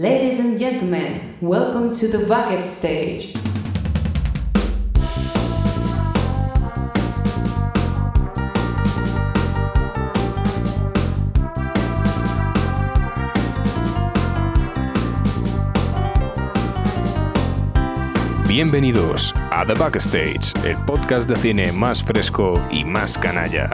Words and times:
Ladies 0.00 0.40
and 0.40 0.58
gentlemen, 0.58 1.36
welcome 1.42 1.92
to 1.92 2.08
the 2.08 2.24
bucket 2.26 2.64
stage. 2.64 3.34
Bienvenidos 18.48 19.34
a 19.50 19.66
The 19.66 19.74
Backstage, 19.74 20.54
el 20.64 20.78
podcast 20.86 21.28
de 21.28 21.36
cine 21.36 21.72
más 21.72 22.02
fresco 22.02 22.58
y 22.70 22.86
más 22.86 23.18
canalla. 23.18 23.70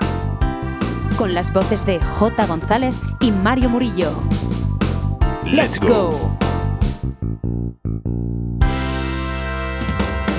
con 1.16 1.32
las 1.34 1.52
voces 1.52 1.84
de 1.86 1.98
J. 1.98 2.46
González 2.46 2.94
y 3.20 3.32
Mario 3.32 3.70
Murillo. 3.70 4.12
Let's 5.46 5.78
go. 5.78 6.36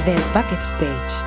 The 0.03 0.15
Bucket 0.33 0.59
Stage. 0.59 1.23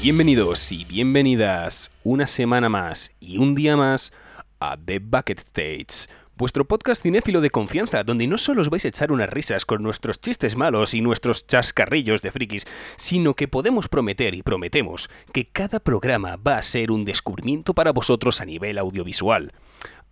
Bienvenidos 0.00 0.70
y 0.70 0.84
bienvenidas 0.84 1.90
una 2.04 2.28
semana 2.28 2.68
más 2.68 3.10
y 3.18 3.38
un 3.38 3.56
día 3.56 3.76
más 3.76 4.12
a 4.60 4.76
The 4.76 5.00
Bucket 5.00 5.40
Stage, 5.40 6.08
vuestro 6.36 6.64
podcast 6.64 7.02
cinéfilo 7.02 7.40
de 7.40 7.50
confianza, 7.50 8.04
donde 8.04 8.28
no 8.28 8.38
solo 8.38 8.60
os 8.60 8.70
vais 8.70 8.84
a 8.84 8.88
echar 8.88 9.10
unas 9.10 9.28
risas 9.28 9.64
con 9.66 9.82
nuestros 9.82 10.20
chistes 10.20 10.54
malos 10.54 10.94
y 10.94 11.00
nuestros 11.00 11.44
chascarrillos 11.44 12.22
de 12.22 12.30
frikis, 12.30 12.68
sino 12.94 13.34
que 13.34 13.48
podemos 13.48 13.88
prometer 13.88 14.36
y 14.36 14.44
prometemos 14.44 15.10
que 15.32 15.48
cada 15.48 15.80
programa 15.80 16.36
va 16.36 16.58
a 16.58 16.62
ser 16.62 16.92
un 16.92 17.04
descubrimiento 17.04 17.74
para 17.74 17.90
vosotros 17.90 18.40
a 18.40 18.44
nivel 18.44 18.78
audiovisual. 18.78 19.52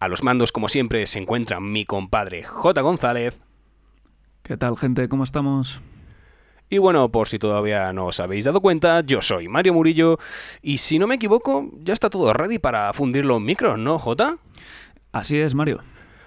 A 0.06 0.08
los 0.08 0.22
mandos, 0.22 0.52
como 0.52 0.68
siempre, 0.68 1.04
se 1.08 1.18
encuentra 1.18 1.58
mi 1.58 1.84
compadre 1.84 2.44
J. 2.44 2.80
González. 2.80 3.36
¿Qué 4.44 4.56
tal, 4.56 4.76
gente? 4.76 5.08
¿Cómo 5.08 5.24
estamos? 5.24 5.80
Y 6.70 6.78
bueno, 6.78 7.10
por 7.10 7.26
si 7.26 7.40
todavía 7.40 7.92
no 7.92 8.06
os 8.06 8.20
habéis 8.20 8.44
dado 8.44 8.60
cuenta, 8.60 9.00
yo 9.00 9.20
soy 9.20 9.48
Mario 9.48 9.74
Murillo 9.74 10.20
y 10.62 10.78
si 10.78 11.00
no 11.00 11.08
me 11.08 11.16
equivoco, 11.16 11.72
ya 11.82 11.92
está 11.92 12.08
todo 12.08 12.32
ready 12.32 12.60
para 12.60 12.92
fundir 12.92 13.24
los 13.24 13.40
micros, 13.40 13.80
¿no, 13.80 13.98
J? 13.98 14.38
Así 15.10 15.40
es, 15.40 15.56
Mario. 15.56 15.82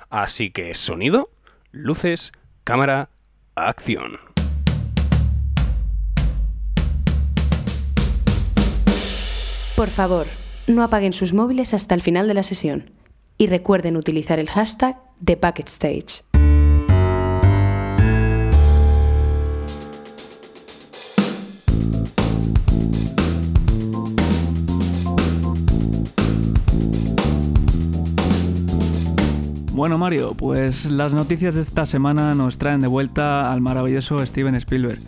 Así 0.09 0.51
que 0.51 0.73
sonido, 0.73 1.29
luces, 1.71 2.33
cámara, 2.65 3.07
acción. 3.55 4.19
Por 9.77 9.87
favor, 9.87 10.27
no 10.67 10.83
apaguen 10.83 11.13
sus 11.13 11.31
móviles 11.31 11.73
hasta 11.73 11.95
el 11.95 12.01
final 12.01 12.27
de 12.27 12.33
la 12.33 12.43
sesión. 12.43 12.98
Y 13.41 13.47
recuerden 13.47 13.95
utilizar 13.95 14.37
el 14.37 14.49
hashtag 14.49 14.97
The 15.23 15.35
Bucket 15.35 15.69
Stage. 15.69 16.23
Bueno, 29.71 29.97
Mario, 29.97 30.33
pues 30.33 30.91
las 30.91 31.13
noticias 31.13 31.55
de 31.55 31.61
esta 31.61 31.85
semana 31.85 32.35
nos 32.35 32.57
traen 32.57 32.81
de 32.81 32.87
vuelta 32.87 33.53
al 33.53 33.61
maravilloso 33.61 34.19
Steven 34.25 34.55
Spielberg. 34.55 34.99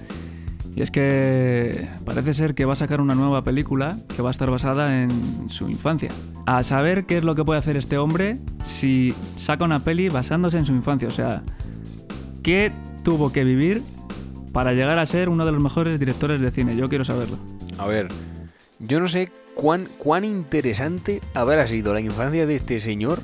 Y 0.76 0.82
es 0.82 0.92
que 0.92 1.88
parece 2.06 2.34
ser 2.34 2.56
que 2.56 2.66
va 2.66 2.74
a 2.74 2.78
sacar 2.78 3.02
una 3.02 3.16
nueva 3.16 3.44
película 3.44 3.98
que 4.16 4.22
va 4.22 4.30
a 4.30 4.32
estar 4.32 4.50
basada 4.50 5.02
en 5.02 5.50
su 5.50 5.70
infancia. 5.70 6.10
A 6.46 6.64
saber 6.64 7.06
qué 7.06 7.18
es 7.18 7.24
lo 7.24 7.36
que 7.36 7.44
puede 7.44 7.60
hacer 7.60 7.78
este 7.78 7.98
hombre 7.98 8.38
si 8.66 9.14
saca 9.38 9.66
una 9.66 9.84
peli 9.84 10.10
basándose 10.10 10.58
en 10.58 10.66
su 10.66 10.74
infancia. 10.74 11.08
O 11.08 11.12
sea, 11.12 11.44
¿qué 12.42 12.72
tuvo 13.04 13.32
que 13.34 13.44
vivir 13.44 13.84
para 14.54 14.74
llegar 14.74 14.98
a 14.98 15.06
ser 15.06 15.30
uno 15.30 15.46
de 15.46 15.52
los 15.52 15.62
mejores 15.62 16.00
directores 16.00 16.40
de 16.40 16.52
cine? 16.52 16.76
Yo 16.76 16.88
quiero 16.88 17.04
saberlo. 17.04 17.38
A 17.78 17.88
ver, 17.88 18.08
yo 18.80 19.00
no 19.00 19.08
sé 19.08 19.32
cuán, 19.56 19.86
cuán 19.98 20.24
interesante 20.24 21.22
habrá 21.34 21.68
sido 21.68 21.94
la 21.94 22.00
infancia 22.00 22.46
de 22.46 22.56
este 22.56 22.80
señor 22.80 23.20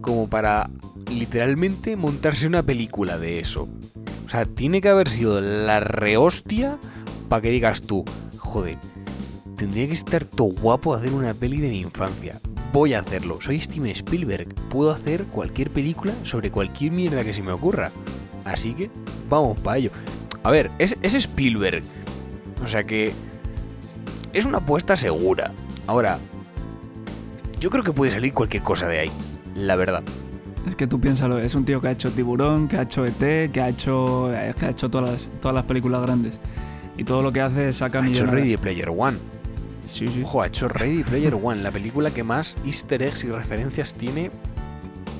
como 0.00 0.28
para 0.28 0.70
literalmente 1.10 1.96
montarse 1.96 2.46
una 2.46 2.62
película 2.62 3.18
de 3.18 3.40
eso. 3.40 3.68
O 4.26 4.30
sea, 4.30 4.46
tiene 4.46 4.80
que 4.80 4.88
haber 4.88 5.08
sido 5.08 5.40
la 5.40 5.80
rehostia 5.80 6.78
para 7.28 7.42
que 7.42 7.50
digas 7.50 7.80
tú, 7.82 8.04
joder, 8.36 8.78
tendría 9.56 9.86
que 9.86 9.94
estar 9.94 10.24
todo 10.24 10.54
guapo 10.60 10.94
hacer 10.94 11.12
una 11.12 11.34
peli 11.34 11.58
de 11.58 11.68
mi 11.68 11.80
infancia. 11.80 12.38
Voy 12.72 12.94
a 12.94 13.00
hacerlo. 13.00 13.38
Soy 13.40 13.58
Steven 13.58 13.90
Spielberg. 13.90 14.54
Puedo 14.68 14.90
hacer 14.90 15.24
cualquier 15.24 15.70
película 15.70 16.12
sobre 16.24 16.50
cualquier 16.50 16.92
mierda 16.92 17.24
que 17.24 17.32
se 17.32 17.42
me 17.42 17.52
ocurra. 17.52 17.90
Así 18.44 18.74
que 18.74 18.90
vamos 19.28 19.58
para 19.60 19.78
ello. 19.78 19.90
A 20.42 20.50
ver, 20.50 20.70
es, 20.78 20.96
es 21.02 21.14
Spielberg. 21.14 21.82
O 22.62 22.68
sea 22.68 22.82
que 22.82 23.12
es 24.32 24.44
una 24.44 24.58
apuesta 24.58 24.96
segura. 24.96 25.52
Ahora, 25.86 26.18
yo 27.58 27.70
creo 27.70 27.82
que 27.82 27.92
puede 27.92 28.12
salir 28.12 28.34
cualquier 28.34 28.62
cosa 28.62 28.86
de 28.86 29.00
ahí. 29.00 29.10
La 29.54 29.76
verdad. 29.76 30.02
Es 30.68 30.76
que 30.76 30.86
tú 30.86 31.00
piénsalo, 31.00 31.38
es 31.38 31.54
un 31.54 31.64
tío 31.64 31.80
que 31.80 31.88
ha 31.88 31.90
hecho 31.92 32.10
Tiburón, 32.10 32.68
que 32.68 32.76
ha 32.76 32.82
hecho 32.82 33.04
ET, 33.06 33.50
que 33.50 33.60
ha 33.60 33.68
hecho, 33.68 34.30
eh, 34.32 34.54
que 34.58 34.66
ha 34.66 34.70
hecho 34.70 34.88
todas, 34.90 35.10
las, 35.10 35.40
todas 35.40 35.54
las 35.54 35.64
películas 35.64 36.02
grandes. 36.02 36.38
Y 36.96 37.04
todo 37.04 37.22
lo 37.22 37.32
que 37.32 37.40
hace 37.40 37.68
es 37.68 37.76
saca 37.76 38.02
Ha 38.02 38.08
hecho. 38.08 38.26
Ready 38.26 38.56
Player 38.56 38.90
One. 38.94 39.16
Sí, 39.88 40.06
sí. 40.08 40.22
Ojo, 40.22 40.42
ha 40.42 40.46
hecho 40.48 40.68
Ready 40.68 41.02
Player 41.04 41.34
One, 41.42 41.62
la 41.62 41.70
película 41.70 42.10
que 42.10 42.22
más 42.22 42.56
easter 42.66 43.02
eggs 43.02 43.24
y 43.24 43.28
referencias 43.28 43.94
tiene 43.94 44.30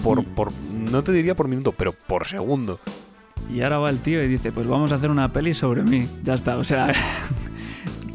por, 0.03 0.21
Mm. 0.21 0.25
por 0.35 0.53
no 0.73 1.03
te 1.03 1.13
diría 1.13 1.35
por 1.35 1.49
minuto, 1.49 1.73
pero 1.77 1.93
por 1.93 2.27
segundo. 2.27 2.79
Y 3.51 3.63
ahora 3.63 3.79
va 3.79 3.89
el 3.91 3.99
tío 3.99 4.23
y 4.23 4.29
dice, 4.29 4.53
pues 4.53 4.67
vamos 4.67 4.93
a 4.93 4.97
hacer 4.97 5.11
una 5.11 5.33
peli 5.33 5.55
sobre 5.55 5.83
mí. 5.83 6.07
Ya 6.23 6.35
está, 6.35 6.59
o 6.59 6.65
sea... 6.65 6.93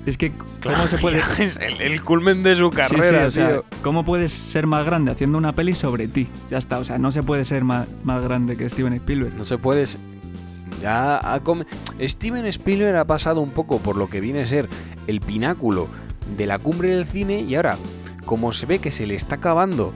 es 0.06 0.18
que, 0.18 0.32
¿cómo 0.62 0.88
se 0.88 0.98
puede...? 0.98 1.22
Es 1.40 1.58
el, 1.58 1.82
el 1.82 2.04
culmen 2.04 2.44
de 2.44 2.56
su 2.56 2.70
Sí, 2.70 2.76
carrera, 2.76 3.22
sí, 3.22 3.28
o 3.28 3.32
sea, 3.32 3.50
tío. 3.54 3.66
¿cómo 3.82 4.04
puedes 4.04 4.32
ser 4.32 4.68
más 4.68 4.86
grande 4.86 5.12
haciendo 5.12 5.38
una 5.38 5.54
peli 5.54 5.76
sobre 5.76 6.08
ti? 6.08 6.28
Ya 6.50 6.58
está, 6.58 6.80
o 6.80 6.84
sea, 6.86 6.98
no 6.98 7.12
se 7.12 7.24
puede 7.24 7.44
ser 7.44 7.64
más, 7.64 7.88
más 8.04 8.24
grande 8.24 8.58
que 8.58 8.68
Steven 8.70 8.94
Spielberg. 8.94 9.36
No 9.38 9.46
se 9.46 9.58
puede. 9.58 9.86
Ya 10.82 11.18
ha 11.18 11.42
Steven 12.02 12.46
Spielberg 12.48 12.98
ha 12.98 13.06
pasado 13.06 13.42
un 13.42 13.52
poco 13.52 13.80
por 13.80 13.96
lo 13.96 14.10
que 14.10 14.20
viene 14.20 14.42
a 14.42 14.48
ser 14.48 14.68
el 15.08 15.22
pináculo 15.22 15.88
de 16.38 16.48
la 16.48 16.60
cumbre 16.60 16.90
del 16.90 17.06
cine 17.06 17.42
y 17.42 17.56
ahora, 17.56 17.78
como 18.26 18.54
se 18.54 18.66
ve 18.66 18.80
que 18.80 18.92
se 18.92 19.06
le 19.06 19.16
está 19.16 19.36
acabando, 19.36 19.94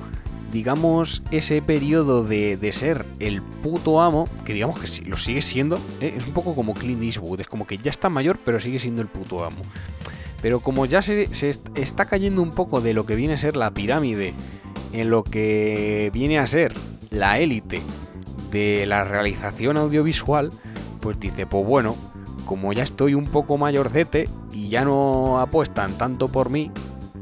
digamos, 0.52 1.22
ese 1.32 1.62
periodo 1.62 2.24
de, 2.24 2.58
de 2.58 2.72
ser 2.72 3.06
el 3.20 3.42
puto 3.42 4.02
amo, 4.02 4.28
que 4.46 4.54
digamos 4.54 4.80
que 4.80 5.06
lo 5.10 5.18
sigue 5.18 5.42
siendo, 5.42 5.76
¿eh? 6.02 6.14
es 6.18 6.26
un 6.26 6.34
poco 6.34 6.56
como 6.56 6.74
Clint 6.74 7.04
Eastwood, 7.04 7.42
es 7.42 7.48
como 7.48 7.66
que 7.66 7.78
ya 7.78 7.92
está 7.92 8.10
mayor 8.10 8.38
pero 8.44 8.60
sigue 8.60 8.80
siendo 8.80 9.02
el 9.02 9.08
puto 9.08 9.44
amo. 9.44 9.58
Pero 10.42 10.60
como 10.60 10.86
ya 10.86 11.02
se, 11.02 11.34
se 11.34 11.50
est- 11.50 11.68
está 11.78 12.06
cayendo 12.06 12.42
un 12.42 12.52
poco 12.52 12.80
de 12.80 12.94
lo 12.94 13.06
que 13.06 13.16
viene 13.16 13.34
a 13.34 13.38
ser 13.38 13.56
la 13.58 13.72
pirámide 13.72 14.34
en 14.94 15.10
lo 15.10 15.24
que 15.24 16.12
viene 16.14 16.40
a 16.40 16.48
ser 16.48 16.74
la 17.10 17.40
élite 17.40 17.82
de 18.52 18.86
la 18.86 19.04
realización 19.04 19.78
audiovisual, 19.78 20.52
pues 21.02 21.20
dice, 21.20 21.46
pues 21.46 21.66
bueno, 21.66 21.96
como 22.46 22.72
ya 22.72 22.84
estoy 22.84 23.14
un 23.16 23.26
poco 23.26 23.58
mayorcete 23.58 24.30
y 24.54 24.70
ya 24.70 24.86
no 24.86 25.40
apuestan 25.40 25.98
tanto 25.98 26.28
por 26.30 26.50
mí, 26.50 26.72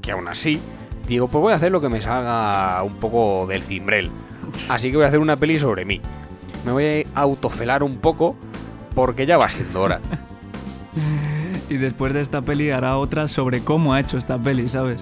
que 0.02 0.12
aún 0.12 0.28
así, 0.28 0.60
digo, 1.08 1.28
pues 1.28 1.42
voy 1.42 1.54
a 1.54 1.56
hacer 1.58 1.72
lo 1.72 1.82
que 1.82 1.90
me 1.90 2.02
salga 2.02 2.82
un 2.84 2.96
poco 2.96 3.46
del 3.48 3.62
cimbrel. 3.62 4.10
Así 4.70 4.90
que 4.92 4.98
voy 4.98 5.06
a 5.06 5.08
hacer 5.10 5.20
una 5.20 5.36
peli 5.36 5.60
sobre 5.60 5.86
mí. 5.86 6.02
Me 6.66 6.72
voy 6.72 7.06
a 7.16 7.22
autofelar 7.22 7.84
un 7.84 7.98
poco 7.98 8.36
porque 8.94 9.26
ya 9.26 9.38
va 9.38 9.50
siendo 9.50 9.82
hora. 9.82 10.00
Y 11.70 11.78
después 11.78 12.14
de 12.14 12.22
esta 12.22 12.42
peli 12.42 12.70
hará 12.70 12.98
otra 12.98 13.28
sobre 13.28 13.60
cómo 13.62 13.94
ha 13.94 14.00
hecho 14.00 14.18
esta 14.18 14.38
peli, 14.38 14.70
¿sabes? 14.70 14.98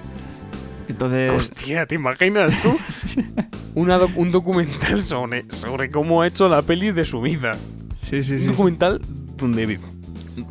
Entonces... 0.88 1.30
Hostia, 1.30 1.86
¿te 1.86 1.94
imaginas 1.94 2.54
tú? 2.62 2.76
Una 3.74 3.98
doc- 3.98 4.16
un 4.16 4.32
documental 4.32 5.02
sobre, 5.02 5.42
sobre 5.52 5.90
cómo 5.90 6.22
ha 6.22 6.26
hecho 6.26 6.48
la 6.48 6.62
peli 6.62 6.90
de 6.90 7.04
su 7.04 7.20
vida. 7.20 7.52
Sí, 8.00 8.24
sí, 8.24 8.32
un 8.32 8.38
sí. 8.40 8.46
documental 8.46 9.00
donde 9.36 9.66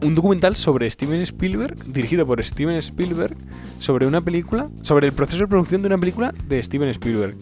un 0.02 0.16
documental 0.16 0.56
sobre 0.56 0.90
Steven 0.90 1.22
Spielberg 1.22 1.76
dirigido 1.86 2.26
por 2.26 2.44
Steven 2.44 2.76
Spielberg 2.78 3.36
sobre 3.80 4.08
una 4.08 4.22
película 4.22 4.68
sobre 4.82 5.08
el 5.08 5.14
proceso 5.14 5.40
de 5.40 5.48
producción 5.48 5.82
de 5.82 5.88
una 5.88 5.98
película 5.98 6.34
de 6.48 6.62
Steven 6.64 6.88
Spielberg 6.90 7.36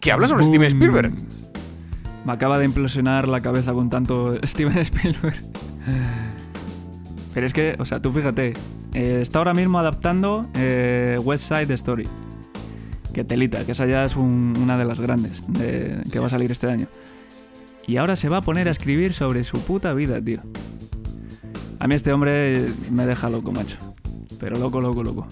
que 0.00 0.12
habla 0.12 0.28
sobre 0.28 0.44
Steven. 0.44 0.70
Spielberg 0.72 1.12
Me 2.24 2.32
acaba 2.32 2.58
de 2.58 2.64
implosionar 2.64 3.28
la 3.28 3.40
cabeza 3.40 3.72
con 3.72 3.90
tanto 3.90 4.38
Steven 4.44 4.78
Spielberg. 4.78 5.36
Pero 7.34 7.46
es 7.46 7.52
que, 7.52 7.76
o 7.78 7.84
sea, 7.84 8.00
tú 8.00 8.10
fíjate, 8.12 8.54
eh, 8.94 9.18
está 9.20 9.38
ahora 9.38 9.52
mismo 9.54 9.78
adaptando 9.78 10.48
eh, 10.54 11.18
West 11.22 11.44
Side 11.48 11.72
Story. 11.74 12.08
Que 13.12 13.24
telita, 13.24 13.64
que 13.64 13.72
esa 13.72 13.86
ya 13.86 14.04
es 14.04 14.16
un- 14.16 14.54
una 14.58 14.76
de 14.78 14.84
las 14.84 14.98
grandes 15.00 15.42
de- 15.48 16.02
que 16.10 16.18
va 16.18 16.26
a 16.26 16.30
salir 16.30 16.50
este 16.50 16.68
año. 16.70 16.86
Y 17.86 17.98
ahora 17.98 18.16
se 18.16 18.28
va 18.28 18.38
a 18.38 18.40
poner 18.42 18.68
a 18.68 18.70
escribir 18.72 19.12
sobre 19.14 19.44
su 19.44 19.60
puta 19.60 19.92
vida, 19.92 20.20
tío. 20.20 20.40
A 21.78 21.86
mí 21.86 21.94
este 21.94 22.12
hombre 22.12 22.68
me 22.90 23.06
deja 23.06 23.28
loco, 23.28 23.52
macho. 23.52 23.76
Pero 24.38 24.58
loco, 24.58 24.80
loco, 24.80 25.02
loco. 25.02 25.26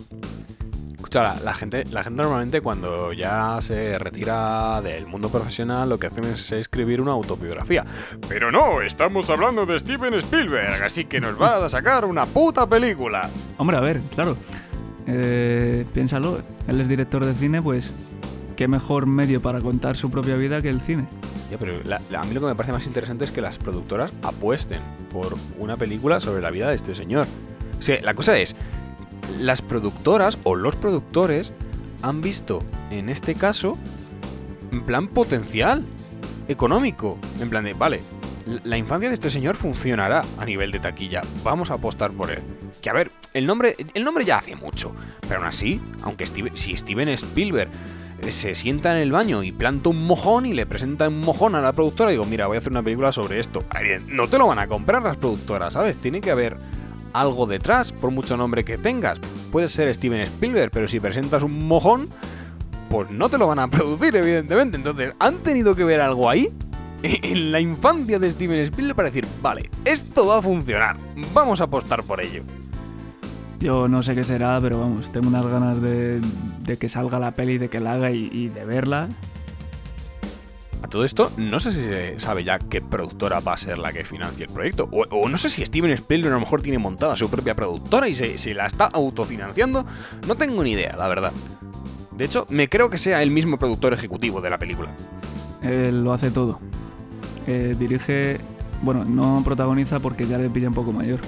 Sea, 1.10 1.22
la, 1.22 1.40
la 1.44 1.54
gente, 1.54 1.84
la 1.92 2.02
gente 2.02 2.22
normalmente 2.22 2.60
cuando 2.60 3.12
ya 3.12 3.58
se 3.60 3.96
retira 3.98 4.80
del 4.82 5.06
mundo 5.06 5.28
profesional 5.28 5.88
lo 5.88 5.96
que 5.96 6.08
hacen 6.08 6.24
es 6.24 6.50
escribir 6.50 7.00
una 7.00 7.12
autobiografía. 7.12 7.84
Pero 8.28 8.50
no, 8.50 8.82
estamos 8.82 9.30
hablando 9.30 9.64
de 9.64 9.78
Steven 9.78 10.14
Spielberg, 10.14 10.82
así 10.82 11.04
que 11.04 11.20
nos 11.20 11.38
vas 11.38 11.62
a 11.62 11.68
sacar 11.68 12.04
una 12.04 12.26
puta 12.26 12.66
película. 12.66 13.30
Hombre, 13.58 13.76
a 13.76 13.80
ver, 13.80 14.00
claro. 14.12 14.36
Eh, 15.06 15.84
piénsalo, 15.94 16.40
él 16.66 16.80
es 16.80 16.88
director 16.88 17.24
de 17.24 17.34
cine, 17.34 17.62
pues 17.62 17.92
qué 18.56 18.68
mejor 18.68 19.06
medio 19.06 19.40
para 19.42 19.60
contar 19.60 19.96
su 19.96 20.10
propia 20.10 20.36
vida 20.36 20.62
que 20.62 20.68
el 20.70 20.80
cine. 20.80 21.06
Ya, 21.50 21.58
pero 21.58 21.74
la- 21.84 22.00
a 22.18 22.24
mí 22.24 22.34
lo 22.34 22.40
que 22.40 22.46
me 22.46 22.54
parece 22.54 22.72
más 22.72 22.86
interesante 22.86 23.24
es 23.24 23.30
que 23.30 23.40
las 23.40 23.58
productoras 23.58 24.12
apuesten 24.22 24.80
por 25.12 25.34
una 25.58 25.76
película 25.76 26.20
sobre 26.20 26.40
la 26.42 26.50
vida 26.50 26.68
de 26.68 26.74
este 26.76 26.94
señor. 26.94 27.26
O 27.78 27.82
sea, 27.82 28.00
la 28.02 28.14
cosa 28.14 28.36
es, 28.38 28.56
las 29.40 29.60
productoras 29.62 30.38
o 30.44 30.54
los 30.54 30.76
productores 30.76 31.52
han 32.02 32.20
visto 32.20 32.60
en 32.90 33.08
este 33.08 33.34
caso 33.34 33.76
en 34.72 34.82
plan 34.82 35.08
potencial 35.08 35.84
económico. 36.48 37.18
En 37.40 37.48
plan 37.50 37.64
de, 37.64 37.72
vale, 37.74 38.00
la 38.46 38.76
infancia 38.76 39.08
de 39.08 39.14
este 39.14 39.30
señor 39.30 39.56
funcionará 39.56 40.22
a 40.38 40.44
nivel 40.44 40.70
de 40.70 40.78
taquilla. 40.78 41.22
Vamos 41.42 41.70
a 41.70 41.74
apostar 41.74 42.10
por 42.10 42.30
él. 42.30 42.40
Que 42.82 42.90
a 42.90 42.92
ver, 42.92 43.10
el 43.32 43.46
nombre, 43.46 43.74
el 43.94 44.04
nombre 44.04 44.24
ya 44.24 44.38
hace 44.38 44.56
mucho. 44.56 44.94
Pero 45.22 45.36
aún 45.36 45.46
así, 45.46 45.80
aunque 46.02 46.26
si 46.26 46.76
Steven 46.76 47.08
Spielberg 47.08 47.70
eh, 48.22 48.32
se 48.32 48.54
sienta 48.54 48.92
en 48.92 48.98
el 48.98 49.10
baño 49.10 49.42
y 49.42 49.52
planta 49.52 49.88
un 49.88 50.06
mojón 50.06 50.46
y 50.46 50.52
le 50.52 50.66
presenta 50.66 51.08
un 51.08 51.20
mojón 51.20 51.54
a 51.54 51.60
la 51.60 51.72
productora, 51.72 52.10
digo, 52.10 52.24
mira, 52.24 52.46
voy 52.46 52.56
a 52.56 52.58
hacer 52.58 52.72
una 52.72 52.82
película 52.82 53.12
sobre 53.12 53.40
esto. 53.40 53.60
No 54.08 54.28
te 54.28 54.38
lo 54.38 54.46
van 54.46 54.58
a 54.58 54.66
comprar 54.66 55.02
las 55.02 55.16
productoras, 55.16 55.72
¿sabes? 55.72 55.96
Tiene 55.96 56.20
que 56.20 56.30
haber 56.30 56.56
algo 57.12 57.46
detrás, 57.46 57.92
por 57.92 58.10
mucho 58.10 58.36
nombre 58.36 58.64
que 58.64 58.76
tengas. 58.76 59.18
Puede 59.52 59.68
ser 59.68 59.92
Steven 59.94 60.20
Spielberg, 60.20 60.70
pero 60.70 60.88
si 60.88 61.00
presentas 61.00 61.42
un 61.42 61.66
mojón, 61.66 62.08
pues 62.90 63.10
no 63.10 63.28
te 63.28 63.38
lo 63.38 63.46
van 63.46 63.60
a 63.60 63.68
producir, 63.70 64.14
evidentemente. 64.16 64.76
Entonces, 64.76 65.14
han 65.18 65.38
tenido 65.38 65.74
que 65.74 65.84
ver 65.84 66.00
algo 66.00 66.28
ahí 66.28 66.48
en 67.22 67.52
la 67.52 67.60
infancia 67.60 68.18
de 68.18 68.32
Steven 68.32 68.58
Spielberg 68.60 68.96
para 68.96 69.08
decir, 69.10 69.26
vale, 69.42 69.68
esto 69.84 70.26
va 70.26 70.38
a 70.38 70.42
funcionar, 70.42 70.96
vamos 71.34 71.60
a 71.60 71.64
apostar 71.64 72.02
por 72.02 72.22
ello. 72.22 72.42
Yo 73.60 73.88
no 73.88 74.02
sé 74.02 74.14
qué 74.14 74.24
será, 74.24 74.58
pero 74.60 74.80
vamos, 74.80 75.10
tengo 75.10 75.28
unas 75.28 75.46
ganas 75.46 75.82
de, 75.82 76.20
de 76.20 76.76
que 76.78 76.88
salga 76.88 77.18
la 77.18 77.32
peli, 77.32 77.58
de 77.58 77.68
que 77.68 77.78
la 77.78 77.92
haga 77.92 78.10
y, 78.10 78.30
y 78.32 78.48
de 78.48 78.64
verla. 78.64 79.08
A 80.82 80.88
todo 80.88 81.04
esto, 81.04 81.30
no 81.36 81.60
sé 81.60 81.72
si 81.72 81.82
se 81.82 82.20
sabe 82.20 82.42
ya 82.42 82.58
qué 82.58 82.80
productora 82.80 83.40
va 83.40 83.54
a 83.54 83.58
ser 83.58 83.78
la 83.78 83.92
que 83.92 84.04
financie 84.04 84.46
el 84.46 84.52
proyecto. 84.52 84.88
O, 84.90 85.04
o 85.10 85.28
no 85.28 85.36
sé 85.36 85.50
si 85.50 85.64
Steven 85.64 85.90
Spielberg 85.92 86.32
a 86.32 86.36
lo 86.36 86.40
mejor 86.40 86.62
tiene 86.62 86.78
montada 86.78 87.16
su 87.16 87.28
propia 87.30 87.54
productora 87.54 88.08
y 88.08 88.14
se, 88.14 88.38
se 88.38 88.54
la 88.54 88.66
está 88.66 88.86
autofinanciando. 88.86 89.86
No 90.26 90.34
tengo 90.36 90.62
ni 90.62 90.72
idea, 90.72 90.94
la 90.96 91.08
verdad. 91.08 91.32
De 92.16 92.24
hecho, 92.24 92.46
me 92.48 92.68
creo 92.68 92.88
que 92.88 92.98
sea 92.98 93.22
el 93.22 93.30
mismo 93.30 93.58
productor 93.58 93.92
ejecutivo 93.92 94.40
de 94.40 94.50
la 94.50 94.58
película. 94.58 94.90
Él 95.62 96.04
lo 96.04 96.12
hace 96.12 96.30
todo. 96.30 96.60
Eh, 97.46 97.74
dirige, 97.78 98.38
bueno, 98.82 99.04
no 99.04 99.42
protagoniza 99.44 99.98
porque 100.00 100.26
ya 100.26 100.38
le 100.38 100.48
pilla 100.50 100.68
un 100.68 100.74
poco 100.74 100.92
mayor. 100.92 101.20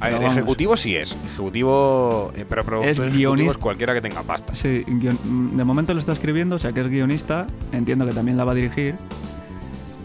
A 0.00 0.08
ver, 0.08 0.22
ejecutivo 0.24 0.76
sí 0.76 0.96
es. 0.96 1.12
Ejecutivo. 1.12 2.32
eh, 2.36 2.44
pero 2.48 2.64
productor 2.64 3.06
Es 3.06 3.14
guionista. 3.14 3.52
es 3.52 3.56
cualquiera 3.58 3.94
que 3.94 4.00
tenga 4.00 4.22
pasta. 4.24 4.52
Sí, 4.54 4.82
guion- 4.86 5.50
de 5.52 5.64
momento 5.64 5.94
lo 5.94 6.00
está 6.00 6.12
escribiendo, 6.12 6.56
o 6.56 6.58
sea 6.58 6.72
que 6.72 6.80
es 6.80 6.88
guionista, 6.88 7.46
entiendo 7.70 8.04
que 8.04 8.12
también 8.12 8.36
la 8.36 8.42
va 8.44 8.50
a 8.52 8.54
dirigir. 8.56 8.96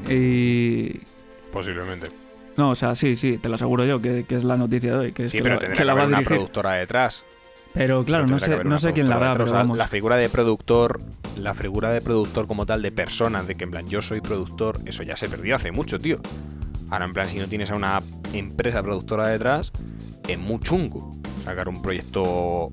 Y... 0.09 0.99
Posiblemente. 1.51 2.07
No, 2.57 2.69
o 2.71 2.75
sea, 2.75 2.95
sí, 2.95 3.15
sí, 3.15 3.37
te 3.37 3.49
lo 3.49 3.55
aseguro 3.55 3.85
yo, 3.85 4.01
que, 4.01 4.23
que 4.27 4.35
es 4.35 4.43
la 4.43 4.55
noticia 4.57 4.91
de 4.93 4.97
hoy, 4.97 5.11
que, 5.11 5.25
es 5.25 5.31
Sí, 5.31 5.37
que 5.37 5.43
pero 5.43 5.55
la, 5.55 5.59
tendrá 5.61 5.75
que 5.75 5.81
que 5.81 5.85
la 5.85 5.93
va 5.93 6.03
a 6.03 6.07
una 6.07 6.21
productora 6.21 6.73
detrás. 6.73 7.23
Pero 7.77 8.03
claro, 8.03 8.25
no 8.25 8.39
sé, 8.39 8.63
no 8.63 8.79
sé 8.79 8.91
quién 8.91 9.07
la 9.07 9.17
hará, 9.17 9.33
pero 9.33 9.45
detrás. 9.45 9.49
O 9.49 9.51
sea, 9.51 9.59
vamos. 9.59 9.77
La 9.77 9.87
figura 9.87 10.15
de 10.15 10.29
productor, 10.29 10.99
la 11.37 11.53
figura 11.53 11.91
de 11.91 12.01
productor 12.01 12.47
como 12.47 12.65
tal, 12.65 12.81
de 12.81 12.91
persona, 12.91 13.43
de 13.43 13.55
que 13.55 13.65
en 13.65 13.71
plan 13.71 13.87
yo 13.87 14.01
soy 14.01 14.19
productor, 14.19 14.79
eso 14.85 15.03
ya 15.03 15.15
se 15.15 15.29
perdió 15.29 15.55
hace 15.55 15.71
mucho, 15.71 15.99
tío. 15.99 16.19
Ahora, 16.89 17.05
en 17.05 17.11
plan, 17.11 17.27
si 17.27 17.37
no 17.37 17.47
tienes 17.47 17.69
a 17.69 17.75
una 17.75 17.99
empresa 18.33 18.81
productora 18.81 19.27
detrás, 19.27 19.71
es 20.27 20.39
muy 20.39 20.59
chungo 20.59 21.11
sacar 21.43 21.69
un 21.69 21.81
proyecto 21.81 22.71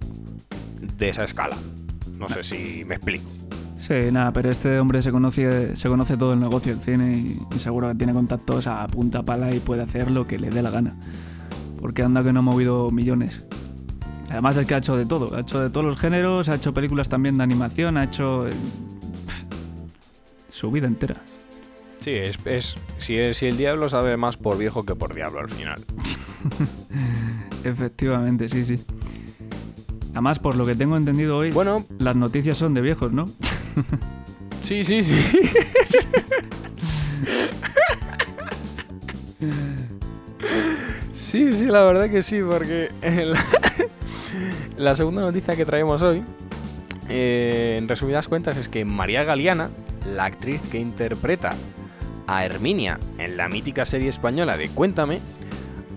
de 0.96 1.08
esa 1.10 1.24
escala. 1.24 1.56
No 2.18 2.26
sé 2.28 2.42
si 2.42 2.84
me 2.86 2.94
explico. 2.94 3.28
Sí, 3.78 4.10
nada, 4.10 4.32
pero 4.32 4.50
este 4.50 4.78
hombre 4.78 5.02
se 5.02 5.10
conoce, 5.12 5.76
se 5.76 5.88
conoce 5.88 6.16
todo 6.16 6.32
el 6.32 6.40
negocio 6.40 6.74
del 6.74 6.82
cine 6.82 7.12
y, 7.18 7.38
y 7.54 7.58
seguro 7.58 7.88
que 7.88 7.94
tiene 7.96 8.14
contactos 8.14 8.66
a 8.66 8.86
punta 8.86 9.22
pala 9.22 9.54
y 9.54 9.60
puede 9.60 9.82
hacer 9.82 10.10
lo 10.10 10.24
que 10.24 10.38
le 10.38 10.48
dé 10.48 10.62
la 10.62 10.70
gana. 10.70 10.96
Porque 11.78 12.02
anda 12.02 12.24
que 12.24 12.32
no 12.32 12.40
ha 12.40 12.42
movido 12.42 12.90
millones. 12.90 13.46
Además 14.34 14.56
es 14.56 14.66
que 14.66 14.74
ha 14.74 14.78
hecho 14.78 14.96
de 14.96 15.06
todo, 15.06 15.36
ha 15.36 15.40
hecho 15.42 15.60
de 15.60 15.70
todos 15.70 15.86
los 15.86 15.96
géneros, 15.96 16.48
ha 16.48 16.56
hecho 16.56 16.74
películas 16.74 17.08
también 17.08 17.38
de 17.38 17.44
animación, 17.44 17.96
ha 17.96 18.02
hecho 18.02 18.48
eh, 18.48 18.52
su 20.48 20.72
vida 20.72 20.88
entera. 20.88 21.14
Sí, 22.00 22.10
es, 22.10 22.36
es, 22.44 22.74
si, 22.98 23.14
es- 23.16 23.36
si 23.36 23.46
el 23.46 23.56
diablo 23.56 23.88
sabe 23.88 24.16
más 24.16 24.36
por 24.36 24.58
viejo 24.58 24.84
que 24.84 24.96
por 24.96 25.14
diablo 25.14 25.38
al 25.38 25.50
final. 25.50 25.80
Efectivamente, 27.64 28.48
sí, 28.48 28.64
sí. 28.64 28.74
Además, 30.10 30.40
por 30.40 30.56
lo 30.56 30.66
que 30.66 30.74
tengo 30.74 30.96
entendido 30.96 31.36
hoy, 31.38 31.52
Bueno, 31.52 31.84
las 32.00 32.16
noticias 32.16 32.58
son 32.58 32.74
de 32.74 32.80
viejos, 32.80 33.12
¿no? 33.12 33.26
sí, 34.64 34.82
sí, 34.84 35.00
sí. 35.04 35.14
Sí, 41.12 41.52
sí, 41.52 41.64
la 41.66 41.82
verdad 41.82 42.10
que 42.10 42.22
sí, 42.22 42.38
porque 42.40 42.90
la 44.76 44.94
segunda 44.94 45.22
noticia 45.22 45.56
que 45.56 45.64
traemos 45.64 46.02
hoy, 46.02 46.22
eh, 47.08 47.76
en 47.78 47.88
resumidas 47.88 48.28
cuentas, 48.28 48.56
es 48.56 48.68
que 48.68 48.84
María 48.84 49.24
Galeana, 49.24 49.70
la 50.06 50.24
actriz 50.24 50.60
que 50.70 50.78
interpreta 50.78 51.52
a 52.26 52.44
Herminia 52.44 52.98
en 53.18 53.36
la 53.36 53.48
mítica 53.48 53.84
serie 53.84 54.08
española 54.08 54.56
de 54.56 54.68
Cuéntame, 54.68 55.20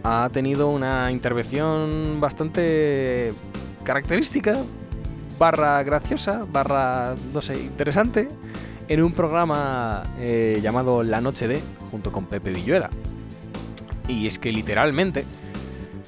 ha 0.03 0.29
tenido 0.31 0.69
una 0.69 1.11
intervención 1.11 2.19
bastante 2.19 3.33
característica, 3.83 4.57
barra 5.39 5.81
graciosa, 5.83 6.41
barra, 6.51 7.15
no 7.33 7.41
sé, 7.41 7.55
interesante, 7.55 8.27
en 8.87 9.03
un 9.03 9.11
programa 9.11 10.03
eh, 10.19 10.59
llamado 10.61 11.03
La 11.03 11.21
Noche 11.21 11.47
de, 11.47 11.61
junto 11.91 12.11
con 12.11 12.25
Pepe 12.25 12.51
Villuela. 12.51 12.89
Y 14.07 14.27
es 14.27 14.39
que 14.39 14.51
literalmente, 14.51 15.25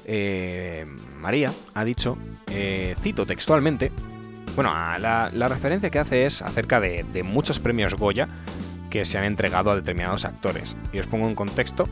eh, 0.06 0.84
María 1.20 1.52
ha 1.74 1.84
dicho, 1.84 2.18
eh, 2.50 2.96
cito 3.00 3.26
textualmente, 3.26 3.92
bueno, 4.56 4.72
la 4.98 5.48
referencia 5.48 5.90
que 5.90 6.00
hace 6.00 6.26
es 6.26 6.42
acerca 6.42 6.80
de, 6.80 7.04
de 7.04 7.22
muchos 7.22 7.60
premios 7.60 7.94
Goya 7.94 8.28
que 8.90 9.04
se 9.04 9.16
han 9.16 9.24
entregado 9.24 9.70
a 9.70 9.76
determinados 9.76 10.24
actores. 10.24 10.76
Y 10.92 10.98
os 10.98 11.06
pongo 11.06 11.28
en 11.28 11.34
contexto. 11.34 11.88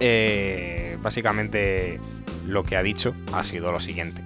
Eh, 0.00 0.98
básicamente 1.02 2.00
lo 2.46 2.64
que 2.64 2.76
ha 2.76 2.82
dicho 2.82 3.12
ha 3.32 3.44
sido 3.44 3.72
lo 3.72 3.78
siguiente. 3.78 4.22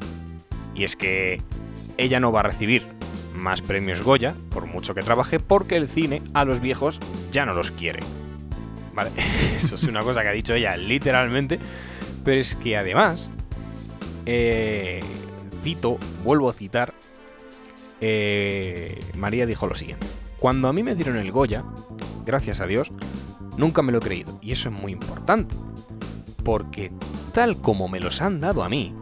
Y 0.75 0.85
es 0.85 0.97
que 0.97 1.41
ella 1.99 2.19
no 2.19 2.33
va 2.33 2.41
a 2.41 2.45
recibir 2.45 2.87
más 3.35 3.63
premios 3.63 4.03
Goya, 4.03 4.35
por 4.51 4.67
mucho 4.67 4.95
que 4.95 5.03
trabaje, 5.03 5.39
porque 5.39 5.77
el 5.77 5.89
cine 5.89 6.23
a 6.33 6.45
los 6.45 6.61
viejos 6.61 6.99
ya 7.31 7.45
no 7.45 7.53
los 7.53 7.71
quiere. 7.71 8.01
Vale, 8.95 9.11
eso 9.57 9.75
es 9.75 9.85
una 9.85 10.01
cosa 10.03 10.23
que 10.23 10.29
ha 10.29 10.33
dicho 10.33 10.55
ella 10.55 10.77
literalmente, 10.77 11.59
pero 12.25 12.41
es 12.41 12.55
que 12.55 12.77
además, 12.77 13.31
eh, 14.27 15.01
cito, 15.63 15.99
vuelvo 16.23 16.49
a 16.49 16.53
citar, 16.53 16.93
eh, 18.01 19.01
María 19.17 19.47
dijo 19.47 19.67
lo 19.67 19.75
siguiente. 19.75 20.07
Cuando 20.39 20.69
a 20.69 20.73
mí 20.73 20.83
me 20.83 20.95
dieron 20.95 21.17
el 21.17 21.33
Goya, 21.33 21.65
gracias 22.27 22.61
a 22.61 22.67
Dios, 22.67 22.93
nunca 23.57 23.83
me 23.83 23.93
lo 23.93 23.99
he 23.99 24.03
creído. 24.03 24.39
Y 24.43 24.53
eso 24.53 24.69
es 24.69 24.81
muy 24.81 24.93
importante. 24.93 25.55
Porque 26.43 26.93
tal 27.33 27.61
como 27.61 27.89
me 27.89 28.01
los 28.01 28.21
han 28.21 28.41
dado 28.41 28.63
a 28.63 28.69
mí, 28.69 28.95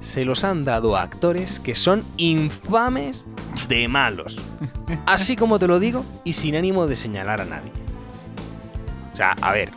se 0.00 0.24
los 0.24 0.42
han 0.44 0.64
dado 0.64 0.96
a 0.96 1.02
actores 1.02 1.60
que 1.60 1.74
son 1.74 2.02
infames 2.16 3.26
de 3.68 3.86
malos. 3.88 4.38
Así 5.06 5.36
como 5.36 5.58
te 5.58 5.68
lo 5.68 5.78
digo 5.78 6.04
y 6.24 6.32
sin 6.32 6.56
ánimo 6.56 6.86
de 6.86 6.96
señalar 6.96 7.40
a 7.40 7.44
nadie. 7.44 7.70
O 9.12 9.16
sea, 9.16 9.36
a 9.40 9.52
ver. 9.52 9.70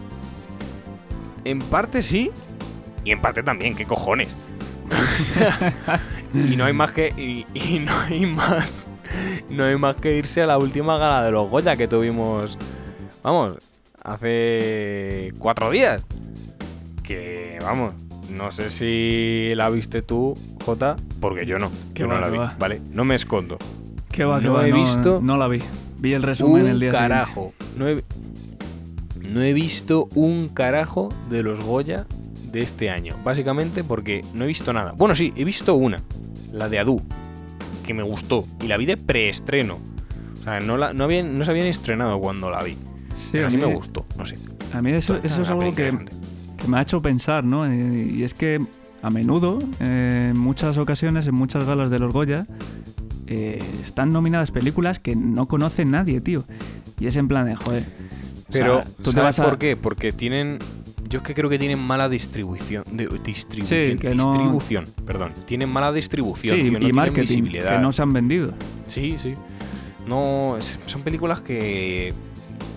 En 1.44 1.60
parte 1.60 2.02
sí 2.02 2.32
y 3.04 3.12
en 3.12 3.22
parte 3.22 3.44
también, 3.44 3.76
¿qué 3.76 3.86
cojones? 3.86 4.36
Y 6.34 6.56
no 6.56 6.66
hay 6.66 6.74
más 6.74 6.92
que. 6.92 7.10
Y, 7.16 7.46
y 7.54 7.80
no 7.80 7.92
hay 8.00 8.26
más. 8.26 8.88
No 9.50 9.66
hay 9.66 9.78
más 9.78 9.96
que 9.98 10.18
irse 10.18 10.42
a 10.42 10.48
la 10.48 10.58
última 10.58 10.98
gala 10.98 11.24
de 11.24 11.32
los 11.32 11.50
Goya 11.50 11.76
que 11.76 11.88
tuvimos. 11.88 12.58
Vamos, 13.22 13.54
hace 14.04 15.32
cuatro 15.38 15.70
días. 15.70 16.04
Que 17.04 17.60
vamos, 17.62 17.94
no 18.30 18.52
sé 18.52 18.72
si 18.72 19.54
la 19.56 19.70
viste 19.70 20.02
tú, 20.02 20.34
Jota, 20.66 20.96
porque 21.22 21.46
yo 21.46 21.60
no. 21.60 21.70
Yo 21.94 22.08
no 22.08 22.20
la 22.20 22.30
vi, 22.30 22.38
va. 22.38 22.56
¿vale? 22.58 22.82
No 22.92 23.06
me 23.06 23.14
escondo. 23.16 23.58
¿Qué 24.12 24.26
va, 24.26 24.40
No 24.40 24.62
he 24.62 24.72
visto 24.72 25.20
No 25.24 25.38
la 25.38 25.48
vi. 25.48 25.60
Vi 26.00 26.14
el 26.14 26.24
resumen 26.24 26.68
el 26.68 26.80
día 26.80 26.92
siguiente. 26.92 26.98
carajo. 26.98 27.54
No 27.78 27.88
he, 27.88 28.04
no 29.30 29.42
he 29.42 29.54
visto 29.54 30.08
un 30.16 30.50
carajo 30.50 31.10
de 31.30 31.44
los 31.44 31.64
Goya 31.64 32.06
de 32.54 32.62
este 32.62 32.90
año. 32.90 33.14
Básicamente 33.24 33.84
porque 33.84 34.24
no 34.34 34.46
he 34.46 34.48
visto 34.48 34.72
nada. 34.72 34.94
Bueno, 34.94 35.14
sí, 35.16 35.34
he 35.36 35.44
visto 35.44 35.76
una. 35.76 35.98
La 36.54 36.70
de 36.70 36.80
Adu. 36.80 37.02
que 37.86 37.94
me 37.94 38.04
gustó. 38.04 38.46
Y 38.62 38.68
la 38.68 38.78
vi 38.78 38.86
de 38.86 38.96
preestreno. 38.96 39.80
O 40.40 40.44
sea, 40.44 40.60
no, 40.62 40.78
la, 40.78 40.94
no, 40.94 41.04
habían, 41.04 41.38
no 41.38 41.44
se 41.44 41.52
habían 41.52 41.68
estrenado 41.68 42.20
cuando 42.20 42.50
la 42.50 42.64
vi. 42.64 42.74
Sí, 43.14 43.30
pero 43.34 43.48
a 43.48 43.50
mí, 43.50 43.58
me 43.58 43.66
gustó, 43.66 44.06
no 44.18 44.26
sé. 44.26 44.36
a 44.74 44.82
mí 44.82 44.92
eso, 44.92 45.16
eso 45.24 45.42
es 45.42 45.50
Una 45.50 45.60
algo 45.66 45.76
que, 45.76 45.94
que 46.58 46.68
me 46.68 46.78
ha 46.78 46.82
hecho 46.82 47.02
pensar, 47.02 47.44
¿no? 47.44 47.72
Y, 47.74 48.24
es 48.24 48.34
que 48.34 48.60
a 49.02 49.10
menudo, 49.10 49.60
eh, 49.80 50.30
en 50.32 50.38
muchas 50.40 50.78
ocasiones, 50.78 51.28
en 51.28 51.36
muchas 51.36 51.66
galas 51.66 51.90
de 51.90 52.00
los 52.00 52.14
Goya, 52.14 52.46
eh, 53.28 53.60
están 53.84 54.12
nominadas 54.12 54.52
películas 54.52 55.00
que 55.00 55.16
no 55.16 55.48
conoce 55.48 55.86
nadie, 55.86 56.22
tío. 56.22 56.44
Y 57.00 57.08
es 57.08 57.16
en 57.16 57.28
plan 57.28 57.46
de, 57.46 57.56
joder. 57.56 57.84
o 57.84 58.52
Pero, 58.52 58.76
sea, 58.84 58.94
tú 58.98 59.04
te 59.04 59.12
¿sabes 59.12 59.24
vas 59.24 59.40
a- 59.40 59.46
por 59.46 59.58
qué? 59.58 59.76
Porque 59.76 60.12
tienen. 60.12 60.60
Yo 61.14 61.20
es 61.20 61.24
que 61.24 61.36
creo 61.36 61.48
que 61.48 61.60
tienen 61.60 61.78
mala 61.80 62.10
distribución. 62.10 62.84
de- 62.92 63.06
distribución. 63.24 63.92
Sí, 63.92 63.98
que 64.00 64.16
no- 64.16 64.34
distribución, 64.34 64.86
perdón. 65.06 65.32
Tienen 65.46 65.70
mala 65.72 65.92
distribución. 65.92 66.56
Sí, 66.56 66.62
tío, 66.64 66.72
no 66.72 66.78
y 66.78 66.80
tienen 66.82 66.96
marketing, 66.96 67.22
visibilidad. 67.44 67.76
que 67.76 67.82
no 67.84 67.92
se 67.92 68.02
han 68.02 68.14
vendido. 68.14 68.52
Sí, 68.88 69.18
sí. 69.22 69.36
No, 70.08 70.58
son 70.88 71.04
películas 71.04 71.42
que 71.42 72.12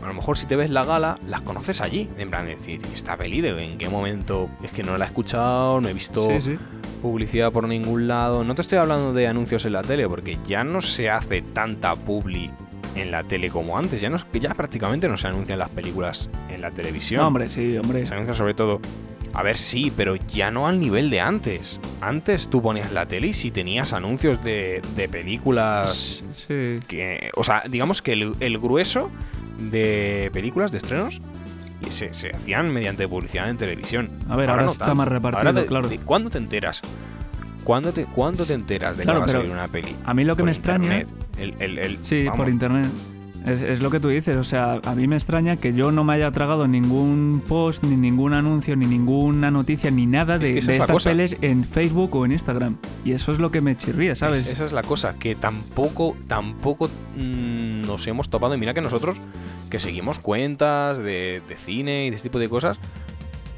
a 0.02 0.07
lo 0.09 0.12
mejor 0.12 0.37
si 0.37 0.45
te 0.45 0.55
ves 0.55 0.69
la 0.69 0.85
gala, 0.85 1.19
las 1.26 1.40
conoces 1.40 1.81
allí. 1.81 2.09
En 2.19 2.28
plan, 2.28 2.45
de 2.45 2.57
decir, 2.57 2.81
esta 2.95 3.16
peli, 3.16 3.40
de 3.40 3.50
en 3.64 3.78
qué 3.78 3.88
momento. 3.88 4.50
Es 4.62 4.71
que 4.71 4.83
no 4.83 4.99
la 4.99 5.07
he 5.07 5.09
escuchado, 5.09 5.81
no 5.81 5.88
he 5.88 5.95
visto 5.95 6.28
Sí, 6.35 6.40
sí. 6.43 6.57
publicidad 7.00 7.50
por 7.52 7.66
ningún 7.66 8.07
lado. 8.07 8.45
No 8.45 8.55
te 8.55 8.61
estoy 8.61 8.76
hablando 8.76 9.14
de 9.14 9.28
anuncios 9.28 9.64
en 9.64 9.73
la 9.73 9.81
tele, 9.81 10.07
porque 10.11 10.37
ya 10.47 10.62
no 10.62 10.83
se 10.83 11.09
hace 11.09 11.40
tanta 11.40 11.97
publi 11.97 12.50
en 12.97 13.11
la 13.11 13.23
tele 13.23 13.50
como 13.50 13.79
antes. 13.79 14.00
Ya, 14.00 14.09
no, 14.09 14.19
ya 14.33 14.55
prácticamente 14.55 15.09
no 15.09 15.17
se 15.17 15.29
anuncian 15.29 15.59
las 15.59 15.71
películas 15.71 16.29
en 16.49 16.61
la 16.62 16.71
televisión. 16.71 17.21
No, 17.21 17.29
hombre, 17.29 17.49
sí, 17.49 17.76
hombre. 17.79 18.07
Se 18.07 18.15
anuncia 18.15 18.35
sobre 18.35 18.55
todo. 18.55 18.81
A 19.35 19.43
ver, 19.43 19.57
sí, 19.59 19.93
pero 19.95 20.17
ya 20.17 20.50
no 20.50 20.67
al 20.67 20.81
nivel 20.81 21.11
de 21.11 21.21
antes. 21.21 21.79
Antes 22.00 22.49
tú 22.49 22.62
ponías 22.62 22.91
la 22.93 23.05
tele 23.07 23.29
y 23.29 23.33
si 23.35 23.50
tenías 23.50 23.93
anuncios 23.93 24.43
de, 24.43 24.81
de 24.97 25.09
películas 25.09 26.23
Sí. 26.49 26.81
que. 26.88 27.31
O 27.37 27.45
sea, 27.45 27.62
digamos 27.69 28.00
que 28.03 28.12
el, 28.15 28.35
el 28.41 28.59
grueso 28.59 29.11
de 29.59 30.31
películas, 30.33 30.73
de 30.73 30.79
estrenos, 30.79 31.19
y 31.87 31.91
se, 31.91 32.15
se 32.15 32.31
hacían 32.31 32.73
mediante 32.73 33.07
publicidad 33.07 33.50
en 33.50 33.59
televisión. 33.59 34.09
A 34.31 34.37
ver, 34.37 34.49
ahora 34.50 34.62
no 34.62 34.73
está 34.73 34.87
tanto. 34.87 34.95
más 34.97 35.09
repartido, 35.09 35.49
Ahora 35.49 35.67
claro. 35.67 35.91
¿Cuándo 36.05 36.31
te 36.31 36.38
enteras? 36.38 36.81
¿Cuándo 37.66 37.92
te, 37.92 38.04
¿Cuándo 38.06 38.46
te 38.46 38.52
enteras 38.54 38.96
de 38.96 39.02
Claro, 39.02 39.20
que 39.25 39.32
va 39.32 39.38
a 39.38 39.40
salir 39.42 39.52
una 39.52 39.68
peli? 39.68 39.94
A 40.04 40.14
mí 40.14 40.25
lo 40.25 40.35
que 40.37 40.40
Por 40.42 40.46
me 40.46 40.52
extraña. 40.52 41.04
El, 41.37 41.54
el- 41.58 41.78
el- 41.78 41.99
Sí, 42.02 42.23
vamos, 42.25 42.37
por 42.38 42.49
internet. 42.49 42.87
Es, 43.44 43.62
es 43.62 43.80
lo 43.80 43.90
que 43.90 44.00
tú 44.00 44.08
dices, 44.08 44.37
o 44.37 44.42
sea, 44.44 44.80
a 44.85 44.94
mí 44.96 45.06
me 45.06 45.14
extraña 45.14 45.56
que 45.56 45.73
yo 45.73 45.92
no 45.92 46.02
me 46.02 46.14
haya 46.14 46.32
tragado 46.32 46.66
ningún 46.66 47.40
post, 47.46 47.85
ni 47.85 47.94
ningún 47.96 48.32
anuncio, 48.35 48.75
ni 48.75 48.87
ninguna 48.87 49.52
noticia, 49.52 49.90
ni 49.92 50.04
nada 50.06 50.37
de, 50.38 50.54
que 50.54 50.58
estas 50.58 50.90
cosa. 50.90 51.11
pelis 51.11 51.37
en 51.42 51.62
Facebook 51.64 52.14
o 52.16 52.25
en 52.25 52.32
Instagram. 52.32 52.76
Y 53.04 53.12
eso 53.12 53.30
es 53.30 53.38
lo 53.38 53.52
que 53.52 53.61
me 53.61 53.76
chirría, 53.76 54.14
¿sabes? 54.16 54.38
Es- 54.38 54.52
esa 54.54 54.64
es 54.64 54.73
la 54.73 54.82
cosa, 54.82 55.16
que 55.18 55.35
tampoco, 55.37 56.16
tampoco 56.26 56.88
mm, 57.16 57.82
nos 57.82 58.06
hemos 58.08 58.28
topado. 58.30 58.54
Y 58.56 58.58
mira 58.58 58.75
que 58.75 58.80
nosotros, 58.80 59.16
que 59.70 59.78
seguimos 59.78 60.18
cuentas 60.18 60.99
de, 60.99 61.40
de 61.49 61.56
cine 61.56 62.06
y 62.06 62.11
de 62.11 62.16
este 62.16 62.28
tipo 62.28 62.40
de 62.40 62.49
cosas, 62.49 62.78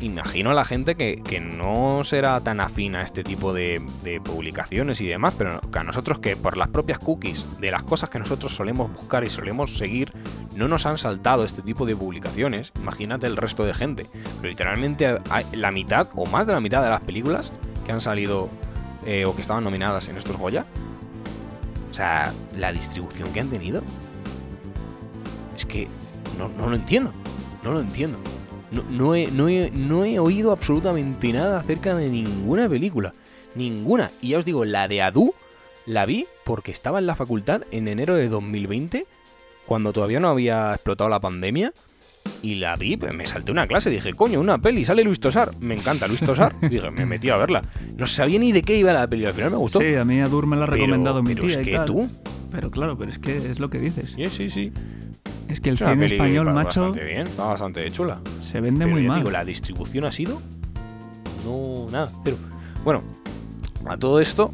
imagino 0.01 0.51
a 0.51 0.55
la 0.55 0.65
gente 0.65 0.95
que, 0.95 1.23
que 1.23 1.41
no 1.41 2.03
será 2.05 2.41
tan 2.41 2.61
afín 2.61 2.95
a 2.95 3.03
este 3.03 3.25
tipo 3.25 3.53
de, 3.53 3.83
publicaciones 4.25 5.01
y 5.01 5.07
demás, 5.07 5.35
pero 5.37 5.61
que 5.61 5.79
a 5.79 5.85
nosotros 5.85 6.19
que 6.19 6.37
por 6.37 6.57
las 6.57 6.69
propias 6.69 6.99
cookies 6.99 7.61
de 7.61 7.71
las 7.71 7.83
cosas 7.83 8.11
que 8.11 8.19
nosotros 8.19 8.55
solemos 8.55 8.93
buscar 8.93 9.25
y 9.25 9.31
solemos 9.31 9.77
seguir, 9.77 10.13
no 10.57 10.69
nos 10.69 10.87
han 10.87 10.99
saltado 10.99 11.45
este 11.45 11.63
tipo 11.63 11.87
de 11.87 11.97
publicaciones. 11.97 12.73
Imagínate 12.81 13.27
el 13.27 13.37
resto 13.37 13.65
de 13.65 13.75
gente. 13.75 14.07
Pero 14.13 14.49
literalmente 14.49 15.19
la 15.53 15.71
mitad 15.71 16.09
o 16.15 16.27
más 16.27 16.47
de 16.47 16.53
la 16.53 16.61
mitad 16.61 16.83
de 16.83 16.91
las 16.91 17.05
películas 17.05 17.53
que 17.85 17.93
han 17.93 18.01
salido 18.01 18.49
eh, 19.07 19.25
o 19.25 19.35
que 19.35 19.43
estaban 19.43 19.65
nominadas 19.65 20.09
en 20.09 20.17
estos 20.17 20.37
Goya, 20.37 20.65
o 21.91 21.95
sea, 21.95 22.33
la 22.57 22.73
distribución 22.73 23.33
que 23.33 23.41
han 23.41 23.49
tenido, 23.49 23.83
es 25.57 25.65
que 25.65 25.89
no, 26.39 26.49
no 26.49 26.69
lo 26.69 26.77
entiendo, 26.77 27.11
no 27.65 27.73
lo 27.73 27.81
entiendo. 27.81 28.19
No, 28.71 28.83
no 28.91 29.15
he, 29.15 29.27
no, 29.31 29.49
he, 29.49 29.71
no 29.71 30.05
he 30.05 30.19
oído 30.19 30.53
absolutamente 30.53 31.33
nada 31.33 31.61
acerca 31.61 31.95
de 31.97 32.09
ninguna 32.11 32.69
película. 32.69 33.13
Ninguna. 33.55 34.11
Y 34.21 34.29
ya 34.31 34.39
os 34.39 34.45
digo, 34.45 34.65
la 34.65 34.89
de 34.89 35.03
Adu 35.03 35.35
la 35.87 36.05
vi 36.05 36.27
porque 36.45 36.71
estaba 36.71 36.99
en 36.99 37.07
la 37.07 37.15
facultad 37.15 37.63
en 37.71 37.89
enero 37.89 38.15
de 38.15 38.29
2020, 38.29 39.07
cuando 39.67 39.93
todavía 39.93 40.21
no 40.21 40.29
había 40.29 40.73
explotado 40.75 41.09
la 41.09 41.21
pandemia. 41.21 41.73
Y 42.43 42.57
la 42.57 42.77
vi, 42.77 42.97
pues 42.97 43.17
me 43.17 43.27
salté 43.27 43.51
una 43.51 43.67
clase, 43.67 43.89
dije, 43.91 44.13
coño, 44.15 44.39
una 44.39 44.59
peli, 44.59 44.85
sale 44.85 45.03
Luis 45.03 45.19
Tosar. 45.19 45.51
Me 45.61 45.75
encanta 45.75 46.07
Luis 46.07 46.21
Tosar. 46.21 46.55
Dije, 46.71 46.91
me 46.91 47.05
metí 47.07 47.31
a 47.31 47.37
verla. 47.37 47.63
No 47.97 48.07
sabía 48.07 48.39
ni 48.39 48.53
de 48.53 48.63
qué 48.63 48.77
iba 48.77 48.93
la 48.93 49.09
peli, 49.09 49.25
al 49.27 49.33
final 49.33 49.51
me 49.53 49.57
gustó. 49.57 49.81
Sí, 49.81 49.95
a 49.95 50.05
mí 50.05 50.21
Adur 50.21 50.47
me 50.47 50.55
lo 50.57 50.63
ha 50.65 50.67
Pero- 50.67 50.77
recomendado 50.77 51.23
mi 51.23 51.35
pero 51.35 51.47
tía 51.49 51.61
es 51.61 51.67
y 51.67 51.71
que 51.71 51.77
tal. 51.77 51.87
tú, 51.87 52.09
Pero 52.53 52.71
claro, 52.71 52.97
pero 52.99 53.11
es 53.11 53.19
que 53.19 53.37
es 53.39 53.59
lo 53.59 53.71
que 53.71 53.79
dices. 53.81 54.13
sí, 54.13 54.27
sí, 54.29 54.51
sí. 54.51 54.73
Es 55.49 55.61
que 55.61 55.71
el 55.71 55.75
Es 55.75 55.81
cine 55.81 56.07
español, 56.07 56.53
macho, 56.53 56.83
Bastante 56.83 57.05
bien, 57.05 57.27
está 57.27 57.47
bastante 57.47 57.91
chula. 57.91 58.21
se 58.41 58.61
vende 58.61 58.85
Pero 58.85 58.97
muy 58.97 59.07
mal. 59.07 59.19
digo, 59.19 59.31
la 59.31 59.45
distribución 59.45 60.05
ha 60.05 60.13
sido. 60.13 60.41
No, 61.45 61.87
nada, 61.91 62.11
cero. 62.25 62.37
Bueno, 62.85 63.01
a 63.87 63.97
todo 63.97 64.21
esto, 64.21 64.51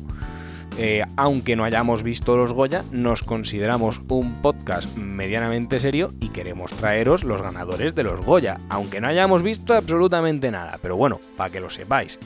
eh, 0.78 1.02
aunque 1.16 1.56
no 1.56 1.64
hayamos 1.64 2.02
visto 2.02 2.36
los 2.36 2.52
Goya, 2.52 2.84
nos 2.92 3.22
consideramos 3.22 4.00
un 4.08 4.32
podcast 4.34 4.96
medianamente 4.96 5.80
serio 5.80 6.08
y 6.20 6.28
queremos 6.28 6.70
traeros 6.72 7.24
los 7.24 7.42
ganadores 7.42 7.94
de 7.94 8.02
los 8.04 8.24
Goya, 8.24 8.58
aunque 8.68 9.00
no 9.00 9.08
hayamos 9.08 9.42
visto 9.42 9.74
absolutamente 9.74 10.50
nada. 10.50 10.78
Pero 10.80 10.96
bueno, 10.96 11.18
para 11.36 11.50
que 11.50 11.60
lo 11.60 11.70
sepáis. 11.70 12.18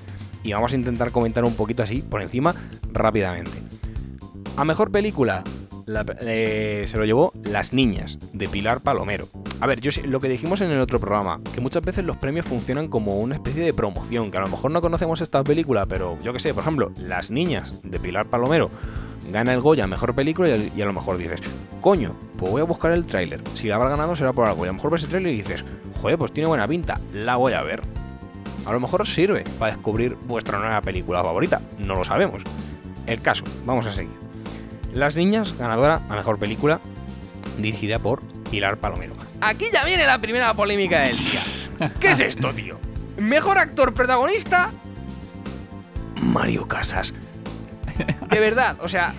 Y 0.42 0.52
vamos 0.52 0.72
a 0.72 0.76
intentar 0.76 1.10
comentar 1.10 1.44
un 1.44 1.54
poquito 1.54 1.82
así, 1.82 2.00
por 2.02 2.22
encima, 2.22 2.54
rápidamente. 2.92 3.52
A 4.56 4.64
mejor 4.64 4.90
película 4.90 5.42
eh, 6.21 6.85
se 6.87 6.99
lo 6.99 7.04
llevó 7.04 7.33
Las 7.42 7.73
Niñas, 7.73 8.18
de 8.33 8.49
Pilar 8.49 8.80
Palomero. 8.80 9.28
A 9.61 9.66
ver, 9.66 9.80
yo 9.80 9.90
lo 10.07 10.21
que 10.21 10.28
dijimos 10.28 10.61
en 10.61 10.71
el 10.71 10.80
otro 10.80 11.00
programa, 11.00 11.40
que 11.54 11.61
muchas 11.61 11.83
veces 11.83 12.04
los 12.04 12.16
premios 12.16 12.47
funcionan 12.47 12.88
como 12.88 13.18
una 13.18 13.37
especie 13.37 13.64
de 13.64 13.73
promoción, 13.73 14.30
que 14.30 14.38
a 14.38 14.42
lo 14.42 14.49
mejor 14.49 14.71
no 14.71 14.80
conocemos 14.80 15.21
esta 15.21 15.42
película, 15.42 15.87
pero 15.87 16.18
yo 16.21 16.33
que 16.33 16.40
sé, 16.40 16.52
por 16.52 16.62
ejemplo, 16.62 16.92
Las 17.00 17.30
Niñas, 17.30 17.80
de 17.83 17.99
Pilar 17.99 18.26
Palomero, 18.26 18.68
gana 19.33 19.52
el 19.52 19.61
Goya 19.61 19.87
Mejor 19.87 20.14
Película 20.14 20.49
y, 20.49 20.83
a 20.83 20.87
lo 20.87 20.92
mejor 20.92 21.16
dices, 21.16 21.40
coño, 21.80 22.14
pues 22.38 22.52
voy 22.52 22.61
a 22.61 22.64
buscar 22.64 22.92
el 22.92 23.07
tráiler. 23.07 23.40
Si 23.54 23.68
la 23.68 23.76
habrá 23.76 23.90
ganado 23.90 24.16
será 24.16 24.33
por 24.33 24.47
algo. 24.47 24.64
Y 24.64 24.68
a 24.68 24.73
lo 24.73 24.75
mejor 24.75 24.92
ves 24.92 25.04
el 25.04 25.09
tráiler 25.09 25.33
y 25.33 25.38
dices, 25.38 25.64
joder, 26.00 26.18
pues 26.18 26.33
tiene 26.33 26.49
buena 26.49 26.68
pinta, 26.68 26.99
la 27.12 27.37
voy 27.37 27.52
a 27.52 27.62
ver. 27.62 27.80
A 28.66 28.73
lo 28.73 28.80
mejor 28.80 29.07
sirve 29.07 29.45
para 29.59 29.73
descubrir 29.73 30.16
vuestra 30.26 30.59
nueva 30.59 30.80
película 30.83 31.23
favorita, 31.23 31.61
no 31.78 31.95
lo 31.95 32.04
sabemos. 32.04 32.42
El 33.07 33.21
caso, 33.21 33.45
vamos 33.64 33.87
a 33.87 33.92
seguir. 33.92 34.27
Las 34.99 35.14
Niñas, 35.17 35.57
ganadora 35.57 36.00
a 36.09 36.14
mejor 36.17 36.38
película, 36.38 36.81
dirigida 37.57 37.99
por 37.99 38.21
Pilar 38.50 38.78
Palomero. 38.78 39.14
Aquí 39.40 39.67
ya 39.73 39.85
viene 39.85 40.05
la 40.07 40.19
primera 40.19 40.52
polémica 40.55 41.00
del 41.00 41.17
día. 41.17 41.40
¿Qué 42.00 42.11
es 42.11 42.21
esto, 42.21 42.52
tío? 42.52 42.78
Mejor 43.19 43.59
actor 43.59 43.95
protagonista, 43.95 44.71
Mario 46.21 46.67
Casas. 46.67 47.14
De 48.28 48.40
verdad, 48.40 48.76
o 48.81 48.88
sea, 48.88 49.12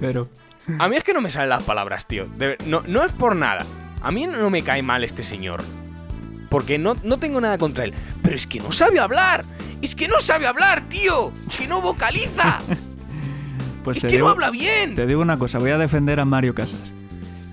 Pero, 0.00 0.28
a 0.78 0.88
mí 0.88 0.96
es 0.96 1.04
que 1.04 1.12
no 1.14 1.20
me 1.20 1.30
salen 1.30 1.50
las 1.50 1.62
palabras, 1.62 2.06
tío. 2.06 2.26
De- 2.26 2.56
no, 2.66 2.82
no 2.86 3.04
es 3.04 3.12
por 3.12 3.36
nada. 3.36 3.64
A 4.02 4.10
mí 4.10 4.26
no 4.26 4.50
me 4.50 4.62
cae 4.62 4.82
mal 4.82 5.04
este 5.04 5.22
señor. 5.22 5.62
Porque 6.48 6.78
no, 6.78 6.94
no 7.02 7.18
tengo 7.18 7.40
nada 7.40 7.56
contra 7.58 7.84
él. 7.84 7.94
Pero 8.22 8.34
es 8.36 8.46
que 8.46 8.60
no 8.60 8.72
sabe 8.72 8.98
hablar. 9.00 9.44
Es 9.80 9.94
que 9.94 10.08
no 10.08 10.20
sabe 10.20 10.46
hablar, 10.46 10.82
tío. 10.84 11.32
Que 11.56 11.66
no 11.66 11.80
vocaliza. 11.80 12.60
pues 13.84 13.96
es 13.98 14.02
te 14.02 14.08
que 14.08 14.14
digo, 14.14 14.26
no 14.28 14.32
habla 14.32 14.50
bien. 14.50 14.94
te 14.94 15.06
digo 15.06 15.20
una 15.22 15.36
cosa, 15.38 15.58
voy 15.58 15.70
a 15.70 15.78
defender 15.78 16.20
a 16.20 16.24
Mario 16.24 16.54
Casas. 16.54 16.80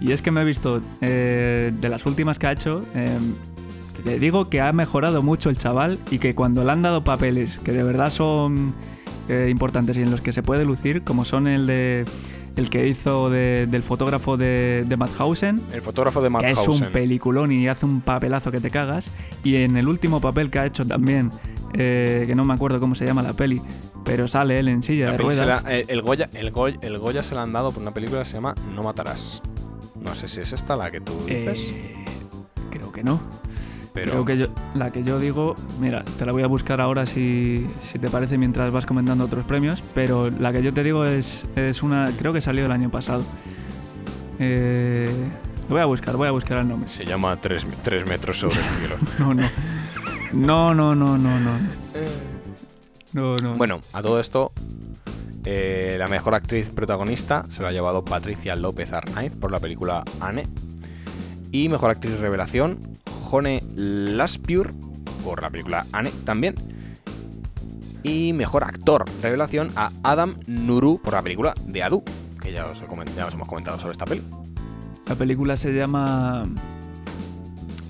Y 0.01 0.12
es 0.13 0.21
que 0.21 0.31
me 0.31 0.41
he 0.41 0.45
visto 0.45 0.79
eh, 1.01 1.71
de 1.79 1.89
las 1.89 2.05
últimas 2.05 2.39
que 2.39 2.48
ha 2.48 2.51
hecho. 2.53 2.81
eh, 2.95 3.09
te 4.03 4.17
digo 4.17 4.45
que 4.50 4.62
ha 4.62 4.71
mejorado 4.71 5.21
mucho 5.21 5.50
el 5.50 5.57
chaval 5.57 6.00
y 6.09 6.19
que 6.19 6.33
cuando 6.33 6.63
le 6.63 6.71
han 6.71 6.81
dado 6.81 7.03
papeles 7.03 7.57
que 7.65 7.74
de 7.74 7.83
verdad 7.83 8.09
son 8.09 8.74
eh, 9.27 9.48
importantes 9.50 9.98
y 9.98 10.01
en 10.03 10.09
los 10.09 10.21
que 10.21 10.31
se 10.31 10.41
puede 10.41 10.63
lucir, 10.63 11.01
como 11.03 11.25
son 11.25 11.48
el 11.48 11.67
de 11.67 12.05
el 12.55 12.69
que 12.69 12.88
hizo 12.88 13.29
de- 13.29 13.67
del 13.67 13.83
fotógrafo 13.83 14.36
de, 14.38 14.83
de 14.88 14.95
Madhausen, 14.98 15.62
El 15.74 15.81
fotógrafo 15.81 16.21
de 16.21 16.29
que 16.29 16.50
es 16.51 16.57
un 16.59 16.65
Madhausen. 16.65 16.91
peliculón 16.91 17.51
y 17.51 17.67
hace 17.67 17.86
un 17.86 18.01
papelazo 18.01 18.51
que 18.51 18.59
te 18.59 18.69
cagas. 18.69 19.07
Y 19.43 19.57
en 19.57 19.77
el 19.77 19.88
último 19.88 20.19
papel 20.19 20.50
que 20.50 20.59
ha 20.59 20.65
hecho 20.65 20.83
también, 20.86 21.29
eh, 21.74 22.24
que 22.27 22.36
no 22.36 22.43
me 22.45 22.53
acuerdo 22.53 22.79
cómo 22.81 22.95
se 22.95 23.05
llama 23.05 23.21
la 23.21 23.31
peli, 23.33 23.62
pero 24.06 24.27
sale 24.27 24.60
él 24.60 24.68
en 24.68 24.82
silla 24.84 25.06
La 25.06 25.12
de 25.13 25.18
ruedas. 25.18 25.63
la- 25.63 25.72
el, 25.72 25.86
el 25.88 26.01
Goya, 26.01 26.29
el, 26.34 26.51
Goya, 26.51 26.77
el 26.82 26.98
Goya 27.00 27.24
se 27.24 27.36
la 27.36 27.44
han 27.44 27.53
dado 27.53 27.72
por 27.72 27.82
una 27.82 27.91
película 27.91 28.20
que 28.24 28.25
se 28.29 28.34
llama 28.36 28.56
No 28.75 28.84
matarás. 28.84 29.41
No 30.01 30.15
sé 30.15 30.27
si 30.27 30.41
es 30.41 30.53
esta 30.53 30.75
la 30.75 30.89
que 30.91 31.01
tú 31.01 31.13
dices, 31.25 31.60
Eh, 31.70 31.96
creo 32.72 32.91
que 32.91 33.03
no. 33.03 33.20
pero 33.94 34.12
Creo 34.12 34.25
que 34.25 34.38
yo, 34.38 34.48
la 34.75 34.91
que 34.91 35.03
yo 35.03 35.20
digo, 35.20 35.56
mira, 35.82 36.03
te 36.18 36.25
la 36.25 36.32
voy 36.32 36.44
a 36.44 36.48
buscar 36.48 36.79
ahora 36.79 37.06
si, 37.06 37.68
si 37.82 38.00
te 38.00 38.10
parece 38.10 38.38
mientras 38.38 38.72
vas 38.72 38.86
comentando 38.86 39.25
otros 39.25 39.46
premios, 39.46 39.84
pero 39.94 40.29
la 40.29 40.53
que 40.53 40.62
yo 40.63 40.74
te 40.74 40.84
digo 40.84 41.03
es, 41.06 41.46
es 41.56 41.84
una, 41.84 42.10
creo 42.18 42.32
que 42.32 42.39
salió 42.41 42.65
el 42.65 42.72
año 42.72 42.89
pasado. 42.89 43.24
Eh, 44.39 45.10
lo 45.68 45.75
voy 45.75 45.82
a 45.82 45.86
buscar, 45.86 46.15
voy 46.15 46.27
a 46.27 46.32
buscar 46.32 46.60
el 46.60 46.68
nombre. 46.68 46.89
se 46.89 47.06
llama 47.06 47.36
3 47.41 47.65
metros 48.08 48.39
sobre 48.39 48.56
el 48.60 48.65
cielo. 48.79 48.96
No, 49.20 49.34
no. 49.34 49.44
No, 50.32 50.74
no, 50.75 50.96
no, 50.96 51.18
no, 51.18 51.39
no. 51.39 51.51
No, 53.13 53.38
no. 53.38 53.56
Bueno, 53.56 53.80
a 53.94 54.01
todo 54.01 54.20
esto, 54.20 54.51
Eh, 55.46 55.96
la 55.98 56.08
mejor 56.08 56.36
actriz 56.36 56.70
protagonista 56.70 57.44
se 57.50 57.63
la 57.63 57.70
ha 57.70 57.72
llevado 57.72 58.04
Patricia 58.04 58.56
López 58.58 58.92
Arnaiz 58.92 59.36
por 59.36 59.51
la 59.51 59.60
película 59.60 60.04
Anne. 60.20 60.44
Y 61.51 61.70
mejor 61.70 61.92
actriz 61.92 62.20
revelación, 62.20 62.78
Jone 63.24 63.63
Laspure 63.74 64.72
por 65.24 65.42
la 65.42 65.50
película 65.50 65.86
Anne 65.94 66.12
también. 66.25 66.56
Y 68.04 68.34
mejor 68.34 68.63
actor 68.63 69.06
revelación 69.22 69.72
a 69.75 69.92
Adam 70.04 70.36
Nuru 70.46 71.01
por 71.01 71.13
la 71.13 71.22
película 71.22 71.54
de 71.66 71.84
Adu, 71.84 72.04
que 72.42 72.51
ya 72.51 72.66
os, 72.68 72.80
ya 73.16 73.25
os 73.25 73.34
hemos 73.34 73.48
comentado 73.48 73.80
sobre 73.80 73.94
esta 73.94 74.06
peli. 74.06 74.22
La 75.08 75.16
película 75.16 75.56
se 75.56 75.74
llama... 75.74 76.44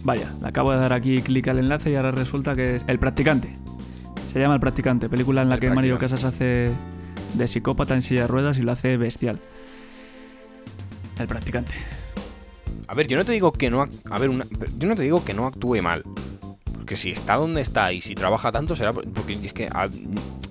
Vaya, 0.04 0.34
le 0.42 0.48
acabo 0.48 0.72
de 0.72 0.78
dar 0.78 0.94
aquí 0.94 1.22
clic 1.22 1.48
al 1.50 1.58
enlace 1.58 1.92
y 1.92 1.96
ahora 1.96 2.12
resulta 2.12 2.56
que 2.56 2.78
es 2.78 2.84
El 2.88 3.00
Practicante. 3.00 3.54
Se 4.32 4.40
llama 4.40 4.56
El 4.56 4.60
Practicante, 4.60 5.10
película 5.10 5.42
en 5.42 5.50
la 5.50 5.56
El 5.56 5.62
que 5.62 5.70
Mario. 5.70 5.98
Casas 5.98 6.24
hace 6.24 6.72
de 7.34 7.48
psicópata 7.48 7.96
en 7.96 8.02
silla 8.02 8.22
de 8.22 8.28
ruedas 8.28 8.58
y 8.58 8.62
lo 8.62 8.72
hace 8.72 8.98
bestial. 8.98 9.40
El 11.20 11.28
Practicante. 11.28 11.74
A 12.88 12.96
ver, 12.96 13.08
yo 13.08 13.18
no 13.18 13.26
te 13.26 13.32
digo 13.32 13.52
que 13.52 13.70
no. 13.70 13.88
A 14.10 14.20
ver, 14.20 14.30
una- 14.30 14.46
yo 14.78 14.88
no 14.88 14.96
te 14.96 15.02
digo 15.04 15.24
que 15.24 15.34
no 15.34 15.46
actúe 15.48 15.82
mal. 15.82 16.04
Porque 16.76 16.96
si 16.96 17.12
está 17.12 17.36
donde 17.36 17.62
está 17.62 17.92
y 17.94 18.02
si 18.02 18.16
trabaja 18.16 18.52
tanto 18.52 18.76
será 18.76 18.92
por- 18.92 19.08
porque 19.10 19.34
es 19.34 19.54
que 19.54 19.66
a- 19.66 19.90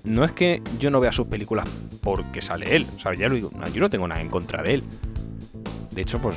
no 0.05 0.25
es 0.25 0.33
que 0.33 0.63
yo 0.79 0.91
no 0.91 1.01
vea 1.01 1.11
sus 1.13 1.27
películas 1.27 1.69
porque 2.03 2.41
sale 2.43 2.77
él. 2.77 2.87
O 2.97 3.01
sea, 3.01 3.15
ya 3.15 3.29
lo 3.29 3.35
digo, 3.35 3.51
no, 3.57 3.67
yo 3.69 3.81
no 3.81 3.89
tengo 3.91 4.07
nada 4.07 4.21
en 4.21 4.29
contra 4.29 4.63
de 4.63 4.75
él. 4.75 4.83
De 5.93 6.03
hecho, 6.03 6.19
pues 6.21 6.37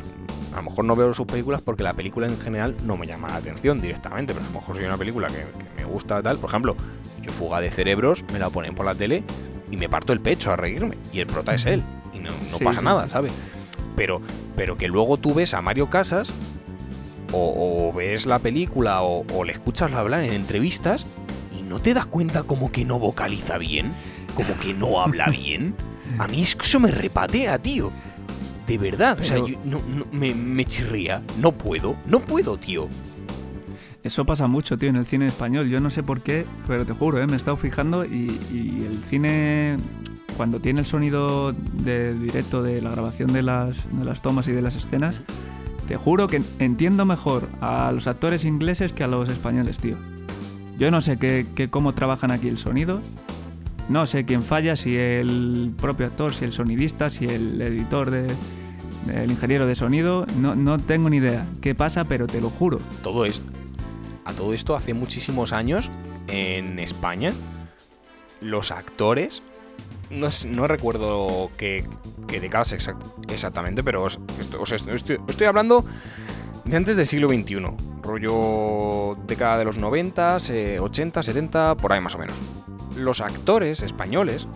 a 0.54 0.58
lo 0.58 0.64
mejor 0.64 0.86
no 0.86 0.96
veo 0.96 1.14
sus 1.14 1.26
películas 1.26 1.62
porque 1.62 1.84
la 1.84 1.94
película 1.94 2.28
en 2.28 2.40
general 2.40 2.76
no 2.86 2.98
me 2.98 3.08
llama 3.08 3.28
la 3.30 3.36
atención 3.36 3.80
directamente. 3.80 4.34
Pero 4.34 4.46
a 4.46 4.50
lo 4.50 4.60
mejor 4.60 4.76
si 4.76 4.82
hay 4.82 4.88
una 4.88 4.98
película 4.98 5.28
que, 5.28 5.36
que 5.36 5.74
me 5.78 5.86
gusta 5.86 6.22
tal. 6.22 6.38
Por 6.38 6.50
ejemplo, 6.50 6.76
yo 7.22 7.32
Fuga 7.32 7.62
de 7.62 7.72
Cerebros 7.72 8.24
me 8.34 8.40
la 8.40 8.50
ponen 8.50 8.76
por 8.76 8.86
la 8.86 8.94
tele 8.96 9.24
y 9.70 9.78
me 9.78 9.88
parto 9.90 10.12
el 10.14 10.20
pecho 10.20 10.52
a 10.52 10.56
reírme. 10.56 10.98
Y 11.14 11.20
el 11.20 11.28
prota 11.28 11.54
es 11.54 11.66
él. 11.66 11.82
Y 12.14 12.20
no, 12.20 12.32
no 12.32 12.58
Sí, 12.58 12.64
pasa 12.66 12.80
sí, 12.80 12.86
nada, 12.86 13.06
sí. 13.06 13.12
¿sabes? 13.12 13.32
Pero, 13.96 14.22
pero 14.56 14.78
que 14.78 14.88
luego 14.88 15.18
tú 15.18 15.34
ves 15.34 15.54
a 15.54 15.62
Mario 15.62 15.90
Casas 15.90 16.34
o, 17.32 17.88
o 17.90 17.96
ves 17.96 18.26
la 18.26 18.40
película 18.40 19.02
o, 19.04 19.26
o 19.34 19.44
le 19.44 19.54
escuchas 19.54 19.94
hablar 19.94 20.24
en 20.24 20.34
entrevistas 20.34 21.06
y 21.58 21.62
no 21.64 21.80
te 21.80 21.94
das 21.94 22.06
cuenta 22.06 22.44
como 22.44 22.72
que 22.72 22.84
no 22.86 23.00
vocaliza 23.00 23.58
bien, 23.58 23.92
como 24.36 24.58
que 24.60 24.74
no 24.74 25.02
habla 25.02 25.26
bien. 25.32 25.76
A 26.20 26.28
mí 26.28 26.42
es 26.42 26.56
que 26.56 26.66
eso 26.66 26.80
me 26.80 26.92
repatea, 26.92 27.58
tío. 27.60 27.90
De 28.68 28.78
verdad, 28.78 29.20
o 29.20 29.24
sea, 29.24 29.38
yo- 29.38 29.60
no, 29.66 29.80
no- 29.96 30.06
me, 30.12 30.34
me 30.34 30.66
chirría. 30.66 31.22
No 31.40 31.52
puedo, 31.52 31.96
no 32.08 32.20
puedo, 32.20 32.58
tío. 32.58 32.88
Eso 34.04 34.26
pasa 34.26 34.48
mucho, 34.48 34.78
tío, 34.78 34.90
en 34.90 34.96
el 34.96 35.06
cine 35.06 35.28
español. 35.28 35.70
Yo 35.70 35.80
no 35.80 35.90
sé 35.90 36.02
por 36.04 36.22
qué, 36.22 36.46
pero 36.68 36.86
te 36.86 36.94
juro, 36.94 37.20
¿eh? 37.22 37.28
me 37.28 37.34
he 37.34 37.36
estado 37.38 37.56
fijando 37.58 38.04
y, 38.04 38.40
y 38.52 38.84
el 38.90 38.98
cine, 39.04 39.78
cuando 40.38 40.60
tiene 40.60 40.80
el 40.80 40.86
sonido 40.88 41.52
de 41.52 42.14
directo 42.16 42.64
de 42.64 42.82
la 42.82 42.90
grabación 42.90 43.32
de 43.32 43.44
las, 43.44 43.78
de 43.96 44.04
las 44.06 44.22
tomas 44.24 44.48
y 44.48 44.54
de 44.54 44.62
las 44.64 44.76
escenas, 44.76 45.20
te 45.88 45.98
juro 45.98 46.26
que 46.28 46.42
entiendo 46.58 47.06
mejor 47.06 47.48
a 47.62 47.92
los 47.92 48.08
actores 48.08 48.44
ingleses 48.44 48.92
que 48.92 49.04
a 49.04 49.08
los 49.08 49.30
españoles, 49.30 49.78
tío. 49.78 49.98
Yo 50.80 50.90
no 50.90 51.02
sé 51.02 51.18
qué, 51.18 51.46
qué- 51.56 51.68
cómo 51.68 51.94
trabajan 51.94 52.32
aquí 52.32 52.48
el 52.48 52.58
sonido. 52.58 53.02
No 53.92 54.06
sé 54.06 54.24
quién 54.26 54.42
falla, 54.44 54.76
si 54.78 54.96
el 54.96 55.74
propio 55.80 56.06
actor, 56.08 56.34
si 56.34 56.46
el 56.46 56.54
sonidista, 56.54 57.10
si 57.10 57.26
el 57.26 57.62
editor 57.62 58.10
de, 58.10 58.28
el 59.14 59.30
ingeniero 59.32 59.68
de 59.68 59.76
sonido. 59.76 60.26
No, 60.38 60.78
tengo 60.78 61.10
ni 61.10 61.18
idea 61.18 61.46
qué 61.62 61.76
pasa, 61.76 62.06
pero 62.06 62.26
te 62.26 62.40
lo 62.40 62.50
juro. 62.50 62.78
Todo 63.04 63.26
es. 63.26 63.42
A 64.24 64.32
todo 64.34 64.54
esto, 64.54 64.76
hace 64.76 64.94
muchísimos 64.94 65.52
años, 65.52 65.90
en 66.30 66.80
España, 66.80 67.34
los 68.40 68.72
actores. 68.72 69.42
No, 70.10 70.68
recuerdo 70.68 71.50
qué, 71.58 71.84
qué 72.28 72.40
décadas 72.40 72.74
exact- 72.74 73.04
exactamente, 73.32 73.84
pero 73.84 74.04
os, 74.04 74.20
esto- 74.40 74.62
os 74.62 74.72
est- 74.72 74.88
estoy, 74.88 75.18
estoy 75.28 75.48
hablando 75.48 75.84
de 76.66 76.78
antes 76.78 76.96
del 76.96 77.06
siglo 77.08 77.28
XXI. 77.30 77.66
Rollo 78.12 79.18
década 79.26 79.58
de 79.58 79.66
los 79.66 79.78
90, 79.78 80.38
eh, 80.50 80.80
80, 80.82 81.24
70, 81.24 81.76
por 81.76 81.94
ahí 81.94 82.02
más 82.02 82.16
o 82.16 82.18
menos. 82.18 82.36
Los 82.98 83.22
actores 83.22 83.82
españoles 83.82 84.48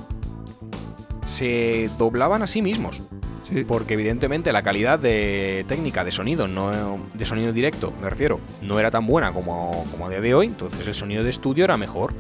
se 1.26 1.90
doblaban 1.98 2.44
a 2.44 2.48
sí 2.48 2.62
mismos. 2.62 3.02
Sí. 3.46 3.64
Porque 3.64 3.94
evidentemente 3.94 4.52
la 4.52 4.64
calidad 4.64 5.00
de 5.00 5.66
técnica 5.68 6.04
de 6.04 6.12
sonido, 6.12 6.48
no 6.48 6.98
de 7.14 7.26
sonido 7.26 7.54
directo, 7.54 7.94
me 8.02 8.10
refiero, 8.10 8.40
no 8.64 8.80
era 8.80 8.90
tan 8.90 9.06
buena 9.06 9.32
como, 9.34 9.86
como 9.92 10.08
a 10.08 10.10
día 10.10 10.20
de 10.20 10.34
hoy, 10.34 10.48
entonces 10.48 10.88
el 10.88 10.96
sonido 10.96 11.24
de 11.24 11.30
estudio 11.30 11.64
era 11.64 11.78
mejor. 11.78 12.12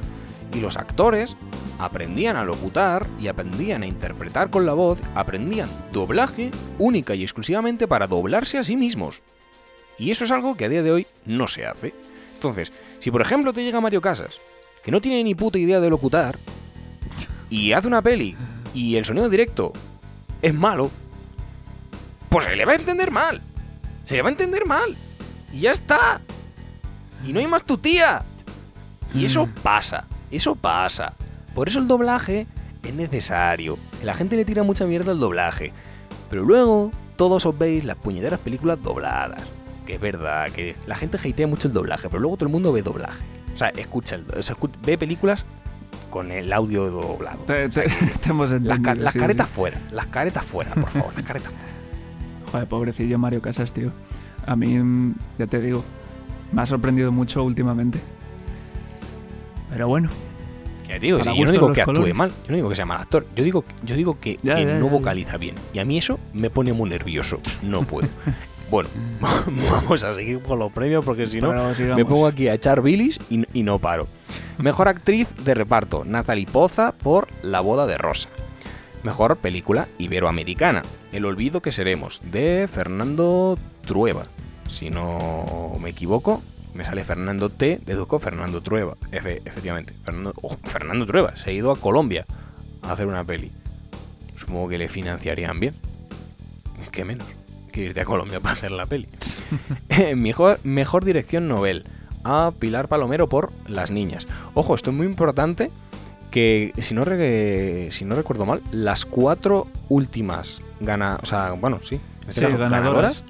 Y 0.54 0.62
los 0.62 0.78
actores 0.78 1.36
aprendían 1.80 2.38
a 2.38 2.46
locutar 2.46 3.06
y 3.20 3.28
aprendían 3.28 3.84
a 3.84 3.88
interpretar 3.88 4.50
con 4.50 4.66
la 4.66 4.74
voz, 4.74 5.00
aprendían 5.16 5.68
doblaje 5.92 6.52
única 6.78 7.16
y 7.16 7.24
exclusivamente 7.24 7.88
para 7.88 8.08
doblarse 8.08 8.58
a 8.58 8.64
sí 8.64 8.78
mismos. 8.78 9.22
Y 9.98 10.12
eso 10.12 10.26
es 10.26 10.32
algo 10.32 10.56
que 10.58 10.66
a 10.66 10.70
día 10.70 10.84
de 10.84 10.92
hoy 10.92 11.08
no 11.26 11.48
se 11.48 11.66
hace. 11.66 11.94
Entonces, 12.36 12.72
si 13.00 13.12
por 13.12 13.22
ejemplo 13.22 13.54
te 13.54 13.64
llega 13.64 13.82
Mario 13.82 14.02
Casas, 14.02 14.38
que 14.84 14.92
no 14.92 15.02
tiene 15.02 15.24
ni 15.24 15.36
puta 15.36 15.58
idea 15.58 15.80
de 15.80 15.90
locutar, 15.90 16.38
y 17.50 17.72
hace 17.72 17.88
una 17.88 18.02
peli 18.02 18.36
y 18.74 18.96
el 18.98 19.06
sonido 19.06 19.30
directo 19.30 19.74
es 20.42 20.54
malo, 20.54 20.92
pues 22.30 22.46
se 22.46 22.56
le 22.56 22.66
va 22.66 22.74
a 22.74 22.76
entender 22.76 23.12
mal. 23.12 23.42
Se 24.06 24.16
le 24.16 24.22
va 24.22 24.30
a 24.30 24.32
entender 24.32 24.66
mal. 24.66 24.96
Y 25.54 25.62
ya 25.62 25.72
está. 25.72 26.20
Y 27.26 27.32
no 27.32 27.40
hay 27.40 27.48
más 27.48 27.64
tu 27.64 27.78
tía. 27.78 28.24
Y 29.14 29.26
eso 29.26 29.48
pasa. 29.64 30.06
Eso 30.30 30.56
pasa. 30.56 31.14
Por 31.54 31.70
eso 31.70 31.80
el 31.80 31.88
doblaje 31.88 32.46
es 32.84 32.94
necesario. 32.94 33.78
La 34.04 34.14
gente 34.14 34.36
le 34.36 34.46
tira 34.46 34.64
mucha 34.64 34.86
mierda 34.86 35.14
al 35.14 35.20
doblaje. 35.20 35.72
Pero 36.30 36.44
luego 36.44 36.92
todos 37.16 37.46
os 37.46 37.58
veis 37.58 37.86
las 37.86 37.98
puñeteras 37.98 38.40
películas 38.40 38.84
dobladas. 38.84 39.42
Que 39.86 39.96
es 39.96 40.02
verdad, 40.02 40.50
que 40.52 40.76
la 40.88 40.96
gente 40.96 41.18
hatea 41.18 41.46
mucho 41.48 41.68
el 41.68 41.74
doblaje, 41.74 42.08
pero 42.10 42.20
luego 42.20 42.38
todo 42.38 42.48
el 42.48 42.52
mundo 42.52 42.72
ve 42.74 42.82
doblaje. 42.82 43.20
O 43.54 43.58
sea, 43.58 43.70
escucha 43.70 44.16
el, 44.16 44.26
o 44.38 44.42
sea, 44.44 44.56
ve 44.86 44.98
películas 44.98 45.46
con 46.10 46.32
el 46.32 46.52
audio 46.54 46.90
doblado. 46.90 47.38
Te, 47.46 47.66
O 47.66 47.72
sea, 47.72 47.84
te- 47.84 47.90
que 47.90 48.06
te 48.24 48.30
hemos 48.30 48.50
las, 48.52 48.62
ca- 48.62 48.66
entendido, 48.76 49.04
las 49.04 49.14
sí, 49.14 49.20
caretas 49.20 49.48
sí. 49.48 49.54
fuera, 49.56 49.80
las 49.92 50.08
caretas 50.08 50.44
fuera, 50.46 50.74
por 50.74 50.90
favor, 50.90 51.14
las 51.16 51.26
caretas 51.26 51.52
fuera. 51.52 51.66
Joder, 52.52 52.68
pobrecillo 52.68 53.18
Mario 53.20 53.42
Casas, 53.42 53.72
tío. 53.72 53.92
A 54.48 54.56
mí, 54.56 54.68
mm, 54.78 55.16
ya 55.40 55.48
te 55.48 55.60
digo, 55.62 55.84
me 56.52 56.62
ha 56.62 56.66
sorprendido 56.66 57.12
mucho 57.12 57.44
últimamente. 57.44 58.00
Pero 59.72 59.88
bueno, 59.88 60.10
Para 60.88 61.00
si 61.00 61.08
yo 61.10 61.46
no 61.46 61.52
digo 61.52 61.74
que 61.74 61.82
actúe 61.82 61.94
colores. 61.94 62.16
mal, 62.16 62.30
yo 62.30 62.50
no 62.52 62.56
digo 62.56 62.70
que 62.70 62.76
sea 62.76 62.86
mal 62.86 63.02
actor, 63.02 63.26
yo 63.36 63.44
digo, 63.44 63.64
yo 63.84 63.96
digo 63.96 64.20
que, 64.20 64.40
Ya, 64.42 64.56
que 64.56 64.66
ya, 64.66 64.74
no 64.76 64.86
ya, 64.86 64.86
ya. 64.86 64.92
vocaliza 64.92 65.38
bien. 65.38 65.56
Y 65.74 65.80
a 65.80 65.86
mí 65.86 65.98
eso 65.98 66.20
me 66.34 66.50
pone 66.50 66.72
muy 66.74 66.90
nervioso, 66.90 67.40
no 67.64 67.82
puedo. 67.84 68.08
bueno, 68.72 68.90
vamos 69.72 70.04
a 70.04 70.14
seguir 70.14 70.40
con 70.42 70.60
los 70.60 70.72
premios 70.72 71.04
porque 71.06 71.28
si 71.28 71.40
no 71.42 71.50
me 71.96 72.06
pongo 72.06 72.28
aquí 72.28 72.48
a 72.48 72.54
echar 72.54 72.82
bilis 72.82 73.20
y, 73.30 73.46
y 73.58 73.64
no 73.64 73.80
paro. 73.80 74.08
Mejor 74.58 74.88
actriz 74.88 75.28
de 75.44 75.54
reparto, 75.54 76.04
Natalie 76.06 76.48
Poza 76.48 76.92
por 76.94 77.28
La 77.44 77.62
boda 77.62 77.86
de 77.88 77.98
Rosa. 77.98 78.30
Mejor 79.04 79.38
película 79.38 79.88
iberoamericana, 80.00 80.82
El 81.12 81.26
olvido 81.26 81.62
que 81.62 81.72
seremos, 81.72 82.20
de 82.32 82.68
Fernando 82.74 83.58
Trueba. 83.86 84.26
Si 84.74 84.90
no 84.90 85.76
me 85.80 85.92
equivoco, 85.92 86.42
me 86.74 86.84
sale 86.86 87.04
Fernando 87.04 87.50
T, 87.50 87.80
deduzco 87.86 88.20
Fernando 88.20 88.62
Trueba. 88.62 88.96
Efe- 89.12 89.42
efectivamente, 89.46 89.94
Fernando, 90.04 90.34
oh, 90.42 90.58
Fernando 90.64 91.06
Trueba 91.06 91.36
se 91.38 91.52
ha 91.52 91.54
ido 91.54 91.72
a 91.72 91.76
Colombia 91.78 92.26
a 92.82 92.94
hacer 92.94 93.06
una 93.08 93.24
peli. 93.24 93.52
Supongo 94.38 94.68
que 94.70 94.78
le 94.80 94.90
financiarían 94.90 95.60
bien. 95.60 95.74
¿Qué 96.92 97.06
menos? 97.06 97.28
Que 97.76 97.82
irte 97.82 98.00
a 98.00 98.06
Colombia 98.06 98.40
para 98.40 98.56
hacer 98.56 98.72
la 98.72 98.86
peli. 98.86 99.06
mejor, 100.16 100.60
mejor 100.64 101.04
dirección 101.04 101.50
novel 101.50 101.84
a 102.24 102.52
Pilar 102.58 102.88
Palomero 102.88 103.28
por 103.28 103.52
Las 103.68 103.92
Niñas. 103.92 104.28
Ojo, 104.54 104.76
esto 104.76 104.92
es 104.92 104.96
muy 104.96 105.06
importante 105.06 105.70
que 106.32 106.72
si 106.78 106.94
no, 106.94 107.04
re- 107.04 107.90
si 107.92 108.06
no 108.06 108.16
recuerdo 108.16 108.46
mal, 108.46 108.62
las 108.72 109.04
cuatro 109.06 109.68
últimas 109.90 110.62
gana, 110.80 111.20
o 111.22 111.26
sea, 111.26 111.52
bueno, 111.52 111.80
sí, 111.84 112.00
este 112.30 112.48
Sí, 112.48 112.54
ganadoras. 112.58 113.24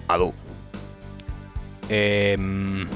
Adu. 0.08 0.32
Em, 1.88 2.86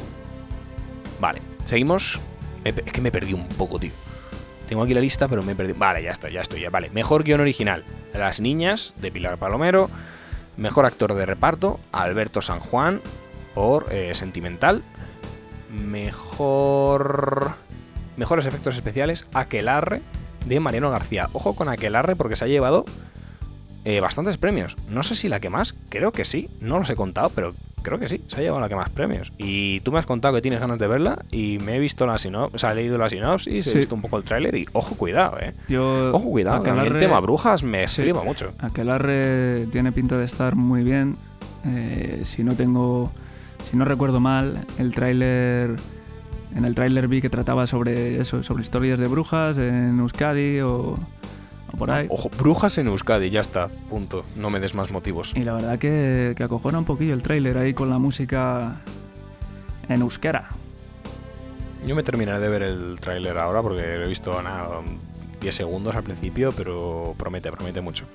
vale, 1.21 1.41
seguimos. 1.65 2.21
Es 2.65 2.75
que 2.75 3.01
me 3.01 3.11
perdí 3.11 3.35
un 3.35 3.47
poco, 3.49 3.79
tío. 3.79 3.91
Tengo 4.69 4.83
aquí 4.83 4.95
la 4.95 5.01
lista, 5.01 5.29
pero 5.29 5.43
me 5.43 5.53
he 5.53 5.55
perdido. 5.55 5.79
Vale, 5.79 6.03
ya 6.03 6.11
está, 6.11 6.31
ya 6.31 6.41
estoy. 6.41 6.61
Ya. 6.61 6.71
Vale, 6.71 6.91
mejor 6.91 7.25
guion 7.25 7.41
original. 7.41 7.85
Las 8.15 8.41
niñas, 8.41 8.95
de 9.01 9.11
Pilar 9.11 9.37
Palomero. 9.37 9.91
Mejor 10.57 10.87
actor 10.87 11.15
de 11.15 11.27
reparto, 11.27 11.81
Alberto 11.91 12.41
San 12.41 12.61
Juan, 12.61 13.01
por 13.55 13.87
eh, 13.91 14.15
Sentimental. 14.15 14.83
Mejor. 15.71 17.53
Mejores 18.17 18.47
efectos 18.47 18.77
especiales, 18.77 19.27
Aquelarre, 19.35 20.01
de 20.47 20.61
Mariano 20.61 20.91
García. 20.91 21.29
Ojo 21.33 21.55
con 21.55 21.69
Aquelarre 21.69 22.15
porque 22.15 22.37
se 22.37 22.45
ha 22.45 22.49
llevado 22.49 22.85
eh, 23.85 24.01
bastantes 24.01 24.37
premios. 24.39 24.77
No 24.91 25.03
sé 25.03 25.15
si 25.15 25.29
la 25.29 25.41
que 25.41 25.51
más, 25.51 25.75
creo 25.89 26.13
que 26.13 26.25
sí. 26.25 26.49
No 26.61 26.79
los 26.79 26.89
he 26.91 26.95
contado, 26.97 27.31
pero 27.35 27.53
creo 27.83 27.99
que 27.99 28.09
sí. 28.09 28.23
Se 28.29 28.37
ha 28.37 28.41
llevado 28.41 28.61
la 28.61 28.69
que 28.71 28.77
más 28.77 28.89
premios. 28.91 29.33
Y 29.37 29.81
tú 29.81 29.93
me 29.93 29.99
has 29.99 30.07
contado 30.07 30.35
que 30.35 30.41
tienes 30.41 30.59
ganas 30.61 30.79
de 30.79 30.87
verla 30.87 31.19
y 31.31 31.59
me 31.59 31.77
he 31.77 31.79
visto 31.79 32.07
la 32.07 32.19
sinopsis, 32.19 32.55
o 32.55 32.59
sea, 32.59 32.73
he 32.73 32.77
leído 32.77 32.97
la 32.97 33.11
sinopsis, 33.11 33.67
he 33.67 33.71
Sí. 33.73 33.79
visto 33.79 33.95
un 33.95 34.01
poco 34.01 34.17
el 34.17 34.25
tráiler 34.25 34.55
y 34.55 34.67
ojo, 34.73 34.95
cuidado, 34.95 35.39
eh. 35.39 35.53
Yo, 35.69 36.11
Ojo, 36.15 36.31
cuidado, 36.31 36.63
que 36.63 36.71
a 36.71 36.75
mí 36.75 36.81
el 36.81 36.87
Aquelarre- 36.87 36.99
tema 37.01 37.21
brujas 37.21 37.63
me 37.63 37.87
Sí. 37.87 38.03
flipa 38.03 38.23
mucho. 38.23 38.53
Aquelarre 38.59 39.67
tiene 39.71 39.93
pinta 39.93 40.17
de 40.17 40.25
estar 40.25 40.57
muy 40.57 40.83
bien. 40.83 41.17
Eh, 41.67 42.23
si 42.25 42.43
no 42.45 42.55
tengo, 42.55 43.11
si 43.71 43.77
no 43.77 43.85
recuerdo 43.85 44.19
mal, 44.21 44.65
el 44.79 44.93
tráiler, 44.95 45.77
en 46.57 46.65
el 46.65 46.75
tráiler 46.75 47.09
vi 47.09 47.21
que 47.21 47.29
trataba 47.31 47.67
sobre 47.67 48.21
eso, 48.21 48.43
sobre 48.45 48.63
historias 48.63 48.99
de 48.99 49.09
brujas 49.09 49.59
en 49.59 49.99
Euskadi 50.01 50.61
o 50.61 50.97
por 51.77 51.91
ahí. 51.91 52.07
Ojo, 52.11 52.31
brujas 52.39 52.79
en 52.79 52.89
Euskadi, 52.89 53.31
ya 53.31 53.41
está, 53.41 53.69
punto. 53.91 54.25
No 54.37 54.51
me 54.51 54.61
des 54.61 54.75
más 54.75 54.91
motivos. 54.91 55.33
Y 55.35 55.45
la 55.45 55.55
verdad 55.55 55.79
que, 55.79 56.35
que 56.37 56.43
acojona 56.45 56.79
un 56.79 56.85
poquillo 56.85 57.15
el 57.15 57.23
tráiler 57.23 57.59
ahí 57.59 57.75
con 57.75 57.91
la 57.91 57.99
música 57.99 58.77
en 59.89 60.01
euskera. 60.01 60.49
Yo 61.87 61.95
me 61.95 62.03
terminaré 62.03 62.41
de 62.41 62.49
ver 62.49 62.63
el 62.63 62.99
tráiler 63.01 63.37
ahora 63.37 63.61
porque 63.61 63.99
lo 63.99 64.05
he 64.05 64.09
visto 64.09 64.41
nada, 64.43 64.81
10 65.41 65.55
segundos 65.55 65.95
al 65.95 66.03
principio, 66.03 66.53
pero 66.53 67.15
promete, 67.19 67.53
promete 67.53 67.81
mucho. 67.81 68.07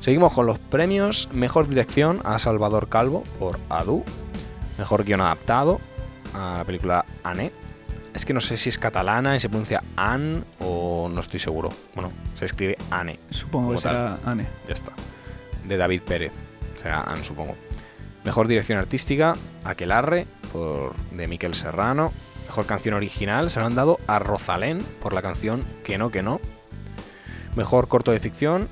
Seguimos 0.00 0.32
con 0.32 0.46
los 0.46 0.58
premios. 0.58 1.28
Mejor 1.32 1.68
dirección 1.68 2.20
a 2.24 2.38
Salvador 2.38 2.88
Calvo 2.88 3.24
por 3.40 3.58
Adu. 3.68 4.04
Mejor 4.78 5.04
guion 5.04 5.20
adaptado 5.20 5.80
a 6.32 6.58
la 6.58 6.64
película 6.64 7.04
Anne. 7.24 7.50
Es 8.16 8.24
que 8.24 8.32
no 8.32 8.40
sé 8.40 8.56
si 8.56 8.70
es 8.70 8.78
catalana 8.78 9.36
y 9.36 9.40
se 9.40 9.50
pronuncia 9.50 9.82
Anne 9.94 10.40
o 10.58 11.06
no 11.12 11.20
estoy 11.20 11.38
seguro. 11.38 11.68
Bueno, 11.94 12.10
se 12.38 12.46
escribe 12.46 12.78
Anne. 12.90 13.18
Supongo 13.30 13.72
que 13.72 13.78
será 13.78 14.16
Anne. 14.24 14.46
Ya 14.66 14.72
está. 14.72 14.92
De 15.64 15.76
David 15.76 16.00
Pérez. 16.00 16.32
Será 16.80 17.02
Anne, 17.02 17.22
supongo. 17.22 17.54
Mejor 18.24 18.48
dirección 18.48 18.78
artística, 18.78 19.36
Aquelarre, 19.64 20.26
por, 20.50 20.96
de 21.10 21.26
Miquel 21.26 21.54
Serrano. 21.54 22.10
Mejor 22.46 22.64
canción 22.64 22.94
original, 22.94 23.50
se 23.50 23.60
lo 23.60 23.66
han 23.66 23.74
dado 23.74 23.98
a 24.06 24.18
Rosalén 24.18 24.82
por 25.02 25.12
la 25.12 25.20
canción 25.20 25.62
Que 25.84 25.98
no, 25.98 26.10
que 26.10 26.22
no. 26.22 26.40
Mejor 27.54 27.86
corto 27.86 28.12
de 28.12 28.20
ficción, 28.20 28.66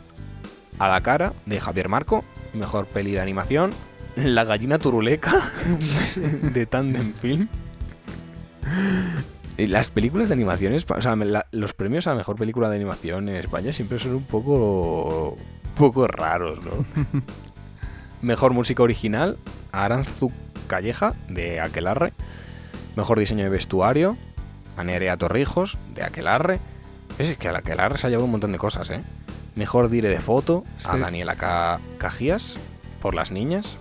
A 0.78 0.88
la 0.88 1.02
cara, 1.02 1.34
de 1.44 1.60
Javier 1.60 1.90
Marco. 1.90 2.24
Mejor 2.54 2.86
peli 2.86 3.12
de 3.12 3.20
animación, 3.20 3.74
La 4.16 4.44
gallina 4.44 4.78
turuleca, 4.78 5.50
de 6.16 6.64
Tandem 6.64 7.12
Film. 7.12 7.48
Las 9.56 9.88
películas 9.88 10.28
de 10.28 10.34
animación, 10.34 10.72
espa- 10.74 10.98
o 10.98 11.02
sea, 11.02 11.14
la- 11.16 11.46
los 11.52 11.72
premios 11.74 12.06
a 12.08 12.14
mejor 12.14 12.36
película 12.36 12.68
de 12.68 12.76
animación 12.76 13.28
en 13.28 13.36
España 13.36 13.72
siempre 13.72 13.98
son 14.00 14.14
un 14.16 14.24
poco, 14.24 15.36
poco 15.78 16.06
raros, 16.08 16.58
¿no? 16.64 16.84
mejor 18.22 18.52
música 18.52 18.82
original, 18.82 19.36
Aranzu 19.72 20.32
Calleja, 20.66 21.12
de 21.28 21.60
Aquelarre. 21.60 22.12
Mejor 22.96 23.18
diseño 23.18 23.44
de 23.44 23.50
vestuario, 23.50 24.16
a 24.76 24.84
Nerea 24.84 25.16
Torrijos, 25.16 25.76
de 25.94 26.02
Aquelarre. 26.02 26.58
Es 27.18 27.36
que 27.36 27.48
a 27.48 27.56
Aquelarre 27.58 27.98
se 27.98 28.06
ha 28.06 28.10
llevado 28.10 28.24
un 28.24 28.30
montón 28.32 28.52
de 28.52 28.58
cosas, 28.58 28.90
¿eh? 28.90 29.00
Mejor 29.56 29.88
dire 29.88 30.08
de 30.08 30.20
foto, 30.20 30.64
a. 30.84 30.96
Daniela 30.96 31.36
Ca- 31.36 31.78
Cajías, 31.98 32.56
por 33.02 33.14
las 33.14 33.30
niñas. 33.30 33.76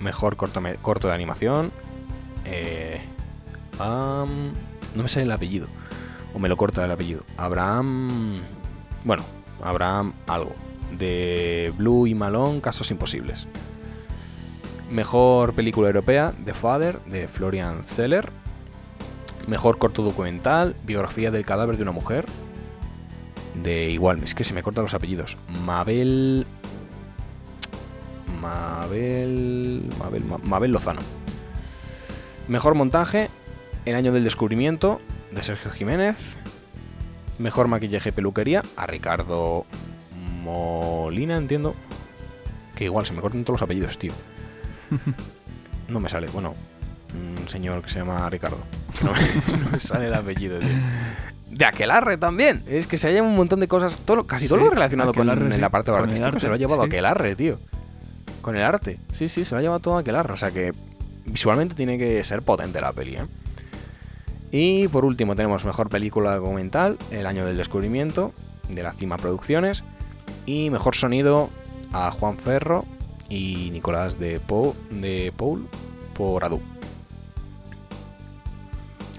Mejor 0.00 0.36
corto, 0.36 0.60
corto 0.82 1.08
de 1.08 1.14
animación, 1.14 1.72
eh, 2.44 3.00
no 4.94 5.02
me 5.02 5.08
sale 5.08 5.24
el 5.24 5.32
apellido. 5.32 5.66
O 6.34 6.38
me 6.38 6.48
lo 6.48 6.56
corta 6.56 6.84
el 6.84 6.90
apellido. 6.90 7.22
Abraham. 7.36 8.38
Bueno, 9.04 9.24
Abraham 9.62 10.12
algo. 10.26 10.52
De 10.98 11.72
Blue 11.76 12.06
y 12.06 12.14
Malone, 12.14 12.60
Casos 12.60 12.90
Imposibles. 12.90 13.46
Mejor 14.90 15.52
película 15.54 15.88
europea, 15.88 16.32
The 16.44 16.54
Father, 16.54 16.98
de 17.06 17.26
Florian 17.26 17.82
Zeller. 17.84 18.28
Mejor 19.48 19.78
corto 19.78 20.02
documental, 20.02 20.74
biografía 20.84 21.30
del 21.30 21.44
cadáver 21.44 21.76
de 21.76 21.82
una 21.82 21.92
mujer. 21.92 22.26
De 23.62 23.90
igual, 23.90 24.22
es 24.22 24.34
que 24.34 24.44
se 24.44 24.52
me 24.52 24.62
cortan 24.62 24.84
los 24.84 24.94
apellidos. 24.94 25.36
Mabel. 25.64 26.46
Mabel. 28.40 29.82
Mabel, 29.98 30.24
Ma- 30.24 30.38
Mabel 30.38 30.70
Lozano. 30.72 31.00
Mejor 32.48 32.74
montaje, 32.74 33.28
El 33.86 33.94
año 33.94 34.12
del 34.12 34.24
descubrimiento, 34.24 35.00
de 35.30 35.42
Sergio 35.44 35.70
Jiménez. 35.70 36.16
Mejor 37.38 37.68
maquillaje 37.68 38.08
y 38.08 38.12
peluquería, 38.12 38.62
a 38.76 38.86
Ricardo 38.86 39.64
Molina, 40.42 41.36
entiendo. 41.36 41.74
Que 42.74 42.84
igual 42.84 43.06
se 43.06 43.12
me 43.12 43.20
cortan 43.20 43.44
todos 43.44 43.60
los 43.60 43.62
apellidos, 43.64 43.96
tío. 43.98 44.12
No 45.88 46.00
me 46.00 46.08
sale, 46.08 46.26
bueno, 46.26 46.52
un 47.14 47.48
señor 47.48 47.80
que 47.80 47.90
se 47.90 48.00
llama 48.00 48.28
Ricardo. 48.28 48.58
No 49.04 49.12
me, 49.12 49.58
no 49.58 49.70
me 49.70 49.78
sale 49.78 50.08
el 50.08 50.14
apellido, 50.14 50.58
tío. 50.58 50.68
De 51.50 51.64
Aquelarre 51.64 52.16
también. 52.18 52.64
Es 52.66 52.88
que 52.88 52.98
se 52.98 53.06
hallan 53.06 53.24
un 53.24 53.36
montón 53.36 53.60
de 53.60 53.68
cosas, 53.68 53.96
todo, 54.04 54.26
casi 54.26 54.48
todo 54.48 54.58
lo 54.58 54.70
relacionado 54.70 55.14
con 55.14 55.30
en 55.30 55.52
sí, 55.52 55.60
la 55.60 55.68
parte 55.68 55.92
con 55.92 56.00
artística 56.00 56.26
arte, 56.26 56.40
se 56.40 56.48
lo 56.48 56.54
ha 56.54 56.56
llevado 56.56 56.82
sí. 56.82 56.88
Aquelarre, 56.88 57.36
tío. 57.36 57.60
Con 58.42 58.56
el 58.56 58.62
arte. 58.64 58.98
Sí, 59.12 59.28
sí, 59.28 59.44
se 59.44 59.54
lo 59.54 59.58
ha 59.58 59.62
llevado 59.62 59.78
todo 59.78 59.96
Aquelarre. 59.96 60.32
O 60.32 60.36
sea 60.36 60.50
que 60.50 60.72
visualmente 61.26 61.76
tiene 61.76 61.98
que 61.98 62.24
ser 62.24 62.42
potente 62.42 62.80
la 62.80 62.92
peli, 62.92 63.14
¿eh? 63.14 63.26
Y 64.52 64.88
por 64.88 65.04
último 65.04 65.34
tenemos 65.36 65.64
mejor 65.64 65.88
película 65.88 66.36
documental, 66.36 66.96
El 67.10 67.26
año 67.26 67.44
del 67.44 67.56
descubrimiento, 67.56 68.32
de 68.68 68.82
la 68.82 68.92
Cima 68.92 69.16
Producciones. 69.16 69.82
Y 70.46 70.70
mejor 70.70 70.94
sonido 70.96 71.50
a 71.92 72.10
Juan 72.12 72.36
Ferro 72.38 72.84
y 73.28 73.70
Nicolás 73.72 74.18
de, 74.18 74.38
Pou, 74.40 74.74
de 74.90 75.32
Paul 75.36 75.66
por 76.16 76.44
Adu. 76.44 76.60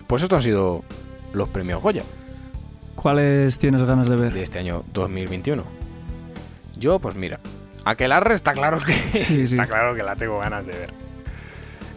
Pues 0.07 0.23
estos 0.23 0.37
han 0.37 0.43
sido 0.43 0.83
los 1.33 1.49
premios 1.49 1.81
Goya 1.83 2.03
¿Cuáles 2.95 3.59
tienes 3.59 3.83
ganas 3.83 4.07
de 4.09 4.15
ver? 4.15 4.33
de 4.33 4.41
este 4.43 4.59
año 4.59 4.83
2021. 4.93 5.63
Yo, 6.79 6.99
pues 6.99 7.15
mira, 7.15 7.39
Aquelarre 7.85 8.33
está 8.33 8.53
claro 8.53 8.79
que 8.79 8.93
Sí, 9.11 9.47
sí. 9.47 9.55
está 9.55 9.67
claro 9.67 9.95
que 9.95 10.03
la 10.03 10.15
tengo 10.15 10.39
ganas 10.39 10.65
de 10.65 10.73
ver. 10.73 10.93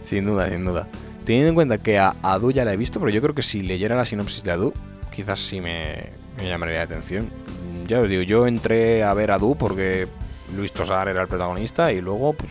Sin 0.04 0.26
duda, 0.26 0.48
sin 0.48 0.64
duda. 0.64 0.86
Teniendo 1.24 1.50
en 1.50 1.54
cuenta 1.54 1.78
que 1.78 1.98
a 1.98 2.14
Adu 2.22 2.50
ya 2.50 2.64
la 2.64 2.72
he 2.72 2.76
visto, 2.76 2.98
pero 2.98 3.10
yo 3.10 3.20
creo 3.20 3.34
que 3.34 3.42
si 3.42 3.62
leyera 3.62 3.96
la 3.96 4.06
sinopsis 4.06 4.42
de 4.42 4.52
Adu, 4.52 4.72
quizás 5.14 5.40
sí 5.40 5.60
me, 5.60 6.08
me 6.36 6.48
llamaría 6.48 6.76
la 6.76 6.82
atención. 6.82 7.28
Ya 7.86 8.00
os 8.00 8.08
digo, 8.08 8.22
yo 8.22 8.46
entré 8.46 9.02
a 9.02 9.12
ver 9.14 9.30
a 9.30 9.38
Du 9.38 9.56
porque 9.56 10.06
Luis 10.56 10.72
Tosar 10.72 11.08
era 11.08 11.22
el 11.22 11.28
protagonista 11.28 11.92
y 11.92 12.00
luego, 12.00 12.32
pues, 12.32 12.50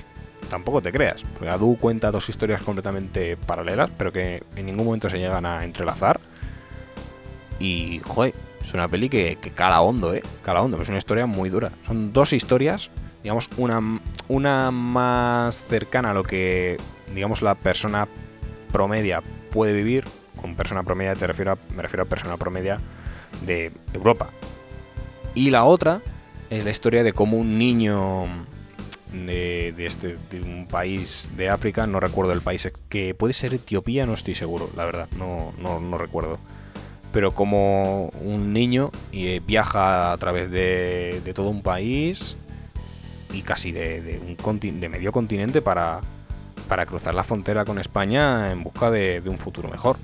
tampoco 0.50 0.82
te 0.82 0.92
creas. 0.92 1.22
Porque 1.34 1.50
Adu 1.50 1.78
cuenta 1.78 2.12
dos 2.12 2.28
historias 2.30 2.62
completamente 2.62 3.38
paralelas, 3.38 3.90
pero 3.98 4.12
que 4.12 4.44
en 4.56 4.66
ningún 4.66 4.86
momento 4.86 5.10
se 5.10 5.18
llegan 5.18 5.46
a 5.46 5.64
entrelazar. 5.64 6.20
Y, 7.60 8.02
joder, 8.06 8.34
es 8.64 8.74
una 8.74 8.88
peli 8.88 9.10
que, 9.10 9.38
que 9.42 9.50
cala 9.50 9.82
hondo, 9.82 10.14
¿eh? 10.14 10.24
Cala 10.44 10.62
hondo, 10.62 10.82
es 10.82 10.90
una 10.90 10.98
historia 10.98 11.26
muy 11.26 11.50
dura. 11.50 11.72
Son 11.88 12.14
dos 12.14 12.34
historias, 12.34 12.90
digamos, 13.24 13.50
una, 13.58 13.82
una 14.28 14.72
más 14.72 15.62
cercana 15.70 16.12
a 16.12 16.14
lo 16.14 16.24
que, 16.24 16.78
digamos, 17.14 17.42
la 17.42 17.56
persona 17.56 18.08
promedia 18.72 19.22
puede 19.52 19.74
vivir. 19.74 20.06
Con 20.42 20.56
persona 20.56 20.84
promedia 20.84 21.16
te 21.16 21.28
refiero 21.28 21.52
a, 21.52 21.58
me 21.76 21.82
refiero 21.82 22.04
a 22.04 22.06
persona 22.06 22.38
promedia 22.38 22.78
de 23.46 23.72
Europa. 23.94 24.30
Y 25.36 25.52
la 25.52 25.66
otra 25.66 26.02
es 26.50 26.64
la 26.64 26.72
historia 26.72 27.04
de 27.04 27.14
cómo 27.14 27.38
un 27.38 27.58
niño 27.58 28.26
de, 29.14 29.74
de 29.76 29.86
este, 29.86 30.18
de 30.32 30.42
un 30.42 30.68
país 30.68 31.30
de 31.36 31.50
África, 31.50 31.88
no 31.88 32.00
recuerdo 32.00 32.32
el 32.32 32.42
país, 32.42 32.72
que 32.90 33.14
puede 33.14 33.34
ser 33.34 33.54
Etiopía, 33.54 34.06
no 34.06 34.14
estoy 34.14 34.36
seguro, 34.36 34.70
la 34.76 34.86
verdad, 34.86 35.08
no, 35.18 35.54
no, 35.62 35.80
no 35.80 35.98
recuerdo. 35.98 36.40
Pero 37.12 37.32
como 37.32 38.10
un 38.22 38.54
niño 38.54 38.92
eh, 39.12 39.42
viaja 39.46 40.12
a 40.12 40.18
través 40.18 40.52
de, 40.52 41.22
de 41.26 41.34
todo 41.34 41.50
un 41.50 41.64
país 41.64 42.36
y 43.34 43.42
casi 43.42 43.72
de, 43.72 44.20
un 44.26 44.80
de 44.80 44.90
medio 44.90 45.12
continente 45.12 45.62
para, 45.62 46.02
para 46.70 46.86
cruzar 46.86 47.16
la 47.16 47.24
frontera 47.24 47.66
con 47.66 47.80
España 47.80 48.52
en 48.52 48.64
busca 48.64 48.92
de, 48.92 49.22
un 49.26 49.40
futuro 49.40 49.68
mejor. 49.68 49.98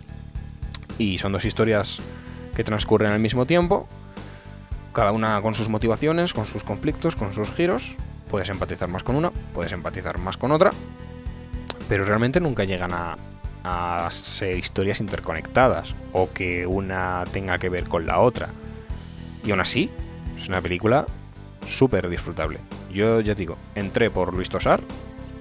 Y 0.97 1.19
son 1.19 1.31
dos 1.31 1.45
historias 1.45 1.99
que 2.55 2.63
transcurren 2.63 3.11
al 3.11 3.19
mismo 3.19 3.45
tiempo, 3.45 3.87
cada 4.91 5.11
una 5.11 5.39
con 5.41 5.55
sus 5.55 5.69
motivaciones, 5.69 6.33
con 6.33 6.47
sus 6.47 6.63
conflictos, 6.63 7.15
con 7.15 7.33
sus 7.33 7.51
giros. 7.51 7.95
Puedes 8.31 8.49
empatizar 8.49 8.89
más 8.89 9.03
con 9.03 9.15
una, 9.15 9.29
puedes 9.53 9.71
empatizar 9.71 10.17
más 10.17 10.37
con 10.37 10.51
otra, 10.51 10.71
pero 11.87 12.03
realmente 12.03 12.39
nunca 12.39 12.63
llegan 12.63 12.91
a, 12.93 13.15
a 13.63 14.09
ser 14.09 14.57
historias 14.57 14.99
interconectadas 14.99 15.93
o 16.13 16.31
que 16.33 16.65
una 16.65 17.25
tenga 17.31 17.59
que 17.59 17.69
ver 17.69 17.83
con 17.83 18.07
la 18.07 18.19
otra. 18.19 18.49
Y 19.45 19.51
aún 19.51 19.59
así, 19.59 19.91
es 20.41 20.47
una 20.47 20.61
película 20.61 21.05
súper 21.67 22.09
disfrutable. 22.09 22.59
Yo 22.91 23.19
ya 23.21 23.35
digo, 23.35 23.57
entré 23.75 24.09
por 24.09 24.33
Luis 24.33 24.49
Tosar 24.49 24.81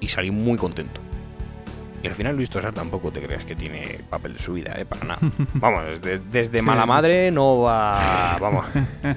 y 0.00 0.08
salí 0.08 0.30
muy 0.30 0.58
contento. 0.58 1.03
Y 2.04 2.06
al 2.06 2.14
final 2.14 2.36
Luis 2.36 2.50
Tosar 2.50 2.74
tampoco 2.74 3.10
te 3.10 3.22
creas 3.22 3.44
que 3.44 3.56
tiene 3.56 3.98
papel 4.10 4.34
de 4.34 4.38
su 4.38 4.52
vida, 4.52 4.74
¿eh? 4.76 4.84
Para 4.84 5.04
nada. 5.06 5.20
Vamos, 5.54 5.82
desde. 6.30 6.60
Mala 6.60 6.84
Madre 6.84 7.30
no 7.30 7.60
va... 7.62 8.36
Vamos, 8.38 8.66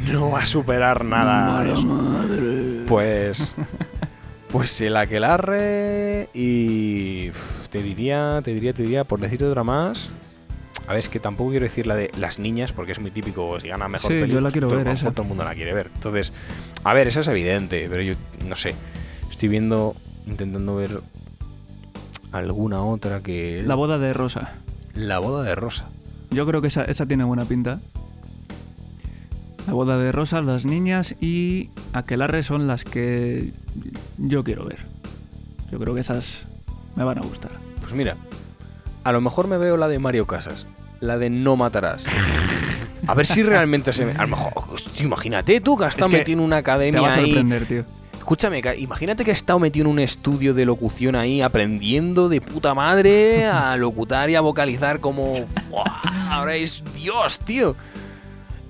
no 0.09 0.31
va 0.31 0.43
a 0.43 0.45
superar 0.45 1.03
nada 1.03 1.65
eso. 1.73 2.85
Pues... 2.87 3.53
Pues 4.49 4.79
el 4.79 4.95
aquelarre 4.95 6.29
y... 6.33 7.29
Te 7.69 7.83
diría, 7.83 8.39
te 8.41 8.53
diría, 8.53 8.71
te 8.71 8.83
diría, 8.83 9.03
por 9.03 9.19
decirte 9.19 9.43
otra 9.43 9.65
más... 9.65 10.07
A 10.87 10.91
ver, 10.91 11.01
es 11.01 11.09
que 11.09 11.19
tampoco 11.19 11.49
quiero 11.49 11.65
decir 11.65 11.85
la 11.85 11.95
de 11.95 12.09
las 12.17 12.39
niñas, 12.39 12.71
porque 12.71 12.93
es 12.93 12.99
muy 13.01 13.11
típico, 13.11 13.59
si 13.59 13.67
gana 13.67 13.89
mejor 13.89 14.09
Sí, 14.09 14.31
yo 14.31 14.39
la 14.39 14.49
quiero 14.51 14.69
todo, 14.69 14.77
ver, 14.77 14.87
esa. 14.87 15.11
todo 15.11 15.23
el 15.23 15.27
mundo 15.27 15.43
la 15.43 15.53
quiere 15.53 15.73
ver. 15.73 15.89
Entonces, 15.93 16.31
a 16.85 16.93
ver, 16.93 17.09
esa 17.09 17.19
es 17.19 17.27
evidente, 17.27 17.87
pero 17.89 18.01
yo 18.01 18.13
no 18.47 18.55
sé. 18.55 18.73
Estoy 19.29 19.49
viendo, 19.49 19.97
intentando 20.25 20.77
ver 20.77 21.01
alguna 22.31 22.81
otra 22.83 23.21
que... 23.21 23.63
La 23.65 23.75
boda 23.75 23.97
de 23.97 24.13
Rosa. 24.13 24.53
La 24.93 25.19
boda 25.19 25.43
de 25.43 25.55
Rosa. 25.55 25.85
Yo 26.31 26.45
creo 26.45 26.61
que 26.61 26.67
esa, 26.67 26.83
esa 26.83 27.05
tiene 27.05 27.23
buena 27.23 27.45
pinta. 27.45 27.79
La 29.67 29.73
boda 29.73 29.97
de 29.97 30.11
Rosa, 30.11 30.41
las 30.41 30.65
niñas 30.65 31.15
y 31.19 31.69
Aquelarre 31.93 32.43
son 32.43 32.67
las 32.67 32.83
que 32.83 33.51
yo 34.17 34.43
quiero 34.43 34.65
ver. 34.65 34.79
Yo 35.71 35.79
creo 35.79 35.93
que 35.93 36.01
esas 36.01 36.41
me 36.95 37.03
van 37.03 37.17
a 37.17 37.21
gustar. 37.21 37.51
Pues 37.81 37.93
mira, 37.93 38.15
a 39.03 39.11
lo 39.11 39.21
mejor 39.21 39.47
me 39.47 39.57
veo 39.57 39.75
la 39.77 39.87
de 39.87 39.99
Mario 39.99 40.25
Casas, 40.25 40.65
la 41.01 41.17
de 41.17 41.29
No 41.29 41.55
Matarás. 41.57 42.05
A 43.07 43.13
ver 43.13 43.25
si 43.25 43.43
realmente 43.43 43.93
se 43.93 44.05
me... 44.05 44.11
A 44.13 44.23
lo 44.23 44.29
mejor, 44.29 44.51
imagínate 44.99 45.61
tú 45.61 45.77
que 45.77 45.85
has 45.85 45.93
estado 45.93 46.11
que 46.11 46.17
metido 46.17 46.39
en 46.39 46.45
una 46.45 46.57
academia 46.57 46.99
Te 47.01 47.07
va 47.07 47.13
a 47.13 47.17
ahí. 47.17 47.25
sorprender, 47.31 47.65
tío. 47.65 47.83
Escúchame, 48.27 48.61
imagínate 48.77 49.23
que 49.23 49.31
has 49.31 49.37
estado 49.37 49.57
metido 49.57 49.85
en 49.85 49.91
un 49.93 49.99
estudio 49.99 50.53
de 50.53 50.65
locución 50.65 51.15
ahí, 51.15 51.41
aprendiendo 51.41 52.27
de 52.27 52.41
puta 52.41 52.73
madre 52.73 53.45
a 53.45 53.77
locutar 53.77 54.29
y 54.29 54.35
a 54.35 54.41
vocalizar 54.41 54.99
como... 54.99 55.31
¡Buah! 55.69 56.33
Ahora 56.33 56.57
es 56.57 56.83
Dios, 56.93 57.39
tío. 57.39 57.73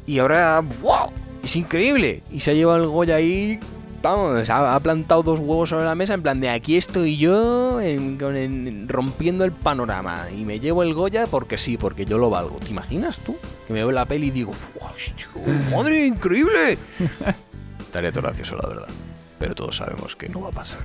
Y 0.06 0.20
ahora... 0.20 0.62
¡Wow! 0.84 1.12
Es 1.44 1.56
increíble. 1.56 2.22
Y 2.32 2.42
se 2.42 2.52
ha 2.52 2.54
llevado 2.54 2.84
el 2.84 2.88
Goya 2.88 3.16
ahí... 3.16 3.60
Vamos, 4.04 4.48
ha, 4.48 4.80
plantado 4.80 5.24
dos 5.24 5.40
huevos 5.40 5.70
sobre 5.70 5.86
la 5.86 5.96
mesa 5.96 6.14
en 6.14 6.22
plan 6.22 6.40
de 6.40 6.50
aquí 6.50 6.78
estoy 6.78 7.18
yo 7.18 7.82
en- 7.82 8.88
rompiendo 8.88 9.44
el 9.44 9.52
panorama 9.52 10.28
y 10.38 10.46
me 10.46 10.60
llevo 10.60 10.84
el 10.84 10.94
Goya 10.94 11.26
porque 11.26 11.58
sí, 11.58 11.78
porque 11.78 12.06
yo 12.06 12.20
lo 12.20 12.30
valgo. 12.30 12.60
¿Te 12.60 12.70
imaginas 12.70 13.18
tú? 13.18 13.36
Que 13.66 13.74
me 13.74 13.80
veo 13.80 13.92
la 13.92 14.06
peli 14.06 14.28
y 14.28 14.32
digo, 14.32 14.54
"Fua, 14.54 14.92
hostia, 14.96 15.28
¡Madre, 15.76 16.06
increíble! 16.06 16.78
Estaría 17.80 18.12
todo 18.12 18.22
gracioso, 18.22 18.56
la 18.56 18.70
verdad 18.70 18.88
pero 19.40 19.56
todos 19.56 19.78
sabemos 19.78 20.16
que 20.16 20.30
no 20.30 20.42
va 20.42 20.50
a 20.50 20.52
pasar. 20.52 20.80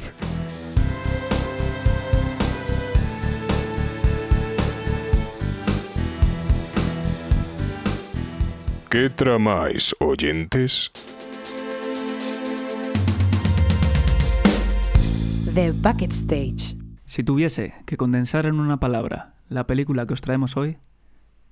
¿Qué 8.90 9.08
tramáis, 9.08 9.96
oyentes? 10.00 10.90
The 15.54 15.72
Bucket 15.72 16.12
Stage. 16.12 16.76
Si 17.06 17.22
tuviese 17.22 17.74
que 17.86 17.96
condensar 17.96 18.44
en 18.46 18.60
una 18.60 18.80
palabra 18.80 19.34
la 19.48 19.66
película 19.66 20.06
que 20.06 20.14
os 20.14 20.20
traemos 20.20 20.56
hoy, 20.56 20.76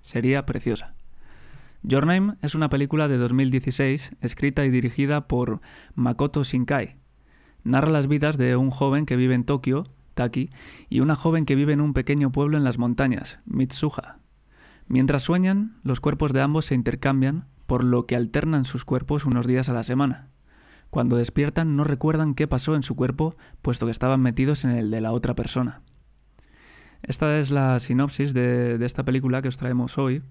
sería 0.00 0.44
preciosa. 0.44 0.94
Your 1.82 2.06
Name 2.06 2.34
es 2.42 2.54
una 2.54 2.68
película 2.68 3.08
de 3.08 3.16
2016 3.16 4.16
escrita 4.20 4.66
y 4.66 4.70
dirigida 4.70 5.26
por 5.26 5.62
Makoto 5.94 6.44
Shinkai. 6.44 6.96
Narra 7.64 7.88
las 7.88 8.06
vidas 8.06 8.36
de 8.36 8.54
un 8.54 8.70
joven 8.70 9.06
que 9.06 9.16
vive 9.16 9.34
en 9.34 9.44
Tokio, 9.44 9.84
Taki, 10.12 10.50
y 10.90 11.00
una 11.00 11.14
joven 11.14 11.46
que 11.46 11.54
vive 11.54 11.72
en 11.72 11.80
un 11.80 11.94
pequeño 11.94 12.32
pueblo 12.32 12.58
en 12.58 12.64
las 12.64 12.76
montañas, 12.76 13.40
Mitsuha. 13.46 14.18
Mientras 14.88 15.22
sueñan, 15.22 15.78
los 15.82 16.00
cuerpos 16.00 16.34
de 16.34 16.42
ambos 16.42 16.66
se 16.66 16.74
intercambian, 16.74 17.46
por 17.66 17.82
lo 17.82 18.06
que 18.06 18.16
alternan 18.16 18.66
sus 18.66 18.84
cuerpos 18.84 19.24
unos 19.24 19.46
días 19.46 19.70
a 19.70 19.72
la 19.72 19.82
semana. 19.82 20.28
Cuando 20.90 21.16
despiertan 21.16 21.76
no 21.76 21.84
recuerdan 21.84 22.34
qué 22.34 22.46
pasó 22.46 22.74
en 22.74 22.82
su 22.82 22.94
cuerpo, 22.94 23.36
puesto 23.62 23.86
que 23.86 23.92
estaban 23.92 24.20
metidos 24.20 24.66
en 24.66 24.72
el 24.72 24.90
de 24.90 25.00
la 25.00 25.12
otra 25.12 25.34
persona. 25.34 25.80
Esta 27.02 27.38
es 27.38 27.50
la 27.50 27.78
sinopsis 27.78 28.34
de, 28.34 28.76
de 28.76 28.84
esta 28.84 29.02
película 29.04 29.40
que 29.40 29.48
os 29.48 29.56
traemos 29.56 29.96
hoy. 29.96 30.22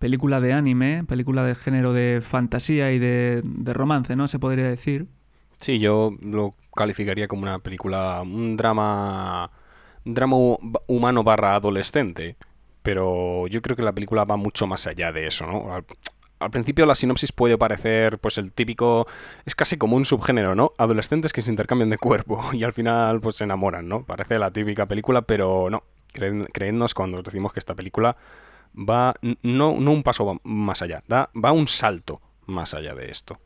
Película 0.00 0.40
de 0.40 0.52
anime, 0.54 1.04
película 1.04 1.44
de 1.44 1.54
género 1.54 1.92
de 1.94 2.22
fantasía 2.22 2.92
y 2.92 2.98
de, 2.98 3.42
de 3.44 3.74
romance, 3.74 4.16
¿no? 4.16 4.28
Se 4.28 4.40
podría 4.40 4.66
decir. 4.68 5.08
Sí, 5.60 5.78
yo 5.78 6.12
lo 6.22 6.54
calificaría 6.74 7.28
como 7.28 7.42
una 7.42 7.58
película, 7.58 8.22
un 8.22 8.56
drama, 8.56 9.50
un 10.04 10.14
drama 10.14 10.36
hu- 10.36 10.82
humano 10.86 11.22
barra 11.22 11.54
adolescente, 11.56 12.36
pero 12.82 13.46
yo 13.48 13.60
creo 13.60 13.76
que 13.76 13.82
la 13.82 13.92
película 13.92 14.24
va 14.24 14.36
mucho 14.38 14.66
más 14.66 14.86
allá 14.86 15.12
de 15.12 15.26
eso, 15.26 15.46
¿no? 15.46 15.74
Al, 16.40 16.50
principio 16.50 16.86
la 16.86 16.94
sinopsis 16.94 17.32
puede 17.32 17.58
parecer, 17.58 18.18
pues 18.18 18.38
el 18.38 18.52
típico, 18.52 19.06
es 19.44 19.54
casi 19.54 19.76
como 19.76 19.96
un 19.96 20.06
subgénero, 20.06 20.54
¿no? 20.54 20.72
Adolescentes 20.78 21.32
que 21.34 21.42
se 21.42 21.50
intercambian 21.50 21.90
de 21.90 21.98
cuerpo 21.98 22.42
y 22.54 22.64
al 22.64 22.72
final 22.72 23.20
pues 23.20 23.36
se 23.36 23.44
enamoran, 23.44 23.88
¿no? 23.88 24.04
Parece 24.04 24.38
la 24.38 24.50
típica 24.52 24.86
película, 24.86 25.22
pero 25.22 25.68
no. 25.70 25.82
Creed- 26.14 26.48
Creednos 26.52 26.94
cuando 26.94 27.18
os 27.18 27.24
decimos 27.24 27.52
que 27.52 27.60
esta 27.60 27.74
película 27.74 28.16
va 28.76 29.14
no, 29.42 29.78
no 29.80 29.90
un 29.92 30.02
paso 30.02 30.40
más 30.44 30.82
allá, 30.82 31.02
da, 31.08 31.30
va 31.34 31.52
un 31.52 31.68
salto 31.68 32.20
más 32.46 32.74
allá 32.74 32.94
de 32.94 33.10
esto. 33.10 33.38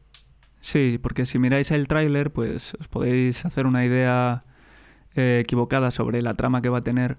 Sí, 0.60 0.98
porque 1.02 1.26
si 1.26 1.38
miráis 1.38 1.70
el 1.70 1.88
tráiler, 1.88 2.32
pues 2.32 2.74
os 2.80 2.88
podéis 2.88 3.44
hacer 3.44 3.66
una 3.66 3.84
idea 3.84 4.44
eh, 5.14 5.40
equivocada 5.42 5.90
sobre 5.90 6.22
la 6.22 6.34
trama 6.34 6.62
que 6.62 6.70
va 6.70 6.78
a 6.78 6.84
tener. 6.84 7.18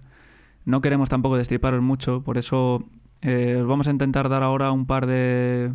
No 0.66 0.82
queremos 0.82 1.10
tampoco 1.10 1.38
destriparos 1.38 1.82
mucho, 1.84 2.22
por 2.24 2.40
eso 2.40 2.84
eh, 3.22 3.58
os 3.62 3.68
vamos 3.68 3.88
a 3.88 3.92
intentar 3.92 4.30
dar 4.30 4.42
ahora 4.42 4.72
un 4.72 4.88
par 4.88 5.06
de... 5.06 5.72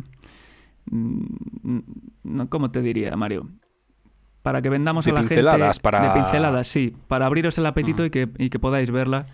mm, 0.91 1.79
no, 2.23 2.49
¿Cómo 2.49 2.71
te 2.71 2.81
diría, 2.81 3.15
Mario? 3.15 3.47
Para 4.41 4.61
que 4.61 4.69
vendamos 4.69 5.05
De 5.05 5.11
a 5.11 5.13
la 5.13 5.19
pinceladas, 5.21 5.77
gente... 5.77 5.81
para- 5.81 6.01
De 6.13 6.19
pinceladas, 6.19 6.67
sí. 6.67 6.95
Para 7.07 7.25
abriros 7.27 7.57
el 7.57 7.65
apetito 7.67 8.03
y, 8.05 8.09
que, 8.09 8.27
y 8.37 8.49
que 8.49 8.59
podáis 8.59 8.89
verla. 8.91 9.27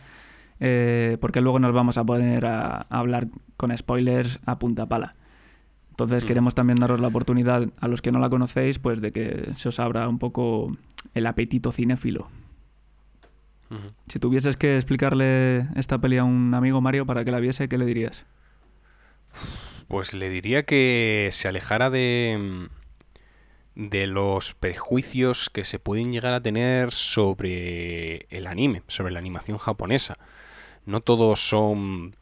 Eh, 0.59 1.17
porque 1.21 1.41
luego 1.41 1.59
nos 1.59 1.73
vamos 1.73 1.97
a 1.97 2.03
poner 2.03 2.45
a, 2.45 2.77
a 2.89 2.99
hablar 2.99 3.27
con 3.57 3.75
spoilers 3.77 4.39
a 4.45 4.59
punta 4.59 4.85
pala. 4.85 5.15
Entonces 5.91 6.23
Mm. 6.23 6.27
queremos 6.27 6.55
también 6.55 6.77
daros 6.77 6.99
la 6.99 7.07
oportunidad 7.07 7.67
a 7.79 7.87
los 7.87 8.01
que 8.01 8.11
no 8.11 8.19
la 8.19 8.29
conocéis, 8.29 8.77
pues 8.79 9.01
de 9.01 9.11
que 9.11 9.49
se 9.55 9.69
os 9.69 9.79
abra 9.79 10.07
un 10.07 10.19
poco 10.19 10.75
el 11.13 11.25
apetito 11.25 11.71
cinéfilo. 11.71 12.29
Si 14.07 14.17
tuvieses 14.19 14.55
que 14.55 14.75
explicarle 14.77 15.67
esta 15.75 15.97
peli 15.99 16.17
a 16.17 16.23
un 16.23 16.53
amigo 16.53 16.79
Mario 16.79 17.05
para 17.05 17.25
que 17.25 17.31
la 17.31 17.39
viese, 17.41 17.67
¿qué 17.67 17.77
le 17.77 17.85
dirías? 17.85 18.23
Pues 19.89 20.13
le 20.13 20.29
diría 20.29 20.63
que 20.63 21.29
se 21.31 21.47
alejara 21.49 21.89
de, 21.89 22.67
de 23.75 24.07
los 24.07 24.53
prejuicios 24.53 25.49
que 25.49 25.65
se 25.65 25.79
pueden 25.79 26.11
llegar 26.13 26.33
a 26.33 26.41
tener 26.41 26.93
sobre 26.93 28.25
el 28.29 28.47
anime, 28.47 28.83
sobre 28.87 29.11
la 29.11 29.19
animación 29.19 29.57
japonesa. 29.57 30.17
No 30.87 31.01
todos 31.01 31.47
son 31.47 32.15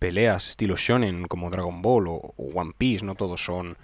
peleas 0.00 0.48
estilo 0.48 0.74
shonen 0.76 1.28
como 1.28 1.50
Dragon 1.50 1.80
Ball 1.82 2.08
o, 2.08 2.34
One 2.36 2.72
Piece, 2.76 3.04
no 3.04 3.14
todos 3.14 3.44
son 3.44 3.76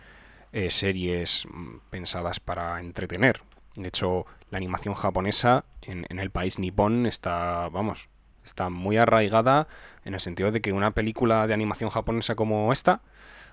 eh, 0.52 0.70
series 0.70 1.46
mm, 1.48 1.76
pensadas 1.90 2.40
para 2.40 2.80
entretener. 2.80 3.42
De 3.76 3.88
hecho, 3.88 4.26
la 4.50 4.58
animación 4.58 4.94
japonesa 4.94 5.64
en, 5.82 6.04
en 6.08 6.18
el 6.18 6.30
país 6.30 6.58
nipón 6.58 7.06
está, 7.06 7.68
vamos, 7.68 8.08
está 8.44 8.68
muy 8.68 8.96
arraigada 8.96 9.68
en 10.04 10.14
el 10.14 10.20
sentido 10.20 10.50
de 10.50 10.60
que 10.60 10.72
una 10.72 10.90
película 10.90 11.46
de 11.46 11.54
animación 11.54 11.90
japonesa 11.90 12.34
como 12.34 12.72
esta, 12.72 13.00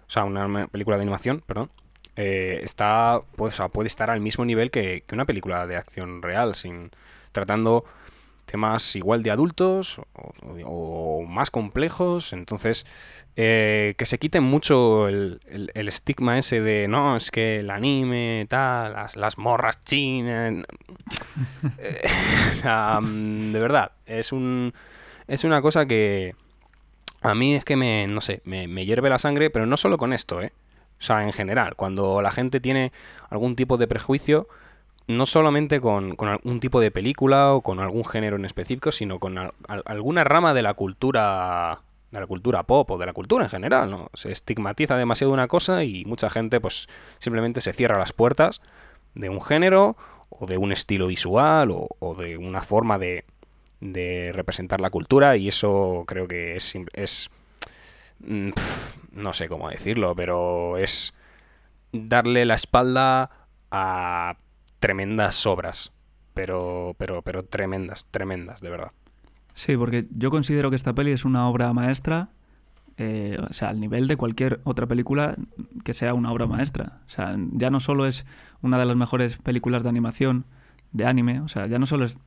o 0.08 0.12
sea, 0.12 0.24
una 0.24 0.68
película 0.68 0.98
de 0.98 1.04
animación, 1.04 1.44
perdón, 1.46 1.70
eh, 2.16 2.60
está, 2.64 3.22
pues, 3.36 3.58
puede 3.72 3.88
estar 3.88 4.10
al 4.10 4.20
mismo 4.20 4.44
nivel 4.44 4.72
que, 4.72 5.04
una 5.12 5.26
película 5.26 5.68
de 5.68 5.78
acción 5.78 6.22
real, 6.22 6.56
sin 6.56 6.92
tratando 7.32 7.86
temas 8.50 8.96
igual 8.96 9.22
de 9.24 9.32
adultos 9.32 10.02
o, 10.66 11.24
más 11.28 11.52
complejos. 11.52 12.34
Entonces, 12.34 12.86
eh, 13.36 13.94
que 13.98 14.06
se 14.06 14.18
quiten 14.18 14.44
mucho 14.44 15.08
el, 15.08 15.40
estigma 15.76 16.38
ese 16.38 16.62
de 16.62 16.88
no, 16.88 17.16
es 17.16 17.32
que 17.32 17.60
el 17.60 17.70
anime, 17.70 18.48
tal, 18.50 18.96
las, 19.16 19.38
morras 19.38 19.84
chinas. 19.84 20.66
Eh, 21.78 22.08
o 22.52 22.54
sea, 22.54 23.00
mm, 23.02 23.52
de 23.52 23.60
verdad, 23.60 23.92
es 24.06 24.32
un. 24.32 24.74
Es 25.28 25.44
una 25.44 25.62
cosa 25.62 25.86
que. 25.86 26.36
A 27.22 27.36
mí 27.36 27.56
es 27.56 27.66
que 27.66 27.76
me, 27.76 28.08
no 28.08 28.22
sé, 28.22 28.42
me, 28.46 28.68
me 28.68 28.86
hierve 28.86 29.10
la 29.10 29.20
sangre, 29.20 29.50
pero 29.50 29.66
no 29.66 29.78
solo 29.78 29.98
con 29.98 30.14
esto, 30.14 30.42
¿eh? 30.42 30.54
O 31.00 31.02
sea, 31.02 31.24
en 31.24 31.34
general, 31.34 31.76
cuando 31.76 32.22
la 32.22 32.32
gente 32.32 32.60
tiene 32.60 32.92
algún 33.30 33.56
tipo 33.56 33.78
de 33.78 33.88
prejuicio, 33.88 34.48
no 35.10 35.26
solamente 35.26 35.82
con, 35.82 36.16
algún 36.20 36.60
tipo 36.60 36.80
de 36.80 36.92
película 36.92 37.54
o 37.54 37.62
con 37.62 37.80
algún 37.80 38.06
género 38.06 38.36
en 38.36 38.46
específico, 38.46 38.92
sino 38.92 39.18
con 39.18 39.40
alguna 39.68 40.24
rama 40.24 40.54
de 40.54 40.62
la 40.62 40.76
cultura 40.76 41.82
de 42.12 42.20
la 42.20 42.28
cultura 42.28 42.64
pop 42.64 42.90
o 42.92 42.98
de 43.00 43.08
la 43.08 43.14
cultura 43.14 43.44
en 43.44 43.50
general, 43.50 43.90
¿no? 43.90 44.10
Se 44.14 44.32
estigmatiza 44.32 44.98
demasiado 44.98 45.34
una 45.34 45.48
cosa 45.48 45.84
y 45.84 46.06
mucha 46.06 46.30
gente 46.30 46.62
pues 46.62 46.88
simplemente 47.18 47.60
se 47.60 47.74
cierra 47.74 47.98
las 47.98 48.14
puertas 48.14 48.62
de 49.16 49.30
un 49.30 49.42
género 49.42 49.98
o 50.30 50.46
de 50.46 50.58
un 50.58 50.72
estilo 50.72 51.08
visual 51.08 51.72
o, 51.72 52.16
de 52.16 52.38
una 52.38 52.62
forma 52.62 53.00
de, 53.00 53.26
de, 53.80 54.32
representar 54.32 54.80
la 54.80 54.92
cultura 54.92 55.38
y 55.38 55.48
eso 55.48 56.04
creo 56.08 56.28
que 56.28 56.56
es, 56.56 56.76
es 56.94 57.30
mm, 58.20 58.50
no 59.14 59.34
sé 59.34 59.48
cómo 59.48 59.70
decirlo, 59.70 60.16
pero 60.16 60.78
es 60.78 61.16
darle 61.92 62.46
la 62.46 62.56
espalda 62.56 63.32
a 63.72 64.36
tremendas 64.80 65.46
obras. 65.46 65.92
Pero, 66.34 66.96
pero, 66.98 67.22
pero 67.22 67.44
tremendas, 67.44 68.06
tremendas, 68.12 68.62
de 68.62 68.70
verdad. 68.70 68.92
Sí, 69.54 69.76
porque 69.76 70.08
yo 70.16 70.32
considero 70.32 70.70
que 70.70 70.76
esta 70.76 70.94
peli 70.94 71.12
es 71.12 71.26
una 71.26 71.48
obra 71.50 71.74
maestra, 71.74 72.30
eh, 72.98 73.38
o 73.50 73.54
sea, 73.54 73.70
al 73.70 73.80
nivel 73.80 74.08
de 74.08 74.16
cualquier 74.16 74.62
otra 74.64 74.88
película 74.88 75.36
que 75.84 75.94
sea 75.94 76.14
una 76.14 76.32
obra 76.32 76.46
maestra. 76.46 77.02
O 77.08 77.10
sea, 77.10 77.36
ya 77.54 77.70
no 77.70 77.80
solo 77.80 78.06
es 78.06 78.26
una 78.62 78.78
de 78.78 78.86
las 78.86 78.96
mejores 78.96 79.38
películas 79.38 79.84
de 79.84 79.90
animación, 79.90 80.46
de 80.92 81.06
anime, 81.06 81.42
o 81.42 81.48
sea, 81.48 81.68
ya 81.68 81.78
no 81.78 81.86
solo 81.86 82.06
es 82.06 82.18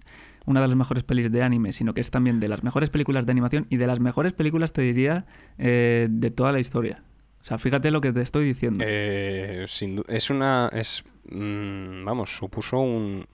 una 0.44 0.60
de 0.60 0.68
las 0.68 0.76
mejores 0.76 1.04
pelis 1.04 1.30
de 1.30 1.42
anime, 1.42 1.72
sino 1.72 1.94
que 1.94 2.00
es 2.00 2.10
también 2.10 2.40
de 2.40 2.48
las 2.48 2.62
mejores 2.62 2.90
películas 2.90 3.26
de 3.26 3.32
animación 3.32 3.66
y 3.70 3.76
de 3.76 3.86
las 3.86 4.00
mejores 4.00 4.32
películas, 4.32 4.72
te 4.72 4.82
diría, 4.82 5.26
eh, 5.58 6.08
de 6.10 6.30
toda 6.30 6.52
la 6.52 6.60
historia. 6.60 7.02
O 7.42 7.44
sea, 7.44 7.58
fíjate 7.58 7.90
lo 7.90 8.00
que 8.00 8.12
te 8.12 8.22
estoy 8.22 8.44
diciendo. 8.44 8.84
Eh, 8.86 9.66
es 10.08 10.30
una. 10.30 10.70
Es, 10.72 11.02
mm, 11.28 12.04
vamos, 12.04 12.36
supuso 12.36 12.78
un, 12.78 13.26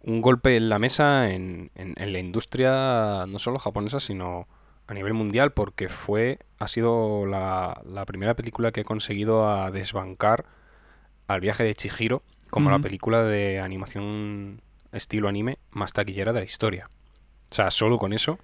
un 0.00 0.22
golpe 0.22 0.56
en 0.56 0.70
la 0.70 0.78
mesa 0.78 1.30
en, 1.30 1.70
en, 1.74 2.12
la 2.12 2.18
industria 2.18 3.26
no 3.28 3.38
solo 3.38 3.58
japonesa, 3.58 4.00
sino 4.00 4.48
a 4.86 4.94
nivel 4.94 5.12
mundial, 5.12 5.52
porque 5.52 5.90
fue. 5.90 6.38
Ha 6.58 6.68
sido 6.68 7.26
la, 7.26 7.82
la 7.84 8.06
primera 8.06 8.34
película 8.34 8.72
que 8.72 8.80
ha 8.80 8.84
conseguido 8.84 9.46
a 9.46 9.70
desbancar 9.70 10.46
al 11.28 11.40
viaje 11.40 11.64
de 11.64 11.74
Chihiro 11.74 12.22
como 12.50 12.70
la 12.70 12.78
película 12.78 13.24
de 13.24 13.60
animación 13.60 14.62
estilo 14.92 15.28
anime 15.28 15.58
más 15.70 15.92
taquillera 15.92 16.32
de 16.32 16.40
la 16.40 16.44
historia. 16.46 16.88
O 17.50 17.54
sea, 17.54 17.70
solo 17.70 17.98
con 17.98 18.12
eso 18.14 18.38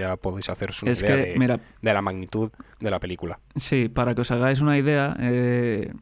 ya 0.00 0.16
podéis 0.16 0.48
haceros 0.48 0.82
una 0.82 0.92
idea 0.92 1.16
de, 1.16 1.94
la 1.94 2.02
magnitud 2.02 2.50
de 2.80 2.90
la 2.90 2.98
película. 2.98 3.38
Sí, 3.56 3.88
para 3.88 4.14
que 4.14 4.22
os 4.22 4.30
hagáis 4.30 4.60
una 4.60 4.78
idea, 4.78 5.16
eh, 5.20 5.92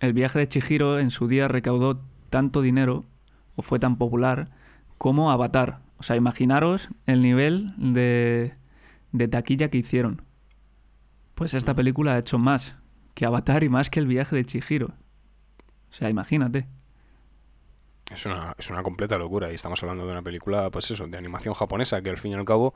el 0.00 0.12
viaje 0.12 0.38
de 0.38 0.48
Chihiro 0.48 0.98
en 0.98 1.10
su 1.10 1.28
día 1.28 1.48
recaudó 1.48 2.00
tanto 2.30 2.62
dinero, 2.62 3.04
o 3.54 3.62
fue 3.62 3.78
tan 3.78 3.96
popular, 3.96 4.50
como 4.98 5.30
Avatar. 5.30 5.80
O 5.98 6.02
sea, 6.02 6.16
imaginaros 6.16 6.88
el 7.06 7.22
nivel 7.22 7.74
de, 7.78 8.54
de 9.12 9.28
taquilla 9.28 9.70
que 9.70 9.78
hicieron. 9.78 10.22
Pues 11.34 11.54
esta 11.54 11.72
mm. 11.72 11.76
película 11.76 12.14
ha 12.14 12.18
hecho 12.18 12.38
más 12.38 12.76
que 13.14 13.24
Avatar 13.24 13.64
y 13.64 13.68
más 13.68 13.90
que 13.90 14.00
el 14.00 14.06
viaje 14.06 14.36
de 14.36 14.44
Chihiro. 14.44 14.88
O 15.90 15.92
sea, 15.92 16.10
imagínate. 16.10 16.66
Es 18.10 18.24
una, 18.24 18.54
es 18.56 18.70
una 18.70 18.84
completa 18.84 19.18
locura 19.18 19.50
y 19.50 19.56
estamos 19.56 19.82
hablando 19.82 20.06
de 20.06 20.12
una 20.12 20.22
película, 20.22 20.70
pues 20.70 20.90
eso, 20.92 21.08
de 21.08 21.18
animación 21.18 21.54
japonesa 21.54 22.00
que 22.02 22.10
al 22.10 22.18
fin 22.18 22.32
y 22.32 22.34
al 22.36 22.44
cabo 22.44 22.72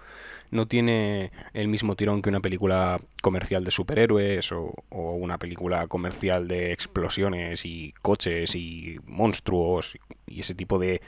no 0.51 0.66
tiene 0.66 1.31
el 1.55 1.69
mismo 1.69 1.95
tirón 1.95 2.21
que 2.21 2.31
una 2.31 2.40
película 2.40 3.01
comercial 3.23 3.64
de 3.64 3.71
superhéroes 3.71 4.51
o, 4.51 4.75
una 4.90 5.38
película 5.38 5.87
comercial 5.87 6.49
de 6.49 6.73
explosiones 6.73 7.64
y 7.64 7.95
coches 8.03 8.57
y 8.57 8.99
monstruos 9.07 9.97
y 10.27 10.40
ese 10.40 10.57
tipo 10.57 10.81
de, 10.81 11.01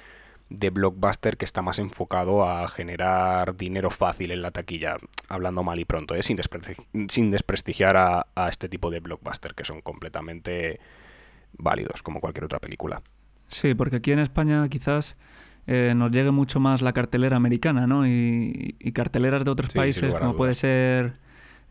de 0.51 0.71
blockbuster 0.71 1.37
que 1.37 1.45
está 1.45 1.61
más 1.61 1.81
enfocado 1.81 2.49
a 2.49 2.69
generar 2.69 3.57
dinero 3.57 3.91
fácil 3.91 4.31
en 4.31 4.43
la 4.43 4.53
taquilla, 4.53 4.99
hablando 5.29 5.65
mal 5.65 5.81
y 5.81 5.85
pronto, 5.85 6.15
¿eh? 6.15 6.23
sin, 6.23 6.39
sin 7.09 7.31
desprestigiar 7.33 7.97
a, 7.97 8.27
a 8.37 8.49
este 8.49 8.69
tipo 8.69 8.89
de 8.89 9.01
blockbuster 9.01 9.55
que 9.57 9.65
son 9.65 9.81
completamente 9.81 10.79
válidos 11.55 12.03
como 12.03 12.21
cualquier 12.21 12.45
otra 12.45 12.61
película. 12.61 13.03
Sí, 13.53 13.75
porque 13.75 13.97
aquí 13.97 14.12
en 14.12 14.19
España 14.19 14.67
quizás 14.69 15.15
eh, 15.67 15.93
nos 15.95 16.11
llegue 16.11 16.31
mucho 16.31 16.59
más 16.59 16.83
la 16.83 16.93
cartelera 16.93 17.37
americana, 17.37 17.87
¿no? 17.87 18.07
Y, 18.07 18.75
carteleras 18.95 19.45
de 19.45 19.51
otros 19.51 19.73
países, 19.73 20.15
como 20.15 20.35
puede 20.35 20.55
ser 20.55 21.19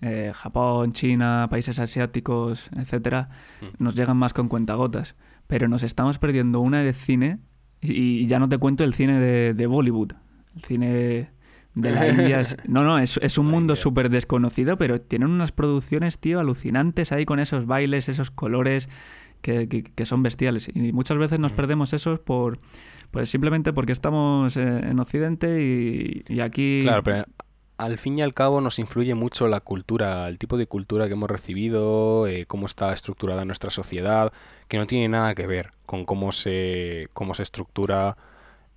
eh, 0.01 0.31
Japón, 0.33 0.93
China, 0.93 1.47
países 1.49 1.79
asiáticos, 1.79 2.69
etcétera, 2.77 3.29
mm. 3.61 3.83
nos 3.83 3.95
llegan 3.95 4.15
más 4.17 4.33
con 4.33 4.47
cuentagotas. 4.47 5.15
Pero 5.47 5.67
nos 5.67 5.83
estamos 5.83 6.19
perdiendo 6.19 6.61
una 6.61 6.83
de 6.83 6.93
cine, 6.93 7.39
y, 7.81 8.27
ya 8.27 8.39
no 8.39 8.47
te 8.47 8.59
cuento 8.59 8.83
el 8.83 8.93
cine 8.93 9.19
de, 9.19 9.65
Bollywood. 9.65 10.11
El 10.55 10.61
cine 10.61 11.29
de 11.73 11.91
la 11.91 12.07
India 12.09 12.41
No, 12.67 12.83
no, 12.83 12.99
es, 12.99 13.19
es 13.23 13.39
un 13.39 13.47
mundo 13.47 13.75
súper 13.75 14.09
desconocido, 14.09 14.77
pero 14.77 15.01
tienen 15.01 15.29
unas 15.29 15.51
producciones, 15.51 16.19
tío, 16.19 16.39
alucinantes 16.39 17.11
ahí 17.11 17.25
con 17.25 17.39
esos 17.39 17.65
bailes, 17.65 18.07
esos 18.07 18.29
colores 18.29 18.87
que, 19.41 20.05
son 20.05 20.23
bestiales. 20.23 20.69
Y 20.73 20.91
muchas 20.93 21.17
veces 21.17 21.39
nos 21.39 21.53
mm. 21.53 21.55
perdemos 21.55 21.93
esos 21.93 22.19
por 22.19 22.59
pues 23.11 23.29
simplemente 23.29 23.73
porque 23.73 23.91
estamos 23.91 24.55
eh, 24.55 24.61
en 24.61 24.99
Occidente 24.99 25.61
y, 25.61 26.39
aquí... 26.39 26.81
Claro, 26.83 27.03
pero 27.03 27.25
al 27.77 27.97
fin 27.97 28.19
y 28.19 28.21
al 28.21 28.33
cabo 28.33 28.61
nos 28.61 28.79
influye 28.79 29.15
mucho 29.15 29.47
la 29.47 29.59
cultura, 29.59 30.29
el 30.29 30.37
tipo 30.37 30.55
de 30.55 30.67
cultura 30.67 31.07
que 31.07 31.13
hemos 31.13 31.29
recibido, 31.29 32.27
eh, 32.27 32.45
cómo 32.45 32.67
está 32.67 32.93
estructurada 32.93 33.43
nuestra 33.43 33.71
sociedad, 33.71 34.31
que 34.67 34.77
no 34.77 34.85
tiene 34.85 35.09
nada 35.09 35.33
que 35.35 35.47
ver 35.47 35.71
con 35.85 36.05
cómo 36.05 36.31
se, 36.31 37.09
cómo 37.13 37.33
se 37.33 37.43
estructura 37.43 38.17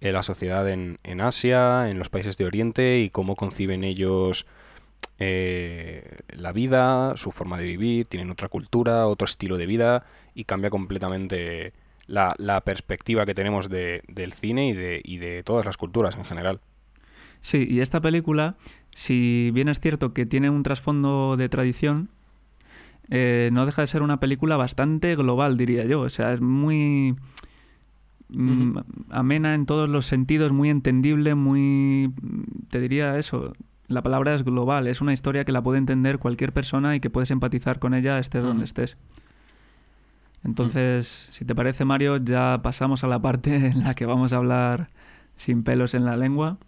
eh, 0.01 0.11
la 0.11 0.23
sociedad 0.23 0.69
en, 0.69 0.99
en 1.05 1.21
Asia, 1.21 1.91
en 1.91 1.99
los 1.99 2.09
países 2.09 2.39
de 2.39 2.47
Oriente 2.47 3.01
y 3.01 3.11
cómo 3.11 3.37
conciben 3.37 3.85
ellos 3.85 4.47
eh, 5.19 6.19
la 6.29 6.53
vida, 6.53 7.17
su 7.17 7.31
forma 7.31 7.59
de 7.59 7.65
vivir, 7.65 8.07
tienen 8.07 8.31
otra 8.31 8.49
cultura, 8.49 9.07
otro 9.07 9.25
estilo 9.25 9.57
de 9.57 9.67
vida 9.67 10.05
y 10.35 10.45
cambia 10.45 10.71
completamente 10.71 11.73
la, 12.07 12.63
perspectiva 12.65 13.27
que 13.27 13.35
tenemos 13.35 13.69
de, 13.69 14.03
del 14.09 14.33
cine 14.33 14.69
y 14.69 14.73
de, 14.73 15.01
y 15.05 15.19
de 15.19 15.43
todas 15.43 15.65
las 15.65 15.77
culturas 15.77 16.17
en 16.17 16.25
general. 16.25 16.61
Sí, 17.41 17.67
y 17.69 17.81
esta 17.81 18.01
película, 18.01 18.57
si 18.93 19.51
bien 19.53 19.69
es 19.69 19.79
cierto 19.79 20.15
que 20.15 20.27
tiene 20.27 20.51
un 20.51 20.63
trasfondo 20.63 21.37
de 21.37 21.49
tradición, 21.49 22.09
eh, 23.11 23.51
no 23.53 23.67
deja 23.67 23.83
de 23.83 23.87
ser 23.87 24.03
una 24.03 24.19
película 24.19 24.57
bastante 24.57 25.15
global, 25.15 25.57
diría 25.57 25.85
yo. 25.85 26.01
O 26.01 26.09
sea, 26.09 26.33
es 26.33 26.41
muy 26.41 27.17
mm, 28.29 28.79
amena 29.11 29.55
en 29.55 29.67
todos 29.67 29.89
los 29.89 30.07
sentidos, 30.07 30.53
muy 30.53 30.71
entendible, 30.71 31.35
muy, 31.35 32.13
te 32.71 32.81
diría 32.81 33.19
eso, 33.19 33.53
la 33.95 34.03
palabra 34.03 34.35
es 34.35 34.45
global, 34.45 34.87
es 34.87 35.01
una 35.01 35.13
historia 35.13 35.45
que 35.45 35.53
la 35.53 35.63
puede 35.63 35.79
entender 35.79 36.19
cualquier 36.19 36.53
persona 36.53 36.95
y 36.95 37.01
que 37.01 37.11
puedes 37.11 37.31
empatizar 37.31 37.79
con 37.79 37.95
ella 37.95 38.19
estés 38.19 38.43
donde 38.43 38.65
estés. 38.65 38.97
Entonces, 40.45 41.29
si 41.31 41.45
te 41.45 41.55
parece, 41.55 41.85
Mario, 41.85 42.19
ya 42.19 42.61
pasamos 42.63 43.03
a 43.03 43.07
la 43.07 43.21
parte 43.21 43.55
en 43.69 43.85
la 43.85 43.95
que 43.95 44.07
vamos 44.07 44.33
a 44.33 44.37
hablar 44.37 44.91
sin 45.37 45.63
pelos 45.63 45.95
en 45.95 46.05
la 46.05 46.17
lengua 46.17 46.59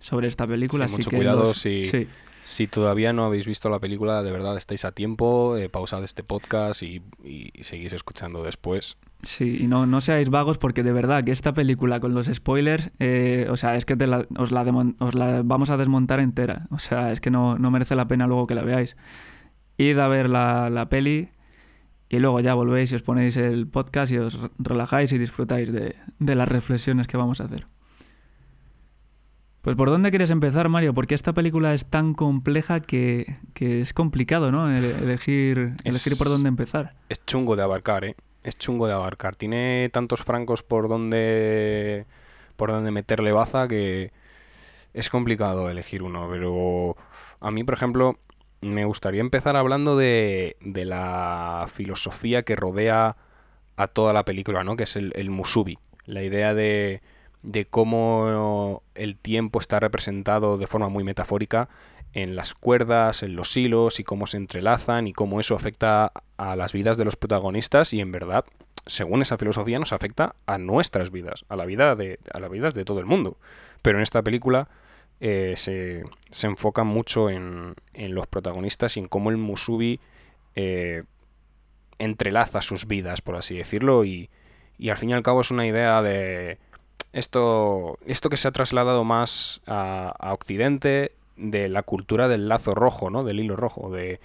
sobre 0.00 0.26
esta 0.26 0.46
película. 0.46 0.86
mucho 0.88 1.10
cuidado 1.10 1.54
si, 1.54 2.08
Si 2.46 2.66
todavía 2.66 3.14
no 3.14 3.24
habéis 3.24 3.46
visto 3.46 3.70
la 3.70 3.78
película, 3.80 4.22
de 4.22 4.30
verdad 4.30 4.56
estáis 4.58 4.84
a 4.84 4.92
tiempo, 4.92 5.56
eh, 5.56 5.70
pausad 5.70 6.04
este 6.04 6.22
podcast 6.22 6.82
y, 6.82 7.00
y 7.24 7.50
seguís 7.64 7.94
escuchando 7.94 8.42
después. 8.44 8.98
Sí, 9.22 9.56
y 9.62 9.66
no, 9.66 9.86
no 9.86 10.02
seáis 10.02 10.28
vagos 10.28 10.58
porque 10.58 10.82
de 10.82 10.92
verdad 10.92 11.24
que 11.24 11.32
esta 11.32 11.54
película 11.54 12.00
con 12.00 12.12
los 12.14 12.26
spoilers, 12.26 12.90
eh, 12.98 13.46
o 13.50 13.56
sea, 13.56 13.76
es 13.76 13.86
que 13.86 13.96
la- 13.96 14.26
os, 14.36 14.52
la 14.52 14.62
os 14.98 15.14
la 15.14 15.40
vamos 15.42 15.70
a 15.70 15.78
desmontar 15.78 16.20
entera. 16.20 16.66
O 16.70 16.78
sea, 16.78 17.10
es 17.12 17.22
que 17.22 17.30
no, 17.30 17.58
no 17.58 17.70
merece 17.70 17.96
la 17.96 18.06
pena 18.08 18.26
luego 18.26 18.46
que 18.46 18.54
la 18.54 18.62
veáis. 18.62 18.94
Id 19.78 19.98
a 19.98 20.08
ver 20.08 20.28
la, 20.28 20.68
la 20.68 20.90
peli 20.90 21.30
y 22.10 22.18
luego 22.18 22.40
ya 22.40 22.52
volvéis 22.52 22.92
y 22.92 22.96
os 22.96 23.02
ponéis 23.02 23.38
el 23.38 23.66
podcast 23.66 24.12
y 24.12 24.18
os 24.18 24.38
relajáis 24.58 25.10
y 25.12 25.18
disfrutáis 25.18 25.72
de, 25.72 25.96
de 26.18 26.34
las 26.34 26.46
reflexiones 26.46 27.06
que 27.06 27.16
vamos 27.16 27.40
a 27.40 27.44
hacer. 27.44 27.66
Pues 29.64 29.76
¿por 29.76 29.88
dónde 29.88 30.10
quieres 30.10 30.30
empezar, 30.30 30.68
Mario? 30.68 30.92
Porque 30.92 31.14
esta 31.14 31.32
película 31.32 31.72
es 31.72 31.86
tan 31.86 32.12
compleja 32.12 32.80
que, 32.80 33.38
que 33.54 33.80
es 33.80 33.94
complicado, 33.94 34.52
¿no? 34.52 34.68
Ele- 34.70 34.94
Elegir, 35.02 35.72
Es- 35.84 35.86
elegir 35.86 36.18
por 36.18 36.28
dónde 36.28 36.48
empezar. 36.50 36.92
Es 37.08 37.24
chungo 37.24 37.56
de 37.56 37.62
abarcar, 37.62 38.04
¿eh? 38.04 38.14
Es 38.42 38.58
chungo 38.58 38.86
de 38.86 38.92
abarcar. 38.92 39.36
Tiene 39.36 39.88
tantos 39.90 40.22
francos 40.22 40.62
por 40.62 40.88
donde, 40.88 42.04
por 42.56 42.70
donde 42.72 42.90
meterle 42.90 43.32
baza 43.32 43.66
que 43.66 44.12
es 44.92 45.08
complicado 45.08 45.70
elegir 45.70 46.02
uno. 46.02 46.28
Pero 46.30 46.96
a 47.40 47.50
mí, 47.50 47.64
por 47.64 47.72
ejemplo, 47.74 48.18
me 48.60 48.84
gustaría 48.84 49.22
empezar 49.22 49.56
hablando 49.56 49.96
de, 49.96 50.56
de 50.60 50.84
la 50.84 51.68
filosofía 51.72 52.42
que 52.42 52.54
rodea 52.54 53.16
a 53.76 53.86
toda 53.88 54.12
la 54.12 54.26
película, 54.26 54.62
¿no? 54.62 54.76
Que 54.76 54.82
es 54.84 54.94
el, 54.96 55.10
el 55.16 55.30
musubi. 55.30 55.78
La 56.04 56.22
idea 56.22 56.52
de, 56.52 57.00
de 57.44 57.66
cómo 57.66 58.82
el 58.94 59.16
tiempo 59.16 59.60
está 59.60 59.78
representado 59.78 60.56
de 60.56 60.66
forma 60.66 60.88
muy 60.88 61.04
metafórica 61.04 61.68
en 62.14 62.36
las 62.36 62.54
cuerdas, 62.54 63.22
en 63.22 63.36
los 63.36 63.54
hilos 63.56 64.00
y 64.00 64.04
cómo 64.04 64.26
se 64.26 64.38
entrelazan 64.38 65.06
y 65.06 65.12
cómo 65.12 65.40
eso 65.40 65.54
afecta 65.54 66.12
a 66.38 66.56
las 66.56 66.72
vidas 66.72 66.96
de 66.96 67.04
los 67.04 67.16
protagonistas 67.16 67.92
y 67.92 68.00
en 68.00 68.12
verdad, 68.12 68.46
según 68.86 69.20
esa 69.20 69.36
filosofía, 69.36 69.78
nos 69.78 69.92
afecta 69.92 70.36
a 70.46 70.56
nuestras 70.56 71.10
vidas, 71.10 71.44
a 71.48 71.56
la 71.56 71.66
vida 71.66 71.94
de, 71.96 72.18
a 72.32 72.40
las 72.40 72.50
vidas 72.50 72.72
de 72.72 72.86
todo 72.86 73.00
el 73.00 73.06
mundo. 73.06 73.36
Pero 73.82 73.98
en 73.98 74.02
esta 74.02 74.22
película 74.22 74.68
eh, 75.20 75.52
se, 75.56 76.04
se 76.30 76.46
enfoca 76.46 76.82
mucho 76.82 77.28
en, 77.28 77.74
en 77.92 78.14
los 78.14 78.26
protagonistas 78.26 78.96
y 78.96 79.00
en 79.00 79.08
cómo 79.08 79.28
el 79.28 79.36
Musubi 79.36 80.00
eh, 80.54 81.02
entrelaza 81.98 82.62
sus 82.62 82.86
vidas, 82.86 83.20
por 83.20 83.36
así 83.36 83.58
decirlo, 83.58 84.06
y, 84.06 84.30
y 84.78 84.88
al 84.88 84.96
fin 84.96 85.10
y 85.10 85.12
al 85.12 85.22
cabo 85.22 85.42
es 85.42 85.50
una 85.50 85.66
idea 85.66 86.00
de 86.00 86.58
esto, 87.14 87.98
esto 88.06 88.28
que 88.28 88.36
se 88.36 88.48
ha 88.48 88.52
trasladado 88.52 89.04
más 89.04 89.62
a, 89.66 90.32
Occidente 90.32 91.12
de 91.36 91.68
la 91.68 91.82
cultura 91.82 92.28
del 92.28 92.48
lazo 92.48 92.72
rojo, 92.72 93.08
¿no? 93.08 93.22
Del 93.22 93.40
hilo 93.40 93.56
rojo, 93.56 93.90
de 93.90 94.20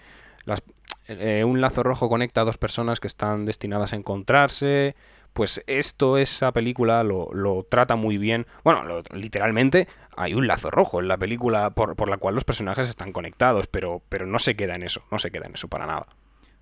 eh, 1.08 1.44
un 1.44 1.62
lazo 1.62 1.84
rojo 1.84 2.10
conecta 2.10 2.42
a 2.42 2.46
dos 2.46 2.58
personas 2.58 3.00
que 3.00 3.08
están 3.08 3.46
destinadas 3.46 3.94
a 3.94 3.96
encontrarse. 3.96 4.96
Pues 5.34 5.64
esto, 5.68 6.18
esa 6.18 6.52
película 6.52 7.04
lo, 7.04 7.32
lo 7.32 7.64
trata 7.70 7.96
muy 7.96 8.18
bien. 8.18 8.48
Bueno, 8.64 8.84
literalmente 9.14 9.88
hay 10.18 10.34
un 10.34 10.48
lazo 10.48 10.72
rojo 10.72 11.00
en 11.00 11.08
la 11.08 11.18
película 11.18 11.70
por, 11.70 11.96
por 11.96 12.10
la 12.10 12.18
cual 12.18 12.34
los 12.34 12.44
personajes 12.44 12.90
están 12.90 13.12
conectados, 13.12 13.68
pero, 13.68 14.02
pero 14.10 14.26
no 14.26 14.40
se 14.40 14.56
queda 14.56 14.74
en 14.74 14.82
eso, 14.82 15.04
no 15.12 15.20
se 15.20 15.30
queda 15.30 15.46
en 15.46 15.54
eso 15.54 15.68
para 15.68 15.86
nada. 15.86 16.08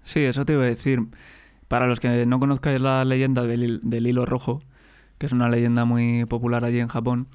Sí, 0.04 0.26
eso 0.26 0.44
te 0.44 0.54
iba 0.54 0.64
a 0.64 0.68
decir. 0.68 1.00
Para 1.70 1.88
los 1.88 2.02
que 2.02 2.26
no 2.26 2.40
conozcáis 2.40 2.82
la 2.82 3.06
leyenda 3.06 3.44
del, 3.44 3.80
del 3.84 4.08
hilo 4.08 4.26
rojo, 4.26 4.62
que 5.18 5.26
es 5.26 5.32
una 5.32 5.50
leyenda 5.50 5.86
muy 5.86 6.26
popular 6.26 6.64
allí 6.66 6.80
en 6.80 6.88
Japón, 6.88 7.28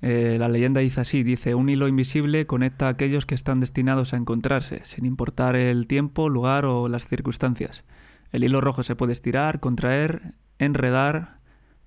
eh, 0.00 0.36
la 0.38 0.48
leyenda 0.48 0.80
dice 0.80 1.00
así, 1.00 1.22
dice, 1.24 1.54
un 1.56 1.68
hilo 1.68 1.88
invisible 1.88 2.46
conecta 2.46 2.86
a 2.86 2.90
aquellos 2.90 3.26
que 3.26 3.34
están 3.34 3.58
destinados 3.60 4.14
a 4.14 4.16
encontrarse, 4.16 4.80
sin 4.84 5.04
importar 5.06 5.56
el 5.56 5.86
tiempo, 5.88 6.28
lugar 6.28 6.64
o 6.66 6.88
las 6.88 7.08
circunstancias. 7.08 7.84
El 8.30 8.44
hilo 8.44 8.60
rojo 8.60 8.82
se 8.84 8.94
puede 8.94 9.12
estirar, 9.12 9.58
contraer, 9.58 10.34
enredar, 10.58 11.38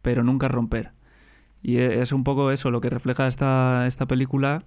pero 0.02 0.24
nunca 0.24 0.48
romper. 0.50 0.92
Y 1.62 1.78
e- 1.78 2.02
es 2.02 2.12
un 2.12 2.24
poco 2.24 2.52
eso 2.52 2.70
lo 2.72 2.82
que 2.82 2.90
refleja 2.90 3.28
esta, 3.28 3.86
esta 3.88 4.08
película 4.08 4.66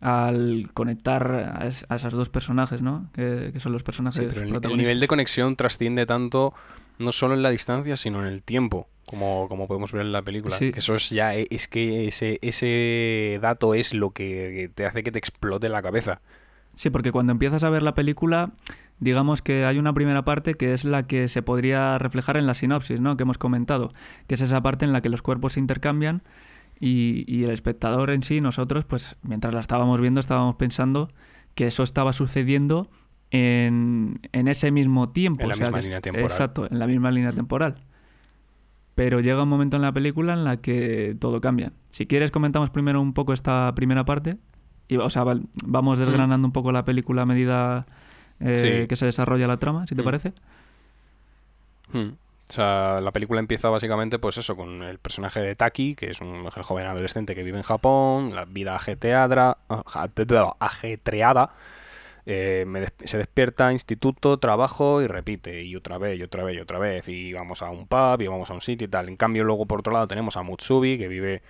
al 0.00 0.70
conectar 0.72 1.30
a, 1.60 1.66
es- 1.66 1.84
a 1.88 1.96
esos 1.96 2.14
dos 2.14 2.28
personajes, 2.30 2.80
¿no? 2.80 3.10
Que, 3.12 3.50
que 3.52 3.60
son 3.60 3.72
los 3.72 3.82
personajes 3.82 4.22
Sí, 4.22 4.26
pero 4.28 4.40
el, 4.42 4.46
el 4.46 4.52
protagonistas. 4.52 4.88
nivel 4.88 5.00
de 5.00 5.08
conexión 5.08 5.56
trasciende 5.56 6.06
tanto 6.06 6.54
no 6.98 7.12
solo 7.12 7.34
en 7.34 7.42
la 7.42 7.50
distancia, 7.50 7.96
sino 7.96 8.20
en 8.20 8.26
el 8.32 8.42
tiempo, 8.42 8.88
como, 9.10 9.48
como 9.48 9.66
podemos 9.66 9.90
ver 9.92 10.02
en 10.06 10.12
la 10.12 10.22
película. 10.22 10.56
Sí. 10.56 10.70
Que 10.70 10.78
eso 10.78 10.94
es 10.94 11.10
ya, 11.10 11.34
e- 11.34 11.48
es 11.50 11.66
que 11.66 12.06
ese, 12.06 12.38
ese 12.42 13.38
dato 13.42 13.74
es 13.74 13.92
lo 13.92 14.10
que 14.10 14.70
te 14.74 14.86
hace 14.86 15.02
que 15.02 15.10
te 15.10 15.18
explote 15.18 15.68
la 15.68 15.82
cabeza. 15.82 16.20
Sí, 16.76 16.88
porque 16.90 17.10
cuando 17.10 17.32
empiezas 17.32 17.64
a 17.64 17.70
ver 17.70 17.82
la 17.82 17.94
película, 17.94 18.52
digamos 19.00 19.42
que 19.42 19.64
hay 19.64 19.78
una 19.78 19.92
primera 19.92 20.22
parte 20.24 20.54
que 20.54 20.72
es 20.72 20.84
la 20.84 21.06
que 21.06 21.26
se 21.28 21.42
podría 21.42 21.98
reflejar 21.98 22.36
en 22.36 22.46
la 22.46 22.54
sinopsis, 22.54 23.00
¿no? 23.00 23.16
Que 23.16 23.24
hemos 23.24 23.36
comentado, 23.38 23.92
que 24.28 24.34
es 24.36 24.40
esa 24.40 24.62
parte 24.62 24.84
en 24.84 24.92
la 24.92 25.00
que 25.02 25.08
los 25.08 25.20
cuerpos 25.22 25.54
se 25.54 25.60
intercambian 25.60 26.22
y, 26.78 27.24
y 27.26 27.44
el 27.44 27.50
espectador 27.50 28.10
en 28.10 28.22
sí, 28.22 28.40
nosotros, 28.40 28.84
pues 28.84 29.16
mientras 29.22 29.52
la 29.52 29.60
estábamos 29.60 30.00
viendo, 30.00 30.20
estábamos 30.20 30.54
pensando 30.54 31.10
que 31.56 31.66
eso 31.66 31.82
estaba 31.82 32.12
sucediendo 32.12 32.88
en, 33.32 34.20
en 34.32 34.48
ese 34.48 34.70
mismo 34.70 35.10
tiempo. 35.10 35.42
En 35.42 35.48
la 35.48 35.54
o 35.54 35.56
sea, 35.56 35.66
misma 35.66 35.78
que- 35.80 35.84
línea 35.84 36.00
temporal. 36.00 36.30
Exacto, 36.30 36.66
en 36.70 36.78
la 36.78 36.86
misma 36.86 37.10
línea 37.10 37.32
Mm. 37.32 37.36
temporal. 37.36 37.74
Pero 38.94 39.20
llega 39.20 39.42
un 39.42 39.48
momento 39.48 39.76
en 39.76 39.82
la 39.82 39.92
película 39.92 40.34
en 40.34 40.44
la 40.44 40.58
que 40.58 41.16
todo 41.20 41.40
cambia. 41.40 41.72
Si 41.90 42.06
quieres, 42.06 42.30
comentamos 42.30 42.70
primero 42.70 43.00
un 43.00 43.14
poco 43.14 43.32
esta 43.32 43.72
primera 43.74 44.04
parte. 44.04 44.36
Y, 44.88 44.96
o 44.96 45.08
sea, 45.08 45.24
vamos 45.64 45.98
desgranando 45.98 46.46
un 46.46 46.52
poco 46.52 46.72
la 46.72 46.84
película 46.84 47.22
a 47.22 47.26
medida 47.26 47.86
eh, 48.40 48.52
Mm. 48.52 48.56
Sí. 48.82 48.86
que 48.88 48.96
se 48.96 49.06
desarrolla 49.06 49.46
la 49.46 49.58
trama, 49.58 49.86
si 49.86 49.94
te 49.94 50.02
Mm. 50.02 50.04
parece. 50.04 50.32
Hmm. 51.92 52.08
O 52.48 52.52
sea, 52.52 53.00
la 53.00 53.12
película 53.12 53.38
empieza 53.38 53.68
básicamente, 53.68 54.18
pues 54.18 54.36
eso, 54.38 54.56
con 54.56 54.82
el 54.82 54.98
personaje 54.98 55.40
de 55.40 55.54
Taki, 55.54 55.94
que 55.94 56.10
es 56.10 56.20
un 56.20 56.48
joven 56.50 56.86
adolescente 56.86 57.34
que 57.36 57.42
vive 57.44 57.58
en 57.58 57.62
Japón, 57.62 58.34
la 58.34 58.44
vida 58.46 58.74
ajetreada, 58.74 59.58
ajetreada 60.58 61.50
eh, 62.26 62.64
me 62.66 62.80
des- 62.80 62.92
se 63.04 63.18
despierta, 63.18 63.72
instituto, 63.72 64.38
trabajo 64.38 65.02
y 65.02 65.06
repite, 65.06 65.62
y 65.62 65.74
otra 65.76 65.98
vez, 65.98 66.18
y 66.18 66.22
otra 66.22 66.44
vez, 66.44 66.56
y 66.56 66.60
otra 66.60 66.78
vez, 66.78 67.08
y 67.08 67.32
vamos 67.32 67.62
a 67.62 67.70
un 67.70 67.86
pub, 67.86 68.20
y 68.20 68.26
vamos 68.26 68.50
a 68.50 68.54
un 68.54 68.60
sitio 68.60 68.86
y 68.86 68.88
tal. 68.90 69.08
En 69.08 69.16
cambio, 69.16 69.44
luego 69.44 69.66
por 69.66 69.80
otro 69.80 69.92
lado 69.92 70.06
tenemos 70.08 70.36
a 70.36 70.42
Mutsubi, 70.42 70.98
que 70.98 71.08
vive... 71.08 71.42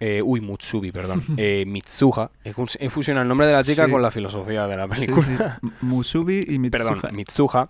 eh, 0.00 0.20
uy, 0.22 0.40
Mutsubi, 0.40 0.90
perdón. 0.92 1.22
eh, 1.36 1.64
Mitsuha. 1.66 2.30
He 2.44 2.52
fus- 2.52 2.76
he 2.80 2.90
fusionado 2.90 3.22
el 3.22 3.28
nombre 3.28 3.46
de 3.46 3.52
la 3.52 3.62
chica 3.62 3.84
Sí. 3.86 3.90
con 3.92 4.02
la 4.02 4.10
filosofía 4.10 4.66
de 4.66 4.76
la 4.76 4.88
película. 4.88 5.22
sí. 5.22 5.32
M- 5.62 5.72
Musubi 5.82 6.44
y 6.48 6.58
Mitsuha. 6.58 6.94
Perdón, 7.00 7.16
Mitsuha. 7.16 7.68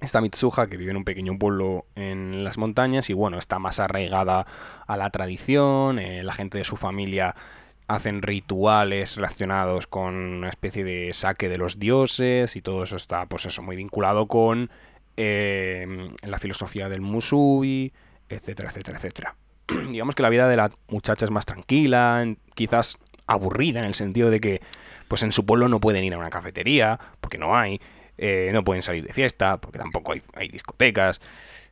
Esta 0.00 0.22
Mitsuha 0.22 0.66
que 0.66 0.78
vive 0.78 0.92
en 0.92 0.96
un 0.96 1.04
pequeño 1.04 1.38
pueblo 1.38 1.84
en 1.94 2.42
las 2.42 2.56
montañas 2.56 3.10
y 3.10 3.12
bueno, 3.12 3.36
está 3.36 3.58
más 3.58 3.78
arraigada 3.80 4.46
a 4.86 4.96
la 4.96 5.10
tradición, 5.10 5.98
eh, 5.98 6.22
la 6.22 6.32
gente 6.32 6.56
de 6.56 6.64
su 6.64 6.76
familia 6.78 7.34
hacen 7.90 8.22
rituales 8.22 9.16
relacionados 9.16 9.88
con 9.88 10.14
una 10.14 10.48
especie 10.48 10.84
de 10.84 11.12
saque 11.12 11.48
de 11.48 11.58
los 11.58 11.80
dioses 11.80 12.54
y 12.54 12.62
todo 12.62 12.84
eso 12.84 12.94
está 12.94 13.26
pues 13.26 13.46
eso 13.46 13.62
muy 13.62 13.74
vinculado 13.74 14.26
con 14.26 14.70
eh, 15.16 16.08
la 16.22 16.38
filosofía 16.38 16.88
del 16.88 17.00
Musubi, 17.00 17.92
etcétera, 18.28 18.68
etcétera, 18.68 18.98
etcétera. 18.98 19.34
Digamos 19.90 20.14
que 20.14 20.22
la 20.22 20.28
vida 20.28 20.46
de 20.48 20.56
la 20.56 20.70
muchacha 20.88 21.24
es 21.24 21.32
más 21.32 21.46
tranquila, 21.46 22.24
quizás 22.54 22.96
aburrida 23.26 23.80
en 23.80 23.86
el 23.86 23.94
sentido 23.96 24.30
de 24.30 24.38
que 24.38 24.60
pues 25.08 25.24
en 25.24 25.32
su 25.32 25.44
pueblo 25.44 25.66
no 25.66 25.80
pueden 25.80 26.04
ir 26.04 26.14
a 26.14 26.18
una 26.18 26.30
cafetería 26.30 26.96
porque 27.20 27.38
no 27.38 27.56
hay, 27.56 27.80
eh, 28.18 28.50
no 28.52 28.62
pueden 28.62 28.82
salir 28.82 29.04
de 29.04 29.12
fiesta 29.12 29.56
porque 29.56 29.78
tampoco 29.78 30.14
hay 30.34 30.48
discotecas. 30.48 31.20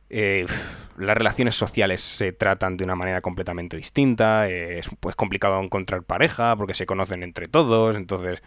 Eh, 0.09 0.45
las 0.97 1.17
relaciones 1.17 1.55
sociales 1.55 2.01
se 2.01 2.31
tratan 2.31 2.77
de 2.77 2.83
una 2.83 2.95
manera 2.95 3.21
completamente 3.21 3.77
distinta. 3.77 4.49
eh, 4.49 4.79
es 4.79 4.89
pues 4.99 5.15
complicado 5.15 5.61
encontrar 5.61 6.03
pareja 6.03 6.55
porque 6.55 6.73
se 6.73 6.85
conocen 6.85 7.23
entre 7.23 7.47
todos. 7.47 7.95
Entonces, 7.95 8.41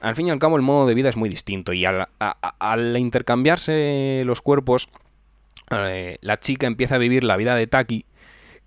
al 0.00 0.16
fin 0.16 0.28
y 0.28 0.30
al 0.30 0.38
cabo, 0.38 0.56
el 0.56 0.62
modo 0.62 0.86
de 0.86 0.94
vida 0.94 1.08
es 1.08 1.16
muy 1.16 1.28
distinto. 1.28 1.72
Y 1.72 1.84
al, 1.84 2.96
intercambiarse 2.98 4.22
los 4.24 4.42
cuerpos, 4.42 4.88
eh, 5.70 6.18
la 6.20 6.40
chica 6.40 6.66
empieza 6.66 6.96
a 6.96 6.98
vivir 6.98 7.24
la 7.24 7.36
vida 7.36 7.54
de 7.56 7.66
Taki. 7.66 8.04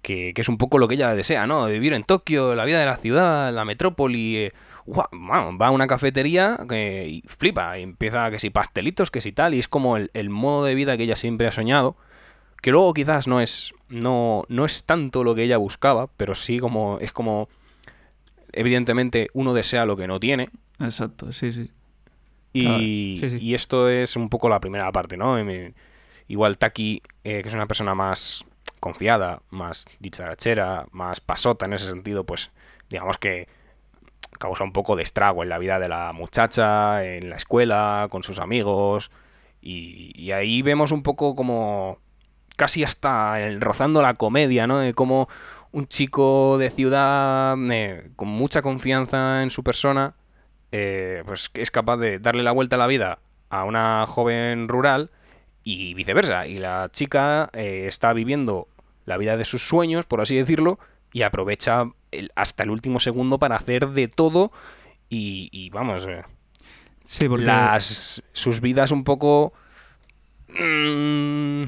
Que, 0.01 0.33
que 0.33 0.41
es 0.41 0.47
un 0.47 0.57
poco 0.57 0.77
lo 0.77 0.87
que 0.87 0.93
ella 0.93 1.15
desea, 1.15 1.47
¿no? 1.47 1.65
Vivir 1.65 1.93
en 1.93 2.03
Tokio, 2.03 2.55
la 2.55 2.63
vida 2.65 2.79
de 2.79 2.85
la 2.85 2.95
ciudad, 2.95 3.51
la 3.51 3.65
metrópoli. 3.65 4.51
Eh, 4.87 5.57
va 5.61 5.67
a 5.67 5.71
una 5.71 5.87
cafetería 5.87 6.59
que, 6.67 7.07
y 7.07 7.23
flipa, 7.27 7.77
y 7.77 7.83
empieza 7.83 8.29
que 8.31 8.39
si 8.39 8.49
pastelitos, 8.49 9.11
que 9.11 9.21
si 9.21 9.31
tal, 9.31 9.53
y 9.53 9.59
es 9.59 9.67
como 9.67 9.97
el, 9.97 10.11
el 10.13 10.29
modo 10.29 10.65
de 10.65 10.75
vida 10.75 10.97
que 10.97 11.03
ella 11.03 11.15
siempre 11.15 11.47
ha 11.47 11.51
soñado, 11.51 11.97
que 12.61 12.71
luego 12.71 12.93
quizás 12.93 13.27
no 13.27 13.41
es, 13.41 13.73
no, 13.89 14.45
no 14.49 14.65
es 14.65 14.83
tanto 14.83 15.23
lo 15.23 15.35
que 15.35 15.43
ella 15.43 15.57
buscaba, 15.57 16.07
pero 16.17 16.35
sí 16.35 16.59
como, 16.59 16.99
es 16.99 17.11
como, 17.11 17.49
evidentemente 18.51 19.29
uno 19.33 19.53
desea 19.53 19.85
lo 19.85 19.97
que 19.97 20.07
no 20.07 20.19
tiene, 20.19 20.49
Exacto, 20.79 21.31
sí, 21.31 21.51
sí. 21.51 21.71
y, 22.53 23.17
sí, 23.19 23.29
sí. 23.29 23.37
y 23.39 23.53
esto 23.53 23.89
es 23.89 24.15
un 24.15 24.29
poco 24.29 24.49
la 24.49 24.59
primera 24.59 24.91
parte, 24.91 25.17
¿no? 25.17 25.37
Igual 26.27 26.57
Taki, 26.57 27.01
eh, 27.23 27.41
que 27.41 27.47
es 27.47 27.53
una 27.53 27.67
persona 27.67 27.95
más 27.95 28.43
confiada, 28.79 29.41
más 29.49 29.85
dicharachera, 29.99 30.87
más 30.91 31.19
pasota 31.19 31.65
en 31.65 31.73
ese 31.73 31.87
sentido, 31.87 32.25
pues 32.25 32.51
digamos 32.89 33.17
que 33.17 33.47
causa 34.37 34.63
un 34.63 34.73
poco 34.73 34.95
de 34.95 35.03
estrago 35.03 35.43
en 35.43 35.49
la 35.49 35.57
vida 35.57 35.79
de 35.79 35.89
la 35.89 36.13
muchacha, 36.13 37.03
en 37.03 37.29
la 37.29 37.35
escuela, 37.35 38.07
con 38.09 38.23
sus 38.23 38.39
amigos. 38.39 39.11
Y, 39.61 40.31
ahí 40.31 40.61
vemos 40.61 40.91
un 40.91 41.03
poco 41.03 41.35
como 41.35 41.99
casi 42.55 42.83
hasta 42.83 43.37
rozando 43.59 44.01
la 44.01 44.13
comedia, 44.13 44.67
¿no? 44.67 44.79
De 44.79 44.93
cómo 44.93 45.27
un 45.71 45.87
chico 45.87 46.57
de 46.57 46.69
ciudad 46.69 47.55
eh, 47.71 48.09
con 48.15 48.29
mucha 48.29 48.61
confianza 48.61 49.43
en 49.43 49.49
su 49.49 49.63
persona, 49.63 50.15
eh, 50.71 51.23
pues 51.25 51.49
es 51.53 51.71
capaz 51.71 51.97
de 51.97 52.19
darle 52.19 52.43
la 52.43 52.51
vuelta 52.51 52.75
a 52.75 52.79
la 52.79 52.87
vida 52.87 53.19
a 53.49 53.63
una 53.65 54.05
joven 54.07 54.67
rural 54.67 55.11
y 55.63 55.93
viceversa. 55.93 56.47
Y 56.47 56.59
la 56.59 56.89
chica 56.91 57.49
eh, 57.53 57.85
está 57.87 58.13
viviendo 58.13 58.67
la 59.05 59.17
vida 59.17 59.37
de 59.37 59.45
sus 59.45 59.67
sueños, 59.67 60.05
por 60.05 60.21
así 60.21 60.35
decirlo, 60.35 60.79
y 61.11 61.23
aprovecha 61.23 61.85
el- 62.11 62.31
hasta 62.35 62.63
el 62.63 62.69
último 62.69 62.99
segundo 62.99 63.37
para 63.39 63.55
hacer 63.55 63.89
de 63.89 64.07
todo 64.07 64.51
y, 65.09 65.49
y 65.51 65.69
vamos, 65.69 66.05
eh, 66.07 66.23
Sí, 67.05 67.27
porque 67.29 67.45
las 67.45 68.21
sus 68.33 68.59
vidas 68.61 68.91
un 68.91 69.03
poco 69.05 69.53
mm, 70.49 71.63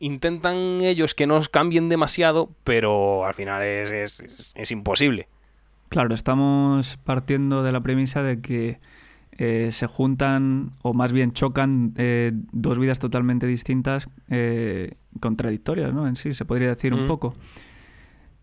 intentan 0.00 0.56
ellos 0.80 1.14
que 1.14 1.26
no 1.26 1.40
cambien 1.50 1.88
demasiado, 1.88 2.50
pero 2.64 3.24
al 3.26 3.34
final 3.34 3.62
es, 3.62 3.90
es- 3.90 4.20
es- 4.20 4.52
es 4.54 4.70
imposible. 4.70 5.28
Claro, 5.88 6.14
estamos 6.14 6.98
partiendo 6.98 7.62
de 7.62 7.72
la 7.72 7.80
premisa 7.80 8.22
de 8.22 8.40
que 8.40 8.78
eh, 9.40 9.70
se 9.70 9.86
juntan, 9.86 10.70
o 10.82 10.92
más 10.94 11.12
bien 11.12 11.32
chocan, 11.32 11.94
eh, 11.96 12.32
dos 12.52 12.76
vidas 12.78 12.98
totalmente 12.98 13.46
distintas, 13.46 14.08
eh, 14.30 14.94
contradictorias, 15.20 15.94
¿no? 15.94 16.08
En 16.08 16.16
sí, 16.16 16.34
se 16.34 16.44
podría 16.44 16.68
decir 16.70 16.92
un 16.92 17.06
poco. 17.06 17.34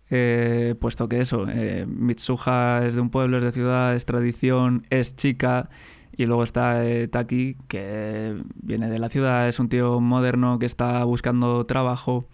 Eh, 0.09 0.75
puesto 0.79 1.09
que 1.09 1.19
eso, 1.19 1.47
eh, 1.49 1.85
Mitsuha 1.87 2.85
es 2.85 2.93
de 2.95 3.01
un 3.01 3.09
pueblo, 3.09 3.37
es 3.37 3.43
de 3.43 3.51
ciudad, 3.51 3.95
es 3.95 4.05
tradición, 4.05 4.85
es 4.89 5.15
chica, 5.15 5.69
y 6.15 6.25
luego 6.25 6.43
está 6.43 6.85
eh, 6.85 7.07
Taki, 7.07 7.57
que 7.67 8.35
viene 8.61 8.89
de 8.89 8.99
la 8.99 9.09
ciudad, 9.09 9.47
es 9.47 9.59
un 9.59 9.69
tío 9.69 9.99
moderno 9.99 10.59
que 10.59 10.65
está 10.65 11.03
buscando 11.03 11.65
trabajo 11.65 12.27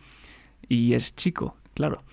y 0.68 0.94
es 0.94 1.16
chico, 1.16 1.56
claro. 1.74 2.04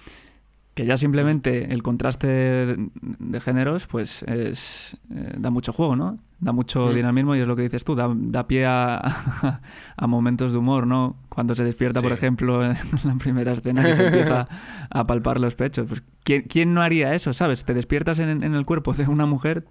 Que 0.78 0.86
ya 0.86 0.96
simplemente 0.96 1.72
el 1.74 1.82
contraste 1.82 2.28
de, 2.28 2.88
de 3.02 3.40
géneros, 3.40 3.88
pues 3.88 4.22
es, 4.22 4.96
eh, 5.12 5.34
da 5.36 5.50
mucho 5.50 5.72
juego, 5.72 5.96
¿no? 5.96 6.18
Da 6.38 6.52
mucho 6.52 6.86
Mm. 6.86 6.94
dinamismo 6.94 7.34
y 7.34 7.40
es 7.40 7.48
lo 7.48 7.56
que 7.56 7.62
dices 7.62 7.82
tú, 7.82 7.96
da, 7.96 8.08
da 8.14 8.46
pie 8.46 8.64
a, 8.64 8.98
a 9.96 10.06
momentos 10.06 10.52
de 10.52 10.58
humor, 10.58 10.86
¿no? 10.86 11.16
Cuando 11.30 11.56
se 11.56 11.64
despierta, 11.64 12.00
por 12.00 12.12
ejemplo, 12.12 12.62
en 12.64 12.76
la 13.02 13.14
primera 13.18 13.54
escena 13.54 13.82
que 13.82 13.96
se 13.96 14.06
empieza 14.06 14.46
a 14.88 15.04
palpar 15.04 15.40
los 15.40 15.56
pechos. 15.56 15.88
Pues, 15.88 16.04
¿quién, 16.22 16.42
quién 16.42 16.74
no 16.74 16.82
haría 16.82 17.12
eso, 17.12 17.32
sabes? 17.32 17.64
Te 17.64 17.74
despiertas 17.74 18.20
en, 18.20 18.44
en 18.44 18.54
el 18.54 18.64
cuerpo 18.64 18.92
de 18.92 19.08
una 19.08 19.26
mujer, 19.26 19.66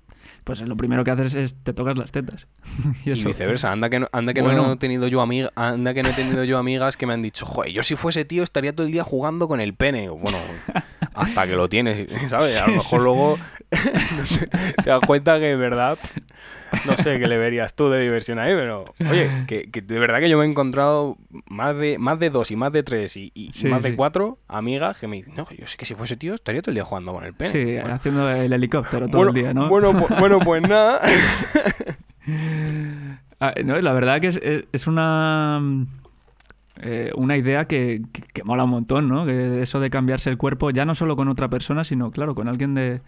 pues 0.48 0.62
lo 0.62 0.78
primero 0.78 1.04
que 1.04 1.12
haces 1.12 1.36
es 1.36 1.56
te 1.62 1.74
tocas 1.74 1.98
las 1.98 2.12
tetas. 2.14 2.48
y 3.06 3.10
Y 3.10 3.12
eso. 3.14 3.28
viceversa, 3.28 3.70
anda 3.72 3.89
que 3.89 4.00
no, 4.00 4.08
anda 4.14 4.34
que 4.34 4.41
Bueno. 4.41 4.66
no 4.66 4.74
he 4.74 4.78
tenido 4.78 5.08
yo 5.10 5.20
amiga, 5.22 5.52
anda 5.56 5.93
que 5.93 6.02
no 6.04 6.10
he 6.10 6.14
tenido 6.14 6.43
yo 6.45 6.58
amigas 6.58 6.95
que 6.95 7.06
me 7.06 7.14
han 7.14 7.22
dicho, 7.22 7.45
joder, 7.45 7.74
yo 7.74 7.84
si 7.84 7.98
fuese 7.98 8.24
tío 8.24 8.43
estaría 8.43 8.74
todo 8.74 8.88
el 8.88 8.93
día 8.93 9.04
jugando 9.04 9.48
con 9.50 9.60
el 9.60 9.74
pene. 9.74 10.08
Bueno, 10.10 10.38
hasta 11.14 11.45
que 11.45 11.56
lo 11.58 11.68
tienes, 11.68 12.12
¿sabes? 12.30 12.60
A 12.62 12.68
lo 12.68 12.76
mejor 12.78 13.02
luego 13.02 13.38
te 14.84 14.89
das 14.89 15.01
cuenta 15.05 15.39
que 15.39 15.51
en 15.51 15.59
verdad 15.59 15.97
no 16.86 16.95
sé 16.97 17.20
qué 17.20 17.28
le 17.28 17.38
verías 17.38 17.74
tú 17.76 17.89
de 17.89 18.01
diversión 18.01 18.39
ahí, 18.39 18.53
pero 18.53 18.86
oye, 19.09 19.30
que, 19.47 19.70
que 19.70 19.82
de 19.82 19.99
verdad 19.99 20.20
que 20.20 20.30
yo 20.30 20.38
me 20.38 20.45
he 20.45 20.47
encontrado 20.49 21.18
más 21.49 21.76
de 21.78 21.97
más 21.97 22.18
de 22.20 22.30
dos 22.30 22.49
y 22.51 22.55
más 22.55 22.72
de 22.72 22.84
tres 22.84 23.18
y, 23.18 23.32
y 23.34 23.51
Sí, 23.53 23.68
más 23.68 23.84
de 23.84 23.95
cuatro 23.95 24.38
amigas 24.47 24.97
que 24.99 25.07
me 25.07 25.18
dicen, 25.18 25.34
no, 25.36 25.47
yo 25.57 25.68
sé 25.68 25.76
que 25.78 25.86
si 25.86 25.95
fuese 25.95 26.15
tío 26.18 26.34
estaría 26.36 26.61
todo 26.61 26.72
el 26.72 26.76
día 26.76 26.86
jugando 26.86 27.13
con 27.13 27.24
el 27.26 27.34
pene. 27.34 27.49
Sí, 27.51 27.65
Bueno, 27.80 27.93
haciendo 27.95 28.30
el 28.30 28.53
helicóptero 28.53 29.07
todo 29.07 29.18
bueno, 29.18 29.30
el 29.32 29.36
día, 29.43 29.53
¿no? 29.53 29.68
Bueno, 29.70 29.91
pu- 29.93 30.20
bueno, 30.20 30.39
pues 30.39 30.61
nada. 30.61 31.01
Ah, 33.39 33.53
no, 33.63 33.80
la 33.80 33.93
verdad 33.93 34.20
que 34.20 34.28
es, 34.28 34.38
es- 34.41 34.63
es 34.72 34.88
una 34.88 35.61
eh, 36.82 37.11
una 37.15 37.38
idea 37.38 37.65
que, 37.65 38.01
que- 38.11 38.22
que 38.22 38.43
mola 38.43 38.63
un 38.63 38.72
montón, 38.72 39.07
¿no? 39.09 39.26
Que 39.26 39.61
eso 39.61 39.80
de 39.80 39.89
cambiarse 39.89 40.30
el 40.30 40.38
cuerpo, 40.38 40.72
ya 40.72 40.86
no 40.86 40.95
solo 40.95 41.15
con 41.15 41.28
otra 41.28 41.47
persona, 41.47 41.84
sino, 41.84 42.11
claro, 42.11 42.34
con 42.36 42.47
alguien 42.47 42.74
de, 42.76 43.01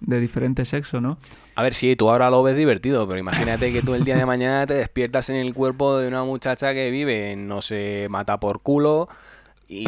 de 0.00 0.20
diferente 0.20 0.64
sexo, 0.64 1.00
¿no? 1.00 1.18
A 1.54 1.62
ver, 1.62 1.74
sí, 1.74 1.96
tú 1.96 2.10
ahora 2.10 2.30
lo 2.30 2.42
ves 2.42 2.56
divertido, 2.56 3.06
pero 3.06 3.18
imagínate 3.18 3.72
que 3.72 3.82
tú 3.82 3.94
el 3.94 4.04
día 4.04 4.16
de 4.16 4.26
mañana 4.26 4.66
te 4.66 4.74
despiertas 4.74 5.30
en 5.30 5.36
el 5.36 5.54
cuerpo 5.54 5.98
de 5.98 6.08
una 6.08 6.24
muchacha 6.24 6.74
que 6.74 6.90
vive 6.90 7.36
no 7.36 7.62
sé, 7.62 8.06
mata 8.10 8.38
por 8.38 8.60
culo 8.60 9.08
y, 9.68 9.86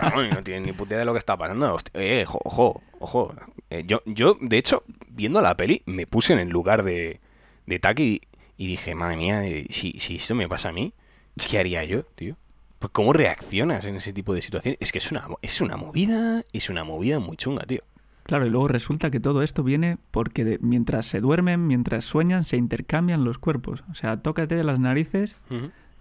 vamos, 0.00 0.28
no 0.30 0.42
tiene 0.42 0.66
ni 0.66 0.72
puta 0.72 0.90
idea 0.90 1.00
de 1.00 1.04
lo 1.04 1.12
que 1.12 1.18
está 1.18 1.36
pasando. 1.36 1.78
Eh, 1.94 2.24
ojo, 2.26 2.40
ojo, 2.44 2.82
ojo. 2.98 3.34
Eh, 3.70 3.84
yo, 3.86 4.00
yo, 4.06 4.36
de 4.40 4.58
hecho, 4.58 4.84
viendo 5.08 5.40
la 5.42 5.56
peli, 5.56 5.82
me 5.86 6.06
puse 6.06 6.32
en 6.32 6.38
el 6.38 6.48
lugar 6.48 6.82
de, 6.82 7.20
de 7.66 7.78
Taki 7.78 8.20
y 8.56 8.66
dije, 8.66 8.94
madre 8.94 9.16
mía, 9.16 9.46
eh, 9.46 9.66
si, 9.70 9.92
si 10.00 10.16
esto 10.16 10.34
me 10.34 10.48
pasa 10.48 10.70
a 10.70 10.72
mí, 10.72 10.92
¿qué 11.48 11.58
haría 11.58 11.84
yo, 11.84 12.02
tío? 12.14 12.36
Pues 12.78 12.92
¿Cómo 12.92 13.12
reaccionas 13.12 13.84
en 13.84 13.96
ese 13.96 14.12
tipo 14.12 14.34
de 14.34 14.42
situaciones? 14.42 14.78
Es 14.80 14.92
que 14.92 14.98
es 14.98 15.10
una, 15.10 15.26
es 15.42 15.60
una 15.60 15.76
movida, 15.76 16.44
es 16.52 16.70
una 16.70 16.84
movida 16.84 17.18
muy 17.18 17.36
chunga, 17.36 17.64
tío. 17.64 17.82
Claro, 18.28 18.46
y 18.46 18.50
luego 18.50 18.68
resulta 18.68 19.10
que 19.10 19.20
todo 19.20 19.42
esto 19.42 19.64
viene 19.64 19.96
porque 20.10 20.44
de- 20.44 20.58
mientras 20.60 21.06
se 21.06 21.22
duermen, 21.22 21.66
mientras 21.66 22.04
sueñan, 22.04 22.44
se 22.44 22.58
intercambian 22.58 23.24
los 23.24 23.38
cuerpos. 23.38 23.82
O 23.90 23.94
sea, 23.94 24.18
tócate 24.18 24.62
las 24.64 24.78
narices, 24.78 25.34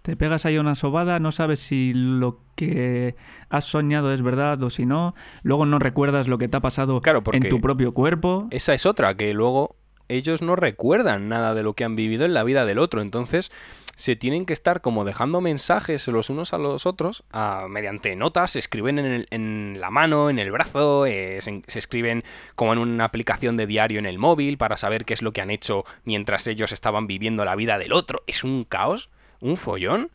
te 0.02 0.18
pegas 0.18 0.46
ahí 0.46 0.58
una 0.58 0.76
sobada, 0.76 1.20
no 1.20 1.32
sabes 1.32 1.60
si 1.60 1.94
lo 1.94 2.42
que 2.56 3.16
has 3.50 3.64
soñado 3.64 4.12
es 4.12 4.22
verdad 4.22 4.62
o 4.62 4.70
si 4.70 4.86
no, 4.86 5.16
luego 5.44 5.66
no 5.66 5.80
recuerdas 5.80 6.28
lo 6.28 6.38
que 6.38 6.50
te 6.50 6.58
ha 6.58 6.60
pasado 6.60 7.00
Claro, 7.00 7.24
en 7.32 7.48
tu 7.48 7.62
propio 7.62 7.94
cuerpo. 7.94 8.48
Esa 8.52 8.74
es 8.74 8.86
otra, 8.86 9.16
que 9.16 9.34
luego 9.34 9.78
ellos 10.10 10.42
no 10.42 10.58
recuerdan 10.58 11.30
nada 11.30 11.54
de 11.54 11.64
lo 11.64 11.76
que 11.76 11.86
han 11.86 11.96
vivido 11.96 12.26
en 12.26 12.34
la 12.34 12.44
vida 12.44 12.66
del 12.66 12.80
otro. 12.80 13.02
Entonces 13.02 13.54
se 13.98 14.16
tienen 14.16 14.46
que 14.46 14.54
estar 14.54 14.80
como 14.80 15.04
dejando 15.04 15.42
mensajes 15.42 16.08
los 16.08 16.30
unos 16.30 16.54
a 16.54 16.58
los 16.58 16.86
otros 16.86 17.24
ah, 17.34 17.66
mediante 17.70 18.16
notas, 18.16 18.52
se 18.52 18.60
escriben 18.60 19.00
en, 19.00 19.06
el- 19.06 19.28
en 19.32 19.78
la 19.82 19.90
mano, 19.90 20.30
en 20.30 20.40
el 20.40 20.52
brazo, 20.52 21.06
eh, 21.06 21.40
se 21.42 21.80
escriben 21.80 22.24
como 22.56 22.72
en 22.72 22.80
una 22.80 23.04
aplicación 23.04 23.58
de 23.58 23.68
diario 23.68 24.00
en 24.00 24.06
el 24.06 24.20
móvil 24.20 24.58
para 24.58 24.78
saber 24.78 25.04
qué 25.04 25.14
es 25.14 25.22
lo 25.22 25.34
que 25.34 25.42
han 25.42 25.50
hecho 25.52 25.84
mientras 26.06 26.48
ellos 26.48 26.72
estaban 26.72 27.08
viviendo 27.08 27.44
la 27.44 27.56
vida 27.56 27.78
del 27.78 27.92
otro. 27.92 28.24
Es 28.28 28.46
un 28.46 28.64
caos, 28.64 29.10
un 29.42 29.58
follón. 29.58 30.12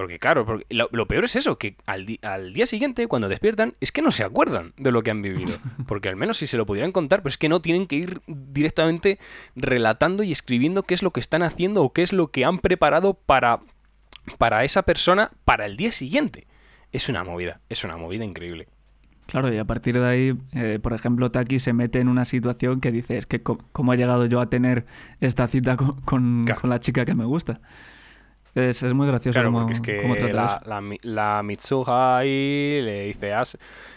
Porque 0.00 0.18
claro, 0.18 0.46
porque 0.46 0.64
lo, 0.70 0.88
lo 0.92 1.06
peor 1.06 1.24
es 1.26 1.36
eso, 1.36 1.58
que 1.58 1.76
al, 1.84 2.06
di- 2.06 2.18
al 2.22 2.54
día 2.54 2.64
siguiente, 2.64 3.06
cuando 3.06 3.28
despiertan, 3.28 3.74
es 3.80 3.92
que 3.92 4.00
no 4.00 4.10
se 4.10 4.24
acuerdan 4.24 4.72
de 4.78 4.90
lo 4.92 5.02
que 5.02 5.10
han 5.10 5.20
vivido. 5.20 5.58
Porque 5.86 6.08
al 6.08 6.16
menos 6.16 6.38
si 6.38 6.46
se 6.46 6.56
lo 6.56 6.64
pudieran 6.64 6.90
contar, 6.90 7.20
pero 7.20 7.28
es 7.28 7.36
que 7.36 7.50
no 7.50 7.60
tienen 7.60 7.86
que 7.86 7.96
ir 7.96 8.22
directamente 8.26 9.18
relatando 9.56 10.22
y 10.22 10.32
escribiendo 10.32 10.84
qué 10.84 10.94
es 10.94 11.02
lo 11.02 11.10
que 11.10 11.20
están 11.20 11.42
haciendo 11.42 11.82
o 11.82 11.92
qué 11.92 12.00
es 12.00 12.14
lo 12.14 12.28
que 12.28 12.46
han 12.46 12.60
preparado 12.60 13.12
para, 13.12 13.60
para 14.38 14.64
esa 14.64 14.84
persona 14.84 15.32
para 15.44 15.66
el 15.66 15.76
día 15.76 15.92
siguiente. 15.92 16.46
Es 16.92 17.10
una 17.10 17.22
movida, 17.22 17.60
es 17.68 17.84
una 17.84 17.98
movida 17.98 18.24
increíble. 18.24 18.68
Claro, 19.26 19.52
y 19.52 19.58
a 19.58 19.64
partir 19.64 20.00
de 20.00 20.06
ahí, 20.08 20.32
eh, 20.54 20.78
por 20.82 20.92
ejemplo, 20.94 21.30
Taki 21.30 21.58
se 21.60 21.72
mete 21.72 22.00
en 22.00 22.08
una 22.08 22.24
situación 22.24 22.80
que 22.80 22.90
dice, 22.90 23.16
es 23.18 23.26
que 23.26 23.42
cómo 23.42 23.92
he 23.92 23.96
llegado 23.96 24.24
yo 24.26 24.40
a 24.40 24.48
tener 24.50 24.86
esta 25.20 25.46
cita 25.46 25.76
co- 25.76 25.96
con, 26.04 26.44
Claro. 26.46 26.60
con 26.62 26.70
la 26.70 26.80
chica 26.80 27.04
que 27.04 27.14
me 27.14 27.24
gusta. 27.26 27.60
Es, 28.54 28.82
es 28.82 28.92
muy 28.94 29.06
gracioso 29.06 29.34
Claro, 29.38 29.52
porque 29.52 29.72
es 29.74 29.80
que 29.80 30.02
cómo 30.02 30.16
trata 30.16 30.60
la, 30.66 30.80
la, 30.80 30.96
la 31.02 31.42
Mitsuha 31.42 32.18
ahí 32.18 32.80
le 32.82 33.02
dice, 33.04 33.32
"Has- 33.32 33.56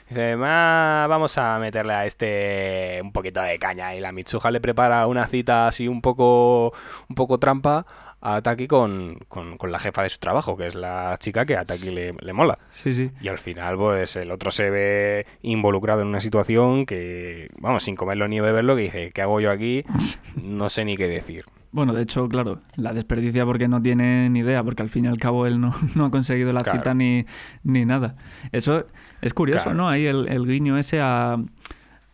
dice 0.10 0.36
"Ah, 0.40 1.08
vamos 1.10 1.38
a 1.38 1.58
meterle 1.60 1.94
a 1.94 2.06
este 2.06 3.00
un 3.02 3.12
poquito 3.12 3.42
de 3.42 3.58
caña. 3.58 3.96
Y 3.96 4.00
la 4.00 4.12
Mitsuha 4.12 4.52
le 4.52 4.62
prepara 4.62 5.08
una 5.08 5.26
cita 5.28 5.68
así 5.68 5.88
un 5.88 6.02
poco, 6.02 6.74
un 7.10 7.16
poco 7.16 7.40
trampa 7.40 7.86
a 8.26 8.42
Taki 8.42 8.68
con, 8.68 9.18
con, 9.28 9.58
con 9.58 9.72
la 9.72 9.80
jefa 9.80 10.04
de 10.04 10.10
su 10.10 10.18
trabajo, 10.20 10.56
que 10.56 10.68
es 10.68 10.76
la 10.76 11.18
chica 11.20 11.46
que 11.46 11.58
a 11.58 11.66
Taki 11.66 11.90
le, 11.90 12.14
le 12.14 12.32
mola. 12.34 12.58
Sí, 12.70 12.94
sí. 12.94 13.12
Y 13.22 13.28
al 13.28 13.38
final, 13.38 13.76
pues 13.76 14.16
el 14.16 14.32
otro 14.32 14.50
se 14.52 14.70
ve 14.70 15.26
involucrado 15.42 16.02
en 16.02 16.08
una 16.08 16.22
situación 16.22 16.86
que, 16.86 17.50
vamos, 17.60 17.84
sin 17.84 17.96
comerlo 17.98 18.28
ni 18.30 18.40
beberlo, 18.40 18.76
que 18.78 18.84
dice, 18.84 19.12
¿qué 19.14 19.22
hago 19.24 19.40
yo 19.42 19.52
aquí? 19.52 19.84
No 20.42 20.70
sé 20.70 20.84
ni 20.86 20.96
qué 20.96 21.08
decir. 21.08 21.44
Bueno, 21.74 21.92
de 21.94 22.04
hecho, 22.04 22.30
claro, 22.30 22.60
la 22.76 22.94
desperdicia 22.94 23.46
porque 23.46 23.68
no 23.68 23.82
tiene 23.82 24.30
ni 24.30 24.40
idea, 24.40 24.64
porque 24.64 24.84
al 24.84 24.90
fin 24.90 25.06
y 25.06 25.08
al 25.10 25.18
cabo 25.18 25.46
él 25.48 25.60
no, 25.60 25.74
no 25.96 26.06
ha 26.06 26.12
conseguido 26.12 26.54
la 26.54 26.64
Claro. 26.64 26.80
cita 26.80 26.94
ni, 26.94 27.26
ni 27.64 27.84
nada. 27.86 28.14
Eso 28.52 28.86
es 29.22 29.34
curioso, 29.34 29.64
Claro. 29.66 29.78
¿no? 29.78 29.90
Ahí 29.90 30.06
el, 30.06 30.28
el 30.30 30.46
guiño 30.48 30.78
ese 30.78 31.02
a, 31.02 31.38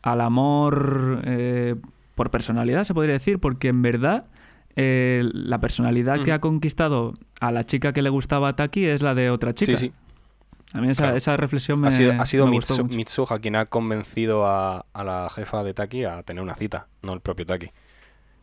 al 0.02 0.22
amor 0.22 1.22
eh, 1.26 1.76
por 2.16 2.32
personalidad, 2.32 2.84
se 2.86 2.94
podría 2.94 3.14
decir, 3.14 3.40
porque 3.40 3.68
en 3.68 3.82
verdad 3.82 4.26
eh, 4.76 5.24
la 5.34 5.60
personalidad 5.60 6.24
que 6.24 6.32
ha 6.32 6.40
conquistado 6.40 7.14
a 7.42 7.52
la 7.52 7.66
chica 7.66 7.92
que 7.92 8.02
le 8.02 8.10
gustaba 8.10 8.50
a 8.50 8.56
Taki 8.56 8.86
es 8.86 9.02
la 9.02 9.14
de 9.14 9.30
otra 9.30 9.54
chica. 9.54 9.76
Sí, 9.76 9.88
sí. 9.88 9.94
A 10.74 10.80
mí 10.82 10.90
esa, 10.90 11.04
Claro. 11.04 11.18
esa 11.18 11.36
reflexión 11.36 11.82
me, 11.82 11.88
ha 11.88 11.92
sido, 11.92 12.14
ha 12.14 12.26
sido 12.26 12.46
me 12.48 12.58
Mitsu-. 12.58 12.88
Mitsuha 12.96 13.40
quien 13.40 13.56
ha 13.56 13.66
convencido 13.66 14.46
a, 14.46 14.86
a 14.94 15.04
la 15.04 15.28
jefa 15.30 15.64
de 15.64 15.74
Taki 15.74 16.06
a 16.06 16.22
tener 16.24 16.44
una 16.44 16.56
cita, 16.56 16.88
no 17.02 17.12
el 17.14 17.22
propio 17.22 17.46
Taki. 17.46 17.72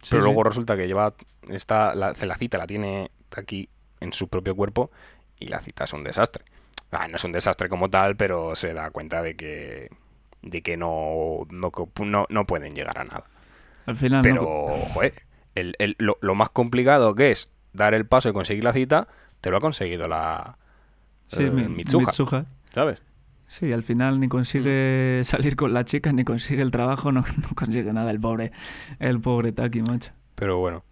Sí, 0.06 0.10
Pero 0.10 0.22
sí. 0.22 0.26
luego 0.26 0.44
resulta 0.44 0.76
que 0.76 0.86
lleva 0.86 1.14
esta, 1.48 1.94
la, 1.96 2.12
la 2.20 2.36
cita 2.36 2.58
la 2.58 2.66
tiene 2.68 3.10
Taki 3.28 3.68
en 3.98 4.12
su 4.12 4.28
propio 4.28 4.54
cuerpo 4.54 4.92
y 5.40 5.48
la 5.48 5.60
cita 5.60 5.82
es 5.82 5.92
un 5.92 6.04
desastre. 6.04 6.44
Ah, 6.92 7.08
no 7.08 7.16
es 7.16 7.24
un 7.24 7.32
desastre 7.32 7.68
como 7.68 7.90
tal, 7.90 8.16
pero 8.16 8.54
se 8.54 8.72
da 8.72 8.90
cuenta 8.90 9.20
de 9.20 9.34
que 9.34 9.90
de 10.42 10.62
que 10.62 10.76
no, 10.76 11.40
no, 11.50 11.72
no, 12.04 12.26
no 12.28 12.46
pueden 12.46 12.74
llegar 12.76 12.98
a 12.98 13.04
nada. 13.04 13.24
Al 13.86 13.96
final, 13.96 14.22
Pero, 14.22 14.42
no. 14.42 14.94
joder, 14.94 15.22
el- 15.56 15.74
el- 15.80 15.96
lo, 15.98 16.18
lo 16.20 16.36
más 16.36 16.50
complicado 16.50 17.16
que 17.16 17.32
es 17.32 17.50
dar 17.72 17.92
el 17.94 18.06
paso 18.06 18.28
y 18.28 18.32
conseguir 18.32 18.62
la 18.62 18.72
cita, 18.72 19.08
te 19.40 19.50
lo 19.50 19.56
ha 19.56 19.60
conseguido 19.60 20.06
la 20.06 20.56
Sí, 21.26 21.42
eh, 21.42 21.50
mi- 21.50 21.66
Mitsuha, 21.68 22.04
Mitsuha. 22.06 22.44
¿sabes? 22.72 23.02
Sí, 23.48 23.72
al 23.72 23.82
final 23.82 24.18
ni 24.20 24.28
consigue 24.28 25.22
salir 25.24 25.56
con 25.56 25.72
la 25.72 25.84
chica, 25.84 26.12
ni 26.12 26.24
consigue 26.24 26.62
el 26.62 26.70
trabajo, 26.70 27.12
no, 27.12 27.20
no 27.42 27.48
consigue 27.54 27.92
nada 27.92 28.10
el 28.10 28.20
pobre, 28.20 28.52
el 28.98 29.20
pobre 29.20 29.52
Taki, 29.52 29.82
macho. 29.82 30.12
Pero 30.34 30.58
bueno, 30.58 30.82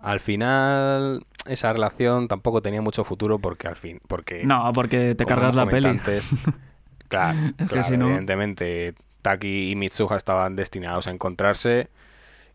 al 0.00 0.20
final 0.20 1.24
esa 1.46 1.72
relación 1.72 2.28
tampoco 2.28 2.62
tenía 2.62 2.82
mucho 2.82 3.04
futuro 3.04 3.38
porque 3.38 3.68
al 3.68 3.76
fin, 3.76 4.00
porque 4.08 4.44
No, 4.44 4.72
porque 4.72 5.14
te 5.14 5.26
cargas 5.26 5.54
la 5.54 5.66
peli. 5.66 5.88
antes, 5.88 6.32
claro, 7.08 7.38
Es 7.58 7.68
claro, 7.68 7.82
si 7.84 7.96
no- 7.96 8.06
evidentemente 8.06 8.94
Taki 9.22 9.70
y 9.72 9.76
Mitsuha 9.76 10.16
estaban 10.16 10.56
destinados 10.56 11.06
a 11.06 11.10
encontrarse 11.10 11.88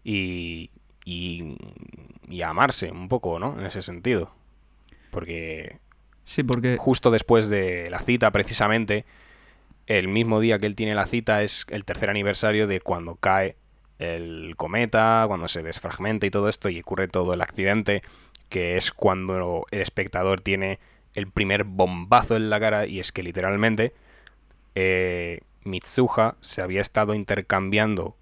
y, 0.04 0.72
y, 1.06 1.58
y 2.30 2.42
a 2.42 2.50
amarse 2.50 2.92
un 2.92 3.10
poco, 3.10 3.40
¿no? 3.40 3.60
En 3.60 3.66
ese 3.66 3.82
sentido. 3.82 4.32
Porque 5.12 5.80
Sí, 6.24 6.44
porque 6.44 6.78
justo 6.78 7.12
después 7.12 7.50
de 7.50 7.90
la 7.90 8.00
cita, 8.00 8.32
precisamente, 8.32 9.06
el 9.88 10.08
mismo 10.08 10.40
día 10.40 10.58
que 10.58 10.66
él 10.66 10.76
tiene 10.76 10.96
la 10.96 11.06
cita 11.06 11.44
es 11.44 11.66
el 11.70 11.86
tercer 11.86 12.10
aniversario 12.10 12.68
de 12.68 12.80
cuando 12.80 13.16
cae 13.16 13.58
el 14.00 14.56
cometa, 14.58 15.26
cuando 15.28 15.48
se 15.48 15.64
desfragmenta 15.64 16.26
y 16.26 16.32
todo 16.32 16.50
esto 16.50 16.70
y 16.70 16.80
ocurre 16.80 17.08
todo 17.08 17.34
el 17.34 17.42
accidente, 17.42 18.02
que 18.50 18.78
es 18.78 18.92
cuando 18.92 19.66
el 19.72 19.82
espectador 19.82 20.42
tiene 20.42 20.80
el 21.14 21.30
primer 21.30 21.64
bombazo 21.64 22.36
en 22.36 22.50
la 22.50 22.60
cara 22.60 22.86
y 22.86 23.00
es 23.00 23.12
que 23.12 23.24
literalmente 23.24 23.94
eh, 24.76 25.42
Mitsuha 25.64 26.36
se 26.42 26.62
había 26.62 26.82
estado 26.82 27.14
intercambiando 27.14 28.18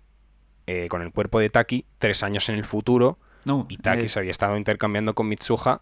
eh, 0.67 0.87
con 0.89 1.01
el 1.01 1.11
cuerpo 1.11 1.39
de 1.39 1.49
Taki 1.49 1.85
tres 1.99 2.23
años 2.23 2.49
en 2.49 2.55
el 2.55 2.65
futuro 2.65 3.17
no, 3.45 3.65
y 3.69 3.77
Taki 3.77 4.05
eh, 4.05 4.09
se 4.09 4.19
había 4.19 4.31
estado 4.31 4.57
intercambiando 4.57 5.15
con 5.15 5.27
Mitsuha, 5.27 5.81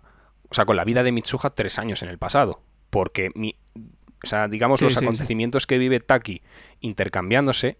o 0.49 0.53
sea, 0.55 0.65
con 0.65 0.75
la 0.75 0.83
vida 0.83 1.03
de 1.03 1.11
Mitsuha 1.11 1.49
tres 1.51 1.77
años 1.79 2.01
en 2.03 2.09
el 2.09 2.17
pasado. 2.17 2.61
Porque, 2.89 3.29
mi, 3.35 3.55
o 4.23 4.27
sea, 4.27 4.47
digamos, 4.47 4.79
Sí, 4.79 4.85
los 4.85 4.93
sí, 4.93 4.99
sí. 4.99 5.05
acontecimientos 5.05 5.67
que 5.67 5.77
vive 5.77 5.99
Taki 5.99 6.41
intercambiándose 6.81 7.77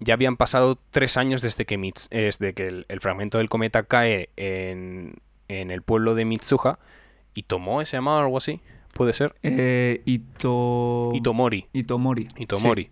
ya 0.00 0.14
habían 0.14 0.36
pasado 0.36 0.78
tres 0.92 1.16
años 1.16 1.42
desde 1.42 1.64
que, 1.64 1.76
Mits- 1.76 2.06
eh, 2.12 2.22
desde 2.24 2.54
que 2.54 2.68
el, 2.68 2.86
el 2.88 3.00
fragmento 3.00 3.38
del 3.38 3.48
cometa 3.48 3.82
cae 3.82 4.28
en, 4.36 5.14
en 5.48 5.70
el 5.72 5.82
pueblo 5.82 6.14
de 6.14 6.24
Mitsuha. 6.24 6.78
y 7.34 7.42
Tomoe 7.42 7.84
se 7.84 7.96
llamaba 7.96 8.18
o 8.18 8.22
algo 8.22 8.36
así, 8.38 8.60
puede 8.94 9.12
ser. 9.12 9.34
eh, 9.42 10.02
Ito... 10.04 11.10
Itomori. 11.14 11.66
Itomori. 11.72 12.28
Itomori. 12.36 12.90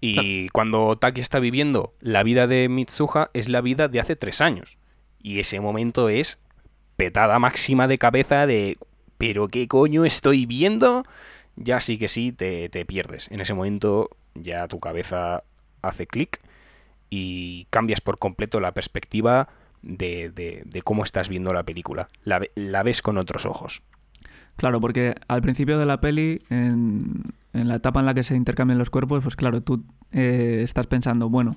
Y 0.00 0.12
Claro. 0.14 0.28
cuando 0.52 0.96
Taki 0.98 1.20
está 1.20 1.40
viviendo 1.40 1.94
la 2.00 2.22
vida 2.22 2.46
de 2.46 2.68
Mitsuha 2.68 3.30
es 3.34 3.48
la 3.48 3.60
vida 3.62 3.88
de 3.88 4.00
hace 4.00 4.14
tres 4.14 4.40
años. 4.40 4.76
Y 5.22 5.40
ese 5.40 5.58
momento 5.60 6.08
es 6.08 6.38
petada 6.98 7.38
máxima 7.38 7.88
de 7.88 7.96
cabeza 7.98 8.46
de 8.46 8.76
¿pero 9.18 9.48
qué 9.48 9.68
coño 9.68 10.04
estoy 10.04 10.44
viendo? 10.46 11.04
Ya 11.56 11.80
sí 11.80 11.96
que 11.98 12.08
sí, 12.08 12.32
te, 12.32 12.68
te 12.68 12.84
pierdes. 12.84 13.30
En 13.30 13.40
ese 13.40 13.54
momento 13.54 14.10
ya 14.34 14.68
tu 14.68 14.80
cabeza 14.80 15.44
hace 15.82 16.06
clic 16.06 16.40
y 17.10 17.66
cambias 17.70 18.00
por 18.00 18.18
completo 18.18 18.60
la 18.60 18.72
perspectiva 18.72 19.48
de, 19.82 20.30
de- 20.64 20.82
cómo 20.82 21.04
estás 21.04 21.28
viendo 21.28 21.52
la 21.52 21.62
película. 21.62 22.08
La, 22.24 22.40
ve- 22.40 22.50
la 22.56 22.82
ves 22.82 23.02
con 23.02 23.18
otros 23.18 23.46
ojos. 23.46 23.82
Claro, 24.56 24.80
porque 24.80 25.14
al 25.28 25.40
principio 25.42 25.78
de 25.78 25.86
la 25.86 26.00
peli, 26.00 26.42
en, 26.50 27.22
en 27.52 27.68
la 27.68 27.76
etapa 27.76 28.00
en 28.00 28.06
la 28.06 28.14
que 28.14 28.24
se 28.24 28.34
intercambian 28.34 28.78
los 28.78 28.90
cuerpos, 28.90 29.22
pues 29.22 29.36
claro, 29.36 29.62
tú 29.62 29.84
eh, 30.12 30.60
estás 30.64 30.88
pensando, 30.88 31.28
bueno, 31.28 31.56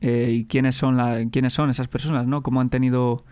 eh, 0.00 0.30
¿y 0.32 0.44
quiénes 0.46 0.76
son, 0.76 0.96
la, 0.96 1.18
quiénes 1.32 1.52
son 1.54 1.70
esas 1.70 1.88
personas, 1.88 2.26
no? 2.28 2.42
¿Cómo 2.42 2.60
han 2.60 2.70
tenido, 2.70 3.24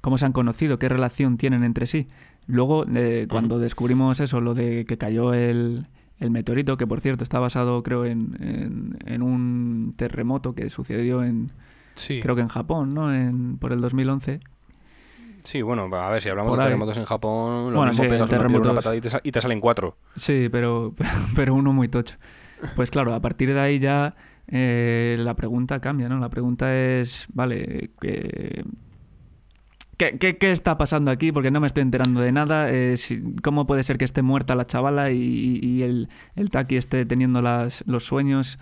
cómo 0.00 0.18
se 0.18 0.26
han 0.26 0.32
conocido, 0.32 0.78
qué 0.78 0.88
relación 0.88 1.36
tienen 1.36 1.64
entre 1.64 1.86
sí? 1.86 2.06
Luego, 2.46 2.84
eh, 2.94 3.26
cuando 3.28 3.58
descubrimos 3.58 4.20
eso, 4.20 4.40
lo 4.40 4.54
de 4.54 4.84
que 4.84 4.98
cayó 4.98 5.34
el, 5.34 5.86
el 6.18 6.30
meteorito, 6.30 6.76
que 6.76 6.86
por 6.86 7.00
cierto 7.00 7.22
está 7.24 7.38
basado, 7.38 7.82
creo, 7.82 8.04
en, 8.06 8.36
en, 8.40 8.98
en 9.06 9.22
un 9.22 9.92
terremoto 9.96 10.54
que 10.54 10.68
sucedió 10.70 11.22
en, 11.22 11.52
Sí. 11.94 12.20
creo 12.20 12.34
que 12.34 12.40
en 12.42 12.48
Japón, 12.48 12.94
¿no? 12.94 13.14
En, 13.14 13.58
por 13.58 13.72
el 13.72 13.80
2011. 13.80 14.40
Sí, 15.44 15.62
bueno, 15.62 15.84
a 15.94 16.10
ver, 16.10 16.20
si 16.22 16.28
hablamos 16.28 16.50
Por 16.50 16.58
de 16.58 16.64
ahí. 16.64 16.68
terremotos 16.68 16.98
en 16.98 17.04
Japón, 17.04 17.72
lo 17.72 17.78
Bueno, 17.78 17.92
mismo 17.92 18.04
sí, 18.04 18.10
pegas 18.10 18.28
piedra, 18.28 18.46
una 18.46 18.48
terremotos. 18.48 18.74
patada 18.84 18.96
y 18.96 19.00
te, 19.00 19.08
y 19.22 19.32
te 19.32 19.40
salen 19.40 19.60
cuatro. 19.60 19.96
Sí, 20.16 20.48
pero, 20.50 20.94
pero 21.34 21.54
uno 21.54 21.72
muy 21.72 21.88
tocho. 21.88 22.16
Pues 22.76 22.90
claro, 22.90 23.14
a 23.14 23.20
partir 23.20 23.52
de 23.54 23.60
ahí 23.60 23.78
ya 23.78 24.14
eh, 24.48 25.16
la 25.18 25.34
pregunta 25.36 25.80
cambia, 25.80 26.08
¿no? 26.10 26.18
La 26.18 26.28
pregunta 26.28 26.74
es, 26.76 27.26
vale, 27.32 27.90
¿qué, 28.00 28.64
qué, 30.00 30.50
está 30.50 30.78
pasando 30.78 31.10
aquí? 31.10 31.32
Porque 31.32 31.50
no 31.50 31.60
me 31.60 31.66
estoy 31.66 31.82
enterando 31.82 32.20
de 32.20 32.32
nada. 32.32 32.70
eh, 32.70 32.96
¿Cómo 33.42 33.66
puede 33.66 33.82
ser 33.82 33.98
que 33.98 34.04
esté 34.04 34.22
muerta 34.22 34.54
la 34.54 34.66
chavala 34.66 35.10
y, 35.10 35.82
el, 35.82 36.08
el 36.36 36.50
Taki 36.50 36.76
esté 36.76 37.04
teniendo 37.06 37.42
los 37.42 38.04
sueños? 38.04 38.58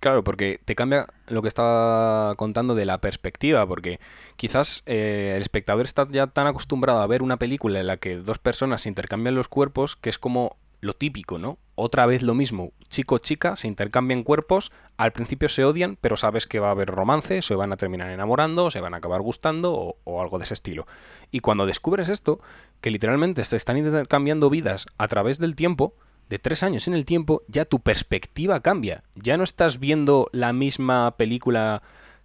Claro, 0.00 0.22
porque 0.22 0.60
te 0.62 0.74
cambia 0.74 1.06
lo 1.28 1.40
que 1.40 1.48
estaba 1.48 2.34
contando 2.34 2.74
de 2.74 2.84
la 2.84 2.98
perspectiva, 2.98 3.66
porque 3.66 4.00
quizás 4.36 4.82
eh, 4.84 5.32
el 5.36 5.40
espectador 5.40 5.86
está 5.86 6.06
ya 6.10 6.26
tan 6.26 6.46
acostumbrado 6.46 7.00
a 7.00 7.06
ver 7.06 7.22
una 7.22 7.38
película 7.38 7.80
en 7.80 7.86
la 7.86 7.96
que 7.96 8.16
dos 8.16 8.38
personas 8.38 8.84
intercambian 8.84 9.34
los 9.34 9.48
cuerpos 9.48 9.96
que 9.96 10.10
es 10.10 10.18
como 10.18 10.58
lo 10.80 10.94
típico, 10.94 11.38
¿no? 11.38 11.58
Otra 11.76 12.06
vez 12.06 12.22
lo 12.22 12.34
mismo, 12.34 12.72
chico-chica, 12.88 13.56
se 13.56 13.66
intercambian 13.66 14.22
cuerpos, 14.22 14.70
al 14.96 15.12
principio 15.12 15.48
se 15.48 15.64
odian, 15.64 15.96
pero 16.00 16.16
sabes 16.16 16.46
que 16.46 16.60
va 16.60 16.68
a 16.68 16.72
haber 16.72 16.88
romance, 16.88 17.42
se 17.42 17.54
van 17.54 17.72
a 17.72 17.76
terminar 17.76 18.10
enamorando, 18.10 18.70
se 18.70 18.80
van 18.80 18.94
a 18.94 18.98
acabar 18.98 19.22
gustando 19.22 19.74
o, 19.74 19.96
o 20.04 20.22
algo 20.22 20.38
de 20.38 20.44
ese 20.44 20.54
estilo. 20.54 20.86
Y 21.32 21.40
cuando 21.40 21.66
descubres 21.66 22.08
esto, 22.08 22.40
que 22.80 22.90
literalmente 22.90 23.42
se 23.44 23.56
están 23.56 23.76
intercambiando 23.76 24.50
vidas 24.50 24.86
a 24.98 25.08
través 25.08 25.38
del 25.38 25.56
tiempo, 25.56 25.94
de 26.28 26.38
tres 26.38 26.62
años 26.62 26.88
en 26.88 26.94
el 26.94 27.04
tiempo, 27.04 27.42
ya 27.48 27.64
tu 27.64 27.80
perspectiva 27.80 28.60
cambia. 28.60 29.02
Ya 29.14 29.36
no 29.36 29.44
estás 29.44 29.78
viendo 29.78 30.28
la 30.32 30.52
misma 30.52 31.16
película 31.16 31.82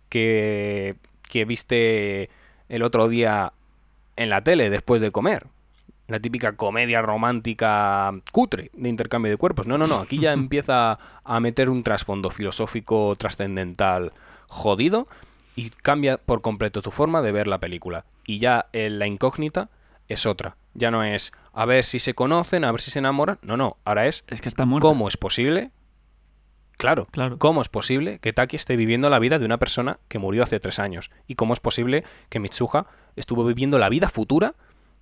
que, 0.10 0.96
que 1.24 1.46
viste 1.46 2.30
el 2.70 2.84
otro 2.84 3.10
día 3.10 3.54
en 4.16 4.30
la 4.30 4.44
tele 4.44 4.70
después 4.70 5.02
de 5.02 5.12
comer. 5.12 5.48
La 6.10 6.20
típica 6.20 6.54
comedia 6.58 7.02
romántica 7.02 8.12
cutre 8.32 8.72
de 8.74 8.90
intercambio 8.90 9.32
de 9.32 9.38
cuerpos. 9.38 9.68
No, 9.68 9.78
no, 9.78 9.88
no. 9.88 10.00
Aquí 10.00 10.20
ya 10.20 10.34
empieza 10.34 10.98
a 11.24 11.40
meter 11.40 11.70
un 11.70 11.84
trasfondo 11.84 12.30
filosófico 12.32 13.16
trascendental 13.16 14.12
jodido 14.48 15.08
y 15.56 15.70
cambia 15.70 16.18
por 16.18 16.42
completo 16.42 16.82
tu 16.82 16.90
forma 16.92 17.22
de 17.22 17.32
ver 17.32 17.48
la 17.48 17.60
película. 17.60 18.06
Y 18.26 18.40
ya 18.40 18.66
eh, 18.74 18.90
la 18.90 19.06
incógnita 19.08 19.70
es 20.08 20.26
otra. 20.26 20.56
Ya 20.74 20.90
no 20.92 21.04
es 21.04 21.32
a 21.54 21.66
ver 21.66 21.84
si 21.84 22.00
se 22.00 22.14
conocen, 22.16 22.64
a 22.64 22.72
ver 22.72 22.82
si 22.82 22.90
se 22.92 23.00
enamoran. 23.00 23.38
No, 23.42 23.56
no. 23.58 23.78
Ahora 23.86 24.08
es 24.08 24.24
Es 24.28 24.42
que 24.42 24.50
está 24.50 24.66
muerta. 24.66 24.88
¿Cómo 24.88 25.08
es 25.08 25.18
posible? 25.18 25.72
Claro, 26.78 27.08
Claro. 27.12 27.38
¿cómo 27.38 27.62
es 27.62 27.68
posible 27.68 28.20
que 28.20 28.32
Taki 28.32 28.56
esté 28.56 28.78
viviendo 28.78 29.10
la 29.10 29.20
vida 29.20 29.38
de 29.38 29.46
una 29.46 29.58
persona 29.58 30.00
que 30.08 30.18
murió 30.18 30.44
hace 30.44 30.62
tres 30.62 30.80
años? 30.80 31.12
¿Y 31.28 31.36
cómo 31.36 31.52
es 31.54 31.60
posible 31.60 32.06
que 32.30 32.40
Mitsuha 32.40 32.86
estuvo 33.18 33.46
viviendo 33.46 33.78
la 33.78 33.90
vida 33.90 34.08
futura 34.08 34.56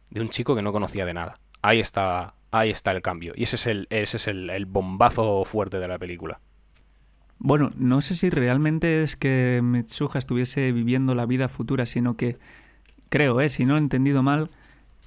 de 0.09 0.21
un 0.21 0.29
chico 0.29 0.55
que 0.55 0.61
no 0.61 0.71
conocía 0.73 1.05
de 1.05 1.13
nada? 1.13 1.35
Ahí 1.61 1.79
está, 1.79 2.33
ahí 2.51 2.69
está 2.69 2.91
el 2.91 3.01
cambio. 3.01 3.33
Y 3.35 3.43
ese 3.43 3.55
es 3.57 3.67
el, 3.67 3.87
ese 3.89 4.17
es 4.17 4.27
el, 4.27 4.49
el 4.49 4.65
bombazo 4.65 5.43
fuerte 5.45 5.79
de 5.79 5.87
la 5.87 5.97
película. 5.97 6.39
Bueno, 7.39 7.69
no 7.77 8.01
sé 8.01 8.15
si 8.15 8.29
realmente 8.29 9.03
es 9.03 9.15
que 9.15 9.59
Mitsuha 9.63 10.17
estuviese 10.17 10.71
viviendo 10.71 11.13
la 11.13 11.25
vida 11.25 11.47
futura, 11.49 11.85
sino 11.85 12.17
que 12.17 12.37
creo, 13.09 13.41
¿eh? 13.41 13.49
si 13.49 13.65
no 13.65 13.75
he 13.75 13.77
entendido 13.77 14.23
mal, 14.23 14.49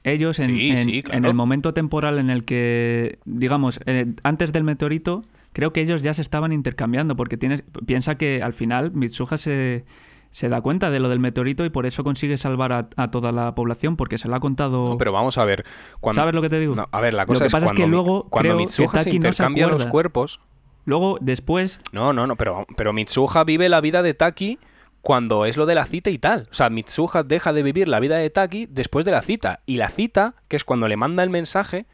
ellos 0.05 0.39
en, 0.39 0.47
Sí, 0.57 0.71
en- 0.71 0.77
sí, 0.77 1.03
claro. 1.03 1.19
en 1.19 1.25
el 1.25 1.35
momento 1.35 1.75
temporal 1.75 2.19
en 2.19 2.31
el 2.31 2.45
que, 2.45 3.19
digamos, 3.25 3.81
eh, 3.87 4.07
antes 4.23 4.53
del 4.53 4.63
meteorito, 4.65 5.23
creo 5.53 5.73
que 5.73 5.81
ellos 5.81 6.03
ya 6.03 6.15
se 6.15 6.23
estaban 6.23 6.53
intercambiando, 6.53 7.17
porque 7.17 7.37
tienes, 7.37 7.65
piensa 7.85 8.15
que 8.17 8.43
al 8.43 8.53
final 8.53 8.93
Mitsuha 8.93 9.37
se, 9.37 9.85
se 10.31 10.49
da 10.49 10.61
cuenta 10.61 10.91
de 10.91 11.01
lo 11.01 11.09
del 11.09 11.19
meteorito 11.19 11.65
y 11.65 11.71
por 11.71 11.87
eso 11.87 12.05
consigue 12.05 12.37
salvar 12.37 12.73
a, 12.73 12.89
a 12.97 13.11
toda 13.11 13.33
la 13.33 13.55
población, 13.55 13.97
porque 13.97 14.19
se 14.19 14.29
lo 14.29 14.37
ha 14.37 14.41
contado... 14.41 14.89
No, 14.89 14.99
pero 14.99 15.13
vamos 15.13 15.39
a 15.39 15.45
ver. 15.45 15.65
Cuando, 16.01 16.21
¿Sabes 16.21 16.35
lo 16.35 16.43
que 16.43 16.49
te 16.49 16.61
digo? 16.61 16.75
No, 16.75 16.89
a 16.91 17.01
ver, 17.01 17.15
la 17.15 17.23
Lo 17.23 17.29
cosa 17.29 17.41
que 17.41 17.47
es 17.47 17.53
pasa 17.53 17.67
es 17.67 17.73
que 17.73 17.87
luego 17.87 18.25
cuando 18.31 18.51
creo 18.51 18.57
que 18.57 18.65
Mitsuha 18.65 18.89
se 18.89 18.93
Taki 18.93 19.19
no 19.19 19.33
se 19.33 19.43
intercambia 19.43 19.67
los 19.67 19.87
cuerpos, 19.87 20.41
Luego, 20.85 21.19
después, 21.21 21.81
No, 21.93 22.13
no, 22.13 22.27
no, 22.27 22.37
pero, 22.37 22.67
pero 22.77 22.93
Mitsuha 22.93 23.45
vive 23.45 23.69
la 23.69 23.81
vida 23.81 24.03
de 24.03 24.15
Taki 24.15 24.59
cuando 25.03 25.47
es 25.47 25.57
lo 25.57 25.67
de 25.67 25.75
la 25.75 25.87
cita 25.87 26.11
y 26.11 26.19
tal. 26.19 26.49
O 26.51 26.55
sea, 26.55 26.71
Mitsuha 26.71 27.23
deja 27.23 27.53
de 27.53 27.63
vivir 27.63 27.89
la 27.89 28.01
vida 28.01 28.17
de 28.17 28.31
Taki 28.31 28.67
después 28.67 29.05
de 29.05 29.13
la 29.13 29.23
cita. 29.23 29.61
Y 29.67 29.77
la 29.77 29.89
cita, 29.89 30.35
que 30.49 30.57
es 30.57 30.65
cuando 30.65 30.89
le 30.89 30.97
manda 30.97 31.23
el 31.23 31.31
mensaje. 31.31 31.87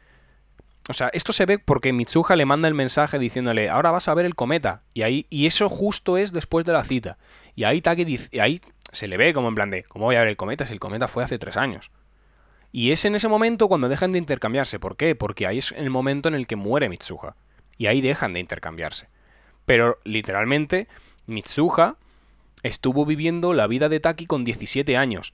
O 0.89 0.93
sea, 0.93 1.09
esto 1.13 1.33
se 1.33 1.45
ve 1.45 1.59
porque 1.59 1.93
Mitsuha 1.93 2.35
le 2.35 2.45
manda 2.45 2.67
el 2.67 2.73
mensaje 2.73 3.19
diciéndole, 3.19 3.69
ahora 3.69 3.91
vas 3.91 4.07
a 4.07 4.13
ver 4.13 4.25
el 4.25 4.35
cometa. 4.35 4.83
Y 4.93 5.01
ahí, 5.01 5.25
y 5.29 5.45
eso 5.45 5.69
justo 5.69 6.17
es 6.17 6.31
después 6.31 6.65
de 6.65 6.73
la 6.73 6.83
cita. 6.83 7.17
Y 7.57 7.63
ahí 7.63 7.81
Taki 7.81 8.05
dice, 8.05 8.29
y 8.31 8.37
ahí 8.37 8.61
se 8.91 9.07
le 9.07 9.17
ve 9.17 9.33
como 9.33 9.49
en 9.49 9.55
plan 9.55 9.71
de, 9.71 9.81
¿cómo 9.83 10.05
voy 10.05 10.15
a 10.15 10.19
ver 10.19 10.27
el 10.27 10.37
cometa 10.37 10.67
si 10.67 10.73
el 10.73 10.79
cometa 10.79 11.07
fue 11.07 11.23
hace 11.23 11.39
tres 11.39 11.57
años? 11.57 11.89
Y 12.71 12.91
es 12.91 13.03
en 13.03 13.15
ese 13.15 13.27
momento 13.27 13.67
cuando 13.67 13.89
dejan 13.89 14.11
de 14.11 14.19
intercambiarse. 14.19 14.77
¿Por 14.77 14.95
qué? 14.95 15.15
Porque 15.15 15.47
ahí 15.47 15.57
es 15.57 15.71
el 15.71 15.89
momento 15.89 16.29
en 16.29 16.35
el 16.35 16.45
que 16.45 16.55
muere 16.55 16.87
Mitsuha. 16.87 17.35
Y 17.75 17.87
ahí 17.87 17.99
dejan 17.99 18.33
de 18.33 18.41
intercambiarse. 18.41 19.07
Pero 19.65 19.97
literalmente, 20.03 20.87
Mitsuha 21.25 21.95
estuvo 22.61 23.07
viviendo 23.07 23.53
la 23.53 23.65
vida 23.65 23.89
de 23.89 24.01
Taki 24.01 24.27
con 24.27 24.43
17 24.43 24.95
años. 24.95 25.33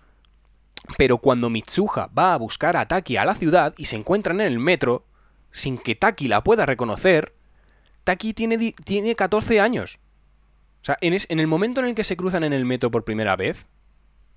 Pero 0.97 1.17
cuando 1.17 1.49
Mitsuha 1.49 2.09
va 2.17 2.33
a 2.33 2.37
buscar 2.37 2.77
a 2.77 2.87
Taki 2.87 3.17
a 3.17 3.25
la 3.25 3.35
ciudad 3.35 3.73
y 3.77 3.87
se 3.87 3.97
encuentran 3.97 4.39
en 4.39 4.47
el 4.47 4.59
metro, 4.59 5.03
sin 5.51 5.77
que 5.77 5.95
Taki 5.95 6.29
la 6.29 6.41
pueda 6.41 6.65
reconocer, 6.65 7.33
Taki 8.05 8.33
tiene, 8.33 8.73
tiene 8.85 9.13
14 9.13 9.59
años. 9.59 9.99
O 10.83 10.85
sea, 10.85 10.97
en, 11.01 11.13
es- 11.13 11.25
en 11.29 11.39
el 11.39 11.47
momento 11.47 11.79
en 11.81 11.87
el 11.87 11.95
que 11.95 12.03
se 12.03 12.15
cruzan 12.17 12.43
en 12.43 12.53
el 12.53 12.65
metro 12.65 12.91
por 12.91 13.03
primera 13.03 13.35
vez, 13.35 13.65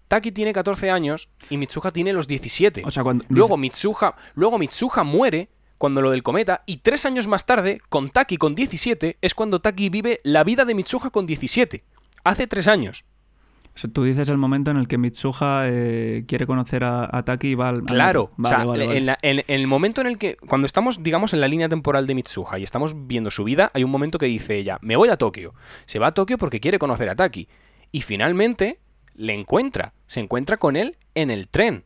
Taki 0.09 0.30
tiene 0.30 0.53
14 0.53 0.90
años 0.90 1.28
y 1.51 1.57
Mitsuha 1.59 1.90
tiene 1.90 2.12
los 2.12 2.28
17. 2.28 2.82
O 2.86 2.90
sea, 2.90 3.03
cuando... 3.03 3.24
Luego 3.28 3.57
Mitsuha, 3.57 4.14
luego 4.34 4.57
Mitsuha 4.59 5.03
muere 5.03 5.49
cuando 5.78 6.01
lo 6.01 6.11
del 6.11 6.22
cometa 6.22 6.62
y 6.64 6.78
tres 6.78 7.05
años 7.05 7.26
más 7.26 7.44
tarde, 7.44 7.80
con 7.88 8.11
Taki 8.11 8.36
con 8.36 8.55
17, 8.55 9.18
es 9.20 9.34
cuando 9.34 9.61
Taki 9.61 9.90
vive 9.90 10.20
la 10.22 10.44
vida 10.44 10.64
de 10.64 10.74
Mitsuha 10.74 11.11
con 11.11 11.26
17. 11.26 11.82
Hace 12.24 12.47
tres 12.47 12.68
años. 12.68 13.05
Tú 13.93 14.05
dices 14.05 14.29
el 14.29 14.39
momento 14.39 14.70
en 14.70 14.79
el 14.79 14.89
que 14.89 14.97
Mitsuha 14.99 15.64
eh, 15.66 16.24
quiere 16.27 16.47
conocer 16.47 16.83
a, 16.85 17.09
a 17.14 17.24
Taki 17.24 17.49
y 17.49 17.55
va 17.55 17.68
al... 17.68 17.83
Claro. 17.83 18.31
Vale, 18.37 18.55
o 18.55 18.59
sea, 18.59 18.66
vale, 18.66 18.87
vale. 18.87 18.99
En, 18.99 19.07
la- 19.07 19.18
en- 19.22 19.39
en 19.41 19.61
el 19.61 19.66
momento 19.66 20.01
en 20.01 20.07
el 20.07 20.18
que, 20.18 20.37
cuando 20.37 20.66
estamos, 20.66 21.03
digamos, 21.03 21.35
en 21.35 21.41
la 21.41 21.49
línea 21.49 21.68
temporal 21.68 22.07
de 22.07 22.14
Mitsuha 22.14 22.59
y 22.59 22.62
estamos 22.62 23.07
viendo 23.07 23.31
su 23.31 23.45
vida, 23.45 23.70
hay 23.74 23.85
un 23.85 23.91
momento 23.91 24.18
que 24.18 24.27
dice 24.27 24.57
ella, 24.57 24.79
me 24.81 24.97
voy 24.97 25.09
a 25.11 25.16
Tokio. 25.16 25.55
Se 25.85 25.99
va 25.99 26.09
a 26.09 26.12
Tokio 26.14 26.39
porque 26.39 26.61
quiere 26.61 26.79
conocer 26.79 27.09
a 27.09 27.14
Taki. 27.16 27.49
Y 27.93 28.01
finalmente 28.03 28.79
le 29.14 29.35
encuentra. 29.35 29.93
Se 30.07 30.20
encuentra 30.20 30.57
con 30.57 30.77
él 30.77 30.97
en 31.14 31.31
el 31.31 31.49
tren. 31.49 31.85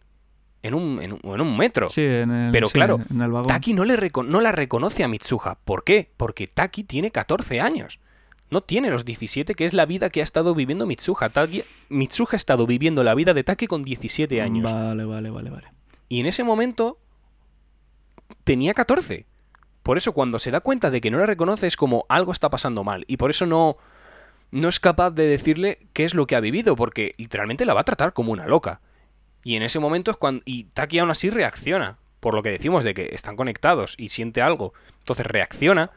En 0.62 0.74
un, 0.74 1.00
en 1.02 1.14
un, 1.14 1.20
en 1.24 1.40
un 1.40 1.56
metro. 1.56 1.88
Sí, 1.88 2.02
en 2.04 2.30
el, 2.30 2.52
Pero 2.52 2.66
sí, 2.68 2.74
claro, 2.74 3.00
en 3.10 3.20
el. 3.22 3.32
Taki 3.46 3.72
no, 3.72 3.84
le 3.84 3.96
no 4.26 4.40
la 4.42 4.52
reconoce 4.52 5.02
a 5.02 5.08
Mitsuha. 5.08 5.56
¿Por 5.64 5.84
qué? 5.84 6.10
Porque 6.18 6.46
Taki 6.48 6.84
tiene 6.84 7.10
14 7.10 7.60
años. 7.60 7.98
No 8.50 8.60
tiene 8.62 8.90
los 8.90 9.04
17, 9.04 9.54
que 9.54 9.64
es 9.64 9.72
la 9.74 9.86
vida 9.86 10.10
que 10.10 10.20
ha 10.20 10.24
estado 10.24 10.54
viviendo 10.54 10.86
Mitsuha. 10.86 11.30
Taki- 11.30 11.64
Mitsuha 11.88 12.30
ha 12.32 12.36
estado 12.36 12.66
viviendo 12.66 13.02
la 13.04 13.14
vida 13.14 13.32
de 13.32 13.44
Taki 13.44 13.66
con 13.66 13.84
17 13.84 14.42
años. 14.42 14.70
Vale, 14.72 15.04
vale, 15.04 15.30
vale, 15.30 15.50
vale. 15.50 15.68
Y 16.08 16.18
en 16.20 16.26
ese 16.26 16.42
momento 16.42 16.98
tenía 18.44 18.74
14. 18.74 19.26
Por 19.82 19.96
eso 19.96 20.12
cuando 20.12 20.38
se 20.38 20.50
da 20.50 20.60
cuenta 20.60 20.90
de 20.90 21.00
que 21.00 21.10
no 21.10 21.18
la 21.18 21.26
reconoce 21.26 21.66
es 21.66 21.76
como 21.76 22.04
algo 22.08 22.32
está 22.32 22.50
pasando 22.50 22.84
mal. 22.84 23.04
Y 23.06 23.16
por 23.16 23.30
eso 23.30 23.46
no, 23.46 23.76
no 24.50 24.68
es 24.68 24.80
capaz 24.80 25.10
de 25.12 25.26
decirle 25.26 25.78
qué 25.92 26.04
es 26.04 26.14
lo 26.14 26.26
que 26.26 26.36
ha 26.36 26.40
vivido, 26.40 26.76
porque 26.76 27.14
literalmente 27.18 27.64
la 27.64 27.74
va 27.74 27.80
a 27.82 27.84
tratar 27.84 28.12
como 28.12 28.32
una 28.32 28.46
loca. 28.46 28.80
Y 29.42 29.56
en 29.56 29.62
ese 29.62 29.78
momento 29.78 30.10
es 30.10 30.16
cuando... 30.16 30.42
Y 30.44 30.64
Taki 30.64 30.98
aún 30.98 31.10
así 31.10 31.30
reacciona, 31.30 31.96
por 32.20 32.34
lo 32.34 32.42
que 32.42 32.50
decimos 32.50 32.84
de 32.84 32.94
que 32.94 33.08
están 33.12 33.36
conectados 33.36 33.94
y 33.96 34.10
siente 34.10 34.42
algo. 34.42 34.74
Entonces 34.98 35.24
reacciona 35.26 35.90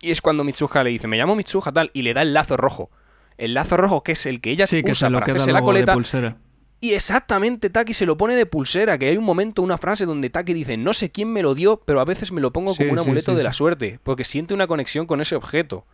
y 0.00 0.10
es 0.10 0.20
cuando 0.20 0.44
Mitsuha 0.44 0.82
le 0.84 0.90
dice, 0.90 1.06
me 1.08 1.16
llamo 1.16 1.34
Mitsuha 1.34 1.72
tal, 1.72 1.90
y 1.92 2.02
le 2.02 2.14
da 2.14 2.22
el 2.22 2.34
lazo 2.34 2.56
rojo. 2.56 2.90
El 3.38 3.54
lazo 3.54 3.76
rojo 3.76 4.02
que 4.02 4.12
es 4.12 4.26
el 4.26 4.40
que 4.40 4.50
ella 4.50 4.66
Sí, 4.66 4.82
que 4.82 4.92
usa 4.92 5.08
se 5.08 5.10
lo 5.10 5.18
para 5.20 5.32
hacerse 5.32 5.52
la 5.52 5.60
de 5.60 5.64
coleta. 5.64 5.94
pulsera. 5.94 6.36
Y 6.80 6.92
exactamente 6.92 7.70
Taki 7.70 7.94
se 7.94 8.04
lo 8.06 8.16
pone 8.16 8.34
de 8.36 8.44
pulsera, 8.46 8.98
que 8.98 9.08
hay 9.08 9.16
un 9.16 9.24
momento, 9.24 9.62
una 9.62 9.78
frase 9.78 10.04
donde 10.04 10.28
Taki 10.30 10.52
dice, 10.52 10.76
no 10.76 10.92
sé 10.92 11.10
quién 11.10 11.32
me 11.32 11.42
lo 11.42 11.54
dio, 11.54 11.78
pero 11.78 12.00
a 12.00 12.04
veces 12.04 12.32
me 12.32 12.40
lo 12.40 12.52
pongo 12.52 12.72
Sí, 12.74 12.78
como 12.78 12.92
un 12.92 12.98
amuleto 12.98 13.32
sí, 13.32 13.36
de 13.38 13.42
la 13.44 13.52
suerte, 13.54 13.98
porque 14.02 14.24
siente 14.24 14.52
una 14.54 14.66
conexión 14.66 15.06
con 15.06 15.20
ese 15.20 15.36
objeto. 15.36 15.84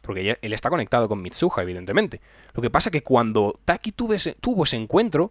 Porque 0.00 0.38
él 0.40 0.52
está 0.54 0.70
conectado 0.70 1.08
con 1.08 1.20
Mitsuha, 1.20 1.62
evidentemente. 1.62 2.22
Lo 2.54 2.62
que 2.62 2.70
pasa 2.70 2.90
que 2.90 3.02
cuando 3.02 3.60
Taki 3.66 3.92
tuvo 3.92 4.14
ese, 4.14 4.34
tuvo 4.40 4.64
ese 4.64 4.76
encuentro, 4.76 5.30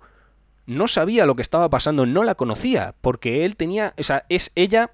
no 0.68 0.88
sabía 0.88 1.26
lo 1.26 1.36
que 1.36 1.42
estaba 1.42 1.70
pasando, 1.70 2.06
no 2.06 2.24
la 2.24 2.36
conocía, 2.36 2.94
porque 3.02 3.46
él 3.46 3.56
tenía, 3.56 3.96
o 3.98 4.04
sea, 4.04 4.26
es 4.30 4.52
ella... 4.54 4.92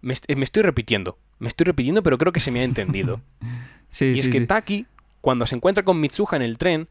Me 0.00 0.12
estoy 0.14 0.62
repitiendo, 0.62 1.18
me 1.38 1.48
estoy 1.48 1.64
repitiendo, 1.64 2.02
pero 2.02 2.18
creo 2.18 2.32
que 2.32 2.40
se 2.40 2.50
me 2.50 2.60
ha 2.60 2.64
entendido. 2.64 3.20
Sí, 3.90 4.04
Y 4.04 4.16
sí, 4.16 4.20
es 4.20 4.28
que 4.28 4.40
sí. 4.40 4.46
Taki, 4.46 4.86
cuando 5.22 5.46
se 5.46 5.56
encuentra 5.56 5.82
con 5.82 5.98
Mitsuha 5.98 6.36
en 6.36 6.42
el 6.42 6.58
tren, 6.58 6.88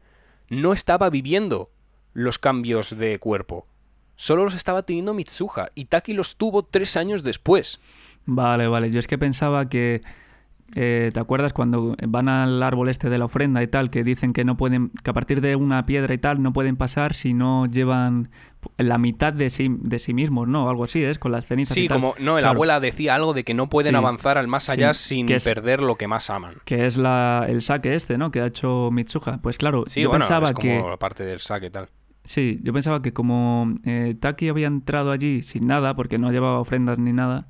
no 0.50 0.72
estaba 0.72 1.10
viviendo 1.10 1.70
los 2.12 2.40
cambios 2.40 2.98
de 2.98 3.20
cuerpo. 3.20 3.68
Solo 4.16 4.42
los 4.42 4.54
estaba 4.56 4.82
teniendo 4.82 5.14
Mitsuha. 5.14 5.70
Y 5.76 5.84
Taki 5.84 6.12
los 6.12 6.34
tuvo 6.34 6.64
tres 6.64 6.96
años 6.96 7.22
después. 7.22 7.78
Vale, 8.26 8.66
vale. 8.66 8.90
Yo 8.90 8.98
es 8.98 9.06
que 9.06 9.16
pensaba 9.16 9.68
que. 9.68 10.02
Eh, 10.74 11.10
¿Te 11.14 11.20
acuerdas 11.20 11.52
cuando 11.52 11.96
van 12.06 12.28
al 12.28 12.62
árbol 12.62 12.88
este 12.88 13.08
de 13.08 13.18
la 13.18 13.24
ofrenda 13.24 13.62
y 13.62 13.68
tal? 13.68 13.90
Que 13.90 14.04
dicen 14.04 14.32
que 14.32 14.44
no 14.44 14.56
pueden. 14.56 14.90
que 15.02 15.10
a 15.10 15.12
partir 15.14 15.40
de 15.40 15.56
una 15.56 15.86
piedra 15.86 16.12
y 16.14 16.18
tal 16.18 16.42
no 16.42 16.52
pueden 16.52 16.76
pasar 16.76 17.14
si 17.14 17.32
no 17.34 17.66
llevan 17.66 18.30
la 18.76 18.98
mitad 18.98 19.32
de 19.32 19.48
sí, 19.50 19.68
de 19.80 19.98
sí 19.98 20.12
mismos, 20.12 20.46
¿no? 20.48 20.68
Algo 20.68 20.84
así, 20.84 21.02
¿es? 21.02 21.18
Con 21.18 21.32
las 21.32 21.46
cenizas 21.46 21.76
y 21.76 21.82
Sí, 21.82 21.88
tal. 21.88 21.96
como 22.00 22.14
no, 22.18 22.34
la 22.34 22.40
Claro, 22.42 22.54
abuela 22.56 22.80
decía 22.80 23.14
algo 23.14 23.32
de 23.32 23.44
que 23.44 23.54
no 23.54 23.68
pueden 23.70 23.92
Sí, 23.92 23.96
avanzar 23.96 24.36
al 24.36 24.46
más 24.48 24.64
sí, 24.64 24.72
allá 24.72 24.92
sin 24.94 25.26
que 25.26 25.36
es- 25.36 25.44
perder 25.44 25.80
lo 25.80 25.96
que 25.96 26.06
más 26.06 26.28
aman. 26.28 26.56
Que 26.64 26.84
es 26.84 26.96
la, 26.98 27.46
el 27.48 27.62
saque 27.62 27.94
este, 27.94 28.18
¿no? 28.18 28.30
Que 28.30 28.40
ha 28.42 28.46
hecho 28.46 28.90
Mitsuha. 28.92 29.38
Pues 29.42 29.56
claro, 29.58 29.84
Sí, 29.86 30.02
yo 30.02 30.10
bueno, 30.10 30.22
pensaba 30.24 30.48
es 30.48 30.52
como 30.52 30.62
que. 30.84 30.90
la 30.90 30.96
parte 30.98 31.24
del 31.24 31.40
saque 31.40 31.66
y 31.66 31.70
tal. 31.70 31.88
Sí, 32.24 32.60
yo 32.62 32.74
pensaba 32.74 33.00
que 33.00 33.14
como 33.14 33.74
eh, 33.84 34.14
Taki 34.20 34.50
había 34.50 34.66
entrado 34.66 35.12
allí 35.12 35.42
sin 35.42 35.66
nada, 35.66 35.94
porque 35.96 36.18
no 36.18 36.30
llevaba 36.30 36.58
ofrendas 36.60 36.98
ni 36.98 37.14
nada. 37.14 37.46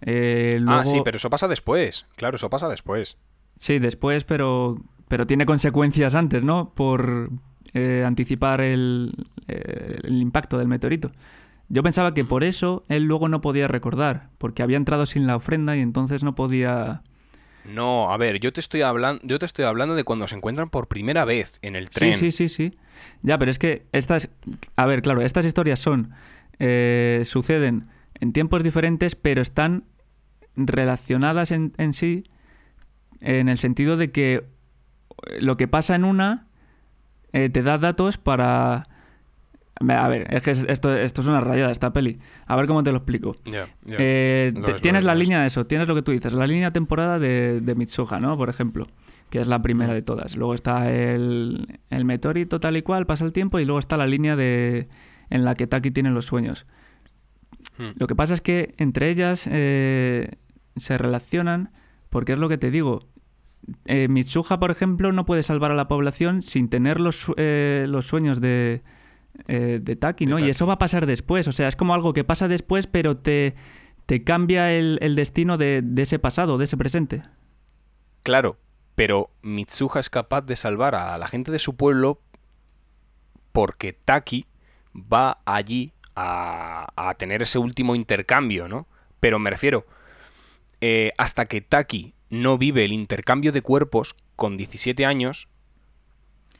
Eh, 0.00 0.58
luego... 0.60 0.80
Ah, 0.80 0.84
sí, 0.84 1.00
pero 1.04 1.16
eso 1.16 1.30
pasa 1.30 1.48
después. 1.48 2.06
Claro, 2.16 2.36
eso 2.36 2.50
pasa 2.50 2.68
después. 2.68 3.16
Sí, 3.56 3.78
después, 3.78 4.24
pero, 4.24 4.78
pero 5.08 5.26
tiene 5.26 5.46
consecuencias 5.46 6.14
antes, 6.14 6.42
¿no? 6.42 6.72
Por 6.74 7.30
eh, 7.74 8.04
anticipar 8.06 8.60
el, 8.60 9.14
eh, 9.48 9.98
el 10.04 10.20
impacto 10.22 10.58
del 10.58 10.68
meteorito. 10.68 11.12
Yo 11.68 11.82
pensaba 11.82 12.14
que 12.14 12.24
por 12.24 12.44
eso 12.44 12.84
él 12.88 13.04
luego 13.04 13.28
no 13.28 13.40
podía 13.40 13.68
recordar, 13.68 14.30
porque 14.38 14.62
había 14.62 14.76
entrado 14.76 15.06
sin 15.06 15.26
la 15.26 15.36
ofrenda 15.36 15.76
y 15.76 15.80
entonces 15.80 16.22
no 16.24 16.34
podía... 16.34 17.02
No, 17.64 18.10
a 18.10 18.16
ver, 18.16 18.40
yo 18.40 18.52
te 18.52 18.60
estoy 18.60 18.80
hablando, 18.80 19.20
yo 19.24 19.38
te 19.38 19.44
estoy 19.44 19.66
hablando 19.66 19.94
de 19.94 20.04
cuando 20.04 20.26
se 20.26 20.36
encuentran 20.36 20.70
por 20.70 20.88
primera 20.88 21.26
vez 21.26 21.58
en 21.60 21.76
el 21.76 21.90
tren. 21.90 22.14
Sí, 22.14 22.32
sí, 22.32 22.48
sí, 22.48 22.48
sí. 22.48 22.78
Ya, 23.22 23.36
pero 23.36 23.50
es 23.50 23.58
que 23.58 23.86
estas... 23.92 24.30
A 24.76 24.86
ver, 24.86 25.02
claro, 25.02 25.20
estas 25.20 25.44
historias 25.44 25.78
son... 25.78 26.10
eh, 26.58 27.22
suceden 27.24 27.88
en 28.20 28.32
tiempos 28.32 28.62
diferentes, 28.62 29.14
pero 29.16 29.42
están 29.42 29.84
relacionadas 30.56 31.50
en, 31.52 31.72
en 31.78 31.92
sí 31.92 32.24
en 33.20 33.48
el 33.48 33.58
sentido 33.58 33.96
de 33.96 34.10
que 34.10 34.44
lo 35.40 35.56
que 35.56 35.68
pasa 35.68 35.94
en 35.94 36.04
una 36.04 36.46
eh, 37.32 37.48
te 37.50 37.62
da 37.62 37.78
datos 37.78 38.16
para... 38.18 38.84
A 39.80 40.08
ver, 40.08 40.26
es 40.34 40.42
que 40.42 40.50
es- 40.52 40.64
esto, 40.68 40.92
esto 40.96 41.20
es 41.20 41.26
una 41.28 41.40
rayada, 41.40 41.70
esta 41.70 41.92
peli. 41.92 42.18
A 42.46 42.56
ver 42.56 42.66
cómo 42.66 42.82
te 42.82 42.90
lo 42.90 42.96
explico. 42.98 43.36
Eh, 43.98 44.50
te- 44.64 44.74
tienes 44.74 45.00
es, 45.00 45.04
la 45.06 45.14
línea 45.14 45.40
de 45.40 45.46
eso, 45.46 45.66
tienes 45.66 45.86
lo 45.86 45.94
que 45.94 46.02
tú 46.02 46.10
dices, 46.12 46.32
la 46.32 46.46
línea 46.48 46.72
temporada 46.72 47.18
de, 47.20 47.60
de 47.60 47.74
Mitsuha, 47.76 48.18
¿no? 48.18 48.36
Por 48.36 48.48
ejemplo, 48.48 48.86
que 49.30 49.38
es 49.40 49.46
la 49.46 49.62
primera 49.62 49.92
de 49.94 50.02
todas. 50.02 50.36
Luego 50.36 50.54
está 50.54 50.90
el, 50.90 51.78
el 51.90 52.04
meteorito 52.04 52.58
tal 52.58 52.76
y 52.76 52.82
cual, 52.82 53.06
pasa 53.06 53.24
el 53.24 53.32
tiempo, 53.32 53.60
y 53.60 53.64
luego 53.64 53.78
está 53.78 53.96
la 53.96 54.06
línea 54.08 54.34
de 54.34 54.88
en 55.30 55.44
la 55.44 55.54
que 55.54 55.66
Taki 55.68 55.90
tiene 55.92 56.10
los 56.10 56.24
sueños. 56.26 56.66
Hmm. 57.78 57.90
Lo 57.96 58.06
que 58.06 58.14
pasa 58.14 58.34
es 58.34 58.40
que 58.40 58.74
entre 58.76 59.10
ellas 59.10 59.48
eh, 59.50 60.32
se 60.76 60.98
relacionan, 60.98 61.72
porque 62.10 62.32
es 62.32 62.38
lo 62.38 62.48
que 62.48 62.58
te 62.58 62.70
digo. 62.70 63.06
Eh, 63.84 64.08
Mitsuha, 64.08 64.58
por 64.58 64.70
ejemplo, 64.70 65.12
no 65.12 65.24
puede 65.24 65.42
salvar 65.42 65.70
a 65.70 65.74
la 65.74 65.88
población 65.88 66.42
sin 66.42 66.68
tener 66.68 67.00
los, 67.00 67.26
eh, 67.36 67.86
los 67.88 68.06
sueños 68.06 68.40
de, 68.40 68.82
eh, 69.46 69.80
de 69.82 69.96
Taki, 69.96 70.26
De 70.26 70.30
¿no? 70.30 70.38
Y 70.38 70.48
eso 70.48 70.66
va 70.66 70.74
a 70.74 70.78
pasar 70.78 71.06
después. 71.06 71.48
O 71.48 71.52
sea, 71.52 71.68
es 71.68 71.76
como 71.76 71.94
algo 71.94 72.12
que 72.12 72.24
pasa 72.24 72.48
después, 72.48 72.86
pero 72.86 73.16
te, 73.16 73.54
te 74.06 74.24
cambia 74.24 74.72
el, 74.72 74.98
el 75.02 75.14
destino 75.14 75.58
de, 75.58 75.82
de 75.82 76.02
ese 76.02 76.18
pasado, 76.18 76.58
de 76.58 76.64
ese 76.64 76.76
presente. 76.76 77.22
Claro, 78.22 78.58
pero 78.94 79.30
Mitsuha 79.42 80.00
es 80.00 80.10
capaz 80.10 80.42
de 80.42 80.56
salvar 80.56 80.94
a 80.94 81.16
la 81.18 81.28
gente 81.28 81.52
de 81.52 81.58
su 81.58 81.76
pueblo 81.76 82.20
porque 83.52 83.92
Taki 83.92 84.46
va 84.94 85.40
allí 85.44 85.92
a, 86.20 86.86
a 86.96 87.14
tener 87.14 87.42
ese 87.42 87.58
último 87.58 87.94
intercambio, 87.94 88.68
¿no? 88.68 88.86
Pero 89.20 89.38
me 89.38 89.50
refiero, 89.50 89.86
eh, 90.80 91.12
hasta 91.18 91.46
que 91.46 91.60
Taki 91.60 92.14
no 92.30 92.58
vive 92.58 92.84
el 92.84 92.92
intercambio 92.92 93.52
de 93.52 93.62
cuerpos 93.62 94.14
con 94.36 94.56
17 94.56 95.04
años, 95.06 95.48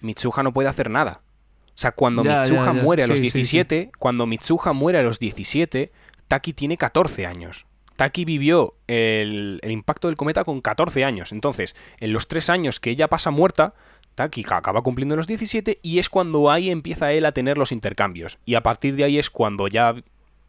Mitsuha 0.01 0.43
no 0.43 0.53
puede 0.53 0.69
hacer 0.69 0.91
nada. 0.91 1.21
O 1.69 1.81
sea, 1.81 1.93
cuando 1.93 2.25
Ya, 2.25 2.41
Mitsuha 2.41 2.67
ya. 2.67 2.73
muere 2.73 3.03
a 3.05 3.07
los 3.07 3.19
Sí, 3.19 3.25
sí, 3.27 3.31
sí. 3.45 3.57
17, 3.59 3.91
cuando 3.99 4.27
Mitsuha 4.27 4.73
muere 4.73 4.99
a 4.99 5.03
los 5.03 5.19
17, 5.19 5.93
Taki 6.27 6.53
tiene 6.53 6.77
14 6.77 7.27
años. 7.27 7.67
Taki 7.97 8.25
vivió 8.25 8.75
el, 8.87 9.59
el 9.63 9.71
impacto 9.73 10.07
del 10.09 10.17
cometa 10.17 10.45
con 10.45 10.61
14 10.61 11.05
años. 11.05 11.33
Entonces, 11.33 11.75
en 11.99 12.13
los 12.13 12.29
tres 12.29 12.49
años 12.49 12.79
que 12.81 12.91
ella 12.91 13.09
pasa 13.09 13.31
muerta, 13.31 13.75
Taki 14.19 14.45
acaba 14.51 14.83
cumpliendo 14.83 15.15
los 15.15 15.29
17 15.29 15.79
y 15.81 16.01
es 16.01 16.09
cuando 16.09 16.51
ahí 16.51 16.71
empieza 16.71 17.13
él 17.13 17.25
a 17.25 17.31
tener 17.31 17.57
los 17.57 17.71
intercambios. 17.71 18.41
Y 18.45 18.57
a 18.57 18.65
partir 18.65 18.97
de 18.97 19.05
ahí 19.05 19.17
es 19.17 19.31
cuando 19.31 19.69
ya 19.69 19.95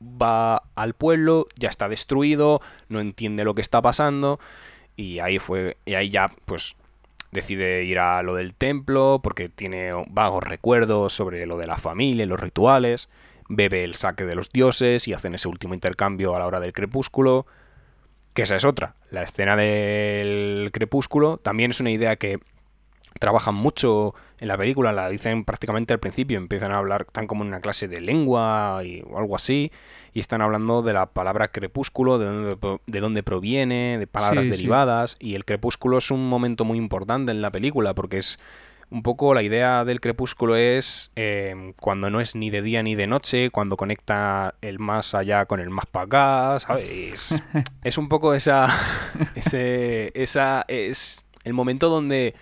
va 0.02 0.64
al 0.74 0.96
pueblo, 0.96 1.48
ya 1.56 1.70
está 1.70 1.88
destruido, 1.88 2.62
no 2.88 3.00
entiende 3.00 3.44
lo 3.44 3.54
que 3.54 3.62
está 3.62 3.80
pasando 3.80 4.40
y 4.96 5.20
ahí 5.20 5.38
fue 5.38 5.78
y 5.86 5.94
ahí 5.94 6.10
ya 6.10 6.32
pues 6.46 6.78
decide 7.32 7.84
ir 7.84 8.00
a 8.00 8.24
lo 8.24 8.34
del 8.34 8.56
templo 8.56 9.20
porque 9.22 9.50
tiene 9.50 9.92
vagos 10.08 10.44
recuerdos 10.44 11.14
sobre 11.14 11.46
lo 11.46 11.60
de 11.60 11.68
la 11.68 11.78
familia 11.78 12.24
y 12.24 12.28
los 12.28 12.40
rituales, 12.40 13.08
bebe 13.50 13.84
el 13.84 13.94
saque 13.94 14.26
de 14.26 14.34
los 14.34 14.52
dioses 14.52 15.08
y 15.08 15.14
hacen 15.14 15.36
ese 15.36 15.48
último 15.48 15.76
intercambio 15.76 16.36
a 16.36 16.40
la 16.40 16.48
hora 16.48 16.60
del 16.60 16.74
crepúsculo, 16.74 17.46
que 18.34 18.42
esa 18.42 18.56
es 18.56 18.66
otra. 18.66 18.96
La 19.12 19.22
escena 19.22 19.56
del 19.56 20.72
crepúsculo 20.74 21.38
también 21.38 21.70
es 21.70 21.80
una 21.80 21.92
idea 21.92 22.16
que 22.16 22.40
trabajan 23.20 23.56
mucho 23.56 24.14
en 24.40 24.48
la 24.48 24.58
película, 24.58 24.92
la 24.92 25.10
dicen 25.10 25.44
prácticamente 25.46 25.94
al 25.94 26.00
principio, 26.00 26.38
empiezan 26.38 26.72
a 26.72 26.78
hablar, 26.78 27.06
están 27.08 27.28
como 27.28 27.44
en 27.44 27.50
una 27.50 27.60
clase 27.60 27.88
de 27.88 28.00
lengua 28.02 28.82
y, 28.86 29.02
o 29.10 29.18
algo 29.18 29.36
así, 29.36 29.72
y 30.14 30.20
están 30.20 30.42
hablando 30.42 30.82
de 30.82 30.94
la 30.94 31.08
palabra 31.08 31.50
crepúsculo, 31.50 32.20
de 32.20 32.26
dónde, 32.26 32.56
pro- 32.58 32.82
de 32.86 33.00
dónde 33.00 33.24
proviene, 33.24 33.98
de 33.98 34.08
palabras 34.08 34.46
Sí, 34.46 34.52
sí. 34.52 34.58
derivadas, 34.58 35.18
y 35.20 35.36
el 35.36 35.44
crepúsculo 35.46 35.98
es 35.98 36.12
un 36.12 36.30
momento 36.30 36.66
muy 36.66 36.78
importante 36.78 37.32
en 37.32 37.42
la 37.42 37.52
película, 37.52 37.94
porque 37.94 38.18
es 38.20 38.40
un 38.92 39.04
poco 39.04 39.36
la 39.36 39.44
idea 39.44 39.86
del 39.86 40.00
crepúsculo 40.02 40.56
es 40.56 41.12
eh, 41.16 41.74
cuando 41.80 42.10
no 42.10 42.22
es 42.22 42.36
ni 42.36 42.50
de 42.50 42.64
día 42.64 42.82
ni 42.82 42.96
de 42.96 43.06
noche, 43.06 43.52
cuando 43.52 43.78
conecta 43.78 44.56
el 44.62 44.80
más 44.80 45.14
allá 45.14 45.46
con 45.46 45.60
el 45.60 45.70
más 45.70 45.86
para 45.86 46.06
acá, 46.06 46.60
¿sabes? 46.60 46.90
Es, 46.90 47.44
es 47.84 47.98
un 48.00 48.10
poco 48.10 48.34
esa, 48.34 48.68
ese, 49.36 50.12
esa, 50.16 50.66
es 50.68 51.26
el 51.44 51.54
momento 51.54 51.90
donde 51.90 52.34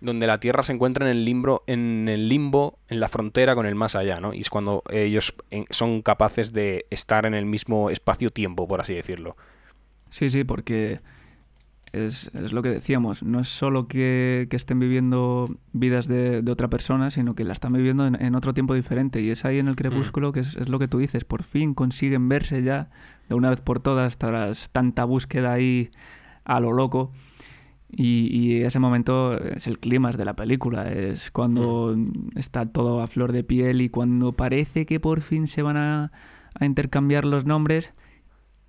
donde 0.00 0.26
la 0.26 0.40
Tierra 0.40 0.62
se 0.62 0.72
encuentra 0.72 1.04
en 1.04 1.16
el 1.16 1.24
limbo, 1.24 1.62
en 1.66 2.08
el 2.08 2.28
limbo, 2.28 2.78
en 2.88 3.00
la 3.00 3.08
frontera 3.08 3.54
con 3.54 3.66
el 3.66 3.74
más 3.74 3.94
allá, 3.94 4.20
¿no? 4.20 4.32
Y 4.32 4.40
es 4.40 4.50
cuando 4.50 4.82
ellos 4.90 5.34
son 5.70 6.02
capaces 6.02 6.52
de 6.52 6.86
estar 6.90 7.26
en 7.26 7.34
el 7.34 7.46
mismo 7.46 7.90
espacio-tiempo, 7.90 8.66
por 8.66 8.80
así 8.80 8.94
decirlo. 8.94 9.36
Sí, 10.08 10.30
sí, 10.30 10.44
porque 10.44 11.00
es, 11.92 12.30
es 12.34 12.52
lo 12.52 12.62
que 12.62 12.70
decíamos, 12.70 13.22
no 13.22 13.40
es 13.40 13.48
solo 13.48 13.88
que, 13.88 14.46
que 14.48 14.56
estén 14.56 14.78
viviendo 14.78 15.46
vidas 15.72 16.08
de, 16.08 16.42
de 16.42 16.52
otra 16.52 16.68
persona, 16.68 17.10
sino 17.10 17.34
que 17.34 17.44
la 17.44 17.52
están 17.52 17.72
viviendo 17.72 18.06
en, 18.06 18.20
en 18.20 18.34
otro 18.34 18.54
tiempo 18.54 18.74
diferente. 18.74 19.20
Y 19.20 19.30
es 19.30 19.44
ahí 19.44 19.58
en 19.58 19.68
el 19.68 19.76
crepúsculo 19.76 20.32
que 20.32 20.40
es, 20.40 20.56
es 20.56 20.68
lo 20.68 20.78
que 20.78 20.88
tú 20.88 20.98
dices, 20.98 21.24
por 21.24 21.42
fin 21.42 21.74
consiguen 21.74 22.28
verse 22.28 22.62
ya 22.62 22.90
de 23.28 23.34
una 23.34 23.50
vez 23.50 23.60
por 23.60 23.80
todas 23.80 24.18
tras 24.18 24.70
tanta 24.70 25.04
búsqueda 25.04 25.52
ahí 25.52 25.90
a 26.44 26.60
lo 26.60 26.72
loco. 26.72 27.12
Y, 27.92 28.28
y 28.30 28.62
ese 28.62 28.78
momento 28.78 29.36
es 29.36 29.66
el 29.66 29.78
clímax 29.78 30.16
de 30.16 30.24
la 30.24 30.34
película, 30.34 30.90
es 30.92 31.30
cuando 31.30 31.96
está 32.36 32.66
todo 32.66 33.00
a 33.00 33.08
flor 33.08 33.32
de 33.32 33.42
piel 33.42 33.80
y 33.80 33.88
cuando 33.88 34.32
parece 34.32 34.86
que 34.86 35.00
por 35.00 35.22
fin 35.22 35.48
se 35.48 35.62
van 35.62 35.76
a, 35.76 36.12
a 36.54 36.64
intercambiar 36.66 37.24
los 37.24 37.44
nombres 37.44 37.92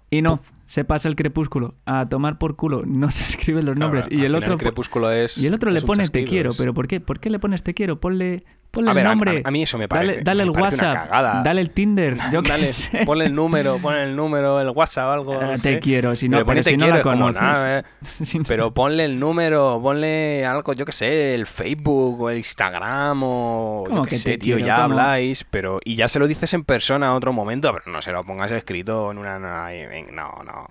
y 0.10 0.22
no, 0.22 0.42
se 0.66 0.84
pasa 0.84 1.08
el 1.08 1.16
crepúsculo 1.16 1.76
a 1.86 2.08
tomar 2.10 2.38
por 2.38 2.58
culo, 2.58 2.84
no 2.86 3.10
se 3.12 3.24
escriben 3.36 3.66
los 3.66 3.78
nombres 3.78 4.08
Claro, 4.08 4.24
y 4.24 4.26
el 4.26 4.36
otro 4.36 4.54
el 4.54 4.60
crepúsculo 4.60 5.12
es 5.12 5.38
y 5.38 5.48
el 5.48 5.54
otro 5.54 5.72
le 5.72 5.82
pone 5.82 6.08
te 6.10 6.26
quiero, 6.26 6.52
pero 6.58 6.74
¿por 6.74 6.88
qué? 6.88 7.00
¿Por 7.00 7.20
qué 7.20 7.30
le 7.30 7.40
pones 7.40 7.64
te 7.64 7.74
quiero? 7.74 8.00
Ponle, 8.00 8.44
ponle 8.72 8.90
A 8.92 8.94
ver, 8.94 9.04
el 9.04 9.10
nombre. 9.10 9.42
a, 9.44 9.48
a 9.48 9.52
mí 9.52 9.64
eso 9.64 9.78
me 9.78 9.88
dale 9.88 10.16
parece 10.16 10.24
dale 10.24 10.44
me 10.44 10.50
el 10.50 10.52
parece 10.52 10.76
WhatsApp, 10.78 11.10
cagada. 11.10 11.44
dale 11.44 11.62
el 11.62 11.72
Tinder, 11.72 12.18
yo 12.32 12.42
qué 12.42 12.50
Dale, 12.50 12.66
sé. 12.66 13.06
ponle 13.06 13.26
el 13.26 13.36
número, 13.36 13.78
ponle 13.80 14.04
el 14.04 14.16
número, 14.16 14.60
el 14.62 14.70
WhatsApp 14.70 15.08
o 15.08 15.12
algo. 15.12 15.42
Eh, 15.42 15.46
no 15.46 15.60
te 15.60 15.60
sé. 15.60 15.80
quiero, 15.80 16.16
si 16.16 16.28
Pero 16.30 16.40
no, 16.40 16.46
pero 16.46 16.62
te 16.64 16.70
si 16.72 16.78
no 16.78 16.88
la 16.88 17.02
conoces. 17.02 17.42
nada, 17.42 17.80
eh. 17.80 17.84
Pero 18.48 18.74
ponle 18.74 19.06
el 19.06 19.20
número, 19.20 19.80
ponle 19.82 20.46
algo, 20.46 20.74
yo 20.74 20.86
qué 20.86 20.92
sé, 20.92 21.36
el 21.36 21.46
Facebook 21.48 22.22
o 22.22 22.30
el 22.30 22.38
Instagram 22.38 23.22
o 23.24 23.84
yo 23.88 23.90
¿Cómo 23.90 24.04
qué 24.04 24.10
que 24.10 24.18
sé, 24.18 24.38
tío, 24.38 24.56
quiero? 24.56 24.68
ya 24.68 24.76
¿Cómo? 24.78 24.86
habláis, 24.86 25.44
pero 25.44 25.80
y 25.84 25.96
ya 25.96 26.08
se 26.08 26.20
lo 26.20 26.28
dices 26.28 26.54
en 26.54 26.64
persona 26.64 27.10
a 27.10 27.16
otro 27.16 27.34
momento, 27.34 27.72
pero 27.74 27.92
no 27.92 28.02
se 28.02 28.12
lo 28.12 28.24
pongas 28.24 28.52
escrito 28.52 29.12
en 29.12 29.18
una 29.18 29.38
no, 29.40 29.54
ahí, 29.64 29.84
no, 30.12 30.32
no. 30.46 30.68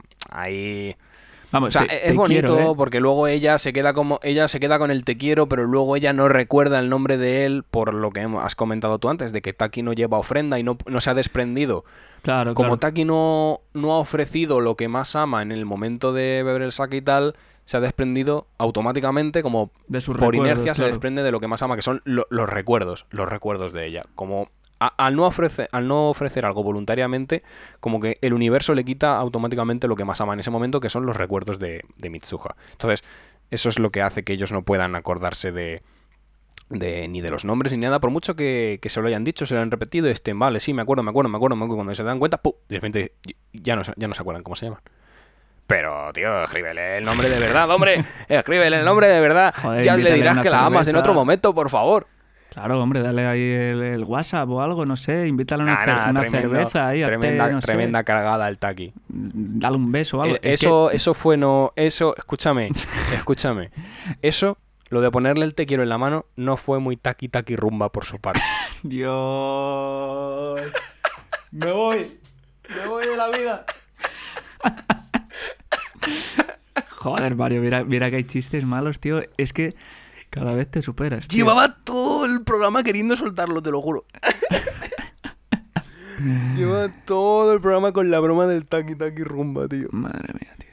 Vamos, 1.52 1.68
o 1.68 1.70
sea, 1.72 1.86
te- 1.86 1.96
es 1.96 2.12
te 2.12 2.16
bonito 2.16 2.54
quiero, 2.56 2.72
¿eh? 2.72 2.74
porque 2.76 3.00
luego 3.00 3.26
ella 3.26 3.58
se 3.58 3.72
queda 3.72 3.92
como 3.92 4.20
ella 4.22 4.46
se 4.46 4.60
queda 4.60 4.78
con 4.78 4.90
el 4.90 5.04
te 5.04 5.16
quiero, 5.16 5.48
pero 5.48 5.64
luego 5.64 5.96
ella 5.96 6.12
no 6.12 6.28
recuerda 6.28 6.78
el 6.78 6.88
nombre 6.88 7.18
de 7.18 7.44
él 7.44 7.64
por 7.68 7.92
lo 7.92 8.10
que 8.12 8.20
has 8.40 8.54
comentado 8.54 8.98
tú 8.98 9.08
antes 9.08 9.32
de 9.32 9.42
que 9.42 9.52
Taki 9.52 9.82
no 9.82 9.92
lleva 9.92 10.18
ofrenda 10.18 10.58
y 10.58 10.62
no, 10.62 10.78
no 10.86 11.00
se 11.00 11.10
ha 11.10 11.14
desprendido. 11.14 11.84
Claro, 12.22 12.54
Como 12.54 12.68
claro. 12.70 12.78
Taki 12.78 13.04
no, 13.04 13.60
no 13.74 13.92
ha 13.94 13.98
ofrecido 13.98 14.60
lo 14.60 14.76
que 14.76 14.88
más 14.88 15.16
ama 15.16 15.42
en 15.42 15.50
el 15.52 15.64
momento 15.64 16.12
de 16.12 16.42
beber 16.44 16.62
el 16.62 16.72
saque 16.72 16.98
y 16.98 17.02
tal, 17.02 17.34
se 17.64 17.76
ha 17.76 17.80
desprendido 17.80 18.46
automáticamente, 18.58 19.42
como 19.42 19.70
De 19.88 20.00
sus 20.00 20.16
por 20.16 20.34
inercia 20.34 20.74
se 20.74 20.84
desprende 20.84 21.22
de 21.22 21.32
lo 21.32 21.40
que 21.40 21.46
más 21.48 21.62
ama, 21.62 21.76
que 21.76 21.82
son 21.82 22.00
lo- 22.04 22.26
los 22.30 22.48
recuerdos, 22.48 23.06
los 23.10 23.28
recuerdos 23.28 23.72
de 23.72 23.86
ella. 23.86 24.02
Como 24.14 24.48
a- 24.80 24.94
al, 24.96 25.14
no 25.14 25.26
ofrecer, 25.26 25.68
al 25.72 25.86
no 25.86 26.10
ofrecer 26.10 26.44
algo 26.44 26.62
voluntariamente, 26.64 27.42
como 27.80 28.00
que 28.00 28.18
el 28.22 28.32
universo 28.32 28.74
le 28.74 28.84
quita 28.84 29.16
automáticamente 29.18 29.86
lo 29.86 29.94
que 29.96 30.04
más 30.04 30.20
ama 30.20 30.32
en 30.34 30.40
ese 30.40 30.50
momento, 30.50 30.80
que 30.80 30.88
son 30.90 31.06
los 31.06 31.16
recuerdos 31.16 31.58
de, 31.58 31.84
de 31.98 32.10
Mitsuha. 32.10 32.56
Entonces, 32.72 33.04
eso 33.50 33.68
es 33.68 33.78
lo 33.78 33.90
que 33.90 34.02
hace 34.02 34.24
que 34.24 34.32
ellos 34.32 34.50
no 34.52 34.62
puedan 34.62 34.96
acordarse 34.96 35.52
de, 35.52 35.82
de- 36.70 37.08
ni 37.08 37.20
de 37.20 37.30
los 37.30 37.44
nombres 37.44 37.72
ni 37.72 37.78
nada, 37.78 37.98
por 38.00 38.10
mucho 38.10 38.36
que, 38.36 38.78
que 38.80 38.88
se 38.88 39.00
lo 39.00 39.08
hayan 39.08 39.24
dicho, 39.24 39.44
se 39.46 39.54
lo 39.54 39.60
han 39.60 39.70
repetido, 39.70 40.08
estén, 40.08 40.38
vale, 40.38 40.60
sí, 40.60 40.72
me 40.72 40.82
acuerdo, 40.82 41.02
me 41.02 41.10
acuerdo, 41.10 41.28
me 41.28 41.36
acuerdo, 41.36 41.56
me 41.56 41.64
acuerdo, 41.64 41.76
cuando 41.76 41.94
se 41.94 42.02
dan 42.02 42.18
cuenta, 42.18 42.38
¡pum! 42.38 42.52
de 42.68 42.76
repente 42.76 43.12
ya 43.52 43.76
no, 43.76 43.84
se- 43.84 43.92
ya 43.96 44.08
no 44.08 44.14
se 44.14 44.22
acuerdan 44.22 44.42
cómo 44.42 44.56
se 44.56 44.66
llaman. 44.66 44.80
Pero, 45.66 46.12
tío, 46.12 46.42
escríbele 46.42 46.98
el 46.98 47.04
nombre 47.04 47.28
de 47.28 47.38
verdad, 47.38 47.70
hombre. 47.70 48.04
Escríbele 48.28 48.78
el 48.78 48.84
nombre 48.84 49.06
de 49.06 49.20
verdad. 49.20 49.54
Joder, 49.56 49.84
ya 49.84 49.96
le 49.96 50.02
dirás 50.16 50.38
que 50.42 50.50
la 50.50 50.66
amas 50.66 50.88
en 50.88 50.96
otro 50.96 51.12
momento, 51.14 51.54
por 51.54 51.70
favor. 51.70 52.06
Claro, 52.50 52.82
hombre, 52.82 53.00
dale 53.00 53.26
ahí 53.26 53.40
el, 53.40 53.82
el 53.82 54.04
WhatsApp 54.04 54.48
o 54.50 54.60
algo, 54.60 54.84
no 54.84 54.96
sé, 54.96 55.26
invítale 55.28 55.62
una, 55.62 55.74
Nah, 55.74 55.84
cer- 55.84 55.86
nah, 56.04 56.10
una 56.10 56.20
tremendo- 56.22 56.48
cerveza 56.56 56.88
ahí, 56.88 57.04
tremenda, 57.04 57.48
no 57.48 57.60
sé, 57.60 57.66
tremenda 57.68 58.02
cargada 58.04 58.48
el 58.48 58.58
taqui. 58.58 58.92
dale 59.08 59.76
un 59.76 59.92
beso 59.92 60.18
o 60.18 60.22
algo. 60.22 60.34
Eh, 60.36 60.40
Es 60.42 60.60
que- 60.60 60.66
eso, 60.66 60.90
eso 60.90 61.14
fue 61.14 61.36
no. 61.36 61.72
Eso, 61.76 62.14
escúchame, 62.16 62.68
escúchame. 63.14 63.70
Eso, 64.20 64.58
lo 64.88 65.00
de 65.00 65.10
ponerle 65.12 65.44
el 65.44 65.54
te 65.54 65.64
quiero 65.66 65.84
en 65.84 65.88
la 65.88 65.98
mano, 65.98 66.26
no 66.34 66.56
fue 66.56 66.80
muy 66.80 66.96
taqui 66.96 67.28
taqui 67.28 67.54
rumba 67.54 67.90
por 67.90 68.04
su 68.04 68.18
parte. 68.18 68.40
Dios. 68.82 70.60
Me 71.52 71.70
voy. 71.72 72.18
Me 72.68 72.88
voy 72.88 73.06
de 73.06 73.16
la 73.16 73.28
vida. 73.28 73.64
Joder, 76.98 77.34
Mario, 77.34 77.62
mira, 77.62 77.84
mira 77.84 78.10
que 78.10 78.16
hay 78.16 78.24
chistes 78.24 78.64
malos, 78.64 79.00
tío. 79.00 79.22
Es 79.38 79.52
que 79.52 79.74
cada 80.30 80.54
vez 80.54 80.70
te 80.70 80.80
superas. 80.82 81.28
tío. 81.28 81.38
Llevaba 81.44 81.76
todo 81.84 82.24
el 82.24 82.42
programa 82.44 82.82
queriendo 82.82 83.14
soltarlo, 83.16 83.62
te 83.62 83.70
lo 83.70 83.80
juro. 83.82 84.04
Llevaba 86.56 86.88
todo 87.06 87.52
el 87.54 87.60
programa 87.60 87.92
con 87.92 88.10
la 88.10 88.20
broma 88.20 88.46
del 88.46 88.66
taqui 88.66 88.94
taqui 88.94 89.24
rumba, 89.24 89.66
tío. 89.68 89.88
Madre 89.92 90.34
mía, 90.38 90.54
tío. 90.58 90.68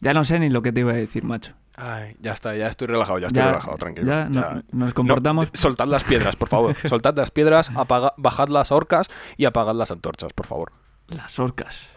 Ya 0.00 0.12
no 0.12 0.24
sé 0.24 0.38
ni 0.38 0.48
lo 0.48 0.62
que 0.62 0.72
te 0.72 0.80
iba 0.80 0.92
a 0.92 0.96
decir, 0.96 1.24
macho. 1.24 1.54
Ay, 1.76 2.16
ya 2.20 2.32
está, 2.32 2.56
ya 2.56 2.66
estoy 2.68 2.86
relajado, 2.88 3.18
ya 3.18 3.28
estoy 3.28 3.42
Ya- 3.42 3.48
relajado, 3.50 3.76
tranquilo. 3.78 4.06
ya 4.06 4.28
no- 4.28 4.62
nos 4.72 4.94
comportamos- 4.94 5.46
No, 5.46 5.50
soltad 5.54 5.86
las 5.86 6.04
piedras, 6.04 6.36
por 6.36 6.48
favor. 6.48 6.74
Soltad 6.88 7.16
las 7.16 7.30
piedras, 7.30 7.70
apaga- 7.74 8.14
bajad 8.16 8.48
las 8.48 8.72
orcas 8.72 9.08
y 9.36 9.44
apagad 9.44 9.74
las 9.74 9.90
antorchas, 9.90 10.32
por 10.32 10.46
favor. 10.46 10.72
Las 11.08 11.38
orcas. 11.38 11.88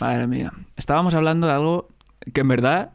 Madre 0.00 0.26
mía. 0.26 0.52
Estábamos 0.76 1.14
hablando 1.14 1.46
de 1.46 1.52
algo 1.52 1.88
que 2.32 2.40
en 2.40 2.48
verdad 2.48 2.90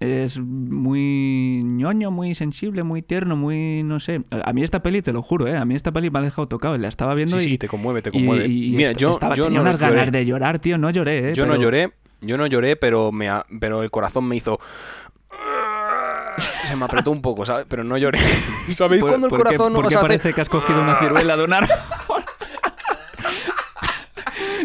es 0.00 0.38
muy 0.38 1.62
ñoño, 1.64 2.10
muy 2.10 2.34
sensible, 2.34 2.82
muy 2.84 3.02
tierno, 3.02 3.36
muy, 3.36 3.82
no 3.82 3.98
sé. 4.00 4.22
A 4.30 4.52
mí 4.52 4.62
esta 4.62 4.80
peli, 4.82 5.02
te 5.02 5.12
lo 5.12 5.22
juro, 5.22 5.46
¿eh? 5.48 5.56
A 5.56 5.64
mí 5.64 5.74
esta 5.74 5.90
peli 5.92 6.10
me 6.10 6.20
ha 6.20 6.22
dejado 6.22 6.46
tocado. 6.48 6.76
La 6.78 6.88
estaba 6.88 7.14
viendo 7.14 7.38
Sí, 7.38 7.48
y... 7.48 7.52
sí, 7.52 7.58
te 7.58 7.68
conmueve, 7.68 8.00
te 8.02 8.10
conmueve. 8.12 8.46
y 8.46 8.70
Mira, 8.70 8.92
yo, 8.92 9.10
estaba, 9.10 9.34
yo 9.34 9.44
tenía 9.44 9.58
no 9.58 9.62
unas 9.70 9.80
lloré. 9.80 9.94
ganas 9.96 10.12
de 10.12 10.24
llorar, 10.24 10.58
tío. 10.60 10.78
No 10.78 10.90
lloré, 10.90 11.30
¿eh? 11.30 11.34
Yo 11.34 11.46
no 11.46 11.56
lloré, 11.56 11.92
yo 12.20 12.36
no 12.38 12.46
lloré, 12.46 12.76
pero 12.76 13.10
me 13.12 13.28
ha- 13.28 13.44
pero 13.60 13.82
el 13.82 13.90
corazón 13.90 14.26
me 14.28 14.36
hizo 14.36 14.58
se 16.64 16.76
me 16.76 16.84
apretó 16.84 17.10
un 17.10 17.22
poco, 17.22 17.46
¿sabes? 17.46 17.66
Pero 17.68 17.82
no 17.82 17.96
lloré. 17.96 18.18
¿Sabéis 18.68 19.00
¿Por- 19.00 19.10
cuando 19.10 19.26
el 19.26 19.30
por 19.30 19.38
qué- 19.38 19.44
corazón 19.56 19.72
por 19.74 19.86
os 19.86 19.88
qué 19.88 19.96
hace 19.96 20.02
parece 20.06 20.32
que 20.34 20.40
has 20.42 20.48
cogido 20.48 20.80
una 20.82 20.96
ciruela 21.00 21.36
de 21.36 21.44
un 21.44 21.52
árbol? 21.54 21.70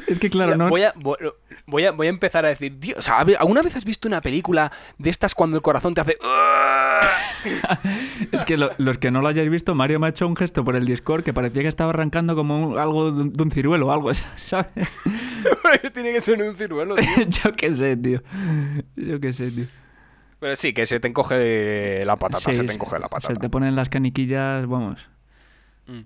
es 0.08 0.20
que 0.20 0.30
claro, 0.30 0.56
no... 0.56 0.70
Voy 0.70 0.84
a, 0.84 0.94
voy, 0.96 1.18
voy 1.66 1.86
a, 1.86 1.92
voy 1.92 2.08
a 2.08 2.10
empezar 2.10 2.46
a 2.46 2.50
decir, 2.50 2.78
Dios, 2.80 2.98
o 3.00 3.02
sea, 3.02 3.18
¿alguna 3.20 3.62
vez 3.62 3.76
has 3.76 3.86
visto 3.86 4.08
una 4.08 4.22
película 4.22 4.72
de 4.98 5.10
estas 5.10 5.34
cuando 5.36 5.58
el 5.58 5.62
corazón 5.64 5.94
te 5.94 6.02
hace... 6.02 6.18
Es 8.32 8.46
que 8.46 8.56
lo- 8.58 8.72
los 8.78 8.98
que 8.98 9.12
no 9.12 9.22
lo 9.22 9.28
hayáis 9.28 9.50
visto, 9.50 9.76
Mario 9.76 10.00
me 10.00 10.08
ha 10.08 10.10
hecho 10.12 10.26
un 10.28 10.36
gesto 10.36 10.64
por 10.64 10.76
el 10.76 10.86
Discord 10.86 11.24
que 11.24 11.34
parecía 11.34 11.62
que 11.62 11.68
estaba 11.68 11.90
arrancando 11.90 12.36
como 12.36 12.68
un- 12.70 12.78
algo 12.80 13.12
de 13.12 13.22
un, 13.24 13.34
de 13.34 13.44
un 13.44 13.52
ciruelo 13.52 13.88
o 13.88 13.92
algo, 13.92 14.14
¿sabes? 14.36 14.68
Tiene 15.94 16.14
que 16.14 16.22
ser 16.22 16.42
un 16.42 16.56
ciruelo. 16.56 16.96
tío. 16.96 17.06
Yo 17.28 17.52
qué 17.54 17.74
sé, 17.74 17.98
tío. 17.98 18.22
Yo 18.96 19.20
qué 19.20 19.34
sé, 19.34 19.52
tío. 19.52 19.66
Pero 20.40 20.56
sí, 20.56 20.74
que 20.74 20.86
se 20.86 21.00
te 21.00 21.08
encoge 21.08 22.04
la 22.06 22.16
patata, 22.18 22.52
Sí, 22.52 22.54
se 22.54 22.64
te 22.64 22.74
encoge 22.74 23.00
la 23.00 23.08
patata. 23.10 23.34
Se 23.34 23.40
te 23.40 23.50
ponen 23.50 23.76
las 23.76 23.90
caniquillas, 23.90 24.66
vamos. 24.68 25.08
Mm. 25.88 26.02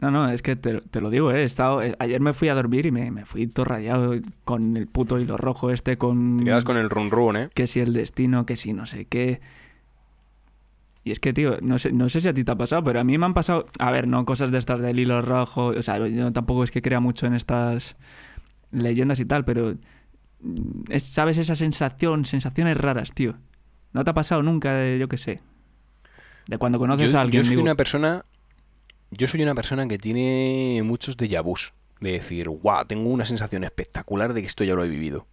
No, 0.00 0.10
no, 0.12 0.30
es 0.30 0.42
que 0.42 0.54
te, 0.54 0.80
te 0.80 1.00
lo 1.00 1.10
digo, 1.10 1.32
¿eh? 1.32 1.40
He 1.40 1.44
estado, 1.44 1.82
eh, 1.82 1.96
ayer 1.98 2.20
me 2.20 2.32
fui 2.32 2.48
a 2.48 2.54
dormir 2.54 2.86
y 2.86 2.92
me, 2.92 3.10
me 3.10 3.24
fui 3.24 3.48
todo 3.48 3.64
rayado 3.64 4.14
con 4.44 4.76
el 4.76 4.86
puto 4.86 5.18
hilo 5.18 5.36
rojo 5.36 5.70
este, 5.72 5.98
con... 5.98 6.38
Te 6.38 6.44
quedas 6.44 6.62
con 6.64 6.76
el 6.76 6.88
run 6.88 7.10
run, 7.10 7.36
¿eh? 7.36 7.48
Que 7.52 7.66
si 7.66 7.80
el 7.80 7.92
destino, 7.92 8.46
que 8.46 8.54
si 8.54 8.72
no 8.72 8.86
sé 8.86 9.06
qué... 9.06 9.40
Y 11.02 11.10
es 11.10 11.20
que, 11.20 11.32
tío, 11.32 11.56
no 11.62 11.78
sé, 11.78 11.90
no 11.90 12.08
sé 12.08 12.20
si 12.20 12.28
a 12.28 12.34
ti 12.34 12.44
te 12.44 12.52
ha 12.52 12.54
pasado, 12.56 12.84
pero 12.84 13.00
a 13.00 13.04
mí 13.04 13.18
me 13.18 13.24
han 13.26 13.34
pasado... 13.34 13.66
A 13.80 13.90
ver, 13.90 14.06
no 14.06 14.24
cosas 14.24 14.50
de 14.52 14.58
estas 14.58 14.80
del 14.80 14.98
hilo 15.00 15.20
rojo... 15.22 15.68
O 15.68 15.82
sea, 15.82 16.06
yo 16.06 16.32
tampoco 16.32 16.62
es 16.64 16.70
que 16.70 16.82
crea 16.82 17.00
mucho 17.00 17.26
en 17.26 17.34
estas 17.34 17.96
leyendas 18.70 19.18
y 19.18 19.24
tal, 19.24 19.44
pero... 19.44 19.74
mm, 20.42 20.82
es- 20.90 21.04
¿Sabes 21.04 21.38
esa 21.38 21.56
sensación? 21.56 22.24
Sensaciones 22.24 22.76
raras, 22.76 23.12
tío. 23.12 23.34
¿No 23.92 24.04
te 24.04 24.10
ha 24.10 24.14
pasado 24.14 24.42
nunca 24.44 24.74
de, 24.74 24.98
yo 24.98 25.08
qué 25.08 25.16
sé? 25.16 25.40
De 26.46 26.56
cuando 26.58 26.78
conoces 26.78 27.10
yo, 27.12 27.18
a 27.18 27.22
alguien, 27.22 27.42
yo 27.42 27.46
soy 27.46 27.50
digo, 27.56 27.62
una 27.62 27.74
persona 27.74 28.24
yo 29.10 29.26
soy 29.26 29.42
una 29.42 29.54
persona 29.54 29.86
que 29.86 29.98
tiene 29.98 30.80
muchos 30.84 31.16
déjà 31.16 31.42
vus 31.42 31.72
de 32.00 32.12
decir 32.12 32.48
guau 32.48 32.84
tengo 32.86 33.10
una 33.10 33.24
sensación 33.24 33.64
espectacular 33.64 34.32
de 34.32 34.42
que 34.42 34.46
esto 34.46 34.64
ya 34.64 34.74
lo 34.74 34.84
he 34.84 34.88
vivido 34.88 35.26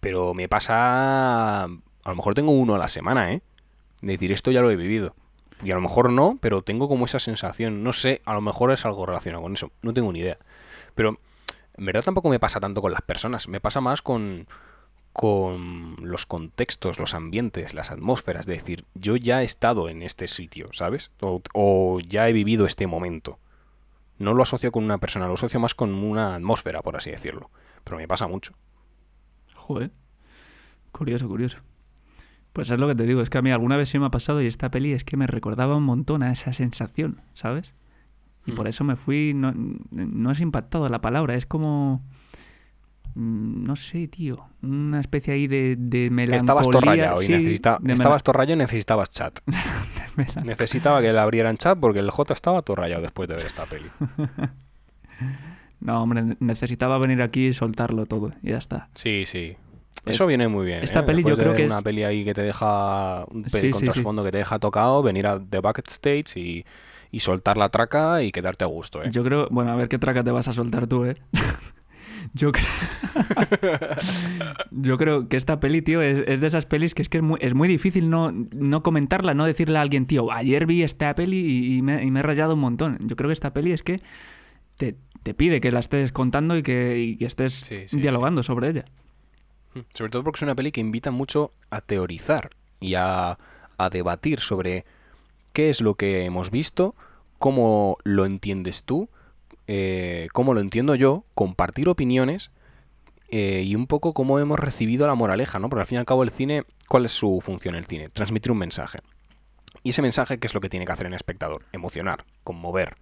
pero 0.00 0.34
me 0.34 0.48
pasa 0.48 1.64
a 1.64 1.68
lo 2.10 2.14
mejor 2.14 2.34
tengo 2.34 2.52
uno 2.52 2.74
a 2.74 2.78
la 2.78 2.88
semana 2.88 3.32
eh 3.32 3.42
Decir, 4.02 4.32
esto 4.32 4.50
ya 4.50 4.60
lo 4.60 4.70
he 4.70 4.76
vivido. 4.76 5.14
Y 5.62 5.70
a 5.70 5.74
lo 5.74 5.80
mejor 5.80 6.10
no, 6.10 6.38
pero 6.40 6.62
tengo 6.62 6.88
como 6.88 7.06
esa 7.06 7.18
sensación. 7.18 7.82
No 7.82 7.92
sé, 7.92 8.20
a 8.24 8.34
lo 8.34 8.40
mejor 8.40 8.72
es 8.72 8.84
algo 8.84 9.06
relacionado 9.06 9.42
con 9.42 9.54
eso. 9.54 9.72
No 9.82 9.94
tengo 9.94 10.12
ni 10.12 10.20
idea. 10.20 10.38
Pero 10.94 11.18
en 11.76 11.84
verdad 11.84 12.02
tampoco 12.02 12.28
me 12.28 12.38
pasa 12.38 12.60
tanto 12.60 12.82
con 12.82 12.92
las 12.92 13.02
personas. 13.02 13.48
Me 13.48 13.60
pasa 13.60 13.80
más 13.80 14.02
con, 14.02 14.46
con 15.16 15.96
los 16.02 16.26
contextos, 16.26 16.98
los 16.98 17.14
ambientes, 17.14 17.72
las 17.72 17.90
atmósferas. 17.90 18.44
De 18.44 18.52
decir, 18.52 18.84
yo 18.94 19.16
ya 19.16 19.40
he 19.40 19.46
estado 19.46 19.88
en 19.88 20.02
este 20.02 20.28
sitio, 20.28 20.68
¿sabes? 20.72 21.10
O, 21.20 21.40
o 21.54 22.00
ya 22.00 22.28
he 22.28 22.34
vivido 22.34 22.66
este 22.66 22.86
momento. 22.86 23.38
No 24.18 24.34
lo 24.34 24.42
asocio 24.42 24.70
con 24.72 24.84
una 24.84 24.98
persona, 24.98 25.26
lo 25.26 25.32
asocio 25.34 25.58
más 25.58 25.74
con 25.74 25.94
una 25.94 26.34
atmósfera, 26.34 26.82
por 26.82 26.96
así 26.96 27.10
decirlo. 27.10 27.50
Pero 27.82 27.96
me 27.96 28.06
pasa 28.06 28.26
mucho. 28.26 28.52
Joder. 29.54 29.90
Curioso, 30.92 31.26
curioso. 31.28 31.58
Pues 32.52 32.70
es 32.70 32.78
lo 32.78 32.86
que 32.86 32.94
te 32.94 33.04
digo, 33.04 33.22
es 33.22 33.30
que 33.30 33.38
a 33.38 33.42
mí 33.42 33.50
alguna 33.50 33.76
vez 33.76 33.88
sí 33.88 33.98
me 33.98 34.06
ha 34.06 34.10
pasado 34.10 34.42
y 34.42 34.46
esta 34.46 34.70
peli 34.70 34.92
es 34.92 35.04
que 35.04 35.16
me 35.16 35.26
recordaba 35.26 35.76
un 35.76 35.82
montón 35.84 36.22
a 36.22 36.30
esa 36.32 36.52
sensación, 36.52 37.22
¿sabes? 37.34 37.72
Y 38.46 38.52
por 38.52 38.66
Mm. 38.66 38.68
eso 38.68 38.84
me 38.84 38.96
fui, 38.96 39.32
no, 39.34 39.52
no 39.90 40.30
es 40.30 40.40
impactado 40.40 40.88
la 40.90 41.00
palabra, 41.00 41.34
es 41.34 41.46
como... 41.46 42.02
mm, 43.16 43.64
No 43.64 43.74
sé, 43.76 44.06
tío. 44.08 44.46
Una 44.62 45.00
especie 45.00 45.34
ahí 45.34 45.46
de, 45.46 45.74
de 45.76 46.10
melancolía. 46.10 46.36
Estabas 46.38 46.68
todo 46.68 46.80
rayado 46.80 47.22
y 47.22 47.26
sí, 47.26 47.32
necesita- 47.32 47.78
de 47.80 47.92
estabas 47.94 48.22
y 48.48 48.56
necesitabas 48.56 49.10
chat. 49.10 49.40
Necesitaba 50.44 51.00
que 51.02 51.12
le 51.12 51.18
abrieran 51.18 51.56
chat 51.56 51.78
porque 51.78 51.98
el 51.98 52.10
J 52.10 52.32
estaba 52.34 52.62
todo 52.62 52.76
rayado 52.76 53.02
después 53.02 53.28
de 53.28 53.34
ver 53.36 53.46
esta 53.46 53.64
peli. 53.66 53.88
No, 55.80 56.02
hombre, 56.02 56.22
ne- 56.22 56.36
necesitaba 56.40 56.98
venir 56.98 57.20
aquí 57.22 57.48
y 57.48 57.52
soltarlo 57.52 58.06
todo 58.06 58.32
y 58.42 58.50
ya 58.50 58.58
está. 58.58 58.88
Sí, 58.94 59.24
sí. 59.26 59.56
Es- 60.06 60.16
Eso 60.16 60.26
viene 60.26 60.48
muy 60.48 60.64
bien. 60.64 60.82
esta 60.82 61.00
¿eh? 61.00 61.02
peli 61.02 61.22
yo 61.22 61.36
Después 61.36 61.36
de 61.38 61.42
creo 61.42 61.52
ver 61.52 61.60
que 61.62 61.66
una 61.66 61.78
es- 61.78 61.84
peli 61.84 62.02
ahí 62.02 62.24
que 62.24 62.34
te 62.34 62.42
deja 62.42 63.24
un 63.30 63.44
Sí, 63.44 63.50
peli 63.58 63.70
con 63.72 63.80
sí, 63.80 63.86
sí. 63.92 64.02
que 64.24 64.30
te 64.32 64.38
deja 64.38 64.58
tocado, 64.58 65.02
venir 65.02 65.26
a 65.26 65.38
The 65.38 65.58
Bucket 65.58 65.88
Stage 65.88 66.40
y, 66.40 66.64
y 67.10 67.20
soltar 67.20 67.56
la 67.58 67.68
traca 67.68 68.22
y 68.22 68.32
quedarte 68.32 68.64
a 68.64 68.68
gusto, 68.68 69.02
¿eh? 69.02 69.10
Yo 69.12 69.22
creo, 69.22 69.48
bueno, 69.50 69.70
a 69.72 69.76
ver 69.76 69.88
qué 69.88 69.98
traca 69.98 70.24
te 70.24 70.30
vas 70.30 70.48
a 70.48 70.52
soltar 70.54 70.86
tú, 70.86 71.04
¿eh? 71.04 71.16
Yo 72.36 72.52
creo, 72.52 72.66
yo 74.70 74.98
creo 74.98 75.26
que 75.26 75.38
esta 75.38 75.58
peli, 75.58 75.80
tío, 75.80 76.02
es, 76.02 76.22
es 76.26 76.40
de 76.40 76.46
esas 76.46 76.66
pelis 76.66 76.92
que 76.92 77.00
es 77.00 77.08
que 77.08 77.18
es 77.18 77.22
muy, 77.22 77.38
es 77.40 77.54
muy 77.54 77.66
difícil 77.66 78.10
no, 78.10 78.30
no 78.30 78.82
comentarla, 78.82 79.32
no 79.32 79.46
decirle 79.46 79.78
a 79.78 79.80
alguien, 79.80 80.06
tío, 80.06 80.30
ayer 80.30 80.66
vi 80.66 80.82
esta 80.82 81.14
peli 81.14 81.38
y, 81.38 81.78
y 81.78 81.82
me, 81.82 82.04
y 82.04 82.10
me 82.10 82.20
he 82.20 82.22
rayado 82.22 82.52
un 82.52 82.60
montón. 82.60 82.98
Yo 83.00 83.16
creo 83.16 83.28
que 83.28 83.32
esta 83.32 83.54
peli 83.54 83.72
es 83.72 83.82
que 83.82 84.02
te, 84.76 84.96
te 85.22 85.32
pide 85.32 85.62
que 85.62 85.72
la 85.72 85.80
estés 85.80 86.12
contando 86.12 86.58
y 86.58 86.62
que, 86.62 86.98
y 86.98 87.16
que 87.16 87.24
estés 87.24 87.54
Sí, 87.54 87.78
sí, 87.86 88.00
dialogando 88.00 88.42
sobre 88.42 88.68
ella. 88.68 88.84
Mm. 89.74 89.80
Sobre 89.94 90.10
todo 90.10 90.22
porque 90.22 90.38
es 90.38 90.42
una 90.42 90.54
peli 90.54 90.72
que 90.72 90.82
invita 90.82 91.10
mucho 91.10 91.52
a 91.70 91.80
teorizar 91.80 92.50
y 92.80 92.96
a, 92.96 93.38
a 93.78 93.90
debatir 93.90 94.40
sobre 94.40 94.84
qué 95.54 95.70
es 95.70 95.80
lo 95.80 95.94
que 95.94 96.26
hemos 96.26 96.50
visto, 96.50 96.94
cómo 97.38 97.96
lo 98.04 98.26
entiendes 98.26 98.84
tú, 98.84 99.08
eh, 99.66 100.28
cómo 100.32 100.54
lo 100.54 100.60
entiendo 100.60 100.94
yo, 100.94 101.24
compartir 101.34 101.88
opiniones 101.88 102.50
eh, 103.28 103.62
y 103.64 103.74
un 103.74 103.86
poco 103.86 104.14
cómo 104.14 104.38
hemos 104.38 104.58
recibido 104.58 105.06
la 105.06 105.14
moraleja, 105.14 105.58
¿no? 105.58 105.68
Porque 105.68 105.80
al 105.82 105.86
fin 105.86 105.96
y 105.96 105.98
al 106.00 106.06
cabo 106.06 106.22
el 106.22 106.30
cine, 106.30 106.64
¿cuál 106.88 107.04
es 107.04 107.12
su 107.12 107.40
función 107.40 107.74
el 107.74 107.86
cine? 107.86 108.08
Transmitir 108.08 108.52
un 108.52 108.58
mensaje. 108.58 109.00
Y 109.82 109.90
ese 109.90 110.02
mensaje, 110.02 110.38
¿qué 110.38 110.46
es 110.46 110.54
lo 110.54 110.60
que 110.60 110.68
tiene 110.68 110.86
que 110.86 110.92
hacer 110.92 111.06
el 111.06 111.14
espectador? 111.14 111.62
Emocionar, 111.72 112.24
conmover. 112.44 112.96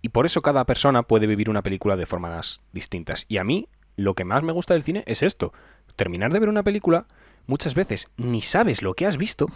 Y 0.00 0.08
por 0.08 0.26
eso 0.26 0.42
cada 0.42 0.64
persona 0.64 1.04
puede 1.04 1.26
vivir 1.26 1.48
una 1.48 1.62
película 1.62 1.96
de 1.96 2.06
formas 2.06 2.62
distintas. 2.72 3.26
Y 3.28 3.36
a 3.38 3.44
mí, 3.44 3.68
lo 3.96 4.14
que 4.14 4.24
más 4.24 4.42
me 4.42 4.52
gusta 4.52 4.74
del 4.74 4.82
cine 4.82 5.04
es 5.06 5.22
esto. 5.22 5.52
Terminar 5.94 6.32
de 6.32 6.40
ver 6.40 6.48
una 6.48 6.64
película, 6.64 7.06
muchas 7.46 7.74
veces 7.74 8.10
ni 8.16 8.42
sabes 8.42 8.82
lo 8.82 8.94
que 8.94 9.06
has 9.06 9.16
visto, 9.16 9.46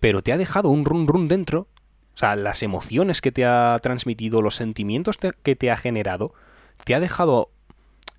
pero 0.00 0.22
te 0.22 0.32
ha 0.32 0.38
dejado 0.38 0.70
un 0.70 0.84
run 0.84 1.06
run 1.06 1.28
dentro. 1.28 1.68
O 2.14 2.18
sea, 2.18 2.36
las 2.36 2.62
emociones 2.62 3.20
que 3.20 3.32
te 3.32 3.44
ha 3.44 3.78
transmitido, 3.82 4.40
los 4.40 4.54
sentimientos 4.54 5.18
que 5.18 5.56
te 5.56 5.70
ha 5.70 5.76
generado, 5.76 6.32
te 6.84 6.94
ha 6.94 7.00
dejado 7.00 7.50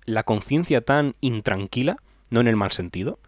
la 0.04 0.22
conciencia 0.22 0.82
tan 0.82 1.14
intranquila, 1.20 1.96
no 2.30 2.40
en 2.40 2.48
el 2.48 2.56
mal 2.56 2.72
sentido, 2.72 3.18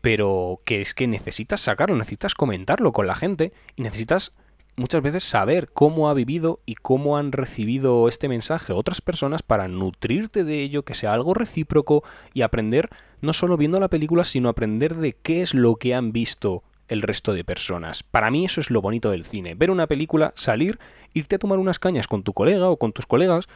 pero 0.00 0.60
que 0.64 0.80
es 0.80 0.94
que 0.94 1.06
necesitas 1.06 1.60
sacarlo, 1.60 1.96
necesitas 1.96 2.34
comentarlo 2.34 2.92
con 2.92 3.06
la 3.06 3.14
gente 3.14 3.52
y 3.74 3.82
necesitas 3.82 4.32
muchas 4.76 5.02
veces 5.02 5.24
saber 5.24 5.70
cómo 5.72 6.08
ha 6.08 6.14
vivido 6.14 6.60
y 6.66 6.74
cómo 6.74 7.16
han 7.16 7.32
recibido 7.32 8.08
este 8.08 8.28
mensaje 8.28 8.72
otras 8.72 9.00
personas 9.00 9.42
para 9.42 9.68
nutrirte 9.68 10.44
de 10.44 10.62
ello, 10.62 10.84
que 10.84 10.94
sea 10.94 11.12
algo 11.12 11.34
recíproco 11.34 12.04
y 12.32 12.42
aprender 12.42 12.90
no 13.20 13.32
solo 13.32 13.56
viendo 13.56 13.80
la 13.80 13.88
película, 13.88 14.24
sino 14.24 14.48
aprender 14.48 14.96
de 14.96 15.14
qué 15.14 15.42
es 15.42 15.54
lo 15.54 15.76
que 15.76 15.94
han 15.94 16.12
visto 16.12 16.62
el 16.88 17.02
resto 17.02 17.32
de 17.32 17.44
personas. 17.44 18.02
Para 18.02 18.30
mí 18.30 18.44
eso 18.44 18.60
es 18.60 18.70
lo 18.70 18.80
bonito 18.80 19.10
del 19.10 19.24
cine, 19.24 19.54
ver 19.54 19.70
una 19.70 19.86
película, 19.86 20.32
salir, 20.36 20.78
irte 21.12 21.36
a 21.36 21.38
tomar 21.38 21.58
unas 21.58 21.78
cañas 21.78 22.08
con 22.08 22.22
tu 22.22 22.32
colega 22.32 22.68
o 22.68 22.76
con 22.76 22.92
tus 22.92 23.06
colegas 23.06 23.46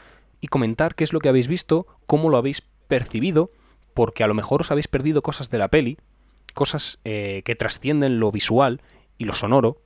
y 0.41 0.49
comentar 0.49 0.95
qué 0.95 1.05
es 1.05 1.13
lo 1.13 1.21
que 1.21 1.29
habéis 1.29 1.49
visto, 1.49 1.87
cómo 2.07 2.31
lo 2.31 2.37
habéis 2.37 2.63
percibido, 2.87 3.51
porque 3.95 4.25
a 4.25 4.27
lo 4.27 4.35
mejor 4.35 4.63
os 4.63 4.71
habéis 4.71 4.89
perdido 4.89 5.23
cosas 5.23 5.51
de 5.51 5.59
la 5.59 5.69
peli, 5.69 5.99
cosas 6.55 6.99
eh, 7.05 7.43
que 7.45 7.57
trascienden 7.57 8.21
lo 8.21 8.31
visual 8.33 8.81
y 9.19 9.25
lo 9.25 9.35
sonoro, 9.35 9.83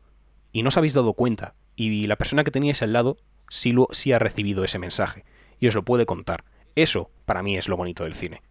y 0.52 0.62
no 0.62 0.68
os 0.68 0.76
habéis 0.76 0.94
dado 0.94 1.14
cuenta. 1.14 1.54
Y 1.74 2.06
la 2.06 2.16
persona 2.16 2.44
que 2.44 2.50
teníais 2.50 2.82
al 2.82 2.92
lado 2.92 3.16
sí, 3.48 3.72
lo, 3.72 3.88
sí 3.90 4.12
ha 4.12 4.18
recibido 4.18 4.64
ese 4.64 4.78
mensaje 4.78 5.24
y 5.58 5.68
os 5.68 5.74
lo 5.74 5.84
puede 5.84 6.06
contar. 6.06 6.44
Eso, 6.74 7.10
para 7.24 7.42
mí, 7.42 7.56
es 7.56 7.68
lo 7.68 7.76
bonito 7.76 8.04
del 8.04 8.14
cine. 8.14 8.42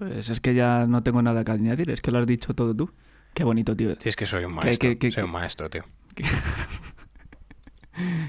Pues 0.00 0.30
es 0.30 0.40
que 0.40 0.54
ya 0.54 0.86
no 0.86 1.02
tengo 1.02 1.20
nada 1.20 1.44
que 1.44 1.52
añadir, 1.52 1.90
es 1.90 2.00
que 2.00 2.10
lo 2.10 2.18
has 2.18 2.26
dicho 2.26 2.54
todo 2.54 2.74
tú. 2.74 2.90
Qué 3.34 3.44
bonito, 3.44 3.76
tío. 3.76 3.94
Si 4.00 4.08
es 4.08 4.16
que 4.16 4.24
soy 4.24 4.44
un 4.44 4.54
maestro, 4.54 4.98
que- 4.98 5.12
soy 5.12 5.22
un 5.24 5.30
maestro, 5.30 5.68
tío. 5.68 5.84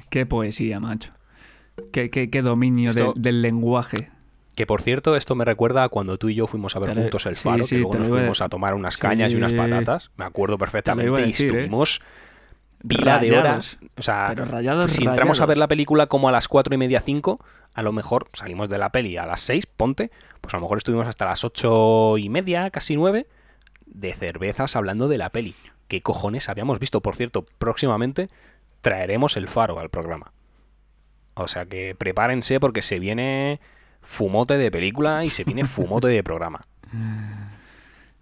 Qué 0.09 0.25
poesía, 0.25 0.79
macho. 0.79 1.13
Qué, 1.93 2.09
qué- 2.09 2.29
qué 2.29 2.41
dominio 2.41 2.89
Esto- 2.89 3.13
de- 3.15 3.21
del 3.21 3.41
lenguaje. 3.41 4.09
Que 4.55 4.65
por 4.65 4.81
cierto, 4.81 5.15
esto 5.15 5.33
me 5.33 5.45
recuerda 5.45 5.83
a 5.85 5.89
cuando 5.89 6.17
tú 6.17 6.27
y 6.27 6.35
yo 6.35 6.45
fuimos 6.45 6.75
a 6.75 6.79
ver 6.79 6.93
Te 6.93 7.01
juntos 7.01 7.25
el 7.25 7.35
sí, 7.35 7.43
faro, 7.43 7.63
sí, 7.63 7.75
que 7.77 7.81
luego 7.81 7.97
nos 7.99 8.07
a- 8.07 8.11
fuimos 8.11 8.41
a 8.41 8.49
tomar 8.49 8.73
unas 8.73 8.97
cañas 8.97 9.31
y 9.31 9.37
unas 9.37 9.51
Sí. 9.51 9.57
patatas. 9.57 10.11
Me 10.17 10.25
acuerdo 10.25 10.57
perfectamente. 10.57 11.09
y 11.21 11.23
¿eh? 11.23 11.29
estuvimos 11.29 12.01
pila 12.85 13.19
de 13.19 13.29
Rayados. 13.29 13.39
horas. 13.39 13.79
O 13.97 14.01
sea, 14.01 14.35
si 14.87 15.05
entramos 15.05 15.39
a 15.39 15.45
ver 15.45 15.57
la 15.57 15.69
película 15.69 16.07
como 16.07 16.27
a 16.27 16.31
las 16.33 16.47
cuatro 16.49 16.75
y 16.75 16.77
media, 16.77 16.99
cinco, 16.99 17.39
a 17.73 17.81
lo 17.81 17.91
mejor 17.91 18.27
salimos 18.33 18.69
de 18.69 18.77
la 18.77 18.91
peli 18.91 19.17
a 19.17 19.25
las 19.25 19.41
seis, 19.41 19.65
ponte, 19.65 20.11
pues 20.41 20.53
a 20.53 20.57
lo 20.57 20.61
mejor 20.61 20.77
estuvimos 20.77 21.07
hasta 21.07 21.25
las 21.25 21.43
ocho 21.43 22.17
y 22.17 22.29
media, 22.29 22.69
casi 22.69 22.95
nueve, 22.95 23.27
de 23.85 24.13
cervezas 24.13 24.75
hablando 24.75 25.07
de 25.07 25.17
la 25.17 25.29
peli. 25.29 25.55
¿Qué 25.87 26.01
cojones 26.01 26.49
habíamos 26.49 26.79
visto? 26.79 27.01
Por 27.01 27.15
cierto, 27.15 27.45
próximamente 27.57 28.29
traeremos 28.81 29.37
el 29.37 29.47
faro 29.47 29.79
al 29.79 29.89
programa. 29.89 30.31
O 31.33 31.47
sea 31.47 31.65
que 31.65 31.95
prepárense 31.95 32.59
porque 32.59 32.81
se 32.81 32.99
viene 32.99 33.59
fumote 34.01 34.57
de 34.57 34.71
película 34.71 35.23
y 35.23 35.29
se 35.29 35.43
viene 35.43 35.65
fumote 35.65 36.07
de 36.07 36.23
programa. 36.23 36.65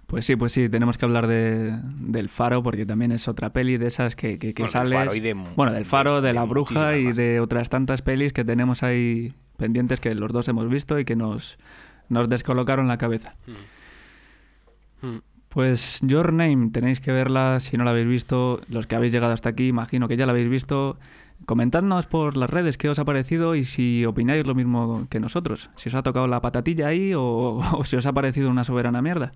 Pues 0.09 0.25
sí, 0.25 0.35
pues 0.35 0.51
sí, 0.51 0.67
tenemos 0.69 0.97
que 0.97 1.05
hablar 1.05 1.27
de, 1.27 1.71
del 1.99 2.29
Faro 2.29 2.63
porque 2.63 2.83
también 2.85 3.11
es 3.11 3.27
otra 3.27 3.51
peli 3.53 3.77
de 3.77 3.85
esas 3.87 4.15
que, 4.15 4.39
que, 4.39 4.55
que 4.55 4.63
Bueno, 4.63 4.79
del 4.79 4.89
sales... 4.89 4.93
Faro 5.05 5.15
y 5.15 5.19
de 5.19 5.33
mu- 5.35 5.49
bueno, 5.55 5.71
del 5.71 5.85
Faro, 5.85 6.21
de, 6.21 6.29
de- 6.29 6.33
La 6.33 6.45
Bruja 6.45 6.97
y 6.97 7.05
más. 7.05 7.15
de 7.15 7.39
otras 7.39 7.69
tantas 7.69 8.01
pelis 8.01 8.33
que 8.33 8.43
tenemos 8.43 8.81
ahí 8.81 9.33
pendientes 9.57 9.99
que 9.99 10.15
los 10.15 10.31
dos 10.33 10.47
hemos 10.47 10.67
visto 10.67 10.97
y 10.99 11.05
que 11.05 11.15
nos, 11.15 11.59
nos 12.09 12.27
descolocaron 12.27 12.87
la 12.87 12.97
cabeza. 12.97 13.33
Mm. 15.01 15.17
Pues 15.49 15.99
Your 16.01 16.31
Name, 16.33 16.69
tenéis 16.71 16.99
que 16.99 17.11
verla 17.11 17.59
si 17.59 17.77
no 17.77 17.83
la 17.83 17.91
habéis 17.91 18.07
visto. 18.07 18.61
Los 18.69 18.85
que 18.87 18.95
habéis 18.95 19.11
llegado 19.11 19.33
hasta 19.33 19.49
aquí, 19.49 19.67
imagino 19.67 20.07
que 20.07 20.17
ya 20.17 20.25
la 20.25 20.31
habéis 20.31 20.49
visto. 20.49 20.97
Comentadnos 21.45 22.05
por 22.05 22.35
las 22.37 22.49
redes 22.49 22.77
qué 22.77 22.89
os 22.89 22.99
ha 22.99 23.05
parecido 23.05 23.55
y 23.55 23.63
si 23.63 24.05
opináis 24.05 24.45
lo 24.45 24.53
mismo 24.55 25.07
que 25.09 25.19
nosotros. 25.19 25.69
Si 25.75 25.89
os 25.89 25.95
ha 25.95 26.03
tocado 26.03 26.27
la 26.27 26.41
patatilla 26.41 26.87
ahí 26.87 27.13
o, 27.15 27.21
o 27.73 27.83
si 27.85 27.95
os 27.95 28.05
ha 28.05 28.13
parecido 28.13 28.49
una 28.49 28.63
soberana 28.63 29.01
mierda. 29.01 29.31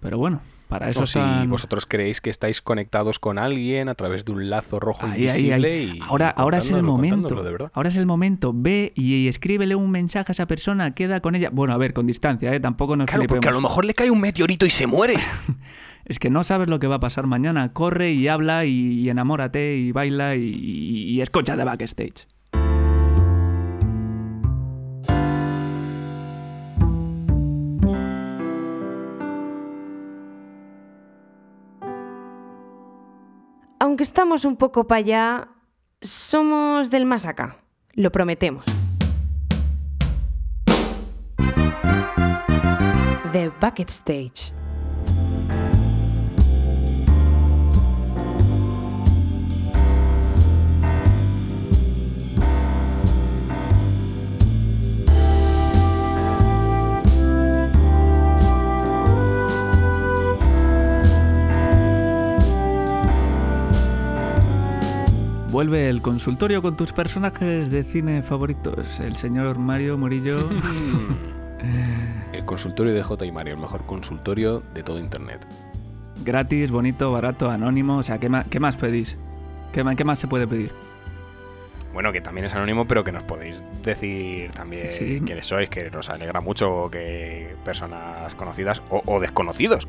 Pero 0.00 0.18
bueno, 0.18 0.40
para 0.68 0.88
eso 0.90 1.02
O 1.02 1.06
si 1.06 1.18
vosotros 1.46 1.86
creéis 1.86 2.20
que 2.20 2.30
estáis 2.30 2.60
conectados 2.62 3.18
con 3.18 3.38
alguien 3.38 3.88
a 3.88 3.94
través 3.94 4.24
de 4.24 4.32
un 4.32 4.48
lazo 4.50 4.78
rojo 4.78 5.06
Ahí, 5.06 5.22
invisible 5.24 5.68
ahí. 5.72 5.92
y 5.96 6.00
Ahora, 6.02 6.28
ahora 6.30 6.58
es 6.58 6.70
el 6.70 6.82
momento. 6.82 7.42
de 7.42 7.50
verdad. 7.52 7.70
Ahora 7.74 7.88
es 7.88 7.96
el 7.96 8.06
momento. 8.06 8.52
Ve 8.54 8.92
y, 8.94 9.14
y 9.14 9.28
escríbele 9.28 9.74
un 9.74 9.90
mensaje 9.90 10.30
a 10.30 10.32
esa 10.32 10.46
persona, 10.46 10.94
queda 10.94 11.20
con 11.20 11.34
ella. 11.34 11.48
Bueno, 11.52 11.72
a 11.72 11.78
ver, 11.78 11.92
con 11.94 12.06
distancia, 12.06 12.54
¿eh? 12.54 12.60
Tampoco 12.60 12.96
nos 12.96 13.06
Claro, 13.06 13.24
porque 13.26 13.48
a 13.48 13.52
lo 13.52 13.60
mejor 13.60 13.84
le 13.84 13.94
cae 13.94 14.10
un 14.10 14.20
meteorito 14.20 14.66
y 14.66 14.70
se 14.70 14.86
muere. 14.86 15.14
Es 16.04 16.18
que 16.18 16.30
no 16.30 16.42
sabes 16.42 16.68
lo 16.68 16.78
que 16.78 16.86
va 16.86 16.94
a 16.94 17.00
pasar 17.00 17.26
mañana. 17.26 17.74
Corre 17.74 18.12
y 18.12 18.28
habla 18.28 18.64
y, 18.64 18.70
y 18.70 19.10
enamórate 19.10 19.76
y 19.76 19.92
baila 19.92 20.36
y, 20.36 20.40
y- 20.42 21.02
y 21.10 21.20
escucha 21.20 21.54
de 21.54 21.64
backstage. 21.64 22.26
Aunque 33.80 34.02
estamos 34.02 34.44
un 34.44 34.56
poco 34.56 34.88
para 34.88 34.98
allá, 34.98 35.48
somos 36.00 36.90
del 36.90 37.06
más 37.06 37.26
acá. 37.26 37.58
Lo 37.92 38.10
prometemos. 38.10 38.64
The 43.32 43.52
Bucket 43.60 43.88
Stage. 43.88 44.52
Vuelve 65.58 65.88
el 65.88 66.02
consultorio 66.02 66.62
con 66.62 66.76
tus 66.76 66.92
personajes 66.92 67.68
de 67.72 67.82
cine 67.82 68.22
favoritos. 68.22 69.00
El 69.00 69.16
señor 69.16 69.58
Mario 69.58 69.98
Murillo. 69.98 70.38
El 72.32 72.44
consultorio 72.44 72.94
de 72.94 73.02
J 73.02 73.26
y 73.26 73.32
Mario, 73.32 73.54
el 73.54 73.60
mejor 73.60 73.84
consultorio 73.84 74.62
de 74.72 74.84
todo 74.84 75.00
Internet. 75.00 75.44
gratis, 76.24 76.70
bonito, 76.70 77.10
barato, 77.10 77.50
anónimo. 77.50 77.96
O 77.98 78.02
sea, 78.04 78.18
¿qué 78.18 78.28
más, 78.28 78.46
qué 78.46 78.60
más 78.60 78.76
pedís? 78.76 79.16
¿Qué, 79.72 79.84
qué 79.96 80.04
más 80.04 80.20
se 80.20 80.28
puede 80.28 80.46
pedir? 80.46 80.70
Bueno, 81.92 82.12
que 82.12 82.20
también 82.20 82.46
es 82.46 82.54
anónimo, 82.54 82.86
pero 82.86 83.02
que 83.02 83.10
nos 83.10 83.24
podéis 83.24 83.60
decir 83.82 84.52
también 84.52 84.92
Sí. 84.92 85.20
quiénes 85.26 85.44
sois, 85.46 85.68
que 85.68 85.90
nos 85.90 86.08
alegra 86.08 86.40
mucho 86.40 86.88
que 86.92 87.56
personas 87.64 88.32
conocidas 88.36 88.80
o, 88.90 89.02
o 89.06 89.18
desconocidos. 89.18 89.88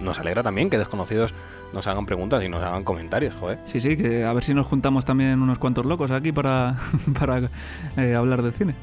Nos 0.00 0.18
alegra 0.18 0.42
también 0.42 0.68
que 0.68 0.76
desconocidos 0.76 1.32
nos 1.72 1.86
hagan 1.86 2.06
preguntas 2.06 2.42
y 2.44 2.48
nos 2.48 2.62
hagan 2.62 2.84
comentarios, 2.84 3.34
joder. 3.34 3.58
Sí, 3.64 3.80
sí, 3.80 3.96
que 3.96 4.24
a 4.24 4.32
ver 4.32 4.42
si 4.44 4.54
nos 4.54 4.66
juntamos 4.66 5.04
también 5.04 5.40
unos 5.42 5.58
cuantos 5.58 5.84
locos 5.86 6.10
aquí 6.10 6.32
para, 6.32 6.76
para 7.18 7.50
eh, 7.96 8.14
hablar 8.14 8.42
de 8.42 8.52
cine. 8.52 8.74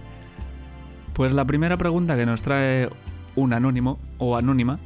Pues 1.13 1.31
la 1.31 1.45
primera 1.45 1.77
pregunta 1.77 2.15
que 2.15 2.25
nos 2.25 2.41
trae 2.41 2.89
un 3.36 3.53
anónimo, 3.53 3.99
o 4.17 4.36
anónima, 4.38 4.79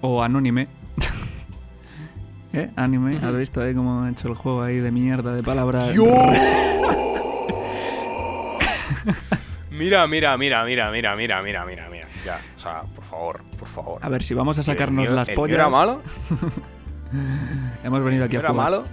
o 0.00 0.22
anónime. 0.22 0.68
¿Eh? 2.52 2.68
Anime, 2.76 3.18
¿has 3.22 3.36
visto 3.36 3.60
ahí 3.60 3.74
cómo 3.74 4.06
he 4.06 4.10
hecho 4.10 4.26
el 4.28 4.34
juego 4.34 4.62
ahí 4.62 4.78
de 4.78 4.90
mierda 4.90 5.34
de 5.34 5.42
palabras? 5.42 5.94
Mira, 9.70 10.06
mira, 10.08 10.36
mira, 10.36 10.64
mira, 10.64 10.90
mira, 10.90 11.14
mira, 11.16 11.42
mira, 11.42 11.64
mira, 11.64 11.88
mira. 11.88 12.08
Ya, 12.26 12.40
o 12.56 12.58
sea, 12.58 12.82
por 12.94 13.04
favor, 13.04 13.40
por 13.58 13.68
favor. 13.68 13.98
A 14.04 14.08
ver, 14.08 14.22
si 14.22 14.34
vamos 14.34 14.58
a 14.58 14.60
el 14.60 14.64
sacarnos 14.66 15.06
mío- 15.06 15.14
las 15.14 15.28
el 15.28 15.34
mío 15.34 15.40
pollas. 15.42 15.54
¿Era 15.54 15.70
malo? 15.70 16.02
Hemos 17.84 18.02
venido 18.02 18.24
aquí 18.24 18.36
a 18.36 18.40
¿Era 18.40 18.50
jugar. 18.50 18.64
malo? 18.70 18.84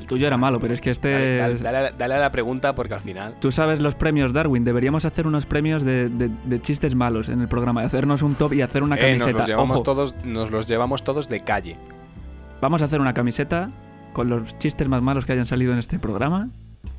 El 0.00 0.06
tuyo 0.06 0.26
era 0.26 0.36
malo, 0.36 0.60
pero 0.60 0.74
es 0.74 0.80
que 0.82 0.90
este. 0.90 1.10
Dale, 1.10 1.36
dale- 1.38 1.54
es- 1.54 1.62
dale 1.62 1.78
a- 1.78 1.90
dale 1.92 2.14
a 2.14 2.18
la 2.18 2.30
pregunta 2.30 2.74
porque 2.74 2.92
al 2.94 3.00
final. 3.00 3.36
Tú 3.40 3.50
sabes 3.50 3.80
los 3.80 3.94
premios 3.94 4.34
Darwin. 4.34 4.62
Deberíamos 4.64 5.06
hacer 5.06 5.26
unos 5.26 5.46
premios 5.46 5.82
de, 5.82 6.10
de- 6.10 6.30
de 6.44 6.60
chistes 6.60 6.94
malos 6.94 7.28
en 7.30 7.40
el 7.40 7.48
programa. 7.48 7.80
De 7.80 7.86
hacernos 7.86 8.20
un 8.22 8.34
top 8.34 8.52
y 8.52 8.60
hacer 8.60 8.82
una 8.82 8.96
Eh, 8.96 9.14
nos, 9.14 9.22
camiseta. 9.22 9.38
los 9.38 9.46
llevamos 9.48 9.74
Ojo, 9.76 9.82
todos, 9.82 10.14
nos 10.26 10.50
los 10.50 10.66
llevamos 10.66 11.04
todos 11.04 11.28
de 11.30 11.40
calle. 11.40 11.76
vamos 12.60 12.82
a 12.82 12.84
hacer 12.84 13.00
una 13.00 13.14
camiseta 13.14 13.70
con 14.12 14.28
los 14.28 14.58
chistes 14.58 14.88
más 14.88 15.00
malos 15.02 15.24
que 15.24 15.32
hayan 15.32 15.46
salido 15.46 15.72
en 15.72 15.78
este 15.78 15.98
programa. 15.98 16.50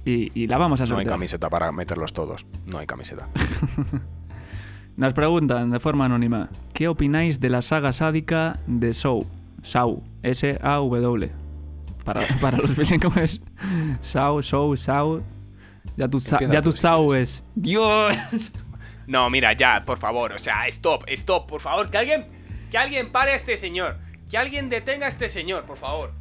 Y, 0.04 0.32
y 0.40 0.48
la 0.48 0.58
vamos 0.58 0.82
a 0.82 0.86
No 0.86 0.96
hay 0.96 1.04
sortear. 1.04 1.14
camiseta 1.14 1.50
para 1.50 1.72
meterlos 1.72 2.12
todos. 2.14 2.46
No 2.66 2.80
hay 2.80 2.88
camiseta. 2.88 3.28
Nos 4.98 5.14
preguntan 5.14 5.70
de 5.72 5.80
forma 5.80 6.06
anónima: 6.06 6.50
¿Qué 6.74 6.88
opináis 6.88 7.40
de 7.40 7.50
la 7.50 7.62
saga 7.62 7.92
sádica 7.92 8.58
de 8.66 8.94
Saw? 8.94 9.26
Saw. 9.66 10.02
S-A-W. 10.24 11.32
Para, 12.04 12.22
para 12.42 12.58
los 12.58 12.76
bilingües. 12.76 13.42
Saw, 14.02 14.42
Saw, 14.42 14.76
Saw. 14.78 15.22
Ya 15.98 16.08
tú, 16.08 16.20
sa- 16.20 16.40
ya 16.40 16.62
tú, 16.62 16.72
sabes. 16.72 17.44
¡Dios! 17.56 18.16
No, 19.08 19.30
mira, 19.30 19.54
ya, 19.54 19.84
por 19.86 20.00
favor, 20.00 20.32
o 20.34 20.40
sea, 20.40 20.66
stop, 20.66 21.04
stop, 21.10 21.48
por 21.48 21.62
favor, 21.62 21.92
que 21.92 21.98
alguien, 22.00 22.26
que 22.72 22.78
alguien 22.80 23.12
pare 23.12 23.34
a 23.34 23.36
este 23.36 23.56
señor, 23.56 23.98
que 24.28 24.36
alguien 24.36 24.68
detenga 24.68 25.06
a 25.06 25.10
este 25.10 25.30
señor, 25.30 25.64
por 25.66 25.78
favor. 25.78 26.12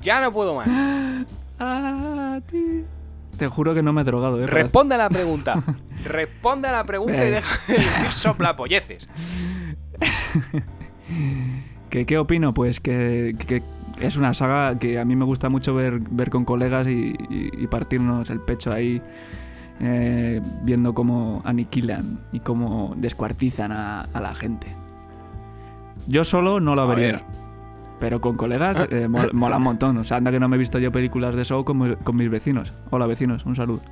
Ya 0.00 0.22
no 0.22 0.32
puedo 0.32 0.54
más. 0.54 0.66
Ah. 1.58 2.40
Te 3.38 3.48
juro 3.48 3.74
que 3.74 3.82
no 3.82 3.92
me 3.92 4.00
he 4.00 4.04
drogado, 4.04 4.42
¿eh? 4.42 4.46
Responde 4.46 4.94
a 4.94 4.98
la 4.98 5.10
pregunta. 5.10 5.62
Responde 6.04 6.68
a 6.68 6.72
la 6.72 6.84
pregunta 6.84 7.16
y 7.22 7.28
Eh. 7.28 7.30
deja 7.32 7.60
de 7.68 7.78
decir 7.78 8.12
soplapolleces. 8.12 9.06
¿Qué, 11.94 12.06
qué 12.06 12.18
opino? 12.18 12.52
Pues 12.52 12.80
que, 12.80 13.36
que 13.46 13.62
es 14.00 14.16
una 14.16 14.34
saga 14.34 14.76
que 14.80 14.98
a 14.98 15.04
mí 15.04 15.14
me 15.14 15.24
gusta 15.24 15.48
mucho 15.48 15.76
ver, 15.76 16.00
ver 16.00 16.28
con 16.28 16.44
colegas 16.44 16.88
y, 16.88 17.14
y- 17.30 17.50
y 17.56 17.66
partirnos 17.68 18.30
el 18.30 18.40
pecho 18.40 18.72
ahí 18.72 19.00
eh, 19.78 20.40
viendo 20.64 20.92
cómo 20.92 21.40
aniquilan 21.44 22.18
y 22.32 22.40
cómo 22.40 22.94
descuartizan 22.96 23.70
a, 23.70 24.00
a 24.12 24.20
la 24.20 24.34
gente. 24.34 24.66
Yo 26.08 26.24
solo 26.24 26.58
no 26.58 26.74
lo 26.74 26.88
vería. 26.88 27.12
ver. 27.12 27.22
Pero 28.00 28.20
con 28.20 28.36
colegas 28.36 28.88
eh, 28.90 29.06
mol- 29.08 29.32
mola 29.32 29.58
un 29.58 29.62
montón. 29.62 29.96
O 29.98 30.02
sea, 30.04 30.16
anda 30.16 30.32
que 30.32 30.40
no 30.40 30.48
me 30.48 30.56
he 30.56 30.58
visto 30.58 30.80
yo 30.80 30.90
películas 30.90 31.36
de 31.36 31.44
show 31.44 31.64
con, 31.64 31.78
mi- 31.78 31.94
con 31.94 32.16
mis 32.16 32.28
vecinos. 32.28 32.72
Hola 32.90 33.06
vecinos, 33.06 33.46
un 33.46 33.54
saludo. 33.54 33.82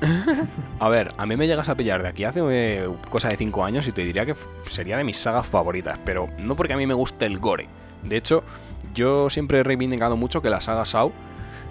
A 0.80 0.88
ver, 0.88 1.12
a 1.16 1.26
mí 1.26 1.36
me 1.36 1.46
llegas 1.46 1.68
a 1.68 1.74
pillar 1.74 2.02
de 2.02 2.08
aquí 2.08 2.24
hace 2.24 2.40
eh, 2.42 2.88
cosa 3.08 3.28
de 3.28 3.36
5 3.36 3.64
años 3.64 3.88
y 3.88 3.92
te 3.92 4.02
diría 4.02 4.26
que 4.26 4.34
sería 4.66 4.96
de 4.96 5.04
mis 5.04 5.16
sagas 5.16 5.46
favoritas, 5.46 5.98
pero 6.04 6.28
no 6.38 6.54
porque 6.54 6.74
a 6.74 6.76
mí 6.76 6.86
me 6.86 6.94
guste 6.94 7.26
el 7.26 7.38
gore. 7.38 7.68
De 8.02 8.16
hecho, 8.16 8.44
yo 8.94 9.30
siempre 9.30 9.60
he 9.60 9.62
reivindicado 9.62 10.16
mucho 10.16 10.42
que 10.42 10.50
la 10.50 10.60
saga 10.60 10.84
Saw 10.84 11.12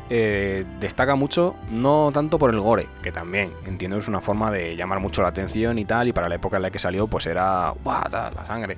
eh, 0.09 0.65
destaca 0.79 1.15
mucho, 1.15 1.55
no 1.71 2.11
tanto 2.13 2.37
por 2.37 2.51
el 2.51 2.59
gore, 2.59 2.87
que 3.01 3.11
también, 3.11 3.51
entiendo, 3.65 3.97
es 3.97 4.07
una 4.07 4.21
forma 4.21 4.51
de 4.51 4.75
llamar 4.75 4.99
mucho 4.99 5.21
la 5.21 5.29
atención 5.29 5.79
y 5.79 5.85
tal, 5.85 6.07
y 6.07 6.13
para 6.13 6.29
la 6.29 6.35
época 6.35 6.57
en 6.57 6.63
la 6.63 6.71
que 6.71 6.79
salió, 6.79 7.07
pues 7.07 7.25
era, 7.25 7.73
¡buah! 7.83 8.09
la 8.09 8.45
sangre. 8.45 8.77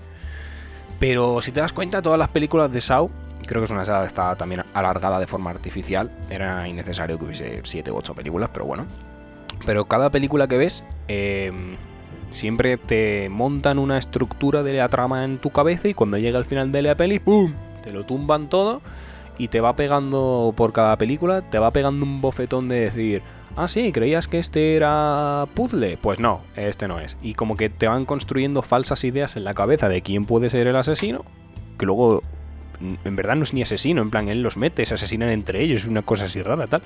Pero 1.00 1.41
si 1.41 1.52
te 1.52 1.60
das 1.60 1.74
cuenta, 1.74 2.02
todas 2.02 2.18
las 2.18 2.30
películas 2.30 2.72
de 2.72 2.82
Saw, 2.82 3.10
creo 3.45 3.62
que 3.62 3.66
es 3.66 3.72
una 3.72 3.86
saga 3.86 4.02
que 4.02 4.08
está 4.08 4.36
también 4.36 4.64
alargada 4.74 5.20
de 5.20 5.28
forma 5.28 5.52
artificial, 5.52 6.12
era 6.30 6.68
innecesario 6.68 7.18
que 7.20 7.26
hubiese 7.26 7.62
7 7.64 7.91
u 7.91 7.98
8 7.98 8.14
películas, 8.16 8.50
pero 8.52 8.66
bueno. 8.66 8.86
Pero 9.66 9.86
cada 9.86 10.10
película 10.10 10.47
que 10.47 10.58
ves, 10.58 10.84
eh, 11.08 11.51
siempre 12.32 12.78
te 12.78 13.30
montan 13.30 13.80
una 13.80 13.97
estructura 13.97 14.64
de 14.64 14.74
la 14.74 14.89
trama 14.89 15.24
en 15.26 15.38
tu 15.38 15.49
cabeza 15.49 15.88
y 15.88 15.93
cuando 15.93 16.18
llega 16.18 16.38
al 16.38 16.45
final 16.45 16.72
de 16.72 16.82
la 16.82 16.95
peli, 16.95 17.20
¡pum! 17.20 17.53
Te 17.84 17.91
lo 17.91 18.05
tumban 18.05 18.49
todo 18.49 18.82
y 19.38 19.47
te 19.49 19.62
va 19.62 19.76
pegando 19.76 20.53
por 20.55 20.74
cada 20.74 20.97
película, 20.97 21.41
te 21.41 21.60
va 21.60 21.72
pegando 21.72 22.05
un 22.05 22.22
bofetón 22.22 22.70
de 22.70 22.80
decir, 22.80 23.22
ah, 23.55 23.68
sí, 23.68 23.91
creías 23.91 24.28
que 24.28 24.39
este 24.39 24.76
era 24.76 25.45
puzzle. 25.53 25.97
Pues 25.97 26.20
no, 26.20 26.41
este 26.55 26.88
no 26.88 26.99
es. 26.99 27.18
Y 27.22 27.34
como 27.34 27.55
que 27.55 27.70
te 27.70 27.88
van 27.88 28.05
construyendo 28.05 28.62
falsas 28.62 29.03
ideas 29.03 29.36
en 29.36 29.43
la 29.43 29.53
cabeza 29.53 29.89
de 29.89 30.01
quién 30.01 30.26
puede 30.26 30.49
ser 30.49 30.68
el 30.68 30.76
asesino, 30.76 31.26
que 31.78 31.86
luego 31.86 32.24
en 33.04 33.16
verdad 33.16 33.36
no 33.36 33.44
es 33.44 33.54
ni 33.54 33.62
asesino, 33.62 34.02
en 34.02 34.10
plan, 34.10 34.28
él 34.30 34.41
los 34.41 34.58
mete, 34.58 34.86
se 34.86 34.95
asesinan 34.95 35.30
entre 35.30 35.64
ellos, 35.64 35.82
es 35.82 35.88
una 35.88 36.02
cosa 36.02 36.26
así 36.26 36.41
rara, 36.41 36.68
tal. 36.68 36.82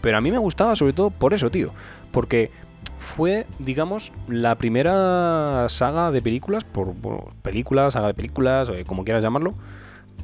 Pero 0.00 0.18
a 0.18 0.20
mí 0.20 0.30
me 0.30 0.38
gustaba 0.38 0.76
sobre 0.76 0.92
todo 0.92 1.10
por 1.10 1.34
eso, 1.34 1.50
tío. 1.50 1.72
Porque 2.10 2.50
fue, 2.98 3.46
digamos, 3.58 4.12
la 4.28 4.56
primera 4.56 5.66
saga 5.68 6.10
de 6.10 6.20
películas, 6.20 6.64
por, 6.64 6.94
por 6.94 7.34
películas, 7.42 7.94
saga 7.94 8.08
de 8.08 8.14
películas, 8.14 8.68
eh, 8.70 8.84
como 8.86 9.04
quieras 9.04 9.22
llamarlo, 9.22 9.54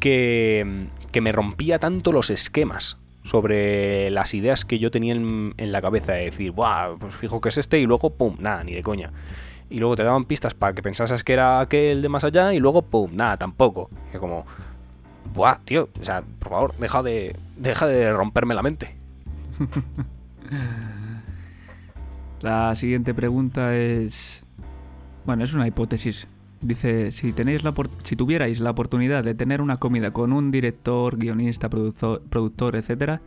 que, 0.00 0.86
que 1.12 1.20
me 1.20 1.32
rompía 1.32 1.78
tanto 1.78 2.12
los 2.12 2.30
esquemas 2.30 2.98
sobre 3.24 4.10
las 4.10 4.34
ideas 4.34 4.64
que 4.64 4.78
yo 4.78 4.90
tenía 4.90 5.14
en, 5.14 5.54
en 5.56 5.72
la 5.72 5.82
cabeza 5.82 6.12
de 6.12 6.26
decir, 6.26 6.52
Buah, 6.52 6.96
pues 6.98 7.14
fijo 7.14 7.40
que 7.40 7.48
es 7.48 7.58
este 7.58 7.80
y 7.80 7.86
luego, 7.86 8.10
pum, 8.10 8.36
nada, 8.38 8.62
ni 8.62 8.72
de 8.72 8.82
coña. 8.82 9.12
Y 9.68 9.80
luego 9.80 9.96
te 9.96 10.04
daban 10.04 10.26
pistas 10.26 10.54
para 10.54 10.74
que 10.74 10.82
pensases 10.82 11.24
que 11.24 11.32
era 11.32 11.58
aquel 11.58 12.00
de 12.00 12.08
más 12.08 12.22
allá 12.22 12.54
y 12.54 12.60
luego, 12.60 12.82
pum, 12.82 13.10
nada, 13.14 13.36
tampoco. 13.36 13.90
Y 14.14 14.18
como, 14.18 14.46
buah, 15.34 15.58
tío, 15.64 15.88
o 16.00 16.04
sea, 16.04 16.22
por 16.38 16.50
favor, 16.50 16.74
deja 16.78 17.02
de, 17.02 17.36
deja 17.56 17.86
de 17.86 18.12
romperme 18.12 18.54
la 18.54 18.62
mente. 18.62 18.94
La 22.42 22.74
siguiente 22.76 23.14
pregunta 23.14 23.74
es. 23.74 24.44
Bueno, 25.24 25.44
es 25.44 25.54
una 25.54 25.66
hipótesis. 25.66 26.26
Dice: 26.60 27.10
si, 27.10 27.32
tenéis 27.32 27.64
la 27.64 27.74
si 28.04 28.16
tuvierais 28.16 28.60
la 28.60 28.70
oportunidad 28.70 29.24
de 29.24 29.34
tener 29.34 29.60
una 29.60 29.76
comida 29.76 30.12
con 30.12 30.32
un 30.32 30.50
director, 30.50 31.16
guionista, 31.16 31.68
produzo- 31.70 32.20
productor, 32.28 32.76
etcétera, 32.76 33.20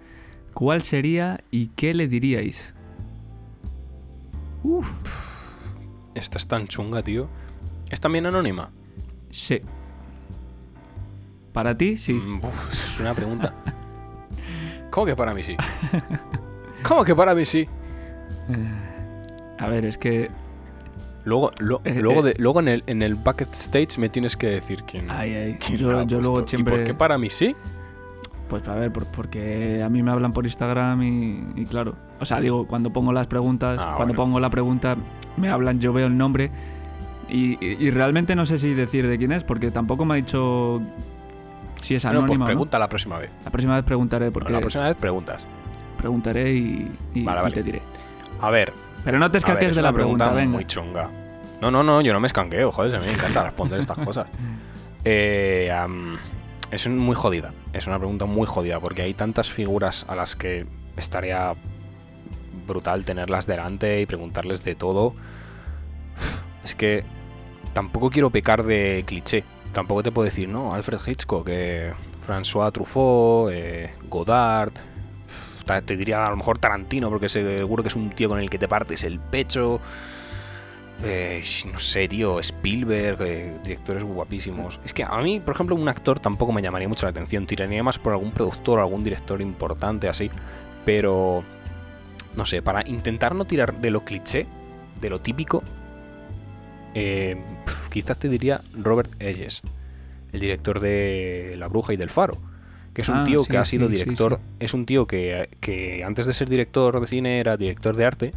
¿cuál 0.54 0.84
sería 0.84 1.44
y 1.52 1.68
qué 1.70 1.94
le 1.94 2.08
diríais? 2.08 2.74
Uf, 4.64 4.92
Esta 6.16 6.38
es 6.38 6.48
tan 6.48 6.68
chunga, 6.68 7.02
tío. 7.02 7.28
¿Es 7.90 8.00
también 8.00 8.26
anónima? 8.26 8.70
sí. 9.30 9.60
Para 11.54 11.76
ti, 11.78 11.98
sí. 11.98 12.14
Mm, 12.14 12.38
uf, 12.46 12.74
es 12.74 13.00
una 13.00 13.14
pregunta. 13.14 13.54
¿Cómo 14.92 15.06
que 15.06 15.16
para 15.16 15.34
mí 15.34 15.44
sí? 15.44 15.56
¿Cómo 16.88 17.04
que 17.04 17.16
para 17.16 17.34
mí 17.36 17.46
sí? 17.46 17.68
A 19.58 19.70
ver, 19.70 19.86
es 19.86 19.98
que. 19.98 20.30
Luego, 21.26 21.52
lo- 21.60 21.82
Eh, 21.84 22.00
luego, 22.02 22.22
de- 22.24 22.34
luego 22.38 22.60
en 22.62 22.68
el, 22.70 22.84
en 22.88 23.02
el 23.02 23.16
bucket 23.16 23.54
stage 23.54 24.00
me 24.00 24.10
tienes 24.10 24.36
que 24.38 24.48
decir 24.48 24.84
quién. 24.84 25.10
Ay, 25.12 25.34
ay, 25.34 25.58
quién 25.60 25.78
yo- 25.78 26.04
yo 26.04 26.20
luego 26.20 26.36
puesto. 26.36 26.48
¿Y 26.48 26.50
siempre- 26.50 26.76
por 26.78 26.84
qué 26.86 26.94
para 26.94 27.18
mí 27.18 27.30
sí? 27.30 27.56
Pues 28.48 28.68
a 28.68 28.76
ver, 28.76 28.92
por- 28.92 29.06
porque 29.08 29.84
a 29.84 29.90
mí 29.90 30.02
me 30.02 30.12
hablan 30.12 30.32
por 30.32 30.46
Instagram 30.46 31.04
y, 31.04 31.44
y 31.56 31.66
claro. 31.66 31.96
O 32.20 32.26
sea, 32.26 32.40
digo, 32.40 32.66
cuando 32.66 32.92
pongo 32.92 33.12
las 33.14 33.28
preguntas, 33.28 33.80
Ah, 33.80 33.94
cuando 33.98 34.14
bueno. 34.16 34.24
pongo 34.32 34.40
la 34.40 34.50
pregunta, 34.50 34.96
me 35.38 35.50
hablan, 35.50 35.80
yo 35.80 35.94
veo 35.94 36.08
el 36.08 36.18
nombre 36.18 36.50
y, 37.28 37.64
y- 37.64 37.78
y 37.80 37.92
realmente 37.92 38.36
no 38.36 38.46
sé 38.48 38.58
si 38.58 38.74
decir 38.74 39.08
de 39.08 39.18
quién 39.20 39.34
es, 39.34 39.44
porque 39.44 39.70
tampoco 39.70 40.06
me 40.06 40.14
ha 40.16 40.18
dicho 40.18 40.82
si 41.82 41.96
es 41.96 42.04
Bueno, 42.06 42.26
pues 42.26 42.40
no. 42.40 42.46
pregunta 42.46 42.80
la 42.80 42.88
próxima 42.90 43.18
vez. 43.18 43.32
La 43.44 43.52
próxima 43.52 43.76
vez 43.76 43.84
preguntaré, 43.86 44.32
porque 44.32 44.52
La 44.54 44.60
próxima 44.60 44.86
vez 44.86 44.96
preguntas. 44.96 45.46
preguntaré 45.98 46.54
y, 46.54 46.92
y- 47.14 47.24
Vale, 47.24 47.40
y 47.40 47.44
vale. 47.44 47.54
te 47.56 47.64
diré. 47.64 47.82
A 48.42 48.50
ver, 48.50 48.74
Pero 49.04 49.20
no 49.20 49.28
te 49.30 49.34
ver, 49.34 49.38
escaques 49.40 49.68
es 49.70 49.76
de 49.76 49.82
una 49.82 49.90
la 49.90 49.94
pregunta, 49.94 50.30
venga. 50.32 50.52
muy 50.52 50.66
chunga. 50.66 51.10
No, 51.62 51.70
no, 51.72 51.84
no, 51.84 52.02
yo 52.02 52.14
no 52.14 52.20
me 52.22 52.28
escanqueo, 52.28 52.72
joder, 52.72 52.96
a 52.96 53.00
mí 53.00 53.06
me 53.08 53.14
encanta 53.14 53.44
responder 53.44 53.80
estas 53.80 53.98
cosas. 54.00 54.28
Eh, 55.06 55.72
es 56.72 56.88
muy 56.90 57.16
jodida. 57.16 57.54
Es 57.72 57.88
una 57.88 57.98
pregunta 57.98 58.26
muy 58.26 58.46
jodida 58.46 58.82
porque 58.82 59.02
hay 59.02 59.14
tantas 59.14 59.50
figuras 59.50 60.06
a 60.10 60.16
las 60.16 60.36
que 60.36 60.68
estaría 60.98 61.56
brutal 62.68 63.06
tenerlas 63.06 63.48
delante 63.48 64.02
y 64.02 64.06
preguntarles 64.06 64.62
de 64.66 64.76
todo. 64.76 65.16
Es 66.66 66.76
que 66.76 67.06
tampoco 67.74 68.10
quiero 68.10 68.30
pecar 68.30 68.64
de 68.64 69.04
cliché. 69.08 69.46
Tampoco 69.74 70.04
te 70.04 70.12
puedo 70.12 70.26
decir, 70.26 70.50
no, 70.50 70.74
Alfred 70.74 71.00
Hitchcock, 71.06 71.48
eh, 71.50 71.94
François 72.28 72.72
Truffaut, 72.72 73.52
eh, 73.52 73.92
Godard. 74.10 74.74
Te 75.86 75.96
diría 75.96 76.26
a 76.26 76.32
lo 76.32 76.38
mejor 76.38 76.58
Tarantino, 76.58 77.10
porque 77.10 77.30
seguro 77.30 77.84
que 77.84 77.90
es 77.90 77.96
un 77.96 78.10
tío 78.10 78.28
con 78.28 78.40
el 78.40 78.50
que 78.50 78.58
te 78.58 78.68
partes 78.68 79.04
el 79.04 79.20
pecho. 79.20 79.80
Eh, 81.04 81.42
no 81.72 81.80
sé, 81.80 82.08
tío, 82.08 82.40
Spielberg, 82.40 83.22
eh, 83.22 83.58
directores 83.64 84.04
guapísimos. 84.04 84.80
Es 84.84 84.92
que 84.94 85.04
a 85.04 85.18
mí, 85.20 85.40
por 85.40 85.54
ejemplo, 85.54 85.76
un 85.76 85.88
actor 85.88 86.20
tampoco 86.20 86.52
me 86.52 86.62
llamaría 86.62 86.90
mucho 86.90 87.06
la 87.06 87.12
atención. 87.12 87.46
Tiraría 87.46 87.84
más 87.84 87.98
por 87.98 88.14
algún 88.14 88.32
productor, 88.32 88.80
algún 88.80 89.04
director 89.04 89.42
importante 89.42 90.10
así. 90.10 90.30
Pero, 90.86 91.44
no 92.36 92.46
sé, 92.46 92.62
para 92.62 92.88
intentar 92.88 93.34
no 93.36 93.46
tirar 93.46 93.80
de 93.80 93.92
lo 93.92 94.04
cliché, 94.04 94.46
de 95.00 95.10
lo 95.10 95.22
típico, 95.22 95.64
eh, 96.96 97.42
quizás 97.90 98.18
te 98.20 98.30
diría 98.30 98.62
Robert 98.78 99.12
Edges, 99.20 99.62
el 100.34 100.40
director 100.40 100.80
de 100.80 101.56
La 101.58 101.68
Bruja 101.68 101.94
y 101.94 101.98
del 101.98 102.10
Faro. 102.10 102.38
Que 102.94 103.02
es 103.04 103.10
un 103.10 103.16
Ah, 103.18 103.24
tío 103.24 103.40
sí, 103.42 103.52
que 103.52 103.58
ha 103.58 103.66
sido 103.66 103.88
sí, 103.88 103.94
director, 103.94 104.38
sí. 104.38 104.42
es 104.60 104.74
un 104.74 104.86
tío 104.86 105.06
que, 105.06 105.50
que 105.62 106.04
antes 106.04 106.26
de 106.26 106.34
ser 106.34 106.50
director 106.50 107.00
de 107.00 107.08
cine 107.08 107.40
era 107.40 107.56
director 107.56 107.96
de 107.96 108.06
arte 108.06 108.34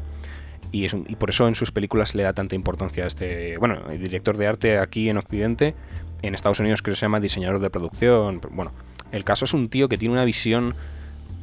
y, 0.71 0.85
es 0.85 0.93
un- 0.93 1.07
y 1.09 1.17
por 1.17 1.31
eso 1.31 1.49
en 1.49 1.55
sus 1.55 1.73
películas 1.73 2.15
le 2.15 2.23
da 2.23 2.33
tanta 2.35 2.55
importancia 2.55 3.05
a 3.05 3.07
este. 3.07 3.57
Bueno, 3.59 3.79
el 3.91 4.01
director 4.01 4.37
de 4.37 4.47
arte 4.47 4.79
aquí 4.79 5.09
en 5.09 5.17
Occidente, 5.17 5.75
en 6.21 6.35
Estados 6.35 6.61
Unidos 6.61 6.83
creo 6.83 6.93
que 6.95 6.99
se 7.01 7.07
llama 7.07 7.19
diseñador 7.19 7.61
de 7.61 7.71
producción. 7.71 8.41
Bueno, 8.53 8.73
el 9.11 9.25
caso 9.25 9.47
es 9.47 9.55
un 9.55 9.69
tío 9.69 9.89
que 9.89 9.97
tiene 9.97 10.13
una 10.13 10.25
visión 10.25 10.75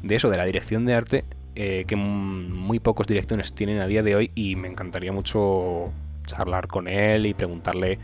de 0.04 0.16
eso, 0.16 0.30
de 0.30 0.38
la 0.38 0.46
dirección 0.46 0.86
de 0.86 0.94
arte, 0.94 1.26
eh, 1.56 1.84
que 1.88 1.96
muy 1.98 2.80
pocos 2.80 3.08
directores 3.08 3.54
tienen 3.54 3.80
a 3.82 3.88
día 3.88 4.02
de 4.04 4.16
hoy 4.16 4.32
y 4.36 4.56
me 4.56 4.68
encantaría 4.70 5.12
mucho 5.12 5.92
charlar 6.30 6.68
con 6.68 6.88
él 6.88 7.26
y 7.26 7.34
preguntarle 7.34 8.00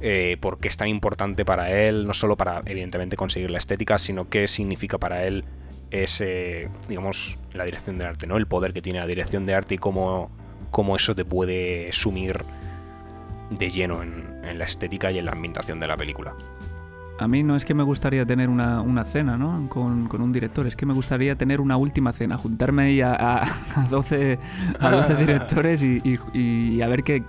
eh, 0.00 0.36
por 0.40 0.58
qué 0.58 0.68
es 0.68 0.76
tan 0.76 0.88
importante 0.88 1.44
para 1.44 1.70
él, 1.70 2.06
no 2.06 2.14
solo 2.14 2.36
para 2.36 2.62
evidentemente 2.66 3.16
conseguir 3.16 3.50
la 3.50 3.58
estética, 3.58 3.98
sino 3.98 4.28
qué 4.28 4.48
significa 4.48 4.98
para 4.98 5.24
él 5.24 5.44
ese, 5.90 6.68
digamos, 6.88 7.38
la 7.52 7.64
dirección 7.64 7.98
de 7.98 8.06
arte, 8.06 8.26
¿no? 8.26 8.36
El 8.36 8.46
poder 8.46 8.72
que 8.72 8.80
tiene 8.82 8.98
la 8.98 9.06
dirección 9.06 9.44
de 9.44 9.54
arte 9.54 9.74
y 9.74 9.78
cómo, 9.78 10.30
cómo 10.70 10.96
eso 10.96 11.14
te 11.14 11.24
puede 11.24 11.92
sumir 11.92 12.44
de 13.50 13.70
lleno 13.70 14.02
en, 14.02 14.40
en 14.44 14.58
la 14.58 14.64
estética 14.64 15.10
y 15.12 15.18
en 15.18 15.26
la 15.26 15.32
ambientación 15.32 15.78
de 15.80 15.86
la 15.86 15.96
película. 15.96 16.34
A 17.18 17.28
mí 17.28 17.42
no 17.42 17.54
es 17.54 17.64
que 17.66 17.74
me 17.74 17.82
gustaría 17.82 18.24
tener 18.24 18.48
una, 18.48 18.80
una 18.80 19.04
cena 19.04 19.36
¿no? 19.36 19.68
con, 19.68 20.08
con 20.08 20.22
un 20.22 20.32
director, 20.32 20.66
es 20.66 20.74
que 20.74 20.86
me 20.86 20.94
gustaría 20.94 21.36
tener 21.36 21.60
una 21.60 21.76
última 21.76 22.10
cena, 22.12 22.38
juntarme 22.38 22.84
ahí 22.84 23.00
a, 23.02 23.12
a, 23.14 23.42
a 23.76 23.86
12, 23.88 24.38
a 24.80 24.90
12 24.90 25.14
directores 25.18 25.82
y, 25.82 26.00
y- 26.32 26.76
y 26.76 26.82
a 26.82 26.88
ver 26.88 27.04
qué, 27.04 27.22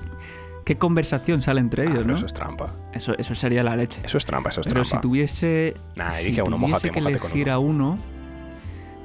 qué 0.64 0.78
conversación 0.78 1.42
sale 1.42 1.60
entre 1.62 1.84
Ah, 1.84 1.86
ellos, 1.86 1.98
pero 2.00 2.08
¿no? 2.10 2.16
Eso 2.18 2.26
es 2.26 2.34
trampa. 2.34 2.74
Eso, 2.94 3.14
eso 3.18 3.36
sería 3.36 3.64
la 3.64 3.76
leche. 3.76 4.02
Eso 4.04 4.18
es 4.18 4.26
trampa, 4.26 4.50
eso 4.50 4.62
es 4.62 4.68
Pero 4.68 4.84
si 4.84 4.92
trampa. 4.92 5.02
tuviese, 5.02 5.74
Nah, 5.96 6.10
si 6.12 6.30
dije 6.30 6.42
a 6.42 6.44
uno, 6.44 6.56
tuviese 6.58 6.72
mójate, 6.72 6.92
que 6.92 7.00
elegir 7.00 7.46
uno. 7.48 7.54
a 7.54 7.60
uno, 7.60 7.98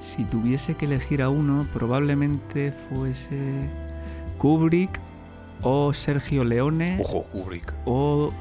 si 0.01 0.25
tuviese 0.25 0.75
que 0.75 0.85
elegir 0.87 1.23
a 1.23 1.29
uno, 1.29 1.67
probablemente 1.73 2.73
fuese 2.73 3.69
Kubrick 4.39 4.99
o 5.63 5.93
Sergio 5.93 6.45
Leone 6.45 6.99
Ojo, 7.01 7.25
Kubrick. 7.25 7.75
o, 7.85 8.33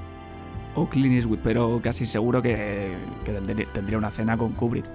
o 0.75 0.89
Clint 0.89 1.15
Eastwood, 1.15 1.39
pero 1.43 1.79
casi 1.83 2.05
seguro 2.05 2.41
que, 2.41 2.93
que 3.25 3.31
tendría, 3.73 3.97
una 3.97 4.11
cena 4.11 4.37
con 4.37 4.53
Kubrick. 4.53 4.85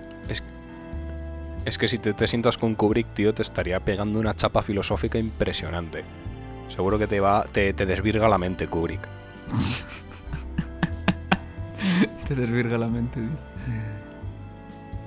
Es 1.65 1.78
que 1.78 1.86
si 1.86 1.99
te, 1.99 2.12
te 2.12 2.27
sientas 2.27 2.59
con 2.59 2.74
Kubrick, 2.74 3.15
tío, 3.15 3.32
te 3.35 3.43
estaría 3.43 3.78
pegando 3.78 4.19
una 4.19 4.35
chapa 4.35 4.62
filosófica 4.62 5.19
impresionante. 5.19 6.03
Seguro 6.74 6.99
que 6.99 7.07
te 7.07 7.20
va, 7.20 7.44
te, 7.44 7.73
desvirga 7.73 8.28
la 8.28 8.39
mente 8.39 8.66
Kubrick. 8.66 9.01
Te 12.27 12.36
desvirga 12.36 12.78
la 12.78 12.89
mente. 12.89 13.20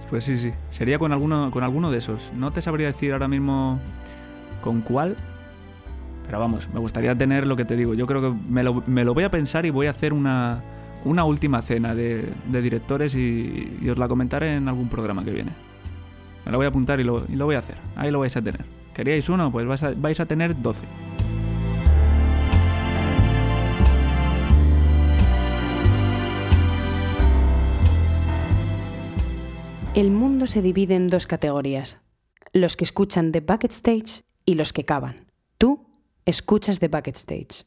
Pues 0.09 0.25
sí, 0.25 0.37
sí. 0.37 0.51
Sería 0.69 0.99
con 0.99 1.11
alguno, 1.11 1.49
con 1.49 1.63
alguno 1.63 1.89
de 1.89 1.97
esos. 1.97 2.31
No 2.35 2.51
te 2.51 2.61
sabría 2.61 2.87
decir 2.87 3.13
ahora 3.13 3.27
mismo 3.27 3.79
con 4.61 4.81
cuál. 4.81 5.15
Pero 6.25 6.39
vamos, 6.39 6.67
me 6.73 6.79
gustaría 6.79 7.15
tener 7.15 7.47
lo 7.47 7.55
que 7.55 7.65
te 7.65 7.75
digo. 7.75 7.93
Yo 7.93 8.05
creo 8.05 8.21
que 8.21 8.37
me 8.47 8.61
lo, 8.61 8.83
me 8.85 9.03
lo 9.03 9.13
voy 9.13 9.23
a 9.23 9.31
pensar 9.31 9.65
y 9.65 9.71
voy 9.71 9.87
a 9.87 9.91
hacer 9.91 10.13
una, 10.13 10.61
una 11.03 11.23
última 11.23 11.61
cena 11.61 11.95
de, 11.95 12.29
de 12.47 12.61
directores 12.61 13.15
y, 13.15 13.77
y 13.81 13.89
os 13.89 13.97
la 13.97 14.07
comentaré 14.07 14.53
en 14.53 14.67
algún 14.67 14.89
programa 14.89 15.23
que 15.23 15.31
viene. 15.31 15.53
Me 16.45 16.51
lo 16.51 16.57
voy 16.57 16.65
a 16.65 16.69
apuntar 16.69 16.99
y 16.99 17.03
lo, 17.03 17.25
y 17.27 17.35
lo 17.35 17.45
voy 17.45 17.55
a 17.55 17.59
hacer. 17.59 17.77
Ahí 17.95 18.11
lo 18.11 18.19
vais 18.19 18.35
a 18.37 18.41
tener. 18.41 18.63
¿Queríais 18.93 19.27
uno? 19.29 19.51
Pues 19.51 19.65
vais 19.65 19.83
a, 19.83 19.93
vais 19.95 20.19
a 20.19 20.25
tener 20.25 20.61
12. 20.61 20.85
El 29.95 30.11
mundo 30.11 30.45
se 30.45 30.61
divide 30.61 30.95
en 30.95 31.07
dos 31.07 31.25
categorías. 31.25 32.01
Los 32.51 32.75
que 32.75 32.83
escuchan 32.83 33.31
The 33.31 33.39
Bucket 33.39 33.71
Stage 33.71 34.25
y 34.43 34.55
los 34.55 34.73
que 34.73 34.83
cavan. 34.83 35.31
Tú 35.57 35.87
escuchas 36.25 36.79
The 36.79 36.89
Bucket 36.89 37.15
Stage. 37.15 37.63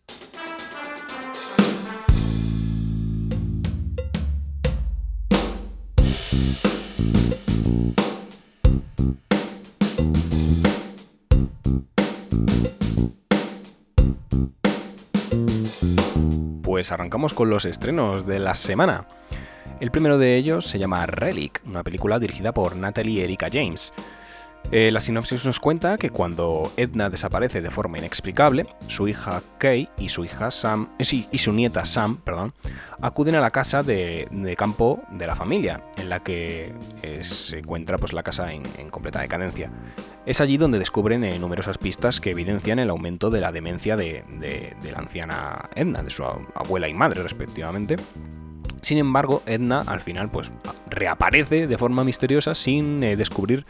Pues 16.62 16.92
arrancamos 16.92 17.32
con 17.32 17.48
los 17.48 17.64
estrenos 17.64 18.26
de 18.26 18.38
la 18.38 18.54
semana. 18.54 19.08
El 19.80 19.90
primero 19.90 20.18
de 20.18 20.36
ellos 20.36 20.66
se 20.66 20.78
llama 20.78 21.06
Relic, 21.06 21.60
una 21.66 21.84
película 21.84 22.18
dirigida 22.18 22.52
por 22.52 22.74
Natalie 22.76 23.22
Erika 23.24 23.48
James. 23.52 23.92
Eh, 24.72 24.90
la 24.90 25.00
sinopsis 25.00 25.46
nos 25.46 25.60
cuenta 25.60 25.96
que 25.96 26.10
cuando 26.10 26.70
Edna 26.76 27.08
desaparece 27.08 27.62
de 27.62 27.70
forma 27.70 27.96
inexplicable, 27.96 28.66
su 28.88 29.06
hija 29.08 29.40
Kay 29.58 29.88
y 29.98 30.08
su 30.10 30.24
hija 30.24 30.50
Sam, 30.50 30.88
eh, 30.98 31.04
sí, 31.04 31.26
y 31.30 31.38
su 31.38 31.52
nieta 31.52 31.86
Sam, 31.86 32.18
perdón, 32.18 32.52
acuden 33.00 33.36
a 33.36 33.40
la 33.40 33.50
casa 33.52 33.82
de, 33.82 34.28
campo 34.58 35.00
de 35.12 35.26
la 35.28 35.36
familia, 35.36 35.84
en 35.96 36.10
la 36.10 36.22
que 36.24 36.74
eh, 37.02 37.20
se 37.24 37.60
encuentra 37.60 37.96
pues, 37.98 38.12
la 38.12 38.24
casa 38.24 38.52
en, 38.52 38.64
completa 38.90 39.20
decadencia. 39.20 39.70
Es 40.26 40.40
allí 40.40 40.58
donde 40.58 40.80
descubren 40.80 41.40
numerosas 41.40 41.78
pistas 41.78 42.20
que 42.20 42.32
evidencian 42.32 42.80
el 42.80 42.90
aumento 42.90 43.30
de 43.30 43.40
la 43.40 43.52
demencia 43.52 43.96
de, 43.96 44.24
de- 44.40 44.74
de 44.82 44.92
la 44.92 44.98
anciana 44.98 45.70
Edna, 45.76 46.02
de 46.02 46.10
su 46.10 46.24
abuela 46.24 46.88
y 46.88 46.94
madre 46.94 47.22
respectivamente. 47.22 47.96
Sin 48.82 48.98
embargo, 48.98 49.42
Edna 49.46 49.82
al 49.86 50.00
final 50.00 50.30
pues 50.30 50.50
reaparece 50.88 51.66
de 51.66 51.78
forma 51.78 52.04
misteriosa 52.04 52.54
sin 52.54 53.02
eh, 53.02 53.16
descubrir 53.16 53.64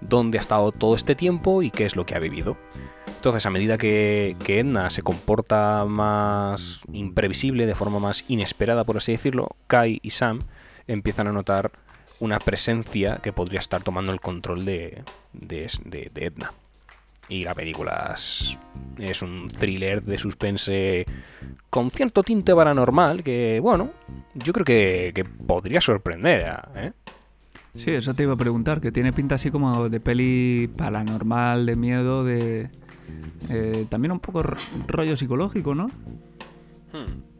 dónde 0.00 0.38
ha 0.38 0.40
estado 0.40 0.72
todo 0.72 0.94
este 0.94 1.14
tiempo 1.14 1.62
y 1.62 1.70
qué 1.70 1.84
es 1.84 1.96
lo 1.96 2.06
que 2.06 2.14
ha 2.14 2.18
vivido. 2.18 2.56
Entonces, 3.06 3.46
a 3.46 3.50
medida 3.50 3.78
que, 3.78 4.36
Edna 4.46 4.90
se 4.90 5.02
comporta 5.02 5.84
más 5.86 6.82
imprevisible, 6.92 7.66
de 7.66 7.74
forma 7.74 7.98
más 7.98 8.24
inesperada, 8.28 8.84
por 8.84 8.98
así 8.98 9.12
decirlo, 9.12 9.56
Kai 9.66 9.98
y 10.02 10.10
Sam 10.10 10.40
empiezan 10.86 11.28
a 11.28 11.32
notar 11.32 11.72
una 12.20 12.38
presencia 12.38 13.20
que 13.22 13.32
podría 13.32 13.60
estar 13.60 13.82
tomando 13.82 14.12
el 14.12 14.20
control 14.20 14.64
de 14.66 15.02
Edna. 15.34 16.52
Y 17.28 17.44
la 17.44 17.54
película 17.54 18.12
es, 18.14 18.56
es 18.98 19.22
un 19.22 19.48
thriller 19.48 20.02
de 20.02 20.18
suspense 20.18 21.06
con 21.70 21.90
cierto 21.90 22.22
tinte 22.22 22.54
paranormal 22.54 23.22
que, 23.24 23.58
bueno, 23.60 23.90
yo 24.34 24.52
creo 24.52 24.64
que, 24.64 25.12
que 25.14 25.24
podría 25.24 25.80
sorprender. 25.80 26.54
¿eh? 26.76 26.92
Sí, 27.74 27.90
eso 27.90 28.14
te 28.14 28.22
iba 28.24 28.34
a 28.34 28.36
preguntar, 28.36 28.80
que 28.80 28.92
tiene 28.92 29.12
pinta 29.12 29.34
así 29.34 29.50
como 29.50 29.88
de 29.88 29.98
peli 30.00 30.70
paranormal, 30.76 31.66
de 31.66 31.76
miedo, 31.76 32.24
de... 32.24 32.70
eh, 33.50 33.86
también 33.88 34.12
un 34.12 34.20
poco 34.20 34.42
rollo 34.86 35.16
psicológico, 35.16 35.74
¿no? 35.74 35.90
Qui- 36.92 37.33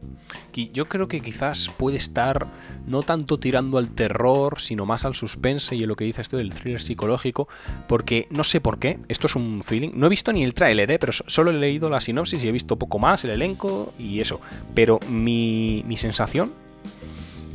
Yo 0.73 0.85
creo 0.87 1.07
que 1.07 1.21
quizás 1.21 1.69
puede 1.69 1.97
estar 1.97 2.47
no 2.87 3.01
tanto 3.03 3.37
tirando 3.39 3.77
al 3.77 3.89
terror, 3.91 4.59
sino 4.61 4.85
más 4.85 5.05
al 5.05 5.13
suspense 5.15 5.75
y 5.75 5.83
en 5.83 5.89
lo 5.89 5.95
que 5.95 6.05
dice 6.05 6.21
esto 6.21 6.37
del 6.37 6.53
thriller 6.53 6.81
psicológico, 6.81 7.47
porque 7.87 8.27
no 8.29 8.43
sé 8.43 8.61
por 8.61 8.79
qué, 8.79 8.99
esto 9.07 9.27
es 9.27 9.35
un 9.35 9.61
feeling. 9.63 9.91
No 9.95 10.05
he 10.05 10.09
visto 10.09 10.31
ni 10.31 10.43
el 10.43 10.53
tráiler, 10.53 10.89
¿eh? 10.91 10.99
pero 10.99 11.11
so- 11.13 11.25
solo 11.27 11.51
he 11.51 11.53
leído 11.55 11.89
la 11.89 11.99
sinopsis 12.01 12.43
y 12.43 12.47
he 12.47 12.51
visto 12.51 12.77
poco 12.77 12.99
más, 12.99 13.23
el 13.25 13.31
elenco 13.31 13.93
y 13.99 14.19
eso. 14.21 14.39
Pero 14.73 14.99
mi, 15.09 15.83
mi 15.87 15.97
sensación 15.97 16.53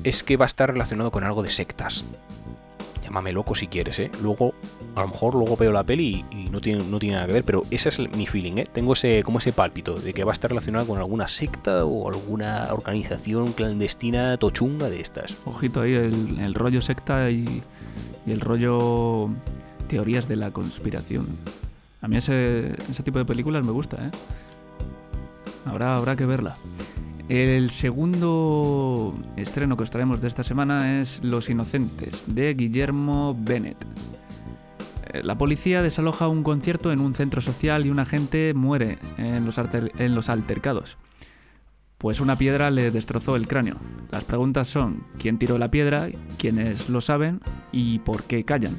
es 0.05 0.23
que 0.23 0.37
va 0.37 0.45
a 0.45 0.49
estar 0.49 0.71
relacionado 0.73 1.11
con 1.11 1.25
algo 1.25 1.43
de 1.43 1.51
sectas. 1.51 2.05
Llámame 3.03 3.33
loco 3.33 3.55
si 3.55 3.67
quieres, 3.67 3.99
¿eh? 3.99 4.11
Luego 4.23 4.55
a 4.95 5.03
lo 5.03 5.09
mejor 5.09 5.35
luego 5.35 5.57
veo 5.57 5.73
la 5.73 5.85
peli 5.85 6.25
y, 6.31 6.51
no, 6.51 6.61
tiene, 6.61 6.83
nada 6.85 7.27
que 7.27 7.33
ver, 7.33 7.45
pero 7.45 7.63
ese 7.71 7.89
es 7.89 7.99
mi 7.99 8.27
feeling, 8.27 8.59
¿eh? 8.59 8.69
Tengo 8.73 8.93
ese, 8.93 9.23
como 9.23 9.39
ese 9.39 9.53
pálpito 9.53 9.95
de 9.95 10.13
que 10.13 10.25
va 10.25 10.33
a 10.33 10.35
estar 10.35 10.51
relacionada 10.51 10.85
con 10.85 10.99
alguna 10.99 11.29
secta 11.29 11.85
o 11.85 12.09
alguna 12.09 12.69
organización 12.73 13.53
clandestina 13.53 14.37
tochunga 14.37 14.91
de 14.91 15.01
estas. 15.01 15.37
Ojito 15.45 15.81
ahí, 15.81 15.93
el, 15.93 16.55
rollo 16.55 16.81
secta 16.81 17.31
y, 17.31 17.63
el 18.27 18.41
rollo 18.41 19.31
teorías 19.89 20.29
de 20.29 20.37
la 20.37 20.51
conspiración. 20.51 21.27
A 22.03 22.09
mí 22.09 22.17
ese, 22.17 22.75
ese 22.91 23.03
tipo 23.03 23.19
de 23.19 23.25
películas 23.25 23.65
me 23.65 23.73
gusta, 23.73 23.97
¿eh? 23.97 24.11
Habrá, 25.67 25.97
habrá 25.97 26.17
que 26.17 26.27
verla. 26.27 26.57
El 27.29 27.71
segundo 27.71 29.15
estreno 29.37 29.77
que 29.77 29.85
os 29.85 29.91
traemos 29.91 30.21
de 30.21 30.27
esta 30.27 30.43
semana 30.43 31.01
es 31.01 31.23
Los 31.23 31.49
Inocentes, 31.49 32.25
de 32.27 32.55
Guillermo 32.55 33.37
Bennett. 33.39 33.77
La 35.23 35.37
policía 35.39 35.83
desaloja 35.83 36.29
un 36.29 36.43
concierto 36.43 36.93
en 36.93 37.01
un 37.01 37.15
centro 37.15 37.41
social 37.41 37.87
y 37.87 37.91
un 37.91 37.99
agente 37.99 38.53
muere 38.55 38.99
en 39.19 39.45
los, 39.45 39.59
alter- 39.59 39.93
en 39.99 40.15
los 40.15 40.29
altercados. 40.29 40.97
Pues 41.99 42.21
una 42.21 42.37
piedra 42.37 42.71
le 42.71 42.91
destrozó 42.91 43.37
el 43.37 43.47
cráneo. 43.47 43.77
Las 44.11 44.25
preguntas 44.25 44.69
son 44.69 45.05
quién 45.19 45.39
tiró 45.39 45.59
la 45.59 45.71
piedra, 45.71 46.09
quiénes 46.39 46.89
lo 46.89 47.01
saben 47.01 47.41
y 47.73 47.99
por 47.99 48.23
qué 48.25 48.45
callan. 48.45 48.77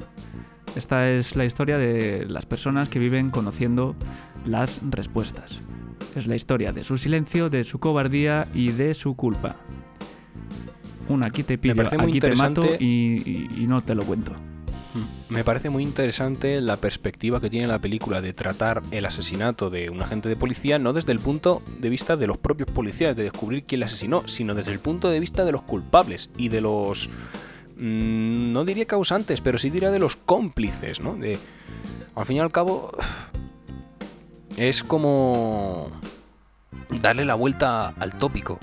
Esta 0.75 1.09
es 1.09 1.35
la 1.35 1.45
historia 1.45 1.77
de 1.77 2.25
las 2.27 2.45
personas 2.45 2.89
que 2.89 2.97
viven 2.97 3.29
conociendo 3.29 3.95
las 4.45 4.79
respuestas. 4.89 5.61
Es 6.15 6.27
la 6.27 6.35
historia 6.35 6.71
de 6.71 6.83
su 6.83 6.97
silencio, 6.97 7.49
de 7.49 7.63
su 7.63 7.79
cobardía 7.79 8.47
y 8.55 8.71
de 8.71 8.93
su 8.93 9.15
culpa. 9.15 9.57
Un 11.09 11.25
aquí 11.25 11.43
te 11.43 11.57
pillo, 11.57 11.73
aquí 11.99 12.19
te 12.19 12.29
mato 12.35 12.63
interesante- 12.63 12.83
y, 12.83 13.21
y- 13.29 13.63
y 13.63 13.67
no 13.67 13.81
te 13.81 13.95
lo 13.95 14.03
cuento. 14.03 14.31
Mm. 14.93 15.33
Me 15.33 15.43
parece 15.43 15.69
muy 15.69 15.83
interesante 15.83 16.59
la 16.61 16.77
perspectiva 16.77 17.39
que 17.39 17.49
tiene 17.49 17.67
la 17.67 17.79
película 17.79 18.21
de 18.21 18.33
tratar 18.33 18.83
el 18.91 19.05
asesinato 19.05 19.69
de 19.69 19.89
un 19.89 20.01
agente 20.01 20.29
de 20.29 20.35
policía 20.35 20.79
no 20.79 20.93
desde 20.93 21.11
el 21.11 21.19
punto 21.19 21.61
de 21.79 21.89
vista 21.89 22.17
de 22.17 22.27
los 22.27 22.37
propios 22.37 22.69
policías, 22.69 23.15
de 23.15 23.23
descubrir 23.23 23.63
quién 23.63 23.79
le 23.79 23.85
asesinó, 23.85 24.27
sino 24.27 24.53
desde 24.53 24.71
el 24.71 24.79
punto 24.79 25.09
de 25.09 25.19
vista 25.19 25.45
de 25.45 25.51
los 25.51 25.61
culpables 25.61 26.29
y 26.37 26.49
de 26.49 26.61
los... 26.61 27.09
mm, 27.77 28.51
no 28.51 28.65
diría 28.65 28.85
causantes, 28.85 29.41
pero 29.41 29.57
sí 29.57 29.69
diría 29.69 29.91
de 29.91 29.99
los 29.99 30.15
cómplices, 30.15 30.99
¿no? 30.99 31.15
De, 31.15 31.37
al 32.15 32.25
fin 32.25 32.37
y 32.37 32.39
al 32.39 32.51
cabo, 32.51 32.91
es 34.57 34.83
como 34.83 35.91
darle 37.01 37.25
la 37.25 37.35
vuelta 37.35 37.89
al 37.89 38.17
tópico. 38.17 38.59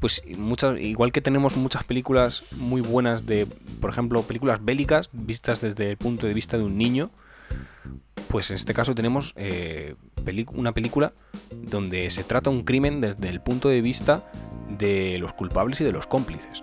Pues 0.00 0.22
muchas, 0.38 0.80
igual 0.80 1.12
que 1.12 1.20
tenemos 1.20 1.58
muchas 1.58 1.84
películas 1.84 2.42
muy 2.56 2.80
buenas 2.80 3.26
de, 3.26 3.46
por 3.80 3.90
ejemplo, 3.90 4.22
películas 4.22 4.64
bélicas 4.64 5.10
vistas 5.12 5.60
desde 5.60 5.90
el 5.90 5.98
punto 5.98 6.26
de 6.26 6.32
vista 6.32 6.56
de 6.56 6.64
un 6.64 6.78
niño, 6.78 7.10
pues 8.28 8.50
en 8.50 8.56
este 8.56 8.72
caso 8.72 8.94
tenemos 8.94 9.34
eh, 9.36 9.94
una 10.54 10.72
película 10.72 11.12
donde 11.52 12.10
se 12.10 12.24
trata 12.24 12.48
un 12.48 12.64
crimen 12.64 13.00
desde 13.00 13.28
el 13.28 13.40
punto 13.42 13.68
de 13.68 13.82
vista 13.82 14.30
de 14.78 15.18
los 15.18 15.34
culpables 15.34 15.80
y 15.82 15.84
de 15.84 15.92
los 15.92 16.06
cómplices. 16.06 16.62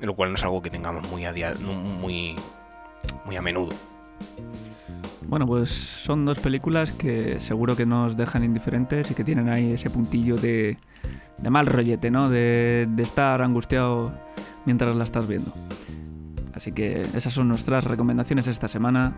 Lo 0.00 0.14
cual 0.14 0.30
no 0.30 0.34
es 0.34 0.42
algo 0.42 0.60
que 0.60 0.70
tengamos 0.70 1.08
muy 1.08 1.24
a, 1.24 1.32
muy, 2.00 2.36
muy 3.24 3.36
a 3.36 3.42
menudo. 3.42 3.72
Bueno, 5.26 5.46
pues 5.46 5.70
son 5.70 6.24
dos 6.24 6.38
películas 6.40 6.92
que 6.92 7.38
seguro 7.38 7.76
que 7.76 7.86
nos 7.86 8.16
dejan 8.16 8.42
indiferentes 8.42 9.10
y 9.10 9.14
que 9.14 9.22
tienen 9.22 9.48
ahí 9.48 9.72
ese 9.72 9.88
puntillo 9.88 10.36
de, 10.36 10.76
de 11.42 11.50
mal 11.50 11.66
rollete, 11.66 12.10
¿no? 12.10 12.28
De, 12.28 12.88
estar 12.98 13.42
angustiado 13.42 14.12
mientras 14.64 14.94
la 14.96 15.04
estás 15.04 15.26
viendo. 15.26 15.52
Así 16.54 16.72
que 16.72 17.02
esas 17.14 17.32
son 17.32 17.48
nuestras 17.48 17.84
recomendaciones 17.84 18.46
esta 18.46 18.68
semana. 18.68 19.14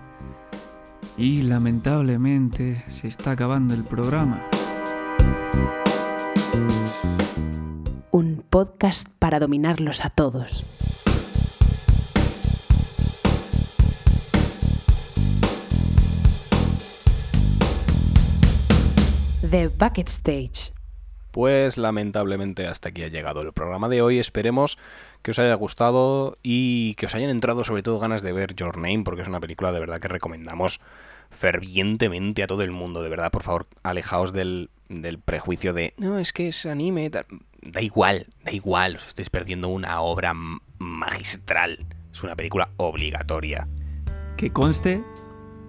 Y 1.16 1.42
lamentablemente 1.42 2.84
se 2.88 3.08
está 3.08 3.32
acabando 3.32 3.74
el 3.74 3.84
programa. 3.84 4.40
Un 8.10 8.44
podcast 8.48 9.08
para 9.18 9.38
dominarlos 9.38 10.04
a 10.04 10.10
todos. 10.10 10.64
The 19.50 19.68
Bucket 19.68 20.08
Stage. 20.08 20.71
Pues 21.32 21.78
lamentablemente 21.78 22.66
hasta 22.66 22.90
aquí 22.90 23.02
ha 23.02 23.08
llegado 23.08 23.40
el 23.40 23.52
programa 23.52 23.88
de 23.88 24.02
hoy. 24.02 24.18
Esperemos 24.18 24.78
que 25.22 25.30
os 25.32 25.38
haya 25.38 25.54
gustado 25.54 26.36
y 26.42 26.94
que 26.94 27.06
os 27.06 27.14
hayan 27.14 27.30
entrado 27.30 27.64
sobre 27.64 27.82
todo 27.82 27.98
ganas 27.98 28.22
de 28.22 28.32
ver 28.32 28.54
Your 28.54 28.76
Name, 28.76 29.02
porque 29.02 29.22
es 29.22 29.28
una 29.28 29.40
película 29.40 29.72
de 29.72 29.80
verdad 29.80 29.98
que 29.98 30.08
recomendamos 30.08 30.78
fervientemente 31.30 32.42
a 32.42 32.46
todo 32.46 32.62
el 32.62 32.70
mundo. 32.70 33.02
De 33.02 33.08
verdad, 33.08 33.30
por 33.30 33.42
favor, 33.42 33.66
alejaos 33.82 34.32
del, 34.32 34.68
del 34.88 35.18
prejuicio 35.18 35.72
de 35.72 35.94
no, 35.96 36.18
es 36.18 36.32
que 36.32 36.48
es 36.48 36.66
anime. 36.66 37.08
tal". 37.10 37.24
Da 37.62 37.80
igual, 37.80 38.26
da 38.44 38.52
igual, 38.52 38.96
os 38.96 39.06
estáis 39.06 39.30
perdiendo 39.30 39.68
una 39.68 40.00
obra 40.00 40.34
magistral. 40.78 41.86
Es 42.12 42.22
una 42.22 42.36
película 42.36 42.68
obligatoria. 42.76 43.68
Que 44.36 44.50
conste 44.50 45.02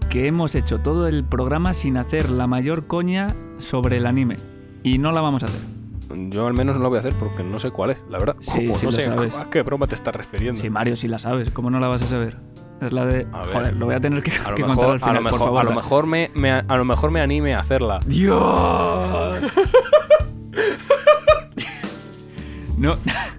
que 0.10 0.28
hemos 0.28 0.56
hecho 0.56 0.80
todo 0.80 1.08
el 1.08 1.24
programa 1.24 1.74
sin 1.74 1.98
hacer 1.98 2.30
la 2.30 2.48
mayor 2.48 2.88
coña 2.88 3.34
sobre 3.60 3.98
el 3.98 4.06
anime. 4.06 4.38
Y 4.84 4.98
no 4.98 5.12
la 5.12 5.22
vamos 5.22 5.44
a 5.44 5.46
hacer. 5.48 5.62
Yo 6.30 6.46
al 6.46 6.54
menos 6.54 6.76
no 6.76 6.84
lo 6.84 6.90
voy 6.90 6.98
a 6.98 7.00
hacer 7.00 7.14
porque 7.16 7.44
no 7.44 7.58
sé 7.58 7.72
cuál 7.72 7.92
es, 7.92 7.98
la 8.10 8.20
verdad. 8.20 8.36
Sí, 8.40 8.68
Como 8.68 8.78
sí 8.78 8.86
no 8.86 8.92
sé 8.92 9.02
sabes. 9.04 9.36
a 9.36 9.50
qué 9.50 9.62
broma 9.64 9.88
te 9.88 9.96
estás 9.96 10.16
refiriendo. 10.16 10.62
Sí, 10.62 10.70
Mario, 10.70 10.96
si 10.96 11.08
la 11.08 11.18
sabes, 11.18 11.50
¿cómo 11.52 11.70
no 11.72 11.80
la 11.80 11.88
vas 11.88 12.04
a 12.04 12.06
saber? 12.06 12.38
Es 12.82 12.92
la 12.92 13.06
de... 13.06 13.26
Joder, 13.32 13.76
lo 13.76 13.86
voy 13.86 13.96
a 13.96 14.00
tener 14.02 14.22
que, 14.22 14.32
A 14.32 14.50
lo, 14.52 14.56
que 14.56 14.62
contar 14.64 14.78
mejor, 14.78 14.94
al 14.94 15.00
final, 15.00 15.16
a 15.18 15.22
lo 15.22 15.30
por 15.30 15.32
mejor, 15.40 15.48
favor. 15.48 15.62
a 15.62 15.64
lo 15.64 15.74
mejor 15.76 16.06
me, 16.06 16.30
me- 16.36 16.52
a 16.52 16.78
lo 16.78 16.86
mejor 16.86 17.10
me 17.12 17.22
anime 17.22 17.54
a 17.56 17.60
hacerla. 17.62 18.00
¡Dios! 18.06 19.42
no, 22.78 22.92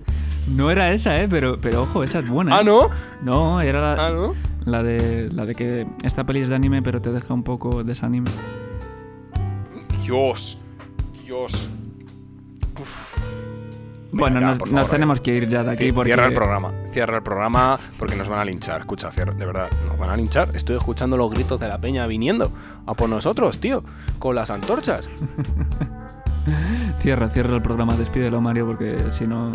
no 0.49 0.71
era 0.71 0.93
esa, 0.93 1.21
¿eh? 1.21 1.29
Pero, 1.29 1.61
pero 1.61 1.83
ojo, 1.83 2.03
esa 2.05 2.21
es 2.21 2.29
buena. 2.29 2.57
¿eh? 2.57 2.59
Ah, 2.61 2.65
¿no? 2.65 2.91
No, 3.23 3.61
era 3.61 3.81
la, 3.95 4.07
Ah, 4.07 4.11
¿no? 4.11 4.35
la 4.65 4.83
de, 4.83 5.29
la 5.33 5.45
de 5.47 5.55
que 5.55 5.87
esta 6.03 6.25
peli 6.25 6.41
es 6.41 6.49
de 6.49 6.55
anime, 6.55 6.83
pero 6.83 7.01
te 7.03 7.13
deja 7.13 7.35
un 7.35 7.43
poco 7.45 7.85
desanime. 7.85 8.31
Dios. 10.03 10.59
Dios. 11.25 11.69
Bueno, 14.13 14.41
nos, 14.41 14.59
favor, 14.59 14.89
tenemos 14.89 15.21
que 15.21 15.35
ir 15.35 15.49
ya 15.49 15.65
de 15.65 15.73
aquí 15.73 15.91
porque... 15.91 16.11
Cierra 16.11 16.27
el 16.27 16.35
programa. 16.35 16.73
Cierra 16.93 17.17
el 17.17 17.23
programa 17.23 17.79
porque 17.99 18.15
nos 18.15 18.29
van 18.29 18.41
a 18.41 18.45
linchar. 18.45 18.83
Escucha, 18.83 19.11
cierra, 19.11 19.33
de 19.33 19.45
verdad, 19.45 19.69
nos 19.89 19.99
van 19.99 20.11
a 20.11 20.17
linchar. 20.17 20.55
Estoy 20.55 20.77
escuchando 20.77 21.17
los 21.17 21.31
gritos 21.31 21.59
de 21.59 21.67
la 21.67 21.79
peña 21.79 22.07
viniendo 22.07 22.53
a 22.87 22.95
por 22.95 23.09
nosotros, 23.09 23.59
tío. 23.59 23.83
Con 24.19 24.35
las 24.35 24.51
antorchas. 24.51 25.09
Cierra, 26.99 27.31
cierra 27.31 27.55
el 27.55 27.63
programa, 27.63 27.97
despídelo 27.97 28.39
Mario 28.43 28.67
porque 28.67 28.99
si 29.13 29.27
no... 29.27 29.51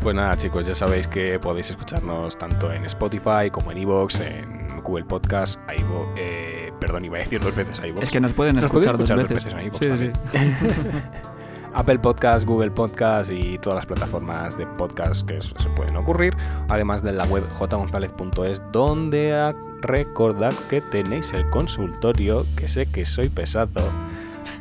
Pues 0.00 0.14
nada, 0.14 0.36
chicos, 0.36 0.64
ya 0.64 0.74
sabéis 0.74 1.08
que 1.08 1.40
podéis 1.40 1.70
escucharnos 1.70 2.38
tanto 2.38 2.72
en 2.72 2.84
Spotify 2.84 3.50
como 3.50 3.72
en 3.72 3.78
Evox, 3.78 4.20
en 4.20 4.68
Google 4.84 5.06
Podcast, 5.06 5.58
iVo, 5.76 6.12
eh, 6.16 6.63
perdón, 6.80 7.04
iba 7.04 7.16
a 7.16 7.20
decir 7.20 7.40
dos 7.40 7.54
veces 7.54 7.80
iVoox. 7.84 8.02
Es 8.02 8.10
que 8.10 8.20
nos 8.20 8.32
pueden 8.32 8.56
Nos 8.56 8.64
escuchar, 8.66 8.98
dos 8.98 9.08
veces. 9.10 9.44
dos 9.44 9.44
veces 9.44 9.92
en 9.92 9.98
sí, 9.98 10.12
sí. 10.32 10.38
Apple 11.74 11.98
Podcast, 11.98 12.46
Google 12.46 12.70
Podcast 12.70 13.30
y 13.32 13.58
todas 13.58 13.78
las 13.78 13.86
plataformas 13.86 14.56
de 14.56 14.64
podcast 14.64 15.26
que 15.26 15.42
se 15.42 15.68
pueden 15.74 15.96
ocurrir, 15.96 16.36
además 16.68 17.02
de 17.02 17.12
la 17.12 17.24
web 17.24 17.42
jgonzalez.es, 17.58 18.62
donde 18.70 19.34
a- 19.34 19.54
recordad 19.80 20.52
que 20.70 20.80
tenéis 20.80 21.32
el 21.32 21.50
consultorio, 21.50 22.46
que 22.56 22.68
sé 22.68 22.86
que 22.86 23.04
soy 23.04 23.28
pesado, 23.28 23.82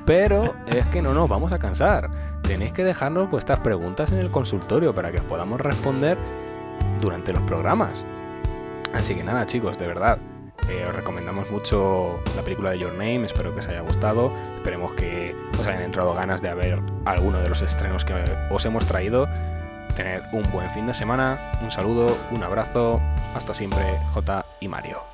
pero 0.05 0.53
es 0.67 0.85
que 0.87 1.01
no 1.03 1.13
nos 1.13 1.29
vamos 1.29 1.51
a 1.51 1.59
cansar. 1.59 2.09
Tenéis 2.41 2.73
que 2.73 2.83
dejarnos 2.83 3.29
vuestras 3.29 3.59
preguntas 3.59 4.11
en 4.11 4.17
el 4.17 4.29
consultorio 4.31 4.93
para 4.93 5.11
que 5.11 5.19
os 5.19 5.23
podamos 5.25 5.61
responder 5.61 6.17
durante 6.99 7.31
los 7.31 7.41
programas. 7.43 8.03
Así 8.93 9.15
que 9.15 9.23
nada, 9.23 9.45
chicos, 9.45 9.77
de 9.79 9.87
verdad, 9.87 10.17
eh, 10.69 10.85
os 10.87 10.95
recomendamos 10.95 11.49
mucho 11.49 12.21
la 12.35 12.41
película 12.41 12.71
de 12.71 12.79
Your 12.79 12.93
Name, 12.93 13.25
espero 13.25 13.53
que 13.53 13.59
os 13.59 13.67
haya 13.67 13.81
gustado, 13.81 14.31
esperemos 14.57 14.93
que 14.93 15.35
os 15.59 15.65
hayan 15.67 15.83
entrado 15.83 16.13
ganas 16.13 16.41
de 16.41 16.53
ver 16.53 16.79
alguno 17.05 17.39
de 17.39 17.49
los 17.49 17.61
estrenos 17.61 18.05
que 18.05 18.13
os 18.49 18.65
hemos 18.65 18.85
traído. 18.85 19.27
Tened 19.95 20.21
un 20.31 20.43
buen 20.51 20.69
fin 20.71 20.87
de 20.87 20.93
semana, 20.93 21.37
un 21.61 21.69
saludo, 21.69 22.17
un 22.31 22.43
abrazo, 22.43 22.99
hasta 23.35 23.53
siempre, 23.53 23.99
J 24.13 24.43
y 24.59 24.67
Mario. 24.67 25.12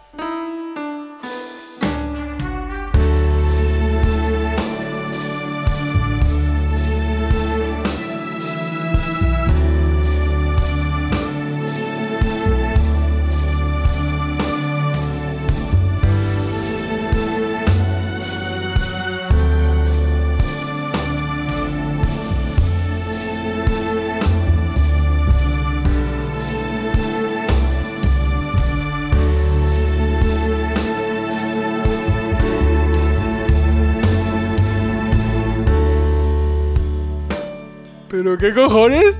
¿Pero 38.21 38.37
qué 38.37 38.53
cojones? 38.53 39.17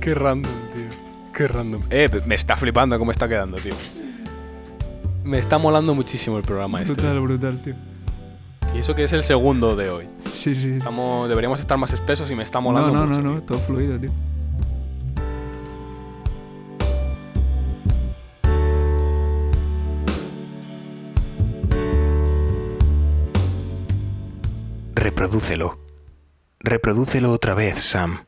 Qué 0.00 0.14
random, 0.14 0.52
tío. 0.72 1.32
Qué 1.34 1.48
random. 1.48 1.82
Eh, 1.90 2.08
me 2.26 2.36
está 2.36 2.56
flipando 2.56 2.96
cómo 2.98 3.10
está 3.10 3.28
quedando, 3.28 3.56
tío. 3.56 3.74
Me 5.24 5.38
está 5.40 5.58
molando 5.58 5.94
muchísimo 5.96 6.36
el 6.38 6.44
programa 6.44 6.80
este. 6.82 6.94
Brutal, 6.94 7.20
brutal, 7.20 7.58
tío. 7.58 7.74
Y 8.74 8.78
eso 8.78 8.94
que 8.94 9.04
es 9.04 9.12
el 9.12 9.24
segundo 9.24 9.74
de 9.74 9.90
hoy. 9.90 10.06
Sí, 10.24 10.54
sí. 10.54 10.74
Estamos, 10.78 11.28
deberíamos 11.28 11.58
estar 11.58 11.76
más 11.76 11.92
espesos 11.92 12.30
y 12.30 12.36
me 12.36 12.44
está 12.44 12.58
No, 12.58 12.62
molando 12.70 12.92
no, 12.92 13.06
mucho. 13.06 13.20
no, 13.20 13.28
no, 13.34 13.38
tío. 13.40 13.42
todo 13.48 13.58
fluido, 13.58 13.98
tío. 13.98 14.10
Reprodúcelo. 25.08 25.78
Reprodúcelo 26.60 27.32
otra 27.32 27.54
vez, 27.54 27.82
Sam. 27.82 28.27